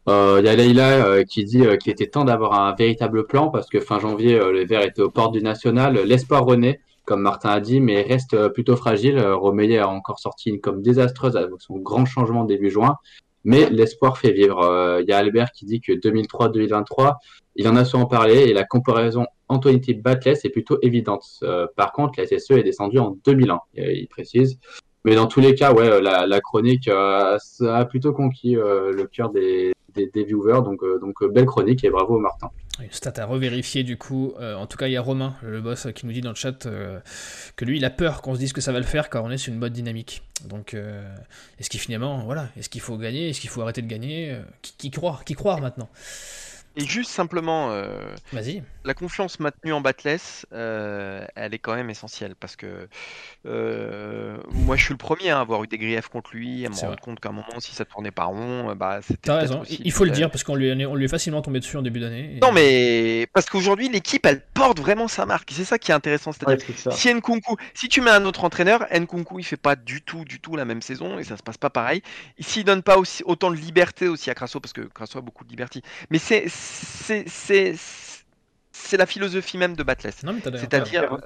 Il 0.08 0.44
y 0.44 0.50
a 0.50 0.56
Leïla 0.56 1.24
qui 1.26 1.46
dit 1.46 1.64
qu'il 1.80 1.92
était 1.92 2.08
temps 2.08 2.26
d'avoir 2.26 2.54
un 2.54 2.74
véritable 2.74 3.28
plan 3.28 3.50
parce 3.50 3.70
que 3.70 3.80
fin 3.80 4.00
janvier, 4.00 4.40
les 4.52 4.66
Verts 4.66 4.82
étaient 4.82 5.02
aux 5.02 5.12
portes 5.12 5.32
du 5.32 5.42
national. 5.42 5.94
L'espoir 6.06 6.44
renaît 6.44 6.80
comme 7.06 7.22
Martin 7.22 7.50
a 7.50 7.60
dit, 7.60 7.80
mais 7.80 8.02
reste 8.02 8.34
euh, 8.34 8.50
plutôt 8.50 8.76
fragile. 8.76 9.18
Euh, 9.18 9.36
Romeyer 9.36 9.80
a 9.80 9.90
encore 9.90 10.20
sorti 10.20 10.50
une 10.50 10.62
com 10.62 10.82
désastreuse 10.82 11.36
avec 11.36 11.50
son 11.60 11.78
grand 11.78 12.06
changement 12.06 12.44
début 12.44 12.70
juin, 12.70 12.96
mais 13.44 13.70
l'espoir 13.70 14.18
fait 14.18 14.32
vivre. 14.32 14.60
Euh, 14.60 15.02
il 15.02 15.10
y 15.10 15.12
a 15.14 15.18
Albert 15.18 15.52
qui 15.52 15.66
dit 15.66 15.82
que 15.82 15.94
2003-2023, 15.94 17.16
il 17.56 17.68
en 17.68 17.76
a 17.76 17.86
souvent 17.86 18.06
parlé 18.06 18.36
et 18.44 18.54
la 18.54 18.64
comparaison 18.64 19.26
Antoinette 19.52 20.02
Batles 20.02 20.38
est 20.44 20.50
plutôt 20.50 20.78
évidente. 20.82 21.44
par 21.76 21.92
contre, 21.92 22.20
la 22.20 22.26
SSE 22.26 22.52
est 22.52 22.64
descendue 22.64 23.00
en 23.00 23.18
2001, 23.26 23.60
il 23.76 24.08
précise. 24.08 24.58
Mais 25.04 25.16
dans 25.16 25.26
tous 25.26 25.40
les 25.40 25.56
cas, 25.56 25.74
ouais, 25.74 26.02
la, 26.02 26.42
chronique 26.42 26.88
a 26.88 27.38
plutôt 27.90 28.14
conquis 28.14 28.54
le 28.54 29.04
cœur 29.06 29.32
des, 29.32 29.74
viewers. 30.24 30.62
Donc, 30.64 30.84
euh, 30.84 31.00
donc 31.00 31.22
euh, 31.22 31.28
belle 31.30 31.46
chronique 31.46 31.84
et 31.84 31.90
bravo 31.90 32.20
Martin. 32.20 32.50
Une 32.80 32.92
stat 32.92 33.14
à 33.18 33.26
revérifier 33.26 33.84
du 33.84 33.98
coup. 33.98 34.34
Euh, 34.40 34.56
en 34.56 34.66
tout 34.68 34.78
cas, 34.78 34.88
il 34.88 34.94
y 34.94 34.98
a 34.98 35.02
Romain, 35.02 35.36
le 35.44 35.62
boss, 35.62 35.88
qui 35.94 36.06
nous 36.06 36.14
dit 36.14 36.22
dans 36.22 36.30
le 36.30 36.36
chat 36.36 36.68
que 37.56 37.66
lui, 37.66 37.78
il 37.78 37.86
a 37.86 37.90
peur 37.90 38.22
qu'on 38.22 38.34
se 38.34 38.40
dise 38.40 38.54
que 38.54 38.62
ça 38.62 38.72
va 38.72 38.80
le 38.80 38.86
faire 38.86 39.10
car 39.10 39.24
on 39.24 39.32
est 39.32 39.38
sur 39.38 39.54
une 39.54 39.60
mode 39.60 39.74
dynamique. 39.74 40.24
Donc, 40.48 40.76
est-ce 41.60 41.70
qu'il 41.70 41.82
voilà, 42.26 42.50
est-ce 42.58 42.70
qu'il 42.70 42.82
faut 42.82 42.98
gagner, 42.98 43.30
est-ce 43.30 43.42
qu'il 43.42 43.50
faut 43.50 43.62
arrêter 43.62 43.82
de 43.82 43.88
gagner 43.88 44.36
qui, 44.62 44.74
qui 44.78 44.92
croire, 44.92 45.24
qui 45.26 45.34
croire 45.34 45.62
maintenant? 45.62 45.90
Et 46.78 46.86
juste 46.86 47.12
simplement, 47.12 47.72
euh, 47.72 48.16
Vas-y. 48.32 48.64
la 48.86 48.94
confiance 48.94 49.42
maintenue 49.42 49.74
en 49.74 49.82
batless, 49.82 50.46
euh, 50.54 51.26
elle 51.36 51.54
est 51.54 51.60
quand 51.60 51.76
même 51.76 51.90
essentielle 51.90 52.34
parce 52.40 52.56
que 52.56 52.88
euh, 53.46 54.38
moi 54.52 54.78
je 54.78 54.86
suis 54.86 54.94
le 54.94 54.98
premier 54.98 55.32
à 55.32 55.42
avoir 55.42 55.64
eu 55.66 55.68
des 55.68 55.78
griefs 55.78 56.08
contre 56.08 56.32
lui, 56.34 56.66
à 56.66 56.70
me 56.70 56.76
rendre 56.76 57.00
compte 57.02 57.20
qu'à 57.20 57.30
un 57.30 57.34
moment 57.34 57.60
si 57.60 57.76
ça 57.76 57.84
tournait 57.84 58.12
pas 58.12 58.24
rond, 58.24 58.74
bah 58.76 59.00
c'était. 59.02 59.20
T'as 59.24 59.36
raison, 59.36 59.64
il 59.68 59.92
faut 59.92 60.06
le 60.06 60.12
dire 60.12 60.32
parce 60.32 60.46
qu'on 60.46 60.56
lui, 60.56 60.86
on 60.86 60.96
lui 60.96 61.06
est 61.06 61.10
facilement 61.10 61.42
tombé 61.42 61.60
dessus 61.60 61.76
en 61.76 61.82
début 61.82 62.00
d'année. 62.00 62.40
Non 62.42 62.54
mais 62.54 63.28
parce 63.34 63.50
qu'aujourd'hui 63.50 63.90
l'équipe 63.90 64.26
elle 64.26 64.42
porte 64.42 64.80
vraiment 64.80 65.10
sa 65.10 65.26
marque, 65.26 65.52
c'est 65.52 65.66
ça 65.66 65.78
qui 65.78 65.92
est 65.92 65.96
intéressant, 65.96 66.32
c'est-à-dire 66.32 66.66
si 66.92 67.14
Nkunku, 67.14 67.58
si 67.74 67.90
tu 67.90 68.00
mets 68.00 68.12
un 68.12 68.24
autre 68.24 68.46
entraîneur, 68.46 68.86
Nkunku 68.94 69.40
il 69.40 69.44
fait 69.44 69.58
pas 69.58 69.76
du 69.76 70.02
tout, 70.02 70.24
du 70.24 70.40
tout 70.40 70.56
la 70.56 70.64
même 70.64 70.82
saison 70.82 71.20
et 71.20 71.26
ça 71.26 71.36
se 71.36 71.44
passe 71.44 71.58
pas 71.58 71.70
pareil. 71.70 72.02
S'il 72.40 72.64
donne 72.64 72.82
pas 72.82 72.98
aussi 72.98 73.24
autant 73.26 73.52
de 73.52 73.58
liberté 73.58 74.08
aussi 74.08 74.30
à 74.30 74.36
Crasso 74.36 74.62
parce 74.62 74.72
que 74.72 74.82
Crasso 74.82 75.18
a 75.18 75.22
beaucoup 75.22 75.44
de 75.44 75.50
liberté, 75.50 75.82
mais 76.10 76.18
c'est 76.18 76.48
c'est 76.62 77.76
c'est 78.92 78.98
la 78.98 79.06
philosophie 79.06 79.58
même 79.58 79.76
de 79.76 79.84
Batless. 79.84 80.22
C'est-à-dire, 80.56 81.18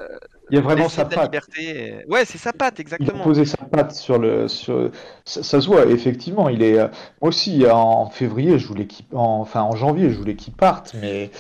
il 0.52 0.56
y 0.56 0.60
a 0.60 0.62
vraiment 0.62 0.90
sa 0.90 1.06
patte. 1.06 1.24
Liberté. 1.24 2.06
Ouais, 2.08 2.24
c'est 2.26 2.38
sa 2.38 2.54
patte, 2.54 2.80
exactement. 2.80 3.18
Il 3.18 3.22
a 3.22 3.24
posé 3.24 3.46
sa 3.46 3.58
patte 3.58 3.94
sur 3.94 4.20
le, 4.20 4.48
sur... 4.48 4.92
Ça, 5.26 5.62
se 5.62 5.66
voit 5.68 5.86
effectivement. 5.88 6.50
Il 6.50 6.62
est, 6.62 6.78
moi 6.78 6.90
aussi, 7.22 7.66
en 7.68 8.10
février, 8.10 8.60
je 8.60 8.68
voulais 8.68 8.86
qu'il, 8.86 9.06
enfin 9.14 9.62
en 9.62 9.76
janvier, 9.76 10.12
je 10.12 10.18
voulais 10.18 10.36
qu'il 10.36 10.54
parte, 10.54 10.96
mais. 11.02 11.32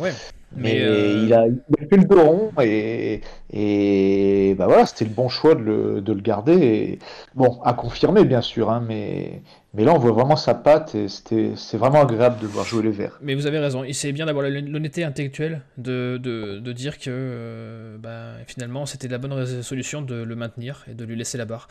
Mais, 0.58 0.82
euh, 0.82 1.26
il, 1.26 1.34
a, 1.34 1.48
fait 1.89 1.98
le 1.98 2.06
dos 2.06 2.22
rond 2.22 2.52
et, 2.62 3.20
et 3.52 4.56
bah 4.58 4.68
voilà, 4.68 4.86
c'était 4.86 5.04
le 5.04 5.12
bon 5.12 5.28
choix 5.28 5.54
de 5.54 5.60
le, 5.60 6.02
de 6.02 6.14
le 6.14 6.22
garder. 6.22 6.54
Et, 6.54 7.00
bon, 7.34 7.60
à 7.66 7.74
confirmer 7.74 8.24
bien 8.24 8.39
sûr, 8.39 8.72
hein, 8.72 8.82
mais, 8.88 9.41
mais 9.76 9.84
là, 9.84 9.94
on 9.94 9.98
voit 9.98 10.14
vraiment 10.14 10.38
sa 10.38 10.56
patte 10.56 10.96
et 10.96 11.08
c'est 11.10 11.78
vraiment 11.78 12.02
agréable 12.02 12.40
de 12.40 12.48
voir 12.48 12.66
jouer 12.66 12.84
les 12.84 12.92
Verts. 12.92 13.18
Mais 13.22 13.36
vous 13.36 13.46
avez 13.46 13.60
raison, 13.60 13.84
c'est 13.92 14.14
bien 14.14 14.26
d'avoir 14.26 14.48
l'honnêteté 14.48 15.04
intellectuelle 15.04 15.62
de, 15.78 16.18
de, 16.22 16.60
de, 16.60 16.72
dire 16.72 16.98
que 16.98 17.10
euh, 17.10 17.98
bah, 17.98 18.34
finalement 18.48 18.86
c'était 18.86 19.10
la 19.10 19.18
bonne 19.18 19.62
solution 19.62 20.02
de 20.02 20.16
le 20.16 20.36
maintenir 20.36 20.86
et 20.90 20.94
de 20.94 21.04
lui 21.04 21.18
laisser 21.18 21.38
la 21.38 21.46
barre. 21.46 21.68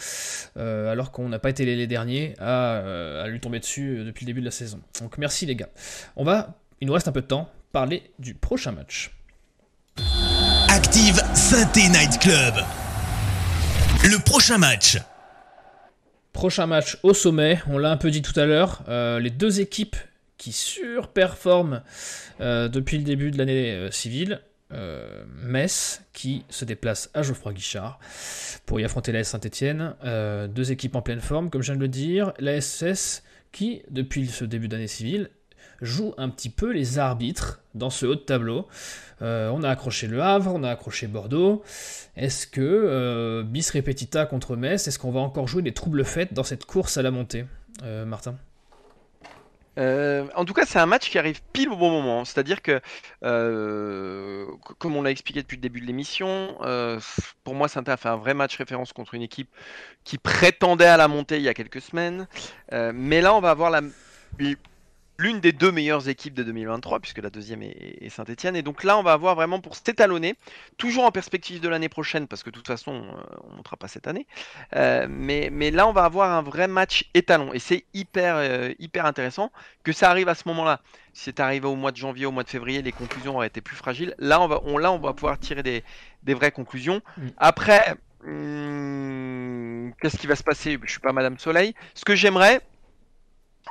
Euh, 0.59 0.93
alors 0.93 1.13
qu'on 1.13 1.31
n'a 1.31 1.39
pas 1.39 1.49
été 1.49 1.65
les, 1.65 1.87
derniers 1.87 2.35
à, 2.39 2.75
euh, 2.75 3.25
à, 3.25 3.29
lui 3.29 3.41
tomber 3.41 3.59
dessus 3.59 4.03
depuis 4.05 4.27
le 4.27 4.31
début 4.31 4.41
de 4.41 4.47
la 4.47 4.51
saison. 4.51 4.81
Donc 5.01 5.17
merci 5.17 5.47
les 5.47 5.57
gars. 5.57 5.69
On 6.17 6.25
va, 6.25 6.59
il 6.81 6.87
nous 6.87 6.93
reste 6.93 7.09
un 7.09 7.13
peu 7.13 7.23
de 7.23 7.27
temps, 7.27 7.49
parler 7.73 8.03
du 8.19 8.35
prochain 8.35 8.73
match. 8.73 9.17
Active 10.69 11.23
Synthé 11.33 11.89
Night 11.89 12.19
Club. 12.19 12.55
Le 14.03 14.23
prochain 14.23 14.59
match. 14.59 14.99
Prochain 16.35 16.67
match 16.67 16.99
au 17.05 17.15
sommet, 17.15 17.61
on 17.69 17.79
l'a 17.79 17.93
un 17.93 17.97
peu 17.97 18.11
dit 18.11 18.21
tout 18.21 18.39
à 18.39 18.45
l'heure, 18.45 18.83
euh, 18.89 19.21
les 19.21 19.31
deux 19.31 19.61
équipes 19.61 19.95
qui 20.37 20.51
surperforment 20.51 21.81
euh, 22.41 22.69
depuis 22.69 22.99
le 22.99 23.05
début 23.05 23.31
de 23.31 23.39
l'année 23.39 23.71
euh, 23.71 23.91
civile. 23.91 24.43
Metz 25.45 26.03
qui 26.13 26.45
se 26.49 26.65
déplace 26.65 27.09
à 27.15 27.23
Geoffroy 27.23 27.53
Guichard 27.53 28.01
pour 28.67 28.81
y 28.81 28.85
affronter 28.85 29.13
la 29.13 29.23
Saint-Etienne. 29.23 29.95
deux 30.49 30.73
équipes 30.73 30.97
en 30.97 31.03
pleine 31.03 31.21
forme, 31.21 31.49
comme 31.49 31.63
je 31.63 31.67
viens 31.67 31.77
de 31.77 31.81
le 31.81 31.87
dire. 31.87 32.33
La 32.41 32.61
SS 32.61 33.23
qui, 33.53 33.83
depuis 33.89 34.27
ce 34.27 34.45
début 34.45 34.67
d'année 34.67 34.89
civile, 34.89 35.31
joue 35.85 36.15
un 36.19 36.29
petit 36.29 36.51
peu 36.51 36.73
les 36.73 36.99
arbitres 36.99 37.61
dans 37.75 37.91
ce 37.91 38.07
haut 38.07 38.15
de 38.15 38.21
tableau. 38.21 38.67
Euh, 39.23 39.51
on 39.51 39.63
a 39.63 39.71
accroché 39.71 40.07
Le 40.07 40.23
Havre, 40.23 40.53
on 40.55 40.63
a 40.63 40.71
accroché 40.71 41.07
Bordeaux. 41.07 41.63
Est-ce 42.17 42.47
que 42.47 42.61
euh, 42.61 43.43
bis 43.43 43.71
repetita 43.71 44.27
contre 44.27 44.57
Metz, 44.57 44.87
est-ce 44.87 44.99
qu'on 44.99 45.13
va 45.13 45.21
encore 45.21 45.49
jouer 45.49 45.63
des 45.63 45.73
troubles 45.73 46.05
faites 46.05 46.35
dans 46.35 46.45
cette 46.45 46.65
course 46.65 46.97
à 46.97 47.03
la 47.03 47.11
montée, 47.11 47.47
euh, 47.83 48.05
Martin? 48.05 48.37
En 49.77 50.45
tout 50.45 50.53
cas, 50.53 50.67
c'est 50.67 50.79
un 50.79 50.87
match 50.87 51.11
qui 51.11 51.19
arrive 51.19 51.41
pile 51.53 51.69
au 51.69 51.77
bon 51.77 51.91
moment. 51.91 52.25
C'est-à-dire 52.25 52.63
que, 52.63 52.81
comme 54.79 54.95
on 54.95 55.03
l'a 55.03 55.11
expliqué 55.11 55.43
depuis 55.43 55.57
le 55.57 55.63
début 55.63 55.81
de 55.81 55.87
l'émission, 55.87 56.57
pour 57.43 57.57
moi, 57.57 57.67
Saint-Étienne 57.67 57.95
a 57.95 57.97
fait 57.97 58.09
un 58.09 58.15
vrai 58.15 58.35
match 58.35 58.57
référence 58.57 58.93
contre 58.93 59.15
une 59.15 59.23
équipe 59.23 59.49
qui 60.05 60.17
prétendait 60.17 60.87
à 60.87 60.97
la 60.97 61.09
montée 61.09 61.39
il 61.39 61.43
y 61.43 61.49
a 61.49 61.55
quelques 61.55 61.81
semaines. 61.81 62.29
mais 62.71 63.21
là, 63.21 63.35
on 63.35 63.41
va 63.41 63.51
avoir 63.51 63.69
la, 63.71 63.81
l'une 65.19 65.41
des 65.41 65.53
deux 65.53 65.71
meilleures 65.71 66.09
équipes 66.09 66.35
de 66.35 66.43
2023, 66.43 67.01
puisque 67.01 67.19
la 67.19 67.31
deuxième 67.31 67.63
est, 67.63 68.09
Saint-Etienne. 68.09 68.57
Et 68.57 68.63
donc 68.63 68.83
là, 68.85 68.99
on 68.99 69.03
va 69.03 69.13
avoir 69.13 69.35
vraiment 69.35 69.61
pour 69.61 69.77
s'étalonner, 69.77 70.35
toujours 70.77 71.05
en 71.05 71.13
perspective 71.13 71.61
de 71.61 71.69
l'année 71.69 71.89
prochaine, 71.89 72.27
parce 72.27 72.43
que 72.43 72.51
de 72.51 72.57
toute 72.57 72.67
façon, 72.67 72.93
euh, 72.93 73.37
on 73.45 73.53
ne 73.53 73.57
montera 73.57 73.77
pas 73.77 73.89
cette 73.89 74.09
année. 74.09 74.27
Euh, 74.75 75.07
mais, 75.09 75.51
mais 75.53 75.71
là, 75.71 75.87
on 75.87 75.93
va 75.93 76.05
avoir 76.05 76.33
un 76.33 76.43
vrai 76.43 76.69
match 76.69 77.09
étalon. 77.15 77.53
Et 77.53 77.59
c'est 77.59 77.85
hyper, 77.95 78.37
euh, 78.37 78.73
hyper 78.79 79.07
intéressant 79.07 79.53
que 79.85 79.93
ça 79.93 80.11
arrive 80.11 80.29
à 80.29 80.35
ce 80.35 80.49
moment-là. 80.49 80.81
Si 81.13 81.25
c'est 81.25 81.41
arrivé 81.41 81.67
au 81.67 81.77
mois 81.77 81.93
de 81.93 81.97
janvier, 81.97 82.27
au 82.27 82.33
mois 82.33 82.43
de 82.43 82.51
février, 82.51 82.83
les 82.83 82.93
conclusions 82.93 83.37
auraient 83.37 83.47
été 83.47 83.61
plus 83.61 83.77
fragiles. 83.77 84.15
Là, 84.19 84.41
on 84.41 84.49
va, 84.49 84.61
on, 84.65 84.79
là, 84.79 84.91
on 84.91 84.99
va 84.99 85.13
pouvoir 85.13 85.39
tirer 85.39 85.63
des, 85.63 85.85
des 86.25 86.35
vraies 86.35 86.51
conclusions. 86.51 87.01
Mm. 87.17 87.29
Après, 87.37 87.95
hmm, 88.25 89.91
qu'est-ce 90.01 90.17
qui 90.17 90.27
va 90.27 90.35
se 90.35 90.43
passer? 90.43 90.73
Je 90.73 90.79
ne 90.79 90.87
suis 90.87 91.01
pas 91.01 91.13
Madame 91.13 91.39
Soleil. 91.39 91.75
Ce 91.95 92.05
que 92.05 92.17
j'aimerais, 92.17 92.61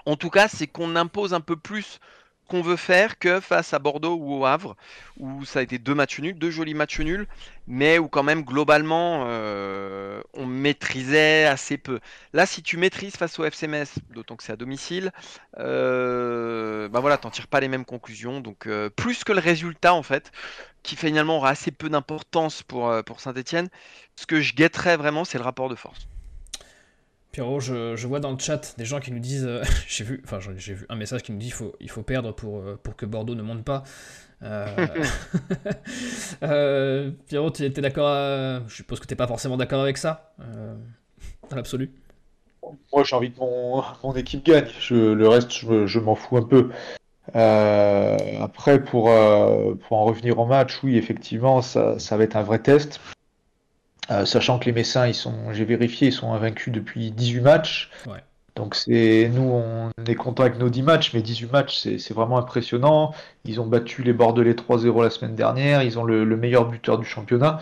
en 0.05 0.15
tout 0.15 0.29
cas, 0.29 0.47
c'est 0.47 0.67
qu'on 0.67 0.95
impose 0.95 1.33
un 1.33 1.41
peu 1.41 1.55
plus 1.55 1.99
qu'on 2.47 2.61
veut 2.61 2.75
faire 2.75 3.19
que 3.19 3.39
face 3.39 3.73
à 3.73 3.79
Bordeaux 3.79 4.15
ou 4.15 4.35
au 4.35 4.45
Havre, 4.45 4.75
où 5.17 5.45
ça 5.45 5.59
a 5.59 5.61
été 5.61 5.79
deux 5.79 5.95
matchs 5.95 6.19
nuls, 6.19 6.37
deux 6.37 6.51
jolis 6.51 6.73
matchs 6.73 6.99
nuls, 6.99 7.27
mais 7.67 7.97
où 7.99 8.07
quand 8.09 8.23
même 8.23 8.43
globalement 8.43 9.25
euh, 9.27 10.21
on 10.33 10.45
maîtrisait 10.45 11.45
assez 11.45 11.77
peu. 11.77 11.99
Là, 12.33 12.45
si 12.45 12.61
tu 12.61 12.77
maîtrises 12.77 13.15
face 13.15 13.39
au 13.39 13.45
FCMS, 13.45 13.85
d'autant 14.13 14.35
que 14.35 14.43
c'est 14.43 14.51
à 14.51 14.57
domicile, 14.57 15.11
euh, 15.57 16.89
bah 16.89 16.99
voilà, 16.99 17.17
t'en 17.17 17.29
tires 17.29 17.47
pas 17.47 17.59
les 17.59 17.69
mêmes 17.69 17.85
conclusions. 17.85 18.41
Donc 18.41 18.67
euh, 18.67 18.89
plus 18.89 19.23
que 19.23 19.31
le 19.31 19.39
résultat 19.39 19.93
en 19.93 20.03
fait, 20.03 20.31
qui 20.83 20.95
finalement 20.95 21.37
aura 21.37 21.49
assez 21.49 21.71
peu 21.71 21.89
d'importance 21.89 22.61
pour, 22.63 22.93
pour 23.05 23.21
Saint-Etienne, 23.21 23.69
ce 24.15 24.25
que 24.25 24.41
je 24.41 24.53
guetterais 24.53 24.97
vraiment, 24.97 25.23
c'est 25.25 25.37
le 25.37 25.43
rapport 25.43 25.69
de 25.69 25.75
force. 25.75 26.07
Pierrot, 27.33 27.59
je, 27.59 28.07
vois 28.07 28.19
dans 28.19 28.31
le 28.31 28.37
chat 28.37 28.75
des 28.77 28.85
gens 28.85 28.99
qui 28.99 29.11
nous 29.11 29.19
disent, 29.19 29.47
euh, 29.47 29.63
j'ai 29.87 30.03
vu, 30.03 30.23
un 30.87 30.95
message 30.95 31.23
qui 31.23 31.31
nous 31.31 31.39
dit 31.39 31.47
il 31.47 31.51
faut, 31.51 31.75
il 31.81 31.89
faut 31.89 32.03
perdre 32.03 32.31
pour, 32.31 32.59
euh, 32.59 32.79
pour 32.81 32.95
que 32.95 33.07
Bordeaux 33.07 33.33
ne 33.33 33.41
monte 33.41 33.65
pas. 33.65 33.83
Euh... 34.43 34.75
Pierrot, 37.27 37.49
tu 37.49 37.63
es, 37.63 37.69
d'accord 37.69 38.61
Je 38.67 38.75
suppose 38.75 38.99
que 38.99 39.07
tu 39.07 39.15
pas 39.15 39.25
forcément 39.25 39.57
d'accord 39.57 39.81
avec 39.81 39.97
ça, 39.97 40.35
dans 41.49 41.55
l'absolu. 41.55 41.91
Moi, 42.93 43.03
j'ai 43.03 43.15
envie 43.15 43.31
que 43.31 43.39
mon, 43.39 44.13
équipe 44.15 44.45
gagne. 44.45 44.67
Le 44.91 45.27
reste, 45.27 45.51
je, 45.51 45.99
m'en 45.99 46.13
fous 46.13 46.37
un 46.37 46.43
peu. 46.43 46.69
après, 47.33 48.83
pour, 48.83 49.05
pour 49.05 49.97
en 49.97 50.05
revenir 50.05 50.37
au 50.37 50.45
match, 50.45 50.83
oui, 50.83 50.97
effectivement, 50.97 51.63
ça, 51.63 51.97
ça 51.97 52.15
va 52.15 52.25
être 52.25 52.35
un 52.35 52.43
vrai 52.43 52.59
test. 52.59 52.99
Euh, 54.11 54.25
sachant 54.25 54.59
que 54.59 54.65
les 54.65 54.73
Messins, 54.73 55.07
ils 55.07 55.13
sont, 55.13 55.53
j'ai 55.53 55.65
vérifié, 55.65 56.09
ils 56.09 56.13
sont 56.13 56.33
invaincus 56.33 56.73
depuis 56.73 57.11
18 57.11 57.41
matchs. 57.41 57.91
Donc 58.55 58.75
c'est 58.75 59.31
nous, 59.33 59.49
on 59.49 59.89
est 60.05 60.15
content 60.15 60.43
avec 60.43 60.59
nos 60.59 60.69
10 60.69 60.83
matchs, 60.83 61.13
mais 61.13 61.21
18 61.21 61.51
matchs, 61.51 61.87
c'est 61.97 62.13
vraiment 62.13 62.37
impressionnant. 62.37 63.13
Ils 63.45 63.59
ont 63.59 63.65
battu 63.65 64.03
les 64.03 64.13
Bordelais 64.13 64.53
3-0 64.53 65.01
la 65.01 65.09
semaine 65.09 65.35
dernière. 65.35 65.81
Ils 65.81 65.97
ont 65.97 66.03
le, 66.03 66.25
meilleur 66.37 66.67
buteur 66.67 66.99
du 66.99 67.05
championnat. 67.05 67.59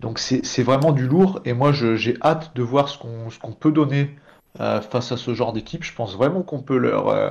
Donc 0.00 0.18
c'est 0.18 0.62
vraiment 0.62 0.92
du 0.92 1.06
lourd. 1.06 1.40
Et 1.44 1.52
moi, 1.52 1.72
j'ai 1.72 2.16
hâte 2.22 2.56
de 2.56 2.62
voir 2.62 2.88
ce 2.88 2.98
qu'on 2.98 3.52
peut 3.52 3.70
donner 3.70 4.16
euh, 4.60 4.80
face 4.80 5.12
à 5.12 5.16
ce 5.16 5.32
genre 5.34 5.52
d'équipe. 5.52 5.84
Je 5.84 5.94
pense 5.94 6.16
vraiment 6.16 6.42
qu'on 6.42 6.60
peut 6.60 6.76
leur 6.76 7.08
euh, 7.08 7.30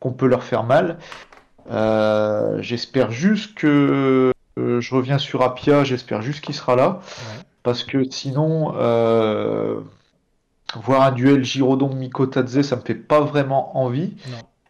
qu'on 0.00 0.12
peut 0.12 0.26
leur 0.26 0.42
faire 0.42 0.64
mal. 0.64 0.98
j'espère 2.62 3.10
juste 3.10 3.54
que 3.54 4.32
je 4.56 4.94
reviens 4.94 5.18
sur 5.18 5.42
Apia. 5.42 5.84
J'espère 5.84 6.22
juste 6.22 6.42
qu'il 6.42 6.54
sera 6.54 6.74
là 6.74 7.00
parce 7.66 7.82
que 7.82 8.08
sinon, 8.08 8.74
euh, 8.76 9.80
voir 10.76 11.02
un 11.02 11.10
duel 11.10 11.42
Giraudon-Mikotadze, 11.42 12.62
ça 12.62 12.76
me 12.76 12.80
fait 12.80 12.94
pas 12.94 13.22
vraiment 13.22 13.76
envie. 13.76 14.12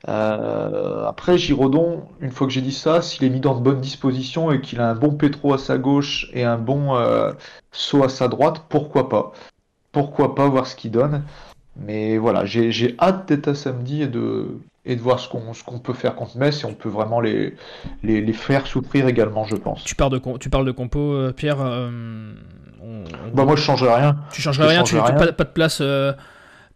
Euh, 0.08 1.04
après, 1.04 1.36
Giraudon, 1.36 2.04
une 2.22 2.30
fois 2.30 2.46
que 2.46 2.54
j'ai 2.54 2.62
dit 2.62 2.72
ça, 2.72 3.02
s'il 3.02 3.22
est 3.24 3.28
mis 3.28 3.40
dans 3.40 3.54
de 3.54 3.60
bonnes 3.60 3.82
dispositions 3.82 4.50
et 4.50 4.62
qu'il 4.62 4.80
a 4.80 4.88
un 4.88 4.94
bon 4.94 5.10
Petro 5.10 5.52
à 5.52 5.58
sa 5.58 5.76
gauche 5.76 6.30
et 6.32 6.42
un 6.42 6.56
bon 6.56 6.96
euh, 6.96 7.32
saut 7.70 8.02
à 8.02 8.08
sa 8.08 8.28
droite, 8.28 8.62
pourquoi 8.70 9.10
pas? 9.10 9.34
Pourquoi 9.92 10.34
pas 10.34 10.48
voir 10.48 10.66
ce 10.66 10.74
qu'il 10.74 10.90
donne? 10.90 11.22
Mais 11.78 12.16
voilà, 12.16 12.46
j'ai 12.46 12.96
hâte 12.98 13.28
d'être 13.28 13.48
à 13.48 13.54
samedi 13.54 14.00
et 14.00 14.06
de, 14.06 14.58
et 14.86 14.96
de 14.96 15.02
voir 15.02 15.20
ce 15.20 15.28
qu'on 15.28 15.78
peut 15.78 15.92
faire 15.92 16.14
contre 16.14 16.38
Metz 16.38 16.62
et 16.62 16.64
on 16.64 16.72
peut 16.72 16.88
vraiment 16.88 17.20
les, 17.20 17.56
les, 18.02 18.32
faire 18.32 18.66
souffrir 18.66 19.06
également, 19.06 19.44
je 19.44 19.56
pense. 19.56 19.84
Tu 19.84 19.94
parles 19.94 20.18
de, 20.18 20.38
tu 20.38 20.48
parles 20.48 20.64
de 20.64 20.72
compo, 20.72 21.30
Pierre 21.36 21.58
bah 23.34 23.44
moi 23.44 23.56
je 23.56 23.62
changerais 23.62 23.94
rien. 23.94 24.16
Tu 24.32 24.42
changerais 24.42 24.68
rien, 24.68 24.82
tu, 24.82 24.96
Pas, 24.96 25.32
pas, 25.32 25.44
de 25.44 25.50
place. 25.50 25.78
Euh, 25.80 26.12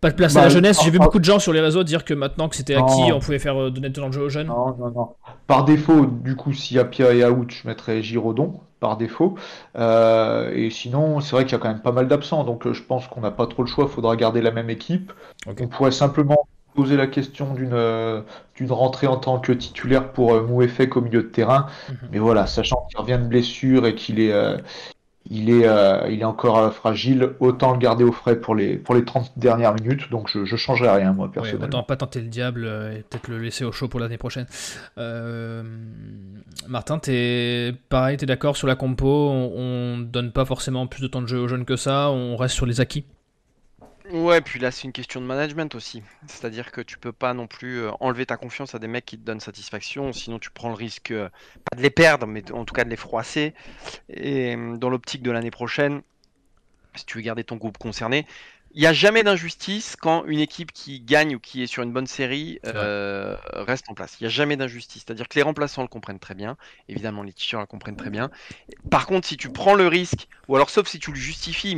pas 0.00 0.10
de 0.10 0.14
place 0.14 0.34
à 0.36 0.40
la 0.40 0.46
bah, 0.46 0.54
jeunesse. 0.54 0.80
J'ai 0.82 0.90
vu 0.90 0.98
beaucoup 0.98 1.18
de 1.18 1.24
gens 1.24 1.38
sur 1.38 1.52
les 1.52 1.60
réseaux 1.60 1.84
dire 1.84 2.04
que 2.04 2.14
maintenant 2.14 2.48
que 2.48 2.56
c'était 2.56 2.74
acquis, 2.74 3.12
on 3.12 3.20
pouvait 3.20 3.38
faire 3.38 3.60
euh, 3.60 3.70
donner 3.70 3.90
dans 3.90 4.06
le 4.06 4.12
jeu 4.12 4.22
aux 4.22 4.28
jeunes. 4.30 4.46
Non, 4.46 4.74
non, 4.78 4.90
non. 4.90 5.08
Par 5.46 5.64
défaut, 5.64 6.06
du 6.06 6.36
coup, 6.36 6.52
si 6.52 6.78
Apia 6.78 7.12
et 7.12 7.24
out, 7.24 7.50
je 7.50 7.68
mettrais 7.68 8.02
Giraudon 8.02 8.60
par 8.80 8.96
défaut. 8.96 9.34
Euh, 9.76 10.50
et 10.54 10.70
sinon, 10.70 11.20
c'est 11.20 11.32
vrai 11.32 11.44
qu'il 11.44 11.52
y 11.52 11.56
a 11.56 11.58
quand 11.58 11.68
même 11.68 11.82
pas 11.82 11.92
mal 11.92 12.08
d'absents, 12.08 12.44
donc 12.44 12.70
je 12.72 12.82
pense 12.82 13.08
qu'on 13.08 13.20
n'a 13.20 13.30
pas 13.30 13.46
trop 13.46 13.62
le 13.62 13.68
choix. 13.68 13.84
Il 13.86 13.90
faudra 13.90 14.16
garder 14.16 14.40
la 14.40 14.52
même 14.52 14.70
équipe. 14.70 15.12
On 15.46 15.66
pourrait 15.68 15.90
simplement 15.90 16.48
poser 16.74 16.96
la 16.96 17.08
question 17.08 17.52
d'une 17.52 18.22
d'une 18.54 18.72
rentrée 18.72 19.06
en 19.06 19.16
tant 19.16 19.38
que 19.38 19.52
titulaire 19.52 20.12
pour 20.12 20.40
Mouefek 20.42 20.96
au 20.96 21.02
milieu 21.02 21.22
de 21.22 21.28
terrain. 21.28 21.66
Mhm. 21.88 21.96
Mais 22.12 22.18
voilà, 22.18 22.46
sachant 22.46 22.86
qu'il 22.88 22.98
revient 22.98 23.18
de 23.22 23.28
blessure 23.28 23.86
et 23.86 23.94
qu'il 23.94 24.18
est 24.18 24.32
il 25.28 25.50
est, 25.50 25.66
euh, 25.66 26.08
il 26.10 26.20
est 26.20 26.24
encore 26.24 26.58
euh, 26.58 26.70
fragile, 26.70 27.30
autant 27.40 27.72
le 27.72 27.78
garder 27.78 28.04
au 28.04 28.12
frais 28.12 28.40
pour 28.40 28.54
les, 28.54 28.76
pour 28.76 28.94
les 28.94 29.04
30 29.04 29.32
dernières 29.36 29.74
minutes, 29.74 30.10
donc 30.10 30.28
je 30.28 30.40
ne 30.40 30.56
changerai 30.56 30.90
rien 30.90 31.12
moi 31.12 31.30
personnellement. 31.30 31.66
autant 31.66 31.82
pas 31.82 31.96
tenter 31.96 32.20
le 32.20 32.28
diable 32.28 32.64
euh, 32.64 32.96
et 32.96 33.02
peut-être 33.02 33.28
le 33.28 33.38
laisser 33.38 33.64
au 33.64 33.72
chaud 33.72 33.88
pour 33.88 34.00
l'année 34.00 34.18
prochaine. 34.18 34.46
Martin, 36.68 37.00
es 37.06 37.74
pareil, 37.88 38.16
tu 38.16 38.24
es 38.24 38.26
d'accord 38.26 38.56
sur 38.56 38.66
la 38.66 38.76
compo, 38.76 39.06
on, 39.06 39.98
ne 39.98 40.04
donne 40.04 40.32
pas 40.32 40.44
forcément 40.44 40.86
plus 40.86 41.02
de 41.02 41.06
temps 41.06 41.22
de 41.22 41.26
jeu 41.26 41.38
aux 41.38 41.48
jeunes 41.48 41.64
que 41.64 41.76
ça, 41.76 42.10
on 42.10 42.36
reste 42.36 42.54
sur 42.54 42.66
les 42.66 42.80
acquis? 42.80 43.04
Ouais, 44.12 44.40
puis 44.40 44.58
là, 44.58 44.72
c'est 44.72 44.84
une 44.84 44.92
question 44.92 45.20
de 45.20 45.26
management 45.26 45.72
aussi. 45.76 46.02
C'est-à-dire 46.26 46.72
que 46.72 46.80
tu 46.80 46.98
peux 46.98 47.12
pas 47.12 47.32
non 47.32 47.46
plus 47.46 47.82
euh, 47.82 47.90
enlever 48.00 48.26
ta 48.26 48.36
confiance 48.36 48.74
à 48.74 48.80
des 48.80 48.88
mecs 48.88 49.04
qui 49.06 49.16
te 49.16 49.24
donnent 49.24 49.40
satisfaction, 49.40 50.12
sinon 50.12 50.40
tu 50.40 50.50
prends 50.50 50.68
le 50.68 50.74
risque, 50.74 51.12
euh, 51.12 51.28
pas 51.70 51.76
de 51.76 51.82
les 51.82 51.90
perdre, 51.90 52.26
mais 52.26 52.50
en 52.50 52.64
tout 52.64 52.74
cas 52.74 52.82
de 52.82 52.90
les 52.90 52.96
froisser. 52.96 53.54
Et 54.08 54.56
euh, 54.56 54.76
dans 54.76 54.90
l'optique 54.90 55.22
de 55.22 55.30
l'année 55.30 55.52
prochaine, 55.52 56.02
si 56.96 57.04
tu 57.06 57.18
veux 57.18 57.22
garder 57.22 57.44
ton 57.44 57.56
groupe 57.56 57.78
concerné, 57.78 58.26
il 58.72 58.80
n'y 58.80 58.86
a 58.86 58.92
jamais 58.92 59.24
d'injustice 59.24 59.96
quand 59.96 60.24
une 60.26 60.38
équipe 60.38 60.72
qui 60.72 61.00
gagne 61.00 61.34
ou 61.34 61.40
qui 61.40 61.62
est 61.62 61.66
sur 61.66 61.82
une 61.82 61.92
bonne 61.92 62.06
série 62.06 62.60
euh, 62.66 63.36
reste 63.52 63.90
en 63.90 63.94
place. 63.94 64.16
Il 64.20 64.24
n'y 64.24 64.26
a 64.28 64.30
jamais 64.30 64.56
d'injustice. 64.56 65.02
C'est-à-dire 65.04 65.28
que 65.28 65.34
les 65.34 65.42
remplaçants 65.42 65.82
le 65.82 65.88
comprennent 65.88 66.20
très 66.20 66.34
bien. 66.34 66.56
Évidemment, 66.88 67.24
les 67.24 67.32
t-shirts 67.32 67.62
le 67.62 67.66
comprennent 67.66 67.96
très 67.96 68.10
bien. 68.10 68.30
Par 68.88 69.06
contre, 69.06 69.26
si 69.26 69.36
tu 69.36 69.48
prends 69.50 69.74
le 69.74 69.88
risque, 69.88 70.28
ou 70.46 70.54
alors 70.54 70.70
sauf 70.70 70.86
si 70.86 71.00
tu 71.00 71.10
le 71.10 71.16
justifies 71.16 71.76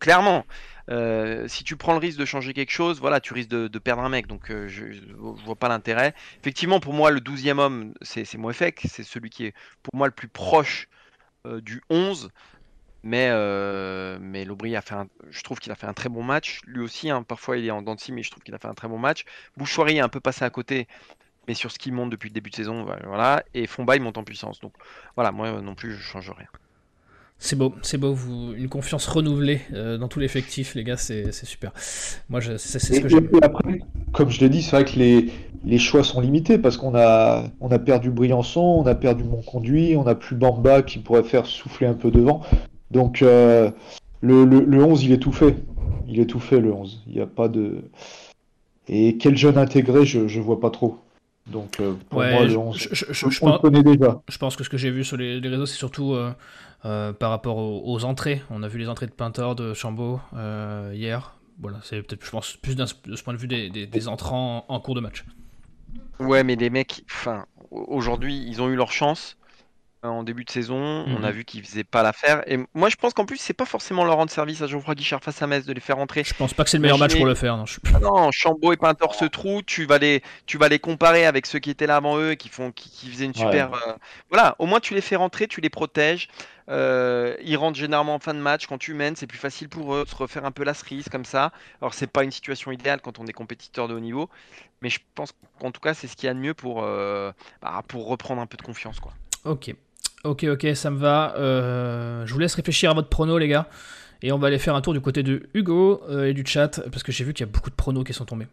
clairement, 0.00 0.46
euh, 0.90 1.46
si 1.46 1.62
tu 1.62 1.76
prends 1.76 1.92
le 1.92 2.00
risque 2.00 2.18
de 2.18 2.24
changer 2.24 2.54
quelque 2.54 2.72
chose, 2.72 2.98
voilà, 3.00 3.20
tu 3.20 3.32
risques 3.32 3.50
de, 3.50 3.78
perdre 3.78 4.02
un 4.02 4.08
mec. 4.08 4.26
Donc 4.26 4.50
euh, 4.50 4.66
je 4.66 4.86
ne 4.86 5.14
vois 5.14 5.56
pas 5.56 5.68
l'intérêt. 5.68 6.14
Effectivement, 6.40 6.80
pour 6.80 6.92
moi, 6.92 7.12
le 7.12 7.20
12e 7.20 7.58
homme, 7.58 7.94
c'est 8.02 8.34
Moefek. 8.36 8.80
C'est 8.88 9.04
celui 9.04 9.30
qui 9.30 9.46
est 9.46 9.54
pour 9.84 9.94
moi 9.94 10.08
le 10.08 10.12
plus 10.12 10.28
proche 10.28 10.88
du 11.62 11.80
11. 11.88 12.30
Mais, 13.02 13.28
euh, 13.30 14.18
mais 14.20 14.44
Lobry 14.44 14.76
a 14.76 14.82
fait 14.82 14.94
un, 14.94 15.08
je 15.30 15.42
trouve 15.42 15.58
qu'il 15.58 15.72
a 15.72 15.74
fait 15.74 15.86
un 15.86 15.94
très 15.94 16.08
bon 16.08 16.22
match. 16.22 16.60
Lui 16.66 16.82
aussi, 16.82 17.10
hein, 17.10 17.22
parfois 17.22 17.56
il 17.56 17.64
est 17.64 17.70
en 17.70 17.82
dents 17.82 17.96
mais 18.12 18.22
je 18.22 18.30
trouve 18.30 18.42
qu'il 18.42 18.54
a 18.54 18.58
fait 18.58 18.68
un 18.68 18.74
très 18.74 18.88
bon 18.88 18.98
match. 18.98 19.24
Bouchoirie 19.56 19.96
est 19.96 20.00
un 20.00 20.08
peu 20.08 20.20
passé 20.20 20.44
à 20.44 20.50
côté, 20.50 20.86
mais 21.48 21.54
sur 21.54 21.70
ce 21.70 21.78
qui 21.78 21.92
monte 21.92 22.10
depuis 22.10 22.28
le 22.28 22.34
début 22.34 22.50
de 22.50 22.56
saison, 22.56 22.86
voilà. 23.06 23.42
Et 23.54 23.66
Fomba 23.66 23.96
il 23.96 24.02
monte 24.02 24.18
en 24.18 24.24
puissance. 24.24 24.60
Donc 24.60 24.74
voilà, 25.16 25.32
moi 25.32 25.60
non 25.62 25.74
plus, 25.74 25.92
je 25.92 26.00
change 26.00 26.30
rien. 26.30 26.48
C'est 27.42 27.56
beau, 27.56 27.74
c'est 27.80 27.96
beau, 27.96 28.12
vous, 28.12 28.52
une 28.52 28.68
confiance 28.68 29.06
renouvelée 29.06 29.62
euh, 29.72 29.96
dans 29.96 30.08
tout 30.08 30.20
l'effectif, 30.20 30.74
les 30.74 30.84
gars, 30.84 30.98
c'est 30.98 31.32
super. 31.32 31.72
Moi, 32.28 32.42
c'est 32.42 32.78
ce 32.78 33.00
que 33.00 33.08
j'aime. 33.08 33.30
Après, 33.40 33.80
comme 34.12 34.28
je 34.28 34.40
l'ai 34.40 34.50
dit, 34.50 34.62
c'est 34.62 34.72
vrai 34.72 34.84
que 34.84 34.98
les, 34.98 35.32
les 35.64 35.78
choix 35.78 36.04
sont 36.04 36.20
limités 36.20 36.58
parce 36.58 36.76
qu'on 36.76 36.94
a, 36.94 37.44
on 37.60 37.70
a 37.70 37.78
perdu 37.78 38.10
Briançon, 38.10 38.60
on 38.60 38.86
a 38.86 38.94
perdu 38.94 39.24
Montconduit, 39.24 39.96
on 39.96 40.06
a 40.06 40.14
plus 40.14 40.36
Bamba 40.36 40.82
qui 40.82 40.98
pourrait 40.98 41.22
faire 41.22 41.46
souffler 41.46 41.86
un 41.86 41.94
peu 41.94 42.10
devant. 42.10 42.42
Donc 42.90 43.22
euh, 43.22 43.70
le, 44.20 44.44
le, 44.44 44.84
11, 44.84 45.04
il 45.04 45.12
est 45.12 45.18
tout 45.18 45.32
fait. 45.32 45.56
Il 46.08 46.20
est 46.20 46.26
tout 46.26 46.40
fait 46.40 46.60
le 46.60 46.72
11. 46.72 47.02
Il 47.06 47.14
n'y 47.14 47.20
a 47.20 47.26
pas 47.26 47.48
de. 47.48 47.82
Et 48.88 49.16
quel 49.18 49.36
jeune 49.36 49.58
intégré, 49.58 50.04
je 50.04 50.20
ne 50.20 50.42
vois 50.42 50.60
pas 50.60 50.70
trop. 50.70 50.98
Donc 51.46 51.80
euh, 51.80 51.94
pour 52.08 52.20
moi, 52.20 52.44
le 52.44 52.56
11, 52.56 52.76
je, 52.76 53.12
je, 53.12 53.26
on 53.42 53.50
pense, 53.50 53.60
connaît 53.60 53.82
déjà. 53.82 54.20
Je 54.28 54.38
pense 54.38 54.56
que 54.56 54.64
ce 54.64 54.68
que 54.68 54.76
j'ai 54.76 54.90
vu 54.90 55.04
sur 55.04 55.16
les, 55.16 55.38
réseaux, 55.38 55.66
c'est 55.66 55.76
surtout 55.76 56.14
euh, 56.14 57.12
par 57.12 57.30
rapport 57.30 57.56
aux, 57.56 58.04
entrées. 58.04 58.42
On 58.50 58.62
a 58.62 58.68
vu 58.68 58.78
les 58.78 58.88
entrées 58.88 59.06
de 59.06 59.12
Pintor, 59.12 59.54
de 59.54 59.74
Chambaud 59.74 60.20
hier. 60.92 61.36
Voilà, 61.62 61.78
c'est 61.82 62.00
peut-être, 62.02 62.24
je 62.24 62.30
pense, 62.30 62.56
plus 62.56 62.74
de 62.74 62.86
ce 62.86 63.22
point 63.22 63.34
de 63.34 63.38
vue 63.38 63.46
des, 63.46 63.68
des, 63.68 64.08
entrants 64.08 64.64
en, 64.66 64.74
en, 64.74 64.80
cours 64.80 64.94
de 64.94 65.00
match. 65.00 65.26
Ouais, 66.18 66.42
mais 66.42 66.56
les 66.56 66.70
mecs, 66.70 67.04
enfin, 67.06 67.44
aujourd'hui, 67.70 68.42
ils 68.48 68.62
ont 68.62 68.70
eu 68.70 68.76
leur 68.76 68.92
chance 68.92 69.36
en 70.02 70.22
début 70.22 70.44
de 70.44 70.50
saison. 70.50 71.04
On 71.06 71.22
a 71.22 71.28
mhm. 71.28 71.32
vu 71.32 71.44
qu'ils 71.44 71.64
faisaient 71.64 71.84
pas 71.84 72.02
l'affaire. 72.02 72.42
Et 72.46 72.58
moi, 72.74 72.88
je 72.88 72.96
pense 72.96 73.12
qu'en 73.12 73.26
plus, 73.26 73.36
c'est 73.36 73.54
pas 73.54 73.64
forcément 73.64 74.04
leur 74.04 74.16
rendre 74.16 74.30
service 74.30 74.62
à 74.62 74.66
Geoffroy 74.66 74.94
Guichard 74.94 75.22
face 75.22 75.40
à 75.42 75.46
Metz 75.46 75.66
de 75.66 75.72
les 75.72 75.80
faire 75.80 75.96
rentrer. 75.96 76.24
Je 76.24 76.34
pense 76.34 76.54
pas 76.54 76.64
que 76.64 76.70
c'est 76.70 76.78
le 76.78 76.82
meilleur 76.82 76.98
match 76.98 77.16
pour 77.16 77.26
le 77.26 77.34
faire. 77.34 77.56
Non, 77.56 77.66
je... 77.66 77.78
Ah 77.94 78.00
non 78.00 78.30
Chambaud 78.32 78.72
et 78.72 78.76
Pintor 78.76 79.14
se 79.14 79.24
trou. 79.24 79.62
Tu 79.62 79.84
vas 79.84 79.98
les, 79.98 80.22
tu 80.46 80.58
vas 80.58 80.68
les 80.68 80.78
comparer 80.78 81.26
avec 81.26 81.46
ceux 81.46 81.58
qui 81.58 81.70
étaient 81.70 81.86
là 81.86 81.96
avant 81.96 82.18
eux, 82.18 82.34
qui 82.34 82.48
font, 82.48 82.72
qui, 82.72 83.08
faisaient 83.10 83.26
une 83.26 83.34
super. 83.34 83.74
Euh, 83.74 83.92
voilà. 84.30 84.56
Au 84.58 84.66
moins, 84.66 84.80
tu 84.80 84.94
les 84.94 85.00
fais 85.00 85.16
rentrer, 85.16 85.46
tu 85.46 85.60
les 85.60 85.70
protèges. 85.70 86.28
Euh, 86.70 87.36
ils 87.42 87.56
rentrent 87.56 87.78
généralement 87.78 88.14
en 88.14 88.20
fin 88.20 88.32
de 88.32 88.38
match 88.38 88.66
quand 88.66 88.78
tu 88.78 88.94
mènes, 88.94 89.16
c'est 89.16 89.26
plus 89.26 89.38
facile 89.38 89.68
pour 89.68 89.92
eux 89.94 90.04
de 90.04 90.08
se 90.08 90.14
refaire 90.14 90.44
un 90.44 90.52
peu 90.52 90.62
la 90.62 90.74
cerise 90.74 91.08
comme 91.08 91.24
ça. 91.24 91.52
Alors 91.80 91.94
c'est 91.94 92.06
pas 92.06 92.22
une 92.22 92.30
situation 92.30 92.70
idéale 92.70 93.00
quand 93.00 93.18
on 93.18 93.26
est 93.26 93.32
compétiteur 93.32 93.88
de 93.88 93.94
haut 93.94 94.00
niveau, 94.00 94.30
mais 94.80 94.88
je 94.88 95.00
pense 95.16 95.32
qu'en 95.58 95.72
tout 95.72 95.80
cas 95.80 95.94
c'est 95.94 96.06
ce 96.06 96.14
qu'il 96.14 96.28
y 96.28 96.30
a 96.30 96.34
de 96.34 96.38
mieux 96.38 96.54
pour, 96.54 96.84
euh, 96.84 97.32
bah, 97.60 97.82
pour 97.88 98.06
reprendre 98.06 98.40
un 98.40 98.46
peu 98.46 98.56
de 98.56 98.62
confiance 98.62 99.00
quoi. 99.00 99.12
Ok, 99.44 99.74
Ok, 100.24 100.44
ok, 100.44 100.66
ça 100.74 100.90
me 100.90 100.98
va. 100.98 101.34
Euh, 101.38 102.26
je 102.26 102.32
vous 102.34 102.38
laisse 102.38 102.54
réfléchir 102.54 102.90
à 102.90 102.94
votre 102.94 103.08
prono, 103.08 103.38
les 103.38 103.48
gars. 103.48 103.68
Et 104.22 104.32
on 104.32 104.38
va 104.38 104.48
aller 104.48 104.58
faire 104.58 104.74
un 104.74 104.82
tour 104.82 104.92
du 104.92 105.00
côté 105.00 105.22
de 105.22 105.44
Hugo 105.54 106.02
euh, 106.10 106.26
et 106.26 106.34
du 106.34 106.44
chat, 106.44 106.82
parce 106.90 107.02
que 107.02 107.10
j'ai 107.10 107.24
vu 107.24 107.32
qu'il 107.32 107.46
y 107.46 107.48
a 107.48 107.52
beaucoup 107.52 107.70
de 107.70 107.74
pronos 107.74 108.04
qui 108.04 108.12
sont 108.12 108.26
tombés. 108.26 108.46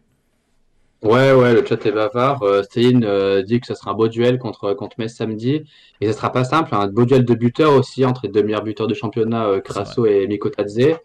Ouais, 1.02 1.32
ouais, 1.32 1.52
le 1.52 1.64
chat 1.66 1.84
est 1.84 1.92
bavard. 1.92 2.42
Euh, 2.42 2.62
Céline 2.70 3.06
dit 3.42 3.60
que 3.60 3.66
ce 3.66 3.74
sera 3.74 3.90
un 3.90 3.94
beau 3.94 4.08
duel 4.08 4.38
contre, 4.38 4.72
contre 4.72 4.96
Metz 4.98 5.14
samedi. 5.14 5.62
Et 6.00 6.06
ce 6.06 6.12
sera 6.14 6.32
pas 6.32 6.44
simple, 6.44 6.74
un 6.74 6.86
beau 6.88 7.04
duel 7.04 7.26
de 7.26 7.34
buteurs 7.34 7.74
aussi 7.74 8.06
entre 8.06 8.22
les 8.24 8.30
deux 8.30 8.42
meilleurs 8.42 8.64
buteurs 8.64 8.86
de 8.86 8.94
championnat, 8.94 9.60
Crasso 9.62 10.06
et 10.06 10.26
Mikotadze. 10.26 10.96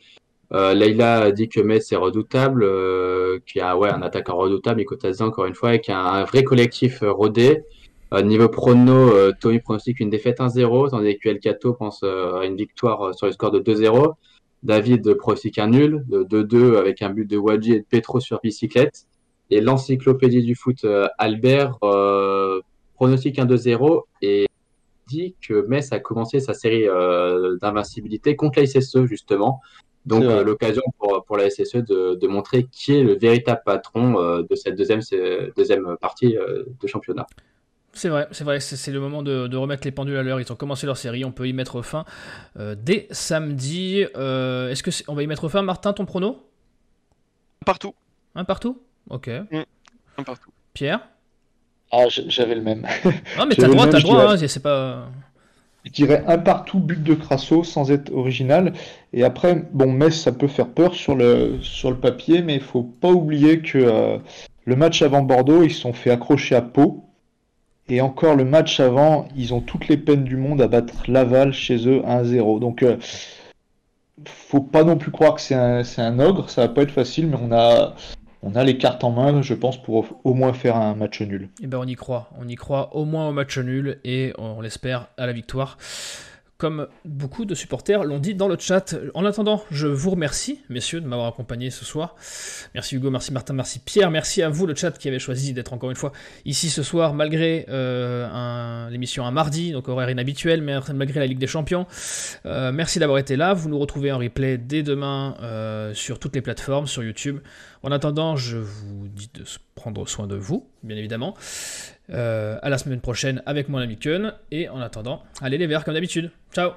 Leïla 0.52 1.32
dit 1.32 1.50
que 1.50 1.60
Metz 1.60 1.92
est 1.92 1.98
redoutable, 1.98 2.62
qu'il 3.46 3.60
y 3.60 3.62
a 3.62 3.76
ouais, 3.76 3.90
un 3.90 4.02
attaquant 4.02 4.38
redoutable, 4.38 4.78
Mikotadze 4.78 5.22
encore 5.22 5.46
une 5.46 5.56
fois, 5.56 5.74
et 5.74 5.82
qu'il 5.82 5.94
y 5.94 5.98
a 5.98 6.00
un 6.00 6.24
vrai 6.24 6.44
collectif 6.44 7.04
rodé. 7.06 7.64
Euh, 8.14 8.22
niveau 8.22 8.48
prono, 8.48 8.94
euh, 8.94 9.32
Tommy 9.40 9.60
pronostique 9.60 10.00
une 10.00 10.12
défaite 10.12 10.40
1-0, 10.40 10.92
tandis 10.92 11.18
que 11.18 11.30
El 11.30 11.40
Cato 11.40 11.74
pense 11.74 12.02
euh, 12.04 12.42
à 12.42 12.46
une 12.46 12.56
victoire 12.56 13.16
sur 13.16 13.26
le 13.26 13.34
score 13.34 13.50
de 13.50 13.60
2-0. 13.60 14.14
David 14.62 15.16
pronostique 15.16 15.58
un 15.58 15.68
nul, 15.68 16.06
2-2 16.10 16.78
avec 16.78 17.02
un 17.02 17.10
but 17.10 17.26
de 17.26 17.38
Wadji 17.38 17.74
et 17.74 17.80
de 17.80 17.86
Petro 17.90 18.20
sur 18.20 18.40
bicyclette. 18.42 19.08
Et 19.50 19.62
l'encyclopédie 19.62 20.44
du 20.44 20.56
foot 20.56 20.86
Albert 21.18 21.80
pronostique 22.96 23.40
un 23.40 23.46
2-0 23.46 24.04
et 24.22 24.48
dit 25.08 25.36
que 25.46 25.68
Metz 25.68 25.92
a 25.92 26.00
commencé 26.00 26.40
sa 26.40 26.54
série 26.54 26.86
d'invincibilité 27.62 28.38
contre 28.38 28.62
la 28.62 28.66
SSE 28.66 29.04
justement. 29.06 29.60
Donc 30.06 30.24
l'occasion 30.24 30.84
pour, 30.98 31.26
pour, 31.26 31.36
la 31.36 31.50
SSE 31.50 31.76
de, 31.76 32.16
de, 32.16 32.28
montrer 32.28 32.66
qui 32.72 32.94
est 32.94 33.04
le 33.04 33.16
véritable 33.16 33.62
patron 33.66 34.44
de 34.44 34.56
cette 34.56 34.78
deuxième, 34.78 35.02
deuxième 35.58 35.98
partie 36.00 36.38
de 36.38 36.88
championnat. 36.88 37.28
C'est 37.96 38.10
vrai, 38.10 38.28
c'est 38.32 38.44
vrai, 38.44 38.60
c'est 38.60 38.92
le 38.92 39.00
moment 39.00 39.22
de, 39.22 39.56
remettre 39.56 39.86
les 39.86 39.92
pendules 39.92 40.18
à 40.18 40.24
l'heure. 40.24 40.42
Ils 40.42 40.52
ont 40.52 40.56
commencé 40.56 40.88
leur 40.88 40.98
série, 40.98 41.24
on 41.26 41.32
peut 41.32 41.48
y 41.48 41.54
mettre 41.54 41.82
fin 41.84 42.06
euh, 42.60 42.76
dès 42.76 43.08
samedi. 43.12 44.04
Euh, 44.16 44.70
est-ce 44.70 44.82
que 44.82 44.90
on 45.08 45.14
va 45.14 45.22
y 45.22 45.28
mettre 45.28 45.48
fin, 45.48 45.62
Martin, 45.62 45.94
ton 45.94 46.06
prono? 46.06 46.50
Partout. 47.66 47.94
Un 48.36 48.46
partout? 48.46 48.82
Ok. 49.10 49.28
Mm. 49.28 49.64
Un 50.18 50.24
partout. 50.24 50.50
Pierre? 50.74 51.08
Ah, 51.92 52.06
j'avais 52.08 52.56
le 52.56 52.62
même. 52.62 52.88
Non, 53.38 53.46
mais 53.46 53.56
t'as 53.56 53.68
le 53.68 53.74
droit, 53.74 53.88
t'as 53.88 53.98
le 53.98 54.04
droit, 54.04 54.34
hein, 54.34 54.48
c'est 54.48 54.64
pas. 54.64 55.08
Je 55.86 55.92
dirais 55.92 56.24
un 56.28 56.40
partout, 56.40 56.80
but 56.80 57.04
de 57.04 57.14
Crasso, 57.14 57.64
sans 57.64 57.92
être 57.92 58.12
original. 58.14 58.74
Et 59.12 59.24
après, 59.24 59.68
bon, 59.74 59.92
Metz, 59.92 60.16
ça 60.16 60.32
peut 60.32 60.48
faire 60.48 60.70
peur 60.70 60.96
sur 60.96 61.14
le, 61.14 61.60
sur 61.62 61.92
le 61.92 61.98
papier, 61.98 62.42
mais 62.42 62.56
il 62.56 62.62
faut 62.62 62.84
pas 62.84 63.12
oublier 63.12 63.60
que 63.60 63.78
euh, 63.78 64.18
le 64.66 64.76
match 64.76 65.02
avant 65.02 65.22
Bordeaux, 65.22 65.62
ils 65.62 65.72
se 65.72 65.82
sont 65.82 65.94
fait 65.94 66.10
accrocher 66.10 66.56
à 66.56 66.62
Pau. 66.62 67.04
Et 67.90 68.02
encore 68.02 68.36
le 68.36 68.46
match 68.46 68.80
avant, 68.80 69.28
ils 69.36 69.54
ont 69.54 69.60
toutes 69.60 69.88
les 69.88 69.98
peines 69.98 70.24
du 70.24 70.38
monde 70.38 70.62
à 70.62 70.68
battre 70.68 70.94
Laval 71.08 71.54
chez 71.54 71.88
eux 71.88 72.02
1-0. 72.02 72.60
Donc, 72.60 72.82
euh, 72.82 72.98
faut 74.26 74.62
pas 74.62 74.84
non 74.84 74.98
plus 74.98 75.12
croire 75.12 75.36
que 75.36 75.42
c'est 75.42 75.56
un, 75.56 76.20
ogre, 76.20 76.50
ça 76.50 76.62
va 76.62 76.70
pas 76.70 76.84
être 76.84 76.92
facile, 76.92 77.28
mais 77.28 77.38
on 77.42 77.52
a, 77.52 77.96
on 78.42 78.56
a 78.56 78.64
les 78.64 78.78
cartes 78.78 79.04
en 79.04 79.12
main, 79.12 79.42
je 79.42 79.54
pense, 79.54 79.82
pour 79.82 80.20
au 80.24 80.34
moins 80.34 80.54
faire 80.54 80.78
un 80.78 80.96
match 80.96 81.22
nul. 81.22 81.50
Et 81.60 81.64
eh 81.64 81.68
ben 81.68 81.80
on 81.80 81.88
y 81.88 81.96
croit, 81.96 82.30
on 82.40 82.48
y 82.48 82.56
croit 82.56 82.96
au 82.96 83.06
moins 83.06 83.28
au 83.28 83.34
match 83.34 83.58
nul 83.58 84.00
et 84.06 84.34
on 84.38 84.62
l'espère 84.62 85.08
à 85.18 85.26
la 85.26 85.34
victoire 85.34 85.78
comme 86.64 86.88
beaucoup 87.04 87.44
de 87.44 87.56
supporters 87.56 88.06
l'ont 88.06 88.20
dit 88.20 88.36
dans 88.36 88.48
le 88.48 88.56
chat. 88.58 88.96
En 89.16 89.26
attendant, 89.26 89.66
je 89.70 89.86
vous 89.86 90.12
remercie, 90.12 90.62
messieurs, 90.70 91.02
de 91.02 91.06
m'avoir 91.06 91.28
accompagné 91.28 91.70
ce 91.72 91.84
soir. 91.84 92.16
Merci 92.74 92.96
Hugo, 92.96 93.12
merci 93.12 93.34
Martin, 93.34 93.54
merci 93.54 93.80
Pierre, 93.80 94.10
merci 94.10 94.42
à 94.42 94.48
vous, 94.48 94.66
le 94.66 94.74
chat, 94.74 94.98
qui 94.98 95.10
avait 95.10 95.20
choisi 95.20 95.52
d'être 95.52 95.74
encore 95.74 95.90
une 95.90 95.98
fois 95.98 96.14
ici 96.46 96.70
ce 96.70 96.82
soir, 96.82 97.16
malgré 97.16 97.66
euh, 97.68 98.90
l'émission 98.90 99.26
un 99.26 99.32
mardi, 99.32 99.74
donc 99.74 99.90
horaire 99.90 100.10
inhabituel, 100.10 100.62
mais 100.62 100.78
malgré 100.94 101.20
la 101.20 101.26
Ligue 101.26 101.38
des 101.38 101.48
Champions. 101.48 101.86
Euh, 102.46 102.72
merci 102.72 102.98
d'avoir 102.98 103.18
été 103.18 103.36
là. 103.36 103.54
Vous 103.54 103.68
nous 103.68 103.78
retrouvez 103.78 104.14
en 104.14 104.20
replay 104.20 104.58
dès 104.58 104.84
demain 104.84 105.36
euh, 105.42 105.94
sur 105.94 106.18
toutes 106.18 106.34
les 106.34 106.42
plateformes, 106.42 106.88
sur 106.88 107.04
YouTube. 107.04 107.40
En 107.82 107.92
attendant, 107.92 108.38
je 108.38 108.56
vous 108.58 109.10
dis 109.10 109.30
de 109.34 109.44
prendre 109.76 110.08
soin 110.08 110.28
de 110.28 110.38
vous, 110.38 110.66
bien 110.82 110.96
évidemment. 110.96 111.36
Euh, 112.12 112.58
à 112.62 112.70
la 112.70 112.78
semaine 112.78 113.00
prochaine 113.00 113.42
avec 113.46 113.70
mon 113.70 113.78
ami 113.78 113.98
Kun. 113.98 114.34
Et 114.52 114.68
en 114.70 114.82
attendant, 114.82 115.24
allez 115.42 115.58
les 115.58 115.68
verts 115.68 115.86
comme 115.86 115.94
d'habitude. 115.94 116.32
Ciao 116.54 116.72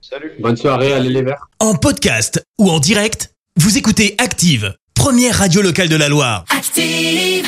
Salut 0.00 0.32
Bonne 0.40 0.56
soirée, 0.56 0.92
allez 0.92 1.08
les 1.08 1.22
verts 1.22 1.46
En 1.60 1.76
podcast 1.76 2.44
ou 2.58 2.68
en 2.68 2.78
direct, 2.78 3.32
vous 3.56 3.78
écoutez 3.78 4.14
Active, 4.18 4.74
première 4.94 5.36
radio 5.38 5.62
locale 5.62 5.88
de 5.88 5.96
la 5.96 6.08
Loire. 6.08 6.44
Active 6.50 7.46